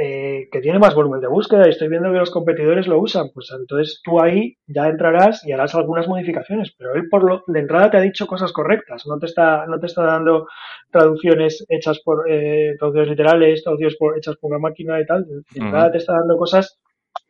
eh, 0.00 0.48
que 0.52 0.60
tiene 0.60 0.78
más 0.78 0.94
volumen 0.94 1.20
de 1.20 1.26
búsqueda 1.26 1.66
y 1.66 1.70
estoy 1.70 1.88
viendo 1.88 2.12
que 2.12 2.18
los 2.18 2.30
competidores 2.30 2.86
lo 2.86 3.00
usan, 3.00 3.30
pues 3.34 3.50
entonces 3.58 4.00
tú 4.04 4.20
ahí 4.20 4.56
ya 4.66 4.86
entrarás 4.86 5.44
y 5.44 5.50
harás 5.50 5.74
algunas 5.74 6.06
modificaciones, 6.06 6.72
pero 6.78 6.94
él 6.94 7.08
por 7.10 7.24
lo 7.24 7.42
de 7.48 7.58
entrada 7.58 7.90
te 7.90 7.96
ha 7.96 8.00
dicho 8.00 8.28
cosas 8.28 8.52
correctas, 8.52 9.06
no 9.08 9.18
te 9.18 9.26
está, 9.26 9.66
no 9.66 9.80
te 9.80 9.86
está 9.86 10.04
dando 10.04 10.46
traducciones 10.92 11.64
hechas 11.68 12.00
por 12.04 12.30
eh, 12.30 12.76
traducciones 12.78 13.10
literales, 13.10 13.64
traducciones 13.64 13.96
por, 13.96 14.16
hechas 14.16 14.36
por 14.36 14.52
una 14.52 14.60
máquina 14.60 15.00
y 15.00 15.06
tal, 15.06 15.26
de 15.26 15.42
entrada 15.54 15.90
te 15.90 15.98
está 15.98 16.12
dando 16.12 16.36
cosas 16.36 16.78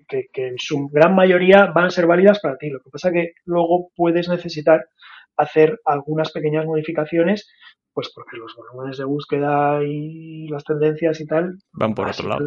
que, 0.06 0.26
que, 0.32 0.48
en 0.48 0.58
su 0.58 0.88
gran 0.88 1.14
mayoría 1.14 1.66
van 1.66 1.86
a 1.86 1.90
ser 1.90 2.06
válidas 2.06 2.40
para 2.40 2.56
ti. 2.56 2.70
Lo 2.70 2.80
que 2.80 2.90
pasa 2.90 3.12
que 3.12 3.32
luego 3.44 3.90
puedes 3.94 4.28
necesitar 4.28 4.86
hacer 5.38 5.80
algunas 5.84 6.32
pequeñas 6.32 6.66
modificaciones 6.66 7.48
pues 7.98 8.12
porque 8.14 8.36
los 8.36 8.54
volúmenes 8.54 8.96
de 8.96 9.04
búsqueda 9.04 9.82
y 9.82 10.46
las 10.46 10.62
tendencias 10.62 11.20
y 11.20 11.26
tal 11.26 11.58
van 11.72 11.96
por 11.96 12.06
otro 12.06 12.28
lado. 12.28 12.44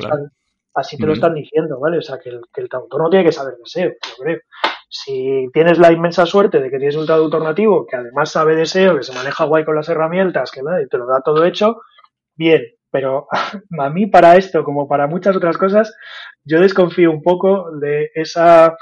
así 0.74 0.96
te 0.96 1.06
lo 1.06 1.12
están 1.12 1.34
diciendo, 1.34 1.78
¿vale? 1.78 1.98
O 1.98 2.02
sea, 2.02 2.20
que 2.20 2.30
el, 2.30 2.40
que 2.54 2.62
el 2.62 2.70
traductor 2.70 3.02
no 3.02 3.10
tiene 3.10 3.26
que 3.26 3.34
saber 3.34 3.56
de 3.56 3.66
SEO, 3.66 3.90
yo 3.90 4.24
creo. 4.24 4.40
Si 4.88 5.50
tienes 5.52 5.78
la 5.78 5.92
inmensa 5.92 6.26
suerte 6.26 6.62
de 6.62 6.70
que 6.70 6.78
tienes 6.78 6.96
un 6.96 7.06
traductor 7.06 7.44
nativo 7.44 7.86
que 7.86 7.98
además 7.98 8.32
sabe 8.32 8.56
de 8.56 8.66
SEO, 8.66 8.96
que 8.96 9.04
se 9.04 9.14
maneja 9.14 9.44
guay 9.44 9.66
con 9.66 9.76
las 9.76 9.90
herramientas, 9.90 10.52
que 10.52 10.62
te 10.90 10.98
lo 10.98 11.06
da 11.06 11.20
todo 11.20 11.44
hecho, 11.44 11.82
bien. 12.38 12.62
Pero 12.90 13.28
a 13.78 13.90
mí 13.90 14.08
para 14.08 14.38
esto, 14.38 14.64
como 14.64 14.88
para 14.88 15.08
muchas 15.08 15.36
otras 15.36 15.58
cosas, 15.58 15.94
yo 16.46 16.62
desconfío 16.62 17.12
un 17.12 17.22
poco 17.22 17.76
de 17.78 18.10
esa 18.16 18.78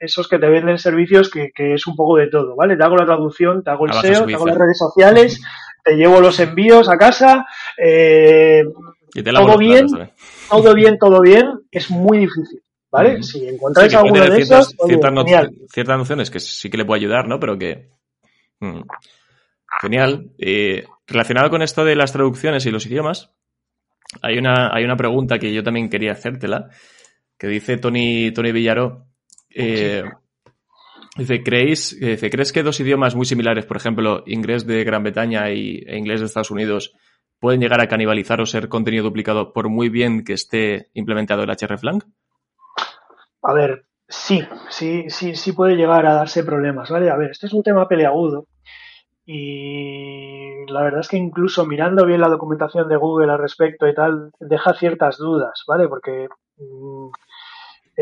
esos 0.00 0.28
que 0.28 0.38
te 0.38 0.48
venden 0.48 0.78
servicios 0.78 1.30
que, 1.30 1.50
que, 1.54 1.74
es 1.74 1.86
un 1.86 1.94
poco 1.94 2.16
de 2.16 2.28
todo, 2.28 2.56
¿vale? 2.56 2.76
Te 2.76 2.82
hago 2.82 2.96
la 2.96 3.04
traducción, 3.04 3.62
te 3.62 3.70
hago 3.70 3.86
el 3.86 3.92
SEO, 3.92 4.26
te 4.26 4.34
hago 4.34 4.46
las 4.46 4.58
redes 4.58 4.78
sociales, 4.78 5.42
te 5.84 5.94
llevo 5.94 6.20
los 6.20 6.38
envíos 6.40 6.88
a 6.88 6.96
casa, 6.96 7.46
eh, 7.76 8.62
todo 9.12 9.58
bien, 9.58 9.86
todo 10.48 10.74
bien, 10.74 10.98
todo 10.98 11.20
bien, 11.20 11.60
es 11.70 11.90
muy 11.90 12.18
difícil. 12.18 12.62
¿Vale? 12.90 13.22
Si 13.22 13.46
encontráis 13.46 13.94
alguno 13.94 14.28
de 14.28 14.40
esos, 14.40 14.74
ciertas, 15.68 15.96
nociones 15.96 16.28
que 16.28 16.40
sí 16.40 16.68
que 16.68 16.76
le 16.76 16.84
puede 16.84 17.00
ayudar, 17.00 17.28
¿no? 17.28 17.38
Pero 17.38 17.56
que. 17.56 17.88
Mm, 18.58 18.80
genial. 19.80 20.30
Eh, 20.38 20.86
relacionado 21.06 21.50
con 21.50 21.62
esto 21.62 21.84
de 21.84 21.94
las 21.94 22.12
traducciones 22.12 22.66
y 22.66 22.72
los 22.72 22.86
idiomas, 22.86 23.30
hay 24.22 24.38
una, 24.38 24.74
hay 24.74 24.84
una 24.84 24.96
pregunta 24.96 25.38
que 25.38 25.52
yo 25.52 25.62
también 25.62 25.88
quería 25.88 26.12
hacértela, 26.12 26.68
que 27.38 27.46
dice 27.46 27.76
Tony, 27.76 28.32
Tony 28.32 28.50
Villaró. 28.50 29.06
Eh, 29.50 30.02
Dice, 31.20 31.42
¿creéis, 31.42 32.00
dice, 32.00 32.30
¿crees 32.30 32.50
que 32.50 32.62
dos 32.62 32.80
idiomas 32.80 33.14
muy 33.14 33.26
similares, 33.26 33.66
por 33.66 33.76
ejemplo, 33.76 34.22
inglés 34.24 34.66
de 34.66 34.84
Gran 34.84 35.02
Bretaña 35.02 35.50
y, 35.50 35.84
e 35.86 35.98
inglés 35.98 36.20
de 36.20 36.24
Estados 36.24 36.50
Unidos, 36.50 36.94
pueden 37.38 37.60
llegar 37.60 37.78
a 37.82 37.88
canibalizar 37.88 38.40
o 38.40 38.46
ser 38.46 38.70
contenido 38.70 39.04
duplicado 39.04 39.52
por 39.52 39.68
muy 39.68 39.90
bien 39.90 40.24
que 40.24 40.32
esté 40.32 40.88
implementado 40.94 41.42
el 41.42 41.50
hreflang? 41.50 42.02
A 43.42 43.52
ver, 43.52 43.84
sí, 44.08 44.42
sí, 44.70 45.10
sí, 45.10 45.36
sí 45.36 45.52
puede 45.52 45.76
llegar 45.76 46.06
a 46.06 46.14
darse 46.14 46.42
problemas, 46.42 46.88
¿vale? 46.88 47.10
A 47.10 47.18
ver, 47.18 47.32
este 47.32 47.48
es 47.48 47.52
un 47.52 47.62
tema 47.62 47.86
peleagudo 47.86 48.46
y 49.26 50.64
la 50.68 50.82
verdad 50.82 51.00
es 51.00 51.08
que 51.08 51.18
incluso 51.18 51.66
mirando 51.66 52.06
bien 52.06 52.22
la 52.22 52.30
documentación 52.30 52.88
de 52.88 52.96
Google 52.96 53.30
al 53.30 53.40
respecto 53.40 53.86
y 53.86 53.94
tal, 53.94 54.32
deja 54.40 54.72
ciertas 54.72 55.18
dudas, 55.18 55.64
¿vale? 55.68 55.86
Porque 55.86 56.28
mm, 56.56 57.10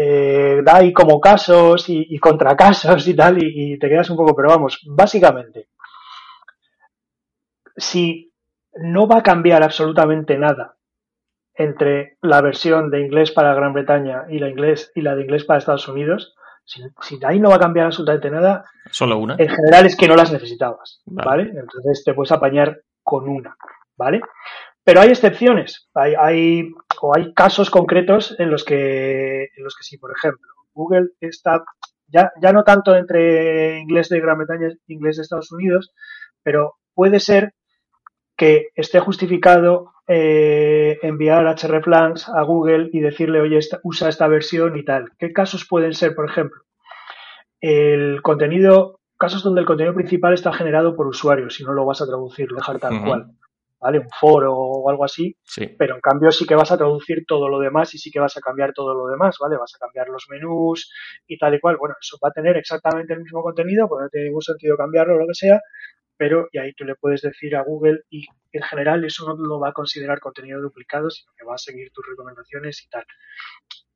eh, 0.01 0.63
da 0.63 0.77
ahí 0.77 0.93
como 0.93 1.21
casos 1.21 1.89
y, 1.89 2.07
y 2.09 2.19
contracasos 2.21 3.09
y 3.09 3.17
tal, 3.17 3.43
y, 3.43 3.77
te 3.81 3.89
quedas 3.89 4.09
un 4.11 4.17
poco, 4.17 4.37
pero 4.37 4.49
vamos, 4.49 4.81
básicamente, 4.87 5.71
si 7.77 8.33
no 8.75 9.09
va 9.09 9.19
a 9.19 9.23
cambiar 9.25 9.65
absolutamente 9.65 10.39
nada 10.39 10.77
entre 11.53 12.17
la 12.23 12.41
versión 12.43 12.93
de 12.93 13.01
inglés 13.01 13.33
para 13.33 13.55
Gran 13.55 13.73
Bretaña 13.73 14.27
y 14.29 14.39
la 14.39 14.49
inglés 14.49 14.93
y 14.95 15.01
la 15.01 15.17
de 15.17 15.23
inglés 15.23 15.45
para 15.45 15.59
Estados 15.59 15.89
Unidos, 15.89 16.37
si, 16.65 16.81
si 17.01 17.19
ahí 17.25 17.41
no 17.41 17.49
va 17.49 17.57
a 17.57 17.61
cambiar 17.61 17.87
absolutamente 17.87 18.31
nada, 18.31 18.67
solo 18.93 19.19
una. 19.19 19.35
En 19.37 19.49
general 19.49 19.85
es 19.85 19.97
que 19.97 20.07
no 20.07 20.15
las 20.15 20.31
necesitabas, 20.31 21.03
¿vale? 21.07 21.51
Entonces 21.57 22.05
te 22.05 22.15
puedes 22.15 22.31
apañar 22.31 22.83
con 23.03 23.29
una, 23.29 23.57
¿vale? 23.97 24.21
Pero 24.89 25.03
hay 25.03 25.11
excepciones, 25.11 25.87
hay, 25.93 26.15
hay, 26.19 26.73
o 27.03 27.15
hay 27.15 27.35
casos 27.35 27.69
concretos 27.69 28.35
en 28.39 28.51
los 28.51 28.65
que, 28.65 29.43
en 29.55 29.63
los 29.63 29.77
que 29.77 29.85
sí, 29.85 29.99
por 29.99 30.11
ejemplo, 30.17 30.49
Google 30.73 31.09
está 31.21 31.63
ya, 32.07 32.33
ya 32.41 32.55
no 32.55 32.65
tanto 32.65 32.97
entre 32.97 33.81
inglés 33.81 34.09
de 34.09 34.19
Gran 34.19 34.39
Bretaña 34.39 34.69
e 34.69 34.79
inglés 34.87 35.19
de 35.19 35.25
Estados 35.25 35.53
Unidos, 35.53 35.93
pero 36.43 36.77
puede 36.95 37.21
ser 37.21 37.53
que 38.35 38.69
esté 38.77 38.99
justificado 38.99 39.93
eh, 40.07 40.99
enviar 41.03 41.45
hreflangs 41.63 42.27
a 42.31 42.41
Google 42.41 42.89
y 42.91 43.01
decirle, 43.01 43.43
oye, 43.43 43.59
usa 43.83 44.09
esta 44.09 44.27
versión 44.27 44.75
y 44.79 44.87
tal. 44.87 45.11
¿Qué 45.19 45.35
casos 45.35 45.67
pueden 45.69 45.93
ser, 45.93 46.15
por 46.15 46.31
ejemplo? 46.31 46.63
El 47.61 48.23
contenido, 48.23 49.01
casos 49.19 49.43
donde 49.43 49.61
el 49.61 49.67
contenido 49.67 49.95
principal 49.95 50.33
está 50.33 50.51
generado 50.51 50.97
por 50.97 51.07
usuarios, 51.09 51.57
si 51.57 51.63
no 51.63 51.75
lo 51.75 51.85
vas 51.85 52.01
a 52.01 52.07
traducir, 52.07 52.49
dejar 52.49 52.79
tal 52.79 53.05
cual. 53.05 53.38
¿Vale? 53.81 53.99
Un 53.99 54.11
foro 54.11 54.55
o 54.55 54.91
algo 54.91 55.05
así, 55.05 55.37
pero 55.79 55.95
en 55.95 56.01
cambio 56.01 56.31
sí 56.31 56.47
que 56.47 56.55
vas 56.55 56.71
a 56.73 56.77
traducir 56.77 57.25
todo 57.27 57.49
lo 57.49 57.59
demás 57.59 57.95
y 57.95 57.99
sí 57.99 58.11
que 58.11 58.21
vas 58.21 58.37
a 58.37 58.41
cambiar 58.41 58.73
todo 58.73 58.95
lo 58.95 59.07
demás, 59.07 59.37
¿vale? 59.41 59.57
Vas 59.57 59.75
a 59.75 59.79
cambiar 59.79 60.09
los 60.09 60.27
menús 60.29 60.93
y 61.27 61.39
tal 61.39 61.55
y 61.55 61.61
cual. 61.61 61.77
Bueno, 61.79 61.95
eso 62.01 62.19
va 62.23 62.29
a 62.31 62.33
tener 62.33 62.57
exactamente 62.57 63.15
el 63.15 63.21
mismo 63.21 63.43
contenido, 63.43 63.89
pues 63.89 64.03
no 64.03 64.09
tiene 64.09 64.27
ningún 64.27 64.43
sentido 64.43 64.77
cambiarlo 64.77 65.15
o 65.15 65.19
lo 65.19 65.27
que 65.27 65.35
sea, 65.35 65.61
pero 66.17 66.49
y 66.53 66.59
ahí 66.59 66.73
tú 66.75 66.85
le 66.85 66.97
puedes 66.97 67.23
decir 67.23 67.57
a 67.57 67.63
Google 67.63 68.01
y 68.11 68.27
en 68.53 68.63
general 68.63 69.05
eso 69.05 69.27
no 69.27 69.37
lo 69.37 69.61
va 69.61 69.71
a 69.71 69.73
considerar 69.73 70.21
contenido 70.21 70.61
duplicado, 70.61 71.11
sino 71.11 71.33
que 71.39 71.45
va 71.47 71.55
a 71.55 71.59
seguir 71.59 71.91
tus 71.93 72.07
recomendaciones 72.07 72.85
y 72.85 72.89
tal. 72.89 73.05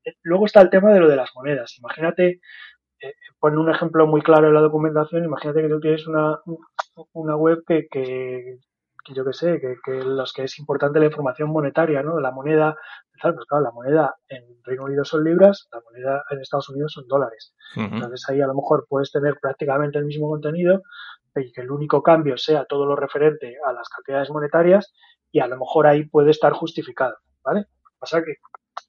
Eh, 0.05 0.15
luego 0.23 0.47
está 0.47 0.61
el 0.61 0.71
tema 0.71 0.93
de 0.93 1.01
lo 1.01 1.09
de 1.09 1.17
las 1.17 1.31
monedas. 1.35 1.77
Imagínate, 1.79 2.41
eh, 3.01 3.15
pone 3.41 3.59
un 3.59 3.71
ejemplo 3.71 4.07
muy 4.07 4.23
claro 4.23 4.49
en 4.49 4.55
la 4.55 4.61
documentación, 4.61 5.25
imagínate 5.25 5.63
que 5.63 5.69
tú 5.69 5.81
tienes 5.81 6.07
una, 6.07 6.39
una 7.13 7.37
web 7.37 7.65
que, 7.67 7.89
que 7.91 8.59
yo 9.09 9.25
que 9.25 9.33
sé, 9.33 9.61
que, 9.61 9.77
que, 9.85 10.05
los 10.05 10.33
que 10.33 10.45
es 10.45 10.59
importante 10.59 11.01
la 11.01 11.07
información 11.07 11.51
monetaria, 11.51 12.03
¿no? 12.03 12.21
La 12.21 12.31
moneda, 12.31 12.77
pues 13.21 13.35
claro, 13.47 13.65
la 13.65 13.73
moneda 13.73 14.15
en 14.29 14.45
Reino 14.63 14.85
Unido 14.85 15.05
son 15.05 15.25
libras, 15.25 15.69
la 15.73 15.81
moneda 15.81 16.25
en 16.31 16.41
Estados 16.41 16.69
Unidos 16.71 16.93
son 16.93 17.07
dólares. 17.09 17.55
Entonces 17.75 18.25
ahí 18.29 18.41
a 18.41 18.47
lo 18.47 18.55
mejor 18.55 18.87
puedes 18.89 19.11
tener 19.11 19.39
prácticamente 19.41 19.99
el 19.99 20.05
mismo 20.05 20.29
contenido 20.29 20.83
y 21.35 21.51
que 21.53 21.63
el 21.63 21.71
único 21.71 22.03
cambio 22.03 22.37
sea 22.37 22.65
todo 22.67 22.85
lo 22.85 22.97
referente 22.97 23.57
a 23.67 23.73
las 23.73 23.89
cantidades 23.89 24.31
monetarias 24.31 24.93
y 25.31 25.41
a 25.41 25.47
lo 25.47 25.57
mejor 25.57 25.87
ahí 25.87 26.05
puede 26.05 26.31
estar 26.31 26.53
justificado, 26.53 27.17
¿vale? 27.43 27.67
Pasa 27.99 28.23
que 28.23 28.35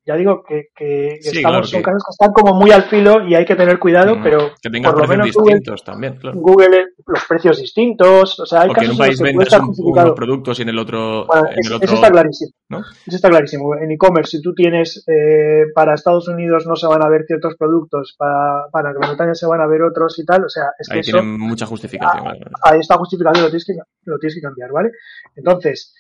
ya 0.06 0.16
digo 0.16 0.44
que, 0.48 0.66
que 0.76 1.18
estamos, 1.22 1.70
son 1.70 1.82
casos 1.82 2.04
que 2.06 2.12
están 2.12 2.34
como 2.34 2.56
muy 2.60 2.72
al 2.72 2.84
filo 2.84 3.26
y 3.26 3.36
hay 3.36 3.46
que 3.46 3.56
tener 3.56 3.80
cuidado, 3.80 4.18
pero 4.22 4.52
que 4.62 4.70
tengan 4.70 4.94
precios 4.94 5.10
menos 5.10 5.26
distintos 5.28 5.82
Google, 5.82 5.86
también, 5.86 6.16
claro. 6.18 6.40
Google 6.40 6.86
los 7.08 7.26
precios 7.26 7.58
distintos, 7.60 8.40
o 8.40 8.46
sea, 8.46 8.62
hay 8.62 8.68
Porque 8.68 8.82
casos 8.82 8.90
en 8.90 8.92
un 8.94 8.98
país 9.08 9.20
en 9.22 9.26
los 9.38 9.50
que 9.50 9.56
vendes 9.58 9.80
un, 9.80 9.92
unos 9.92 10.12
productos 10.14 10.60
y 10.60 10.62
en 10.64 10.70
el 10.70 10.80
otro, 10.80 11.26
Bueno, 11.26 11.48
en 11.52 11.60
es- 11.60 11.68
el 11.68 11.74
otro 11.74 11.86
eso 11.86 11.96
está 11.96 12.12
clarísimo. 12.12 12.52
¿no? 12.70 12.80
Eso 12.80 13.16
está 13.16 13.30
clarísimo. 13.30 13.76
En 13.76 13.92
e-commerce, 13.92 14.38
si 14.38 14.42
tú 14.42 14.54
tienes 14.54 15.04
eh, 15.08 15.64
para 15.76 15.94
Estados 15.94 16.28
Unidos 16.28 16.66
no 16.68 16.76
se 16.76 16.88
van 16.88 17.04
a 17.06 17.10
ver 17.10 17.24
ciertos 17.26 17.56
productos, 17.58 18.16
para, 18.18 18.66
para 18.72 18.92
Gran 18.94 19.10
Bretaña 19.12 19.36
se 19.36 19.46
van 19.48 19.62
a 19.62 19.68
ver 19.68 19.84
otros 19.84 20.18
y 20.20 20.26
tal, 20.26 20.44
o 20.46 20.50
sea, 20.50 20.66
es 20.80 20.88
que 20.90 20.96
Ahí 20.96 21.00
eso 21.02 21.12
tienen 21.18 21.40
mucha 21.40 21.66
justificación. 21.66 22.24
Claro. 22.24 22.40
ahí 22.64 22.80
está 22.80 22.98
justificado 22.98 23.38
y 23.40 23.42
lo 23.42 23.48
tienes 23.48 23.66
que, 23.66 23.74
lo 24.06 24.18
tienes 24.20 24.36
que 24.36 24.42
cambiar, 24.42 24.72
¿vale? 24.72 24.90
Entonces, 25.36 25.94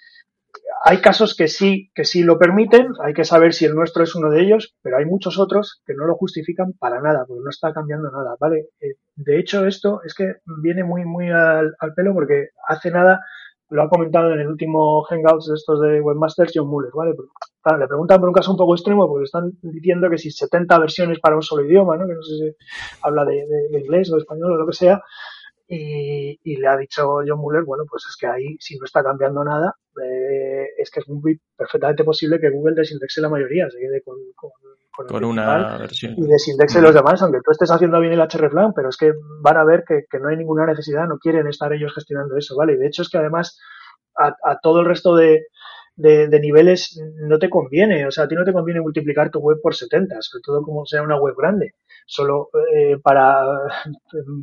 hay 0.86 0.97
casos 1.01 1.36
que 1.36 1.47
sí, 1.47 1.91
que 1.93 2.05
sí 2.05 2.24
lo 2.24 2.38
permiten, 2.38 2.93
hay 3.01 3.13
que 3.13 3.26
saber 3.26 3.53
si 3.53 3.65
el 3.65 3.76
nuestro 3.76 4.03
es 4.03 4.15
uno 4.15 4.30
de 4.30 4.41
ellos, 4.41 4.76
pero 4.82 4.97
hay 4.97 5.05
muchos 5.05 5.39
otros 5.39 5.82
que 5.86 5.93
no 5.93 6.05
lo 6.05 6.15
justifican 6.15 6.74
para 6.74 7.01
nada, 7.01 7.26
porque 7.28 7.41
no 7.43 7.49
está 7.49 7.74
cambiando 7.74 8.11
nada, 8.11 8.36
¿vale? 8.39 8.69
Eh, 8.80 8.95
de 9.15 9.39
hecho, 9.39 9.65
esto 9.65 10.01
es 10.03 10.13
que 10.13 10.36
viene 10.61 10.84
muy, 10.84 11.05
muy 11.05 11.30
al, 11.30 11.74
pelo 11.95 12.13
porque 12.13 12.49
hace 12.67 12.91
nada 12.91 13.21
lo 13.69 13.82
ha 13.82 13.89
comentado 13.89 14.34
en 14.34 14.41
el 14.41 14.47
último 14.47 15.01
Hangouts 15.03 15.47
de 15.47 15.55
estos 15.55 15.82
de 15.82 16.01
Webmasters 16.01 16.51
John 16.53 16.67
Muller, 16.67 16.91
¿vale? 16.93 17.13
le 17.80 17.88
preguntan 17.88 18.19
por 18.19 18.28
un 18.28 18.36
caso 18.36 18.51
un 18.51 18.57
poco 18.57 18.76
extremo 18.76 19.07
porque 19.07 19.24
están 19.24 19.53
diciendo 19.61 20.09
que 20.09 20.17
si 20.17 20.32
70 20.32 20.78
versiones 20.80 21.19
para 21.19 21.36
un 21.36 21.41
solo 21.41 21.65
idioma, 21.65 21.95
¿no? 21.95 22.05
Que 22.05 22.13
no 22.13 22.21
sé 22.21 22.36
si 22.36 22.55
habla 23.01 23.24
de, 23.26 23.45
de 23.71 23.80
inglés 23.80 24.11
o 24.11 24.15
de 24.15 24.21
español 24.21 24.51
o 24.51 24.57
lo 24.57 24.67
que 24.67 24.74
sea, 24.74 25.01
y, 25.68 26.57
le 26.57 26.68
ha 26.68 26.78
dicho 26.78 27.20
John 27.26 27.39
Muller, 27.39 27.64
bueno, 27.64 27.84
pues 27.89 28.03
es 28.09 28.18
que 28.18 28.28
ahí, 28.28 28.57
si 28.59 28.78
no 28.78 28.86
está 28.86 29.03
cambiando 29.03 29.43
nada, 29.43 29.76
eh, 30.03 30.68
es 30.78 30.91
que 30.91 30.99
es 30.99 31.09
muy 31.09 31.39
perfectamente 31.55 32.03
posible 32.03 32.39
que 32.39 32.49
Google 32.49 32.76
desindexe 32.76 33.22
la 33.22 33.30
mayoría, 33.30 33.70
se 33.70 33.80
quede 33.80 34.01
con, 34.01 34.18
con, 34.36 34.51
una 35.24 35.78
versión. 35.78 36.14
Y 36.18 36.28
desindexe 36.28 36.82
los 36.82 36.93
demás, 36.93 37.22
aunque 37.22 37.39
tú 37.43 37.51
estés 37.51 37.72
haciendo 37.72 37.99
bien 37.99 38.14
el 38.14 38.28
hreflang, 38.28 38.74
pero 38.76 38.89
es 38.89 38.97
que 38.97 39.14
van 39.41 39.57
a 39.57 39.64
ver 39.64 39.84
que, 39.88 40.05
no 40.20 40.30
hay 40.30 40.38
ninguna 40.38 40.66
necesidad, 40.66 41.07
no 41.07 41.18
quieren 41.18 41.47
estar 41.47 41.72
ellos 41.74 41.93
gestionando 41.93 42.38
eso, 42.38 42.55
¿vale? 42.55 42.74
Y 42.74 42.78
de 42.78 42.88
hecho 42.88 43.01
es 43.01 43.09
que 43.09 43.18
además 43.18 43.59
a, 44.16 44.59
todo 44.61 44.82
el 44.82 44.86
resto 44.86 45.16
de, 45.16 45.47
de, 45.96 46.39
niveles 46.39 47.00
no 47.28 47.38
te 47.39 47.50
conviene, 47.50 48.06
o 48.08 48.12
sea, 48.12 48.26
a 48.26 48.28
ti 48.28 48.36
no 48.36 48.46
te 48.46 48.54
conviene 48.54 48.82
multiplicar 48.82 49.30
tu 49.30 49.39
web 49.39 49.60
por 49.62 49.76
70, 49.76 50.22
sobre 50.22 50.41
todo 50.41 50.62
como 50.64 50.86
sea 50.86 51.04
una 51.04 51.20
web 51.20 51.36
grande 51.38 51.76
solo 52.06 52.50
eh, 52.74 52.98
para, 53.02 53.44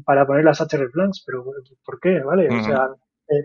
para 0.04 0.26
poner 0.26 0.44
las 0.44 0.60
hreflangs, 0.60 1.22
pero 1.26 1.44
¿por 1.84 2.00
qué? 2.00 2.20
¿Vale? 2.20 2.48
O 2.48 2.62
sea, 2.62 2.90
eh, 3.28 3.44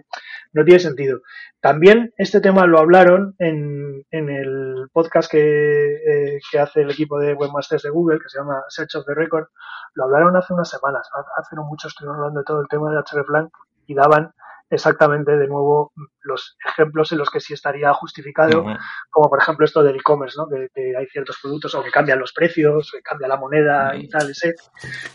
no 0.54 0.64
tiene 0.64 0.80
sentido. 0.80 1.20
También 1.60 2.14
este 2.18 2.42
tema 2.42 2.66
lo 2.66 2.80
hablaron 2.80 3.36
en, 3.40 4.04
en 4.12 4.30
el 4.30 4.88
podcast 4.92 5.30
que, 5.30 5.96
eh, 5.96 6.40
que, 6.52 6.60
hace 6.60 6.82
el 6.82 6.92
equipo 6.92 7.20
de 7.20 7.34
webmasters 7.34 7.84
de 7.84 7.90
Google, 7.90 8.20
que 8.20 8.30
se 8.30 8.40
llama 8.40 8.64
Search 8.70 8.96
of 8.96 9.06
the 9.06 9.14
Record, 9.14 9.48
lo 9.94 10.06
hablaron 10.06 10.36
hace 10.36 10.54
unas 10.54 10.70
semanas, 10.70 11.10
hace 11.38 11.56
no 11.56 11.64
mucho 11.64 11.88
estuvieron 11.88 12.18
hablando 12.18 12.42
de 12.42 12.46
todo 12.46 12.62
el 12.62 12.68
tema 12.68 12.92
de 12.92 13.02
hreflang 13.02 13.50
y 13.88 13.94
daban 13.94 14.34
exactamente 14.70 15.38
de 15.38 15.48
nuevo 15.48 15.92
los 16.22 16.58
ejemplos 16.66 17.12
en 17.12 17.20
los 17.20 17.30
que 17.30 17.40
sí 17.40 17.54
estaría 17.54 17.94
justificado, 17.94 18.66
como 19.10 19.30
por 19.30 19.40
ejemplo 19.40 19.66
esto 19.66 19.84
del 19.84 19.98
e-commerce, 19.98 20.38
¿no? 20.38 20.48
Que, 20.48 20.96
hay 20.98 21.06
ciertos 21.08 21.38
productos 21.42 21.76
o 21.76 21.84
que 21.84 21.92
cambian 21.92 22.20
los 22.20 22.34
precios, 22.34 22.92
que 22.92 23.02
cambia 23.02 23.28
la 23.28 23.38
moneda 23.38 23.96
y 23.96 24.08
tal. 24.08 24.30
Ese, 24.30 24.56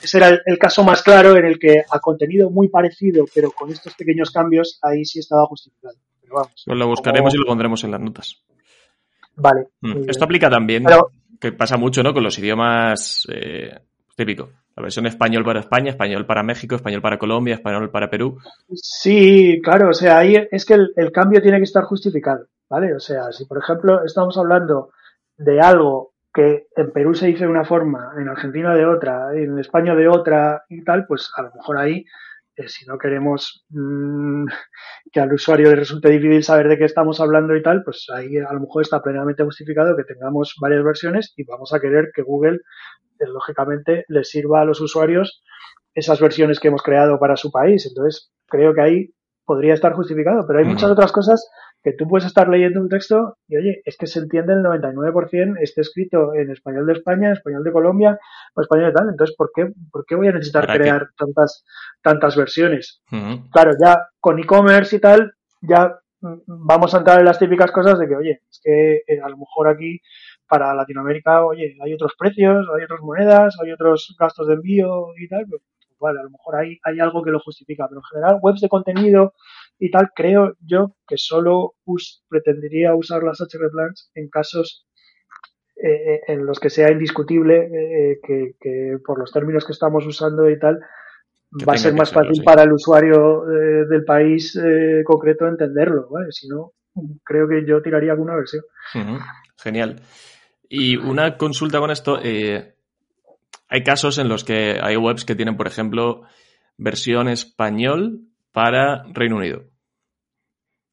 ese 0.03 0.18
era 0.18 0.28
el, 0.44 0.59
caso 0.59 0.84
más 0.84 1.03
claro 1.03 1.36
en 1.36 1.44
el 1.44 1.59
que 1.59 1.82
a 1.90 1.98
contenido 1.98 2.51
muy 2.51 2.68
parecido, 2.68 3.24
pero 3.34 3.51
con 3.51 3.70
estos 3.70 3.94
pequeños 3.94 4.30
cambios, 4.30 4.78
ahí 4.82 5.05
sí 5.05 5.18
estaba 5.18 5.46
justificado. 5.46 5.96
Pero 6.20 6.34
vamos, 6.34 6.62
pues 6.64 6.78
lo 6.78 6.86
buscaremos 6.86 7.34
y 7.34 7.38
lo 7.38 7.46
pondremos 7.46 7.82
en 7.84 7.90
las 7.90 8.01
notas. 8.01 8.42
Vale. 9.36 9.68
Mm. 9.80 10.09
Esto 10.09 10.24
aplica 10.24 10.51
también, 10.51 10.84
que 11.40 11.53
pasa 11.53 11.76
mucho, 11.76 12.03
¿no? 12.03 12.12
Con 12.12 12.22
los 12.22 12.38
idiomas 12.38 13.26
eh, 13.32 13.78
típicos. 14.14 14.51
Versión 14.81 15.07
español 15.07 15.45
para 15.45 15.61
España, 15.61 15.91
español 15.91 16.26
para 16.26 16.43
México, 16.43 16.74
español 16.74 17.03
para 17.03 17.18
Colombia, 17.18 17.55
español 17.55 17.91
para 17.91 18.11
Perú. 18.11 18.39
Sí, 18.72 19.61
claro, 19.62 19.91
o 19.91 19.95
sea, 19.95 20.18
ahí 20.18 20.37
es 20.51 20.64
que 20.64 20.74
el, 20.74 21.12
cambio 21.12 21.43
tiene 21.43 21.59
que 21.59 21.64
estar 21.64 21.85
justificado, 21.85 22.47
¿vale? 22.68 22.95
O 22.95 23.01
sea, 23.01 23.33
si 23.33 23.47
por 23.47 23.59
ejemplo 23.59 24.05
estamos 24.05 24.37
hablando 24.39 24.91
de 25.37 25.61
algo 25.61 26.12
que 26.33 26.66
en 26.76 26.93
Perú 26.93 27.14
se 27.14 27.26
dice 27.26 27.45
de 27.45 27.51
una 27.51 27.64
forma, 27.64 28.12
en 28.18 28.28
Argentina 28.28 28.74
de 28.74 28.87
otra, 28.87 29.35
en 29.35 29.59
España 29.59 29.95
de 29.95 30.09
otra 30.09 30.62
y 30.68 30.85
tal, 30.85 31.07
pues 31.07 31.31
a 31.37 31.43
lo 31.43 31.51
mejor 31.55 31.78
ahí, 31.78 32.05
eh, 32.57 32.68
si 32.68 32.87
no 32.87 32.99
queremos 32.99 33.64
mm, 33.70 34.45
que 35.12 35.20
al 35.20 35.33
usuario 35.33 35.70
le 35.70 35.76
resulte 35.76 36.11
difícil 36.11 36.45
saber 36.45 36.68
de 36.68 36.78
qué 36.78 36.85
estamos 36.85 37.20
hablando 37.20 37.57
y 37.57 37.62
tal, 37.62 37.83
pues 37.85 38.07
ahí 38.14 38.37
a 38.37 38.53
lo 38.53 38.61
mejor 38.61 38.83
está 38.83 39.03
plenamente 39.03 39.45
justificado 39.45 39.97
que 39.97 40.05
tengamos 40.05 40.55
varias 40.61 40.85
versiones 40.85 41.33
y 41.37 41.45
vamos 41.45 41.72
a 41.72 41.81
querer 41.81 42.11
que 42.14 42.22
Google 42.22 42.61
lógicamente 43.26 44.04
les 44.08 44.28
sirva 44.28 44.62
a 44.62 44.64
los 44.64 44.80
usuarios 44.80 45.42
esas 45.94 46.20
versiones 46.20 46.60
que 46.60 46.68
hemos 46.68 46.82
creado 46.82 47.18
para 47.18 47.36
su 47.36 47.50
país. 47.50 47.86
Entonces, 47.86 48.30
creo 48.46 48.74
que 48.74 48.80
ahí 48.80 49.14
podría 49.44 49.74
estar 49.74 49.94
justificado, 49.94 50.46
pero 50.46 50.60
hay 50.60 50.64
muchas 50.64 50.90
otras 50.90 51.10
cosas 51.10 51.50
que 51.82 51.92
tú 51.92 52.06
puedes 52.06 52.26
estar 52.26 52.48
leyendo 52.48 52.80
un 52.80 52.88
texto 52.88 53.38
y 53.48 53.56
oye, 53.56 53.82
es 53.84 53.96
que 53.96 54.06
se 54.06 54.20
entiende 54.20 54.52
el 54.52 54.62
99%, 54.62 55.56
esté 55.60 55.80
escrito 55.80 56.34
en 56.34 56.50
español 56.50 56.86
de 56.86 56.92
España, 56.92 57.28
en 57.28 57.32
español 57.32 57.64
de 57.64 57.72
Colombia 57.72 58.18
o 58.54 58.60
español 58.60 58.86
de 58.86 58.92
tal. 58.92 59.08
Entonces, 59.08 59.34
¿por 59.36 59.50
qué, 59.54 59.72
por 59.90 60.04
qué 60.04 60.14
voy 60.14 60.28
a 60.28 60.32
necesitar 60.32 60.66
crear 60.66 61.08
tantas, 61.16 61.64
tantas 62.02 62.36
versiones? 62.36 63.02
Claro, 63.50 63.72
ya 63.80 64.08
con 64.20 64.38
e-commerce 64.38 64.96
y 64.96 65.00
tal, 65.00 65.32
ya 65.62 65.98
mm, 66.20 66.34
vamos 66.46 66.94
a 66.94 66.98
entrar 66.98 67.18
en 67.18 67.24
las 67.24 67.38
típicas 67.38 67.72
cosas 67.72 67.98
de 67.98 68.08
que, 68.08 68.16
oye, 68.16 68.42
es 68.48 68.60
que 68.62 68.96
eh, 69.06 69.20
a 69.24 69.28
lo 69.30 69.38
mejor 69.38 69.68
aquí 69.68 70.00
para 70.51 70.74
Latinoamérica, 70.74 71.46
oye, 71.46 71.76
hay 71.80 71.94
otros 71.94 72.14
precios, 72.18 72.66
hay 72.76 72.82
otras 72.82 73.01
monedas, 73.03 73.57
hay 73.62 73.70
otros 73.70 74.16
gastos 74.18 74.48
de 74.48 74.55
envío 74.55 75.12
y 75.16 75.28
tal, 75.28 75.46
pues, 75.48 75.62
vale, 76.01 76.18
a 76.18 76.24
lo 76.24 76.30
mejor 76.30 76.57
hay, 76.57 76.76
hay 76.82 76.98
algo 76.98 77.22
que 77.22 77.30
lo 77.30 77.38
justifica, 77.38 77.86
pero 77.88 78.01
en 78.01 78.05
general 78.05 78.40
webs 78.42 78.61
de 78.61 78.68
contenido 78.68 79.34
y 79.78 79.92
tal, 79.92 80.11
creo 80.12 80.57
yo 80.61 80.96
que 81.07 81.16
solo 81.18 81.74
pretendería 82.28 82.96
usar 82.96 83.22
las 83.22 83.38
hreflangs 83.38 84.11
en 84.14 84.28
casos 84.28 84.88
eh, 85.76 86.14
eh, 86.14 86.20
en 86.26 86.44
los 86.46 86.59
que 86.59 86.68
sea 86.68 86.90
indiscutible 86.90 87.70
eh, 87.72 88.20
que, 88.26 88.98
por 89.07 89.20
los 89.20 89.30
términos 89.30 89.64
que 89.64 89.72
estamos 89.72 90.05
usando 90.05 90.51
y 90.51 90.59
tal, 90.59 90.80
va 91.66 91.74
a 91.74 91.78
ser 91.78 91.94
más 91.94 92.12
fácil 92.12 92.42
para 92.42 92.64
el 92.64 92.72
usuario 92.72 93.44
del 93.44 94.05
país 94.05 94.59
concreto 95.05 95.46
entenderlo, 95.46 96.09
¿vale? 96.11 96.32
Si 96.32 96.48
no, 96.48 96.72
creo 97.24 97.48
que 97.48 97.64
yo 97.64 97.80
tiraría 97.82 98.12
alguna 98.12 98.34
versión. 98.34 98.64
Genial. 99.62 100.01
Y 100.72 100.96
una 100.96 101.36
consulta 101.36 101.80
con 101.80 101.90
esto, 101.90 102.20
eh, 102.22 102.76
hay 103.68 103.82
casos 103.82 104.18
en 104.18 104.28
los 104.28 104.44
que 104.44 104.78
hay 104.80 104.96
webs 104.96 105.24
que 105.24 105.34
tienen, 105.34 105.56
por 105.56 105.66
ejemplo, 105.66 106.22
versión 106.76 107.28
español 107.28 108.20
para 108.52 109.02
Reino 109.12 109.36
Unido. 109.36 109.64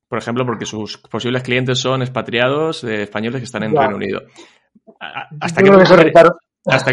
Por 0.08 0.18
ejemplo, 0.18 0.48
porque 0.48 0.66
sus 0.66 0.98
posibles 0.98 1.44
clientes 1.44 1.78
son 1.78 2.02
expatriados 2.02 2.84
españoles 2.84 3.40
que 3.40 3.46
están 3.46 3.64
en 3.64 3.76
Reino 3.76 3.98
Unido. 3.98 4.24
¿Hasta 5.40 5.62
qué, 5.62 5.70
punto, 5.70 5.92
¿Hasta 6.66 6.92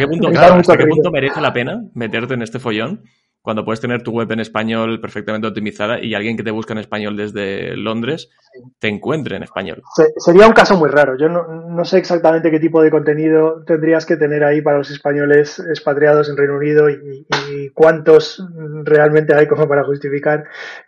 qué 0.76 0.87
punto 0.87 1.11
merece 1.11 1.41
la 1.41 1.55
pena 1.55 1.82
meterte 1.95 2.35
en 2.35 2.43
este 2.43 2.59
follón? 2.59 3.03
Cuando 3.45 3.63
puedes 3.63 3.81
tener 3.81 4.03
tu 4.03 4.11
web 4.11 4.33
en 4.33 4.41
español 4.41 5.03
perfectamente 5.03 5.47
optimizada 5.47 6.03
y 6.03 6.15
alguien 6.15 6.35
que 6.35 6.43
te 6.43 6.51
busca 6.51 6.73
en 6.73 6.79
español 6.79 7.15
desde 7.15 7.77
Londres 7.77 8.31
te 8.79 8.89
encuentre 8.89 9.37
en 9.37 9.43
español. 9.43 9.83
Sería 10.17 10.47
un 10.47 10.55
caso 10.55 10.79
muy 10.79 10.89
raro. 10.89 11.19
Yo 11.19 11.29
no, 11.29 11.85
sé 11.85 11.99
exactamente 11.99 12.51
qué 12.51 12.59
tipo 12.59 12.81
de 12.81 12.91
contenido 12.91 13.63
tendrías 13.67 14.07
que 14.07 14.17
tener 14.17 14.45
ahí 14.45 14.63
para 14.63 14.79
los 14.79 14.91
españoles 14.91 15.59
expatriados 15.59 16.31
en 16.31 16.39
Reino 16.39 16.57
Unido 16.57 16.89
y, 16.89 17.27
cuántos 17.75 18.43
realmente 18.85 19.35
hay 19.35 19.47
como 19.47 19.69
para 19.69 19.85
justificar 19.85 20.45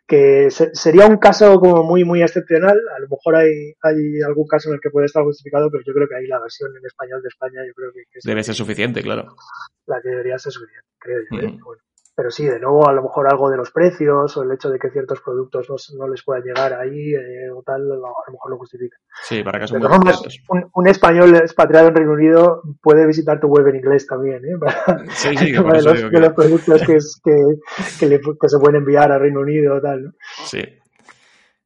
que 0.06 0.48
sería 0.50 1.06
un 1.06 1.18
caso 1.18 1.60
como 1.60 1.82
muy 1.82 2.04
muy 2.04 2.22
excepcional. 2.22 2.80
A 2.96 3.00
lo 3.00 3.08
mejor 3.08 3.36
hay, 3.36 3.74
hay 3.82 4.22
algún 4.26 4.46
caso 4.46 4.70
en 4.70 4.76
el 4.76 4.80
que 4.80 4.88
puede 4.88 5.04
estar 5.04 5.22
justificado, 5.24 5.70
pero 5.70 5.84
yo 5.86 5.92
creo 5.92 6.08
que 6.08 6.16
ahí 6.16 6.26
la 6.26 6.40
versión 6.40 6.70
en 6.74 6.86
español 6.86 7.20
de 7.20 7.28
España 7.28 7.60
yo 7.66 7.74
creo 7.74 7.92
que, 7.92 8.02
debe 8.24 8.42
ser 8.42 8.54
suficiente, 8.54 9.02
claro. 9.02 9.26
La 9.84 10.00
que 10.00 10.08
debería 10.08 10.38
ser 10.38 10.52
suficiente, 10.52 10.88
creo 10.98 11.20
yo. 11.30 11.38
¿eh? 11.38 11.58
Bueno. 11.62 11.82
Pero 12.16 12.30
sí, 12.30 12.46
de 12.46 12.58
nuevo, 12.58 12.88
a 12.88 12.94
lo 12.94 13.02
mejor 13.02 13.28
algo 13.28 13.50
de 13.50 13.58
los 13.58 13.70
precios 13.70 14.34
o 14.38 14.42
el 14.42 14.50
hecho 14.50 14.70
de 14.70 14.78
que 14.78 14.88
ciertos 14.88 15.20
productos 15.20 15.68
no, 15.98 16.08
les 16.08 16.24
puedan 16.24 16.44
llegar 16.44 16.72
ahí 16.72 17.12
eh, 17.12 17.50
o 17.54 17.62
tal, 17.62 17.82
a 17.82 17.94
lo 17.94 18.32
mejor 18.32 18.50
lo 18.52 18.56
justifica. 18.56 18.96
Sí, 19.22 19.42
para 19.42 19.60
que 19.60 19.74
un, 19.74 20.70
un, 20.72 20.88
español 20.88 21.36
expatriado 21.36 21.88
en 21.88 21.94
Reino 21.94 22.12
Unido 22.12 22.62
puede 22.82 23.06
visitar 23.06 23.38
tu 23.38 23.48
web 23.48 23.68
en 23.68 23.76
inglés 23.76 24.06
también, 24.06 24.42
¿eh? 24.46 24.56
sí, 25.10 25.36
sí, 25.36 25.52
de, 25.52 26.20
los, 26.20 26.32
productos 26.32 26.82
que, 26.86 26.98
que, 28.00 28.48
se 28.48 28.58
pueden 28.58 28.76
enviar 28.76 29.12
a 29.12 29.18
Reino 29.18 29.40
Unido 29.40 29.74
o 29.74 29.80
tal. 29.82 30.14
Sí. 30.46 30.62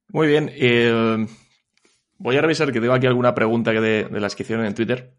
Muy 0.09 0.27
bien. 0.27 0.51
Eh, 0.53 1.29
voy 2.19 2.37
a 2.37 2.41
revisar 2.41 2.73
que 2.73 2.81
tengo 2.81 2.95
aquí 2.95 3.07
alguna 3.07 3.37
pregunta 3.37 3.71
que 3.71 3.81
de, 3.81 4.05
de 4.11 4.21
las 4.21 4.35
que 4.35 4.43
hicieron 4.43 4.67
en 4.67 4.75
Twitter. 4.75 5.13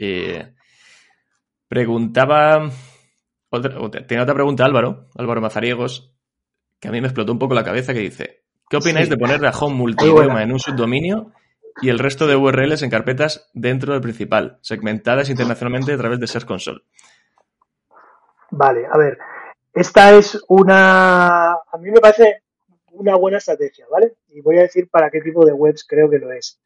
Eh, 0.00 0.52
preguntaba 1.68 2.70
otra, 3.50 4.06
tengo 4.06 4.22
otra 4.22 4.34
pregunta, 4.34 4.64
Álvaro, 4.64 5.06
Álvaro 5.16 5.40
Mazariegos, 5.40 6.14
que 6.80 6.88
a 6.88 6.90
mí 6.90 7.00
me 7.00 7.08
explotó 7.08 7.32
un 7.32 7.38
poco 7.38 7.54
la 7.54 7.64
cabeza, 7.64 7.92
que 7.92 8.00
dice, 8.00 8.44
¿qué 8.68 8.76
opináis 8.76 9.08
de 9.08 9.16
poner 9.16 9.44
a 9.44 9.50
home 9.50 9.76
multidioma 9.76 10.42
en 10.42 10.52
un 10.52 10.58
subdominio 10.58 11.32
y 11.80 11.88
el 11.88 11.98
resto 11.98 12.26
de 12.26 12.36
URLs 12.36 12.82
en 12.82 12.90
carpetas 12.90 13.50
dentro 13.54 13.92
del 13.92 14.02
principal, 14.02 14.58
segmentadas 14.62 15.30
internacionalmente 15.30 15.92
a 15.92 15.98
través 15.98 16.20
de 16.20 16.26
Search 16.26 16.46
Console? 16.46 16.82
Vale, 18.50 18.86
a 18.90 18.96
ver, 18.96 19.18
esta 19.74 20.14
es 20.14 20.42
una, 20.48 21.52
a 21.52 21.78
mí 21.80 21.90
me 21.90 22.00
parece 22.00 22.42
una 22.92 23.16
buena 23.16 23.38
estrategia, 23.38 23.86
¿vale? 23.90 24.14
Y 24.28 24.40
voy 24.40 24.58
a 24.58 24.62
decir 24.62 24.88
para 24.90 25.10
qué 25.10 25.20
tipo 25.20 25.44
de 25.44 25.52
webs 25.52 25.84
creo 25.86 26.10
que 26.10 26.18
lo 26.18 26.32
es. 26.32 26.60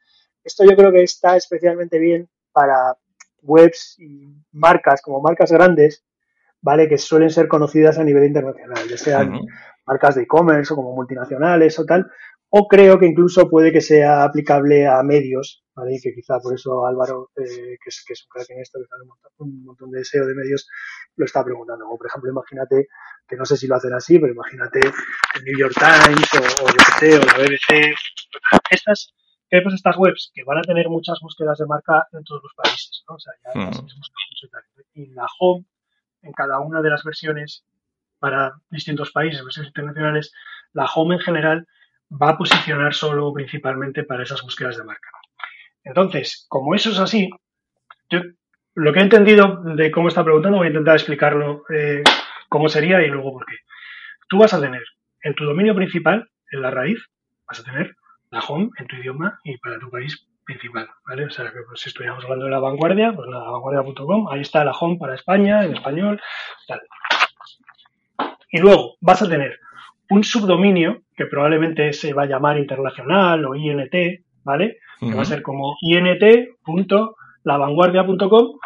Esto 0.45 0.65
yo 0.65 0.77
creo 0.77 0.93
que 0.93 1.03
está 1.03 1.37
especialmente 1.37 1.99
bien 1.99 2.29
para 2.53 2.97
webs 3.43 3.97
y 3.99 4.35
marcas 4.53 5.03
como 5.03 5.21
marcas 5.21 5.53
grandes 5.53 6.05
¿vale? 6.63 6.89
Que 6.89 6.97
suelen 6.99 7.31
ser 7.31 7.49
conocidas 7.49 7.99
a 7.99 8.05
nivel 8.05 8.25
internacional, 8.25 8.89
ya 8.89 8.97
sean 8.97 9.33
marcas 9.87 10.15
de 10.15 10.23
e-commerce 10.23 10.73
o 10.73 10.77
como 10.77 10.95
multinacionales 10.95 11.79
o 11.79 11.85
tal, 11.85 12.07
o 12.49 12.69
creo 12.69 12.99
que 12.99 13.07
incluso 13.07 13.49
puede 13.49 13.73
que 13.73 13.81
sea 13.81 14.23
aplicable 14.25 14.87
a 14.87 15.03
medios, 15.03 15.65
¿vale? 15.75 15.97
Y 15.97 16.01
que 16.01 16.15
quizá 16.15 16.39
por 16.39 16.55
eso 16.55 16.87
Álvaro, 16.87 17.31
eh, 17.37 17.77
que, 17.83 17.89
es, 17.89 18.05
que 18.07 18.13
es 18.13 18.23
un 18.25 18.29
crack 18.29 18.51
en 18.51 18.61
esto, 18.61 18.79
que 18.79 18.87
sabe 18.87 19.03
un 19.03 19.09
montón, 19.09 19.33
un 19.39 19.65
montón 19.65 19.91
de 19.91 20.05
SEO 20.05 20.27
de 20.27 20.35
medios, 20.35 20.69
lo 21.17 21.25
está 21.25 21.43
preguntando. 21.43 21.89
O 21.89 21.97
por 21.99 22.07
ejemplo, 22.07 22.31
imagínate, 22.31 22.89
que 23.27 23.37
no 23.37 23.45
sé 23.45 23.57
si 23.57 23.67
lo 23.67 23.77
hacen 23.77 23.95
así, 23.95 24.19
pero 24.19 24.33
imagínate 24.35 24.81
el 24.81 25.45
New 25.45 25.59
York 25.59 25.75
Times 25.75 26.29
o, 26.35 26.65
o 26.65 26.69
sé, 27.01 27.17
o 27.17 27.21
la 27.25 27.39
BBC, 27.39 27.95
estas, 28.71 29.15
pues 29.51 29.75
estas 29.75 29.97
webs 29.97 30.31
que 30.35 30.45
van 30.45 30.59
a 30.59 30.63
tener 30.63 30.89
muchas 30.89 31.19
búsquedas 31.23 31.59
de 31.59 31.67
marca 31.67 32.07
en 32.13 32.23
todos 32.25 32.43
los 32.43 32.53
países, 32.55 33.03
¿no? 33.09 33.15
O 33.17 33.19
sea, 33.19 33.33
ya 33.45 33.61
Mm. 33.61 33.87
y 34.95 35.07
la 35.15 35.27
home 35.41 35.65
en 36.23 36.33
cada 36.33 36.61
una 36.61 36.83
de 36.83 36.91
las 36.91 37.05
versiones 37.05 37.65
para 38.19 38.55
distintos 38.71 39.11
países, 39.11 39.43
versiones 39.43 39.71
internacionales, 39.71 40.33
la 40.73 40.85
home 40.87 41.17
en 41.17 41.21
general 41.21 41.67
va 42.11 42.31
a 42.31 42.39
posicionar 42.39 42.95
solo 42.95 43.33
principalmente 43.33 44.05
para 44.05 44.23
esas 44.23 44.43
búsquedas 44.43 44.77
de 44.77 44.85
marca. 44.85 45.11
Entonces, 45.85 46.47
como 46.49 46.75
eso 46.75 46.91
es 46.91 46.99
así, 46.99 47.31
yo 48.11 48.21
lo 48.75 48.93
que 48.93 49.01
he 49.01 49.03
entendido 49.03 49.63
de 49.65 49.91
cómo 49.91 50.09
está 50.09 50.25
preguntando 50.25 50.59
voy 50.59 50.67
a 50.67 50.71
intentar 50.71 50.95
explicarlo 50.95 51.65
eh, 51.69 52.03
cómo 52.49 52.69
sería 52.69 53.03
y 53.03 53.09
luego 53.09 53.33
por 53.33 53.47
qué. 53.47 53.57
Tú 54.29 54.39
vas 54.39 54.55
a 54.55 54.61
tener 54.61 54.83
en 55.23 55.35
tu 55.35 55.45
dominio 55.45 55.75
principal, 55.75 56.31
en 56.51 56.63
la 56.63 56.71
raíz, 56.71 56.99
vas 57.47 57.61
a 57.61 57.65
tener 57.65 57.97
la 58.31 58.41
home 58.41 58.71
en 58.79 58.87
tu 58.87 58.97
idioma 58.97 59.41
y 59.45 59.59
para 59.59 59.79
tu 59.79 59.91
país 59.91 60.27
principal, 60.45 60.89
¿vale? 61.07 61.27
O 61.27 61.31
sea, 61.31 61.45
que 61.47 61.61
pues, 61.67 61.81
si 61.81 61.89
estuviéramos 61.89 62.23
hablando 62.25 62.45
de 62.47 62.51
la 62.51 62.59
vanguardia, 62.59 63.13
pues 63.13 63.29
la 63.29 63.39
vanguardia.com, 63.39 64.29
ahí 64.29 64.41
está 64.41 64.65
la 64.65 64.73
home 64.73 64.99
para 64.99 65.15
España, 65.15 65.65
en 65.65 65.75
español, 65.75 66.21
tal. 66.67 66.81
Y 68.51 68.59
luego 68.59 68.97
vas 69.01 69.23
a 69.23 69.29
tener 69.29 69.61
un 70.11 70.25
subdominio 70.25 71.03
que 71.17 71.27
probablemente 71.27 71.93
se 71.93 72.13
va 72.13 72.25
a 72.25 72.27
llamar 72.27 72.59
internacional 72.59 73.47
o 73.47 73.55
INT, 73.55 73.95
¿vale? 74.45 74.79
Que 75.01 75.15
va 75.15 75.23
a 75.23 75.27
ser 75.27 75.43
como 75.43 75.77
int.lavanguardia.com 75.81 78.59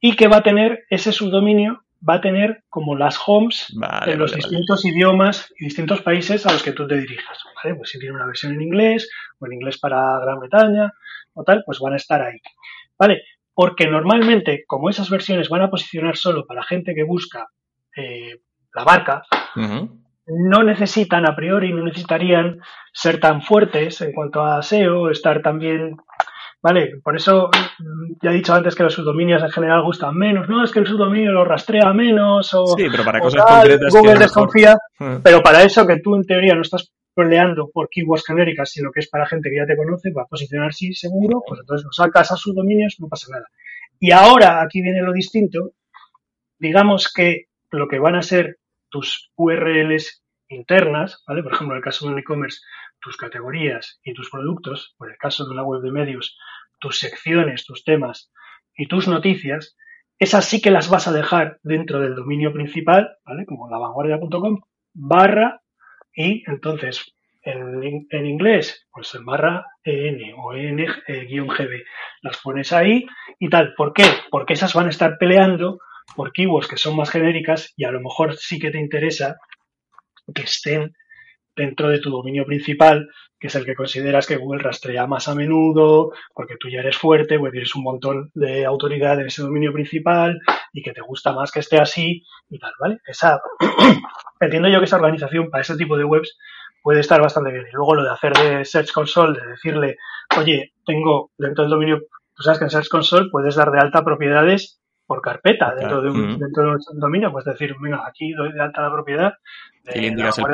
y 0.00 0.16
que 0.16 0.28
va 0.28 0.38
a 0.38 0.42
tener 0.42 0.84
ese 0.88 1.12
subdominio 1.12 1.82
va 2.08 2.14
a 2.14 2.20
tener 2.20 2.64
como 2.68 2.96
las 2.96 3.18
homes 3.26 3.66
Vale, 3.76 4.12
de 4.12 4.18
los 4.18 4.30
vale, 4.30 4.42
vale. 4.42 4.50
distintos 4.56 4.84
idiomas 4.84 5.52
y 5.58 5.64
distintos 5.66 6.02
países 6.02 6.46
a 6.46 6.52
los 6.52 6.62
que 6.62 6.72
tú 6.72 6.86
te 6.86 6.96
dirijas, 6.96 7.38
¿vale? 7.62 7.76
Pues 7.76 7.90
si 7.90 7.98
tiene 7.98 8.14
una 8.14 8.26
versión 8.26 8.54
en 8.54 8.62
inglés 8.62 9.10
o 9.38 9.46
en 9.46 9.52
inglés 9.54 9.78
para 9.78 10.18
Gran 10.20 10.38
Bretaña 10.40 10.92
o 11.34 11.44
tal, 11.44 11.62
pues 11.64 11.78
van 11.78 11.92
a 11.92 11.96
estar 11.96 12.22
ahí, 12.22 12.38
¿vale? 12.98 13.22
Porque 13.54 13.86
normalmente, 13.86 14.64
como 14.66 14.88
esas 14.88 15.10
versiones 15.10 15.48
van 15.48 15.62
a 15.62 15.70
posicionar 15.70 16.16
solo 16.16 16.46
para 16.46 16.62
gente 16.62 16.94
que 16.94 17.04
busca 17.04 17.48
eh, 17.96 18.40
la 18.74 18.84
marca, 18.84 19.22
Ujú. 19.56 20.00
no 20.26 20.62
necesitan 20.62 21.28
a 21.28 21.36
priori, 21.36 21.72
no 21.72 21.84
necesitarían 21.84 22.60
ser 22.92 23.20
tan 23.20 23.42
fuertes 23.42 24.00
en 24.00 24.12
cuanto 24.12 24.44
a 24.44 24.62
SEO, 24.62 25.10
estar 25.10 25.42
también, 25.42 25.96
vale, 26.62 26.92
por 27.02 27.16
eso 27.16 27.48
mm, 27.78 28.12
ya 28.22 28.30
he 28.30 28.34
dicho 28.34 28.54
antes 28.54 28.74
que 28.74 28.82
los 28.82 28.94
subdominios 28.94 29.42
en 29.42 29.50
general 29.50 29.82
gustan 29.82 30.14
menos, 30.16 30.48
no, 30.48 30.62
es 30.64 30.70
que 30.70 30.80
el 30.80 30.86
subdominio 30.86 31.32
lo 31.32 31.44
rastrea 31.44 31.92
menos 31.92 32.52
o, 32.54 32.66
Sí, 32.76 32.86
pero 32.90 33.04
para 33.04 33.20
cosas 33.20 33.44
tal, 33.46 33.60
concretas. 33.62 33.92
Google 33.94 34.08
mejor- 34.12 34.22
desconfía, 34.22 34.76
Mm. 34.98 35.16
pero 35.22 35.42
para 35.42 35.62
eso 35.62 35.86
que 35.86 35.98
tú 36.00 36.14
en 36.16 36.24
teoría 36.24 36.54
no 36.54 36.62
estás 36.62 36.92
peleando 37.14 37.68
por 37.72 37.88
keywords 37.90 38.24
genéricas, 38.26 38.70
sino 38.70 38.90
que 38.92 39.00
es 39.00 39.08
para 39.08 39.26
gente 39.26 39.50
que 39.50 39.56
ya 39.56 39.66
te 39.66 39.76
conoce, 39.76 40.12
va 40.16 40.22
a 40.22 40.26
posicionar 40.26 40.72
sí 40.72 40.94
seguro, 40.94 41.42
pues 41.46 41.60
entonces 41.60 41.84
lo 41.84 41.92
sacas 41.92 42.30
a 42.32 42.36
subdominios, 42.36 42.96
no 43.00 43.08
pasa 43.08 43.26
nada. 43.30 43.46
Y 43.98 44.12
ahora 44.12 44.62
aquí 44.62 44.80
viene 44.80 45.02
lo 45.02 45.12
distinto, 45.12 45.72
digamos 46.58 47.12
que 47.12 47.46
lo 47.70 47.88
que 47.88 47.98
van 47.98 48.14
a 48.16 48.22
ser 48.22 48.58
tus 48.88 49.30
URLs 49.36 50.19
internas, 50.50 51.22
¿vale? 51.26 51.42
Por 51.42 51.54
ejemplo, 51.54 51.74
en 51.74 51.78
el 51.78 51.84
caso 51.84 52.06
de 52.06 52.12
un 52.12 52.18
e-commerce, 52.18 52.60
tus 53.00 53.16
categorías 53.16 54.00
y 54.04 54.12
tus 54.12 54.30
productos, 54.30 54.94
por 54.98 55.10
el 55.10 55.16
caso 55.16 55.44
de 55.44 55.50
una 55.50 55.62
web 55.62 55.80
de 55.80 55.90
medios, 55.90 56.36
tus 56.78 56.98
secciones, 56.98 57.64
tus 57.64 57.84
temas 57.84 58.32
y 58.76 58.86
tus 58.86 59.08
noticias, 59.08 59.76
esas 60.18 60.44
sí 60.44 60.60
que 60.60 60.70
las 60.70 60.90
vas 60.90 61.08
a 61.08 61.12
dejar 61.12 61.58
dentro 61.62 62.00
del 62.00 62.14
dominio 62.14 62.52
principal, 62.52 63.16
¿vale? 63.24 63.46
Como 63.46 63.70
lavanguardia.com, 63.70 64.60
barra, 64.92 65.62
y 66.14 66.42
entonces 66.50 67.14
en, 67.42 68.06
en 68.10 68.26
inglés, 68.26 68.86
pues 68.92 69.14
en 69.14 69.24
barra 69.24 69.64
en 69.84 70.20
o 70.36 70.54
en 70.54 70.80
eh, 70.80 71.84
las 72.22 72.38
pones 72.42 72.72
ahí 72.72 73.06
y 73.38 73.48
tal. 73.48 73.74
¿Por 73.76 73.92
qué? 73.92 74.04
Porque 74.30 74.54
esas 74.54 74.74
van 74.74 74.86
a 74.86 74.90
estar 74.90 75.16
peleando 75.18 75.78
por 76.16 76.32
keywords 76.32 76.68
que 76.68 76.76
son 76.76 76.96
más 76.96 77.10
genéricas 77.10 77.72
y 77.76 77.84
a 77.84 77.92
lo 77.92 78.00
mejor 78.00 78.36
sí 78.36 78.58
que 78.58 78.70
te 78.70 78.80
interesa 78.80 79.36
que 80.32 80.42
estén 80.42 80.94
dentro 81.56 81.88
de 81.88 81.98
tu 81.98 82.10
dominio 82.10 82.44
principal, 82.46 83.08
que 83.38 83.48
es 83.48 83.54
el 83.54 83.64
que 83.64 83.74
consideras 83.74 84.26
que 84.26 84.36
Google 84.36 84.62
rastrea 84.62 85.06
más 85.06 85.28
a 85.28 85.34
menudo, 85.34 86.12
porque 86.34 86.56
tú 86.58 86.68
ya 86.68 86.80
eres 86.80 86.96
fuerte, 86.96 87.38
porque 87.38 87.52
tienes 87.52 87.74
un 87.74 87.82
montón 87.82 88.30
de 88.34 88.64
autoridad 88.64 89.20
en 89.20 89.26
ese 89.26 89.42
dominio 89.42 89.72
principal 89.72 90.40
y 90.72 90.82
que 90.82 90.92
te 90.92 91.00
gusta 91.00 91.32
más 91.32 91.50
que 91.50 91.60
esté 91.60 91.78
así 91.78 92.22
y 92.48 92.58
tal, 92.58 92.72
¿vale? 92.78 92.98
Esa, 93.06 93.40
entiendo 94.40 94.68
yo 94.68 94.78
que 94.78 94.84
esa 94.84 94.96
organización 94.96 95.50
para 95.50 95.62
ese 95.62 95.76
tipo 95.76 95.96
de 95.96 96.04
webs 96.04 96.36
puede 96.82 97.00
estar 97.00 97.20
bastante 97.20 97.50
bien. 97.52 97.66
Y 97.70 97.74
luego 97.74 97.94
lo 97.94 98.04
de 98.04 98.10
hacer 98.10 98.32
de 98.32 98.64
Search 98.64 98.92
Console, 98.92 99.38
de 99.38 99.46
decirle, 99.48 99.96
oye, 100.38 100.72
tengo 100.84 101.30
dentro 101.36 101.64
del 101.64 101.70
dominio, 101.70 102.00
tú 102.34 102.42
sabes 102.42 102.58
que 102.58 102.64
en 102.64 102.70
Search 102.70 102.88
Console 102.88 103.28
puedes 103.30 103.56
dar 103.56 103.70
de 103.70 103.80
alta 103.80 104.04
propiedades 104.04 104.79
por 105.10 105.20
carpeta 105.20 105.74
dentro 105.74 106.00
de 106.00 106.08
un, 106.08 106.34
Mm. 106.34 106.38
dentro 106.38 106.62
de 106.62 106.70
un 106.70 107.00
dominio, 107.00 107.32
pues 107.32 107.44
decir, 107.44 107.74
venga, 107.80 108.06
aquí 108.06 108.30
doy 108.30 108.52
de 108.52 108.62
alta 108.62 108.82
la 108.82 108.92
propiedad 108.92 109.32
de 109.82 110.00
Y 110.00 110.06
indicas 110.06 110.38
el 110.38 110.44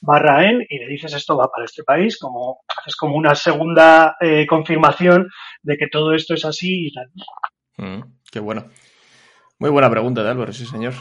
barra 0.00 0.50
en 0.50 0.66
y 0.68 0.78
le 0.80 0.88
dices 0.88 1.14
esto 1.14 1.36
va 1.36 1.48
para 1.48 1.66
este 1.66 1.84
país, 1.84 2.18
como 2.18 2.62
haces 2.66 2.96
como 2.96 3.14
una 3.14 3.36
segunda 3.36 4.16
eh, 4.20 4.44
confirmación 4.44 5.28
de 5.62 5.76
que 5.76 5.86
todo 5.86 6.14
esto 6.14 6.34
es 6.34 6.44
así 6.44 6.88
y 6.88 6.92
tal. 6.92 7.10
Mm, 7.76 8.02
qué 8.32 8.40
bueno. 8.40 8.64
Muy 9.60 9.70
buena 9.70 9.88
pregunta 9.88 10.24
de 10.24 10.30
Álvaro, 10.30 10.52
sí, 10.52 10.66
señor. 10.66 10.94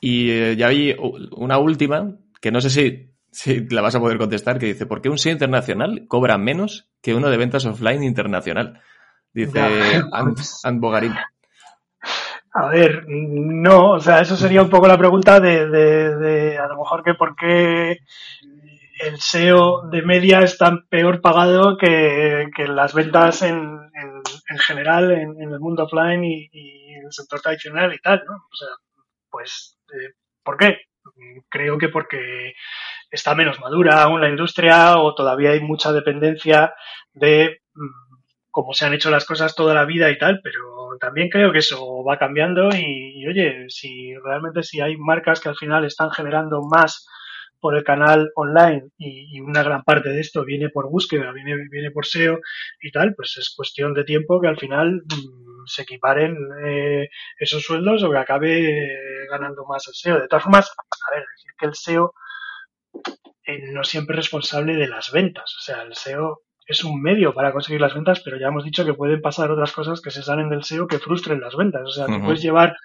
Y 0.00 0.32
eh, 0.32 0.56
ya 0.56 0.66
hay 0.66 0.96
una 1.36 1.58
última, 1.58 2.16
que 2.40 2.50
no 2.50 2.60
sé 2.60 2.70
si, 2.70 3.14
si 3.30 3.68
la 3.68 3.82
vas 3.82 3.94
a 3.94 4.00
poder 4.00 4.18
contestar, 4.18 4.58
que 4.58 4.66
dice, 4.66 4.86
¿por 4.86 5.00
qué 5.00 5.10
un 5.10 5.18
SEO 5.18 5.32
internacional 5.32 6.06
cobra 6.08 6.38
menos 6.38 6.88
que 7.00 7.14
uno 7.14 7.30
de 7.30 7.36
ventas 7.36 7.66
offline 7.66 8.02
internacional? 8.02 8.80
Dice 9.32 9.60
Ant. 9.60 10.38
Ant 10.64 10.80
Bogarín. 10.80 11.12
A 12.56 12.68
ver, 12.68 13.04
no, 13.08 13.90
o 13.92 14.00
sea, 14.00 14.20
eso 14.20 14.36
sería 14.36 14.62
un 14.62 14.70
poco 14.70 14.86
la 14.86 14.96
pregunta 14.96 15.40
de, 15.40 15.68
de, 15.68 16.16
de 16.16 16.58
a 16.58 16.68
lo 16.68 16.78
mejor 16.78 17.02
que 17.02 17.14
por 17.14 17.34
qué 17.34 17.98
el 19.00 19.20
SEO 19.20 19.88
de 19.90 20.02
media 20.02 20.38
es 20.40 20.56
tan 20.56 20.86
peor 20.86 21.20
pagado 21.20 21.76
que, 21.76 22.46
que 22.54 22.68
las 22.68 22.94
ventas 22.94 23.42
en, 23.42 23.56
en, 23.56 24.22
en 24.48 24.58
general 24.58 25.10
en, 25.10 25.40
el 25.40 25.58
mundo 25.58 25.82
offline 25.84 26.22
y, 26.22 26.48
y 26.52 26.94
el 26.94 27.12
sector 27.12 27.40
tradicional 27.40 27.92
y 27.92 27.98
tal, 27.98 28.22
¿no? 28.24 28.34
O 28.34 28.56
sea, 28.56 28.68
pues, 29.28 29.76
eh, 29.92 30.14
¿por 30.44 30.56
qué? 30.56 30.78
Creo 31.48 31.76
que 31.76 31.88
porque 31.88 32.54
está 33.10 33.34
menos 33.34 33.58
madura 33.58 34.02
aún 34.02 34.20
la 34.20 34.28
industria 34.28 34.98
o 34.98 35.12
todavía 35.14 35.50
hay 35.50 35.60
mucha 35.60 35.92
dependencia 35.92 36.72
de 37.12 37.62
mm, 38.54 38.60
cómo 38.62 38.72
se 38.72 38.86
han 38.86 38.94
hecho 38.94 39.10
las 39.10 39.24
cosas 39.26 39.54
toda 39.54 39.74
la 39.74 39.84
vida 39.84 40.10
y 40.10 40.18
tal, 40.18 40.40
pero 40.42 40.96
también 41.00 41.28
creo 41.28 41.52
que 41.52 41.58
eso 41.58 42.04
va 42.04 42.18
cambiando 42.18 42.70
y, 42.74 43.26
oye, 43.26 43.66
si 43.68 44.14
realmente 44.16 44.62
si 44.62 44.80
hay 44.80 44.96
marcas 44.96 45.40
que 45.40 45.48
al 45.48 45.56
final 45.56 45.84
están 45.84 46.10
generando 46.10 46.62
más 46.62 47.06
por 47.60 47.76
el 47.76 47.84
canal 47.84 48.30
online 48.34 48.90
y, 48.98 49.40
una 49.40 49.62
gran 49.62 49.82
parte 49.84 50.10
de 50.10 50.20
esto 50.20 50.44
viene 50.44 50.68
por 50.68 50.90
búsqueda, 50.90 51.32
viene, 51.32 51.56
viene 51.70 51.90
por 51.90 52.06
SEO 52.06 52.38
y 52.80 52.90
tal, 52.90 53.14
pues 53.14 53.36
es 53.38 53.52
cuestión 53.56 53.94
de 53.94 54.04
tiempo 54.04 54.40
que 54.40 54.48
al 54.48 54.58
final 54.58 55.02
mmm, 55.04 55.66
se 55.66 55.82
equiparen 55.82 56.36
eh, 56.64 57.08
esos 57.38 57.62
sueldos 57.62 58.02
o 58.02 58.10
que 58.10 58.18
acabe 58.18 58.84
eh, 58.84 59.26
ganando 59.30 59.64
más 59.66 59.88
el 59.88 59.94
SEO. 59.94 60.20
De 60.20 60.28
todas 60.28 60.44
formas, 60.44 60.70
a 60.70 61.14
ver, 61.14 61.24
decir 61.36 61.52
que 61.58 61.66
el 61.66 61.74
SEO 61.74 62.14
eh, 63.46 63.72
no 63.72 63.82
siempre 63.84 64.14
es 64.14 64.24
responsable 64.24 64.76
de 64.76 64.88
las 64.88 65.10
ventas, 65.12 65.54
o 65.58 65.60
sea, 65.60 65.82
el 65.82 65.94
SEO 65.94 66.43
es 66.66 66.84
un 66.84 67.00
medio 67.00 67.34
para 67.34 67.52
conseguir 67.52 67.80
las 67.80 67.94
ventas, 67.94 68.20
pero 68.20 68.38
ya 68.38 68.48
hemos 68.48 68.64
dicho 68.64 68.84
que 68.84 68.94
pueden 68.94 69.20
pasar 69.20 69.50
otras 69.50 69.72
cosas 69.72 70.00
que 70.00 70.10
se 70.10 70.22
salen 70.22 70.48
del 70.48 70.64
SEO 70.64 70.86
que 70.86 70.98
frustren 70.98 71.40
las 71.40 71.56
ventas. 71.56 71.82
O 71.84 71.90
sea, 71.90 72.06
uh 72.06 72.08
-huh. 72.08 72.18
tú 72.18 72.24
puedes 72.24 72.42
llevar 72.42 72.76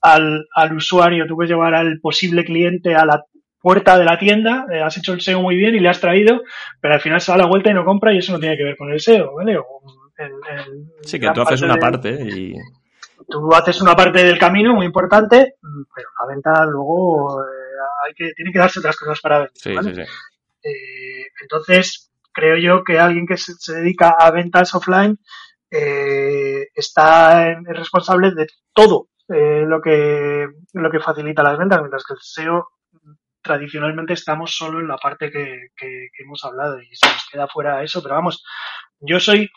al, 0.00 0.46
al, 0.54 0.76
usuario, 0.76 1.26
tú 1.26 1.34
puedes 1.34 1.50
llevar 1.50 1.74
al 1.74 1.98
posible 2.00 2.44
cliente 2.44 2.94
a 2.94 3.04
la 3.04 3.24
puerta 3.60 3.98
de 3.98 4.04
la 4.04 4.18
tienda, 4.18 4.66
eh, 4.70 4.82
has 4.82 4.96
hecho 4.98 5.14
el 5.14 5.22
SEO 5.22 5.40
muy 5.40 5.56
bien 5.56 5.74
y 5.74 5.80
le 5.80 5.88
has 5.88 6.00
traído, 6.00 6.42
pero 6.80 6.94
al 6.94 7.00
final 7.00 7.20
se 7.20 7.32
da 7.32 7.38
la 7.38 7.46
vuelta 7.46 7.70
y 7.70 7.74
no 7.74 7.84
compra 7.84 8.12
y 8.12 8.18
eso 8.18 8.32
no 8.32 8.38
tiene 8.38 8.58
que 8.58 8.64
ver 8.64 8.76
con 8.76 8.92
el 8.92 9.00
SEO, 9.00 9.34
¿vale? 9.36 9.56
O 9.56 9.64
el, 10.18 10.26
el, 10.26 10.86
sí, 11.02 11.18
que 11.18 11.30
tú 11.30 11.40
haces 11.40 11.62
una 11.62 11.74
de, 11.74 11.80
parte 11.80 12.10
y... 12.10 12.54
Tú 13.26 13.54
haces 13.54 13.80
una 13.80 13.96
parte 13.96 14.22
del 14.22 14.38
camino 14.38 14.74
muy 14.74 14.84
importante, 14.84 15.54
pero 15.62 16.08
la 16.20 16.26
venta 16.34 16.66
luego 16.66 17.40
eh, 17.40 17.46
hay 18.06 18.12
que, 18.12 18.32
tiene 18.34 18.52
que 18.52 18.58
darse 18.58 18.80
otras 18.80 18.96
cosas 18.96 19.18
para 19.22 19.38
vender, 19.38 19.52
sí, 19.54 19.74
¿vale? 19.74 19.94
sí, 19.94 20.02
sí. 20.02 20.68
Eh, 20.68 21.26
entonces, 21.40 22.10
creo 22.34 22.56
yo 22.58 22.84
que 22.84 22.98
alguien 22.98 23.26
que 23.26 23.36
se, 23.36 23.54
dedica 23.74 24.10
a 24.10 24.30
ventas 24.30 24.74
offline 24.74 25.18
eh, 25.70 26.68
está 26.74 27.60
responsable 27.62 28.32
de 28.32 28.46
todo 28.72 29.08
eh, 29.28 29.64
lo 29.66 29.80
que 29.80 30.48
lo 30.74 30.90
que 30.90 31.00
facilita 31.00 31.42
las 31.42 31.58
ventas, 31.58 31.80
mientras 31.80 32.04
que 32.04 32.14
el 32.14 32.20
SEO 32.20 32.68
tradicionalmente 33.42 34.14
estamos 34.14 34.56
solo 34.56 34.80
en 34.80 34.88
la 34.88 34.96
parte 34.96 35.30
que, 35.30 35.68
hemos 36.18 36.44
hablado 36.44 36.80
y 36.80 36.94
se 36.94 37.06
nos 37.06 37.28
queda 37.30 37.46
fuera 37.46 37.82
eso, 37.82 38.02
pero 38.02 38.14
vamos, 38.14 38.42
yo 39.00 39.20
soy, 39.20 39.50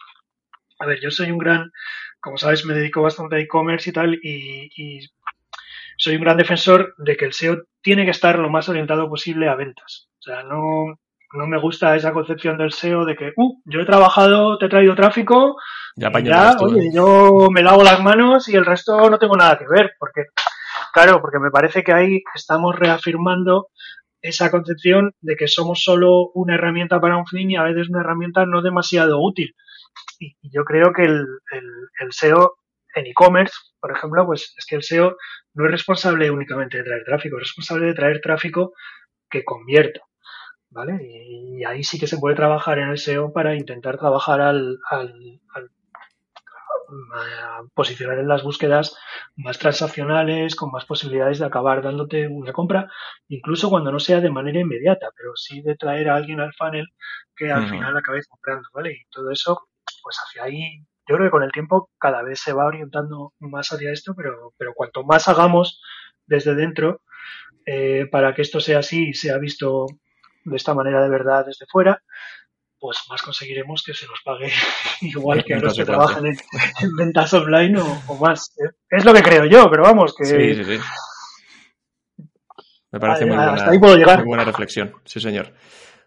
a 0.79 0.85
ver, 0.85 0.99
yo 1.01 1.09
soy 1.09 1.31
un 1.31 1.37
gran, 1.37 1.71
como 2.19 2.37
sabes, 2.37 2.65
me 2.65 2.73
dedico 2.73 3.01
bastante 3.01 3.37
a 3.37 3.39
e-commerce 3.39 3.89
y 3.89 3.93
tal, 3.93 4.19
y 4.21 5.07
soy 5.97 6.15
un 6.15 6.21
gran 6.21 6.37
defensor 6.37 6.93
de 6.97 7.17
que 7.17 7.25
el 7.25 7.33
SEO 7.33 7.63
tiene 7.81 8.05
que 8.05 8.11
estar 8.11 8.37
lo 8.37 8.49
más 8.49 8.69
orientado 8.69 9.09
posible 9.09 9.49
a 9.49 9.55
ventas. 9.55 10.09
O 10.19 10.21
sea, 10.21 10.43
no, 10.43 10.99
no 11.33 11.47
me 11.47 11.59
gusta 11.59 11.95
esa 11.95 12.13
concepción 12.13 12.57
del 12.57 12.71
SEO 12.71 13.05
de 13.05 13.15
que, 13.15 13.33
uh, 13.35 13.61
yo 13.65 13.81
he 13.81 13.85
trabajado, 13.85 14.57
te 14.57 14.65
he 14.65 14.69
traído 14.69 14.95
tráfico, 14.95 15.57
ya, 15.95 16.11
ya 16.21 16.55
oye, 16.59 16.87
¿eh? 16.87 16.91
yo 16.93 17.49
me 17.51 17.63
lavo 17.63 17.83
las 17.83 18.01
manos 18.01 18.47
y 18.49 18.55
el 18.55 18.65
resto 18.65 19.09
no 19.09 19.19
tengo 19.19 19.35
nada 19.35 19.57
que 19.57 19.65
ver, 19.67 19.93
porque, 19.99 20.25
claro, 20.93 21.19
porque 21.21 21.39
me 21.39 21.51
parece 21.51 21.83
que 21.83 21.93
ahí 21.93 22.21
estamos 22.35 22.75
reafirmando 22.75 23.67
esa 24.21 24.49
concepción 24.51 25.13
de 25.21 25.35
que 25.35 25.47
somos 25.47 25.83
solo 25.83 26.31
una 26.33 26.55
herramienta 26.55 26.99
para 26.99 27.17
un 27.17 27.27
fin 27.27 27.51
y 27.51 27.57
a 27.57 27.63
veces 27.63 27.89
una 27.89 28.01
herramienta 28.01 28.45
no 28.45 28.61
demasiado 28.61 29.19
útil. 29.21 29.55
Y, 30.19 30.35
yo 30.41 30.63
creo 30.63 30.93
que 30.93 31.03
el, 31.03 31.25
el, 31.51 31.69
el 31.99 32.11
SEO 32.11 32.57
en 32.95 33.05
e-commerce, 33.05 33.53
por 33.79 33.95
ejemplo, 33.95 34.25
pues 34.25 34.53
es 34.57 34.65
que 34.65 34.75
el 34.75 34.83
SEO 34.83 35.17
no 35.53 35.65
es 35.65 35.71
responsable 35.71 36.31
únicamente 36.31 36.77
de 36.77 36.83
traer 36.83 37.03
tráfico, 37.03 37.37
es 37.37 37.43
responsable 37.43 37.87
de 37.87 37.93
traer 37.93 38.21
tráfico 38.21 38.73
que 39.29 39.43
convierta. 39.43 40.01
¿Vale? 40.69 40.97
Y, 41.01 41.63
ahí 41.65 41.83
sí 41.83 41.99
que 41.99 42.07
se 42.07 42.17
puede 42.17 42.35
trabajar 42.35 42.79
en 42.79 42.89
el 42.89 42.97
SEO 42.97 43.33
para 43.33 43.55
intentar 43.55 43.97
trabajar 43.97 44.41
al, 44.41 44.77
al, 44.91 45.39
posicionar 47.73 48.19
en 48.19 48.27
las 48.27 48.43
búsquedas 48.43 48.95
más 49.35 49.57
transaccionales, 49.59 50.55
con 50.55 50.71
más 50.71 50.85
posibilidades 50.85 51.39
de 51.39 51.45
acabar 51.45 51.81
dándote 51.81 52.27
una 52.27 52.53
compra, 52.53 52.89
incluso 53.27 53.69
cuando 53.69 53.91
no 53.91 53.99
sea 53.99 54.21
de 54.21 54.29
manera 54.29 54.59
inmediata, 54.59 55.09
pero 55.15 55.35
sí 55.35 55.61
de 55.61 55.75
traer 55.75 56.09
a 56.09 56.15
alguien 56.15 56.39
al 56.39 56.53
funnel 56.53 56.87
que 57.35 57.51
al 57.51 57.69
final 57.69 57.95
acabe 57.97 58.21
comprando, 58.29 58.67
¿vale? 58.73 58.93
Y 58.93 59.05
todo 59.11 59.31
eso, 59.31 59.67
pues 60.01 60.17
hacia 60.25 60.43
ahí, 60.43 60.79
yo 61.07 61.15
creo 61.15 61.27
que 61.27 61.31
con 61.31 61.43
el 61.43 61.51
tiempo 61.51 61.89
cada 61.99 62.23
vez 62.23 62.39
se 62.39 62.53
va 62.53 62.65
orientando 62.65 63.33
más 63.39 63.71
hacia 63.71 63.91
esto, 63.91 64.13
pero, 64.15 64.53
pero 64.57 64.73
cuanto 64.73 65.03
más 65.03 65.27
hagamos 65.27 65.81
desde 66.25 66.55
dentro, 66.55 67.01
eh, 67.65 68.07
para 68.11 68.33
que 68.33 68.41
esto 68.41 68.59
sea 68.59 68.79
así 68.79 69.09
y 69.09 69.13
sea 69.13 69.37
visto 69.37 69.87
de 70.47 70.55
esta 70.55 70.73
manera 70.73 71.03
de 71.03 71.09
verdad 71.09 71.45
desde 71.45 71.65
fuera, 71.65 72.01
pues 72.79 72.97
más 73.09 73.21
conseguiremos 73.21 73.83
que 73.83 73.93
se 73.93 74.07
nos 74.07 74.21
pague 74.23 74.51
igual 75.01 75.43
que 75.43 75.53
a 75.53 75.59
los 75.59 75.75
que 75.75 75.85
trabajan 75.85 76.25
en, 76.25 76.35
ventas 76.95 77.33
online 77.33 77.79
o, 77.79 78.15
más. 78.15 78.53
Es 78.89 79.05
lo 79.05 79.13
que 79.13 79.23
creo 79.23 79.45
yo, 79.45 79.69
pero 79.69 79.83
vamos, 79.83 80.15
que... 80.15 80.25
Sí, 80.25 80.55
sí, 80.55 80.63
sí. 80.63 80.83
Me 82.91 82.99
parece 82.99 83.25
muy, 83.25 83.35
buena, 83.77 84.23
buena 84.23 84.45
reflexión, 84.45 84.93
sí 85.03 85.19
señor. 85.19 85.53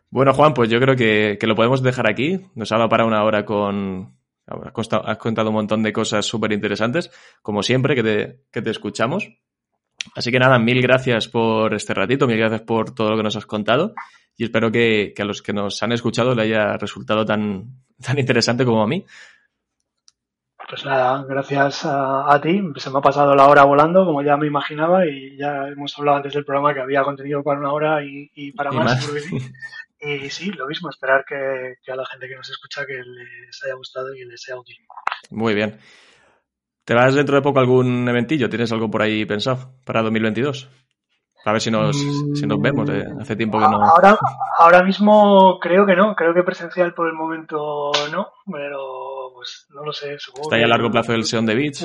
Bueno, 0.09 0.32
Juan, 0.32 0.55
pues 0.55 0.70
yo 0.70 0.80
creo 0.80 0.97
que, 0.97 1.38
lo 1.43 1.55
podemos 1.55 1.82
dejar 1.82 2.09
aquí. 2.09 2.41
Nos 2.55 2.72
ha 2.72 2.76
dado 2.76 2.88
para 2.88 3.05
una 3.05 3.22
hora 3.22 3.45
con... 3.45 4.18
Has 4.47 5.18
contado 5.18 5.51
un 5.51 5.55
montón 5.55 5.82
de 5.84 5.93
cosas 5.93 6.26
súper 6.26 6.51
interesantes, 6.51 7.12
como 7.43 7.62
siempre, 7.62 7.95
que 7.95 8.03
te, 8.03 8.41
que 8.51 8.62
te 8.62 8.70
escuchamos. 8.70 9.28
Así 10.16 10.32
que 10.32 10.41
nada, 10.41 10.59
mil 10.59 10.82
gracias 10.82 11.28
por 11.28 11.74
este 11.74 11.95
ratito, 11.95 12.26
mil 12.26 12.38
gracias 12.38 12.62
por 12.62 12.93
todo 12.93 13.11
lo 13.11 13.16
que 13.16 13.22
nos 13.22 13.36
has 13.36 13.47
contado 13.47 13.95
y 14.41 14.45
espero 14.45 14.72
que, 14.72 15.12
a 15.18 15.24
los 15.24 15.43
que 15.43 15.53
nos 15.53 15.82
han 15.82 15.93
escuchado 15.93 16.34
le 16.34 16.45
haya 16.45 16.78
resultado 16.78 17.26
tan, 17.26 17.74
tan 18.03 18.18
interesante 18.18 18.64
como 18.64 18.82
a 18.82 18.86
mí. 18.86 19.05
Pues 20.66 20.82
nada, 20.86 21.26
gracias 21.28 21.82
a, 21.84 22.41
ti. 22.43 22.62
Se 22.76 22.88
me 22.88 23.01
ha 23.01 23.03
pasado 23.03 23.34
la 23.36 23.47
hora 23.49 23.64
volando, 23.64 24.07
como 24.07 24.22
ya 24.22 24.38
me 24.38 24.47
imaginaba, 24.47 25.07
y 25.07 25.36
ya 25.36 25.68
hemos 25.68 25.99
hablado 25.99 26.16
antes 26.16 26.32
del 26.32 26.47
programa 26.47 26.72
que 26.72 26.80
había 26.80 27.03
contenido 27.03 27.43
para 27.43 27.61
una 27.61 27.70
hora 27.70 28.03
y, 28.03 28.53
para 28.53 28.72
más. 28.72 29.12
Y 30.03 30.30
sí, 30.30 30.51
lo 30.53 30.66
mismo, 30.66 30.88
esperar 30.88 31.26
que, 31.28 31.74
que, 31.84 31.93
a 31.93 31.97
la 31.97 32.07
gente 32.07 32.26
que 32.26 32.34
nos 32.34 32.49
escucha 32.49 32.86
que 32.86 32.95
les 32.95 33.62
haya 33.62 33.74
gustado 33.74 34.14
y 34.14 34.24
les 34.24 34.41
sea 34.41 34.57
útil. 34.57 34.78
Muy 35.28 35.53
bien. 35.53 35.78
¿Te 36.86 36.95
vas 36.95 37.14
dentro 37.14 37.36
de 37.36 37.43
poco 37.43 37.61
algún 37.61 38.09
eventillo? 38.09 38.49
¿Tienes 38.49 38.72
algo 38.72 38.91
por 38.91 39.03
ahí 39.03 39.26
pensado 39.26 39.74
para 39.84 40.01
2022? 40.01 40.70
A 41.45 41.53
ver 41.53 41.61
si 41.61 41.70
nos, 41.70 41.97
si 41.97 42.47
nos 42.47 42.61
vemos. 42.61 42.88
Eh. 42.91 43.05
Hace 43.20 43.36
tiempo 43.36 43.59
que 43.59 43.64
no. 43.64 43.82
Ahora, 43.82 44.18
ahora 44.59 44.82
mismo 44.82 45.59
creo 45.61 45.86
que 45.86 45.97
no. 45.97 46.14
Creo 46.14 46.34
que 46.34 46.43
presencial 46.43 46.93
por 46.95 47.09
el 47.09 47.14
momento 47.14 47.91
no. 48.12 48.28
Pero 48.51 49.32
pues 49.34 49.66
no 49.70 49.84
lo 49.84 49.93
sé. 49.93 50.14
Está 50.14 50.57
ahí 50.57 50.62
a 50.62 50.68
largo 50.68 50.91
plazo 50.91 51.14
el 51.14 51.24
Seon 51.24 51.47
de 51.47 51.55
Beach. 51.55 51.84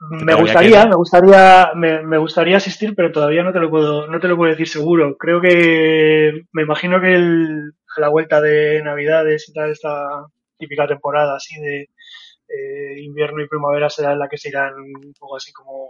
Me 0.00 0.34
gustaría, 0.34 0.86
me 0.86 0.94
gustaría, 0.94 1.72
me, 1.74 2.16
gustaría 2.16 2.56
asistir, 2.56 2.94
pero 2.96 3.12
todavía 3.12 3.42
no 3.42 3.52
te 3.52 3.58
lo 3.58 3.68
puedo, 3.68 4.06
no 4.06 4.18
te 4.18 4.28
lo 4.28 4.36
puedo 4.36 4.50
decir 4.50 4.66
seguro. 4.66 5.16
Creo 5.18 5.42
que 5.42 6.46
me 6.52 6.62
imagino 6.62 7.02
que 7.02 7.14
el, 7.14 7.74
a 7.96 8.00
la 8.00 8.08
vuelta 8.08 8.40
de 8.40 8.82
Navidades 8.82 9.48
y 9.48 9.52
tal 9.52 9.70
esta 9.70 10.26
típica 10.56 10.86
temporada 10.86 11.36
así 11.36 11.60
de 11.60 11.90
eh, 12.48 13.02
invierno 13.02 13.42
y 13.42 13.48
primavera 13.48 13.90
será 13.90 14.12
en 14.12 14.20
la 14.20 14.28
que 14.28 14.38
se 14.38 14.48
irán 14.48 14.72
un 14.74 15.12
poco 15.18 15.36
así 15.36 15.52
como 15.52 15.88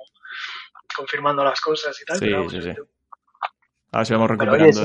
confirmando 0.95 1.45
las 1.45 1.61
cosas 1.61 2.01
y 2.01 2.05
tal. 2.05 2.19
Sí, 2.19 2.33
sí, 2.51 2.63
sí. 2.63 2.71
A 3.93 3.99
ver 3.99 4.07
si 4.07 4.13
vamos 4.13 4.31
recuperando 4.31 4.81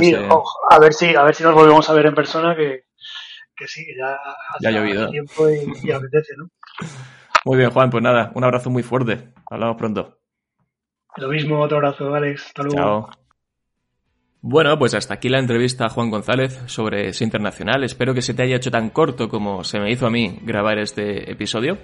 a 0.70 0.80
ver 0.80 0.94
si, 0.94 1.16
a 1.16 1.24
ver 1.24 1.36
si 1.36 1.44
nos 1.44 1.54
volvemos 1.54 1.90
a 1.90 1.94
ver 1.94 2.08
en 2.08 2.16
persona 2.16 2.56
que, 2.56 2.86
que 3.56 3.68
sí, 3.68 3.86
que 3.86 3.96
ya, 3.98 4.18
ya 4.60 4.70
ha 4.70 4.72
llovido. 4.72 5.10
tiempo 5.10 5.48
y, 5.50 5.92
apetece, 5.92 6.34
¿no? 6.38 6.50
Muy 7.46 7.58
bien, 7.58 7.70
Juan, 7.70 7.92
pues 7.92 8.04
nada, 8.04 8.32
un 8.34 8.44
abrazo 8.44 8.72
muy 8.72 8.82
fuerte. 8.82 9.32
Hablamos 9.50 9.78
pronto. 9.78 10.18
Lo 11.18 11.30
mismo, 11.30 11.62
otro 11.62 11.78
abrazo, 11.78 12.14
Alex. 12.14 12.48
Hasta 12.48 12.64
luego. 12.64 12.78
Chao. 12.78 13.10
Bueno, 14.42 14.78
pues 14.78 14.94
hasta 14.94 15.16
aquí 15.16 15.30
la 15.30 15.40
entrevista 15.40 15.86
a 15.86 15.90
Juan 15.90 16.12
González 16.12 16.62
sobre 16.68 17.10
ese 17.10 17.24
internacional. 17.24 17.84
Espero 17.84 18.14
que 18.14 18.22
se 18.22 18.34
te 18.34 18.44
haya 18.44 18.58
hecho 18.58 18.70
tan 18.70 18.90
corto 18.90 19.28
como 19.28 19.64
se 19.64 19.80
me 19.80 19.92
hizo 19.92 20.06
a 20.06 20.12
mí 20.12 20.40
grabar 20.44 20.78
este 20.78 21.32
episodio. 21.32 21.80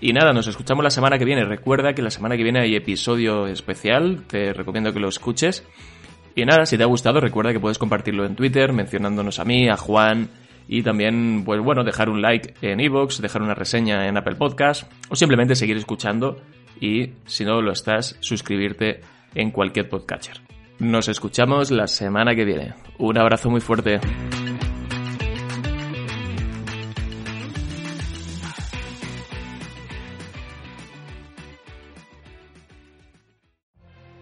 Y 0.00 0.12
nada, 0.12 0.32
nos 0.32 0.46
escuchamos 0.46 0.84
la 0.84 0.90
semana 0.90 1.18
que 1.18 1.24
viene. 1.24 1.44
Recuerda 1.44 1.94
que 1.94 2.02
la 2.02 2.10
semana 2.10 2.36
que 2.36 2.42
viene 2.42 2.60
hay 2.60 2.76
episodio 2.76 3.46
especial, 3.46 4.24
te 4.26 4.52
recomiendo 4.52 4.92
que 4.92 5.00
lo 5.00 5.08
escuches. 5.08 5.66
Y 6.34 6.44
nada, 6.44 6.66
si 6.66 6.76
te 6.76 6.82
ha 6.82 6.86
gustado, 6.86 7.20
recuerda 7.20 7.52
que 7.52 7.60
puedes 7.60 7.78
compartirlo 7.78 8.26
en 8.26 8.36
Twitter, 8.36 8.72
mencionándonos 8.74 9.38
a 9.38 9.44
mí, 9.46 9.68
a 9.68 9.76
Juan, 9.78 10.28
y 10.68 10.82
también, 10.82 11.44
pues 11.44 11.62
bueno, 11.62 11.82
dejar 11.82 12.10
un 12.10 12.20
like 12.20 12.54
en 12.60 12.80
iVoox, 12.80 13.20
dejar 13.22 13.40
una 13.40 13.54
reseña 13.54 14.06
en 14.06 14.18
Apple 14.18 14.34
Podcast, 14.34 14.90
o 15.08 15.16
simplemente 15.16 15.54
seguir 15.54 15.78
escuchando, 15.78 16.42
y 16.78 17.12
si 17.24 17.46
no 17.46 17.62
lo 17.62 17.72
estás, 17.72 18.16
suscribirte 18.20 19.00
en 19.34 19.50
cualquier 19.50 19.88
podcatcher. 19.88 20.40
Nos 20.78 21.08
escuchamos 21.08 21.70
la 21.70 21.86
semana 21.86 22.34
que 22.34 22.44
viene. 22.44 22.74
Un 22.98 23.16
abrazo 23.16 23.48
muy 23.48 23.62
fuerte. 23.62 23.98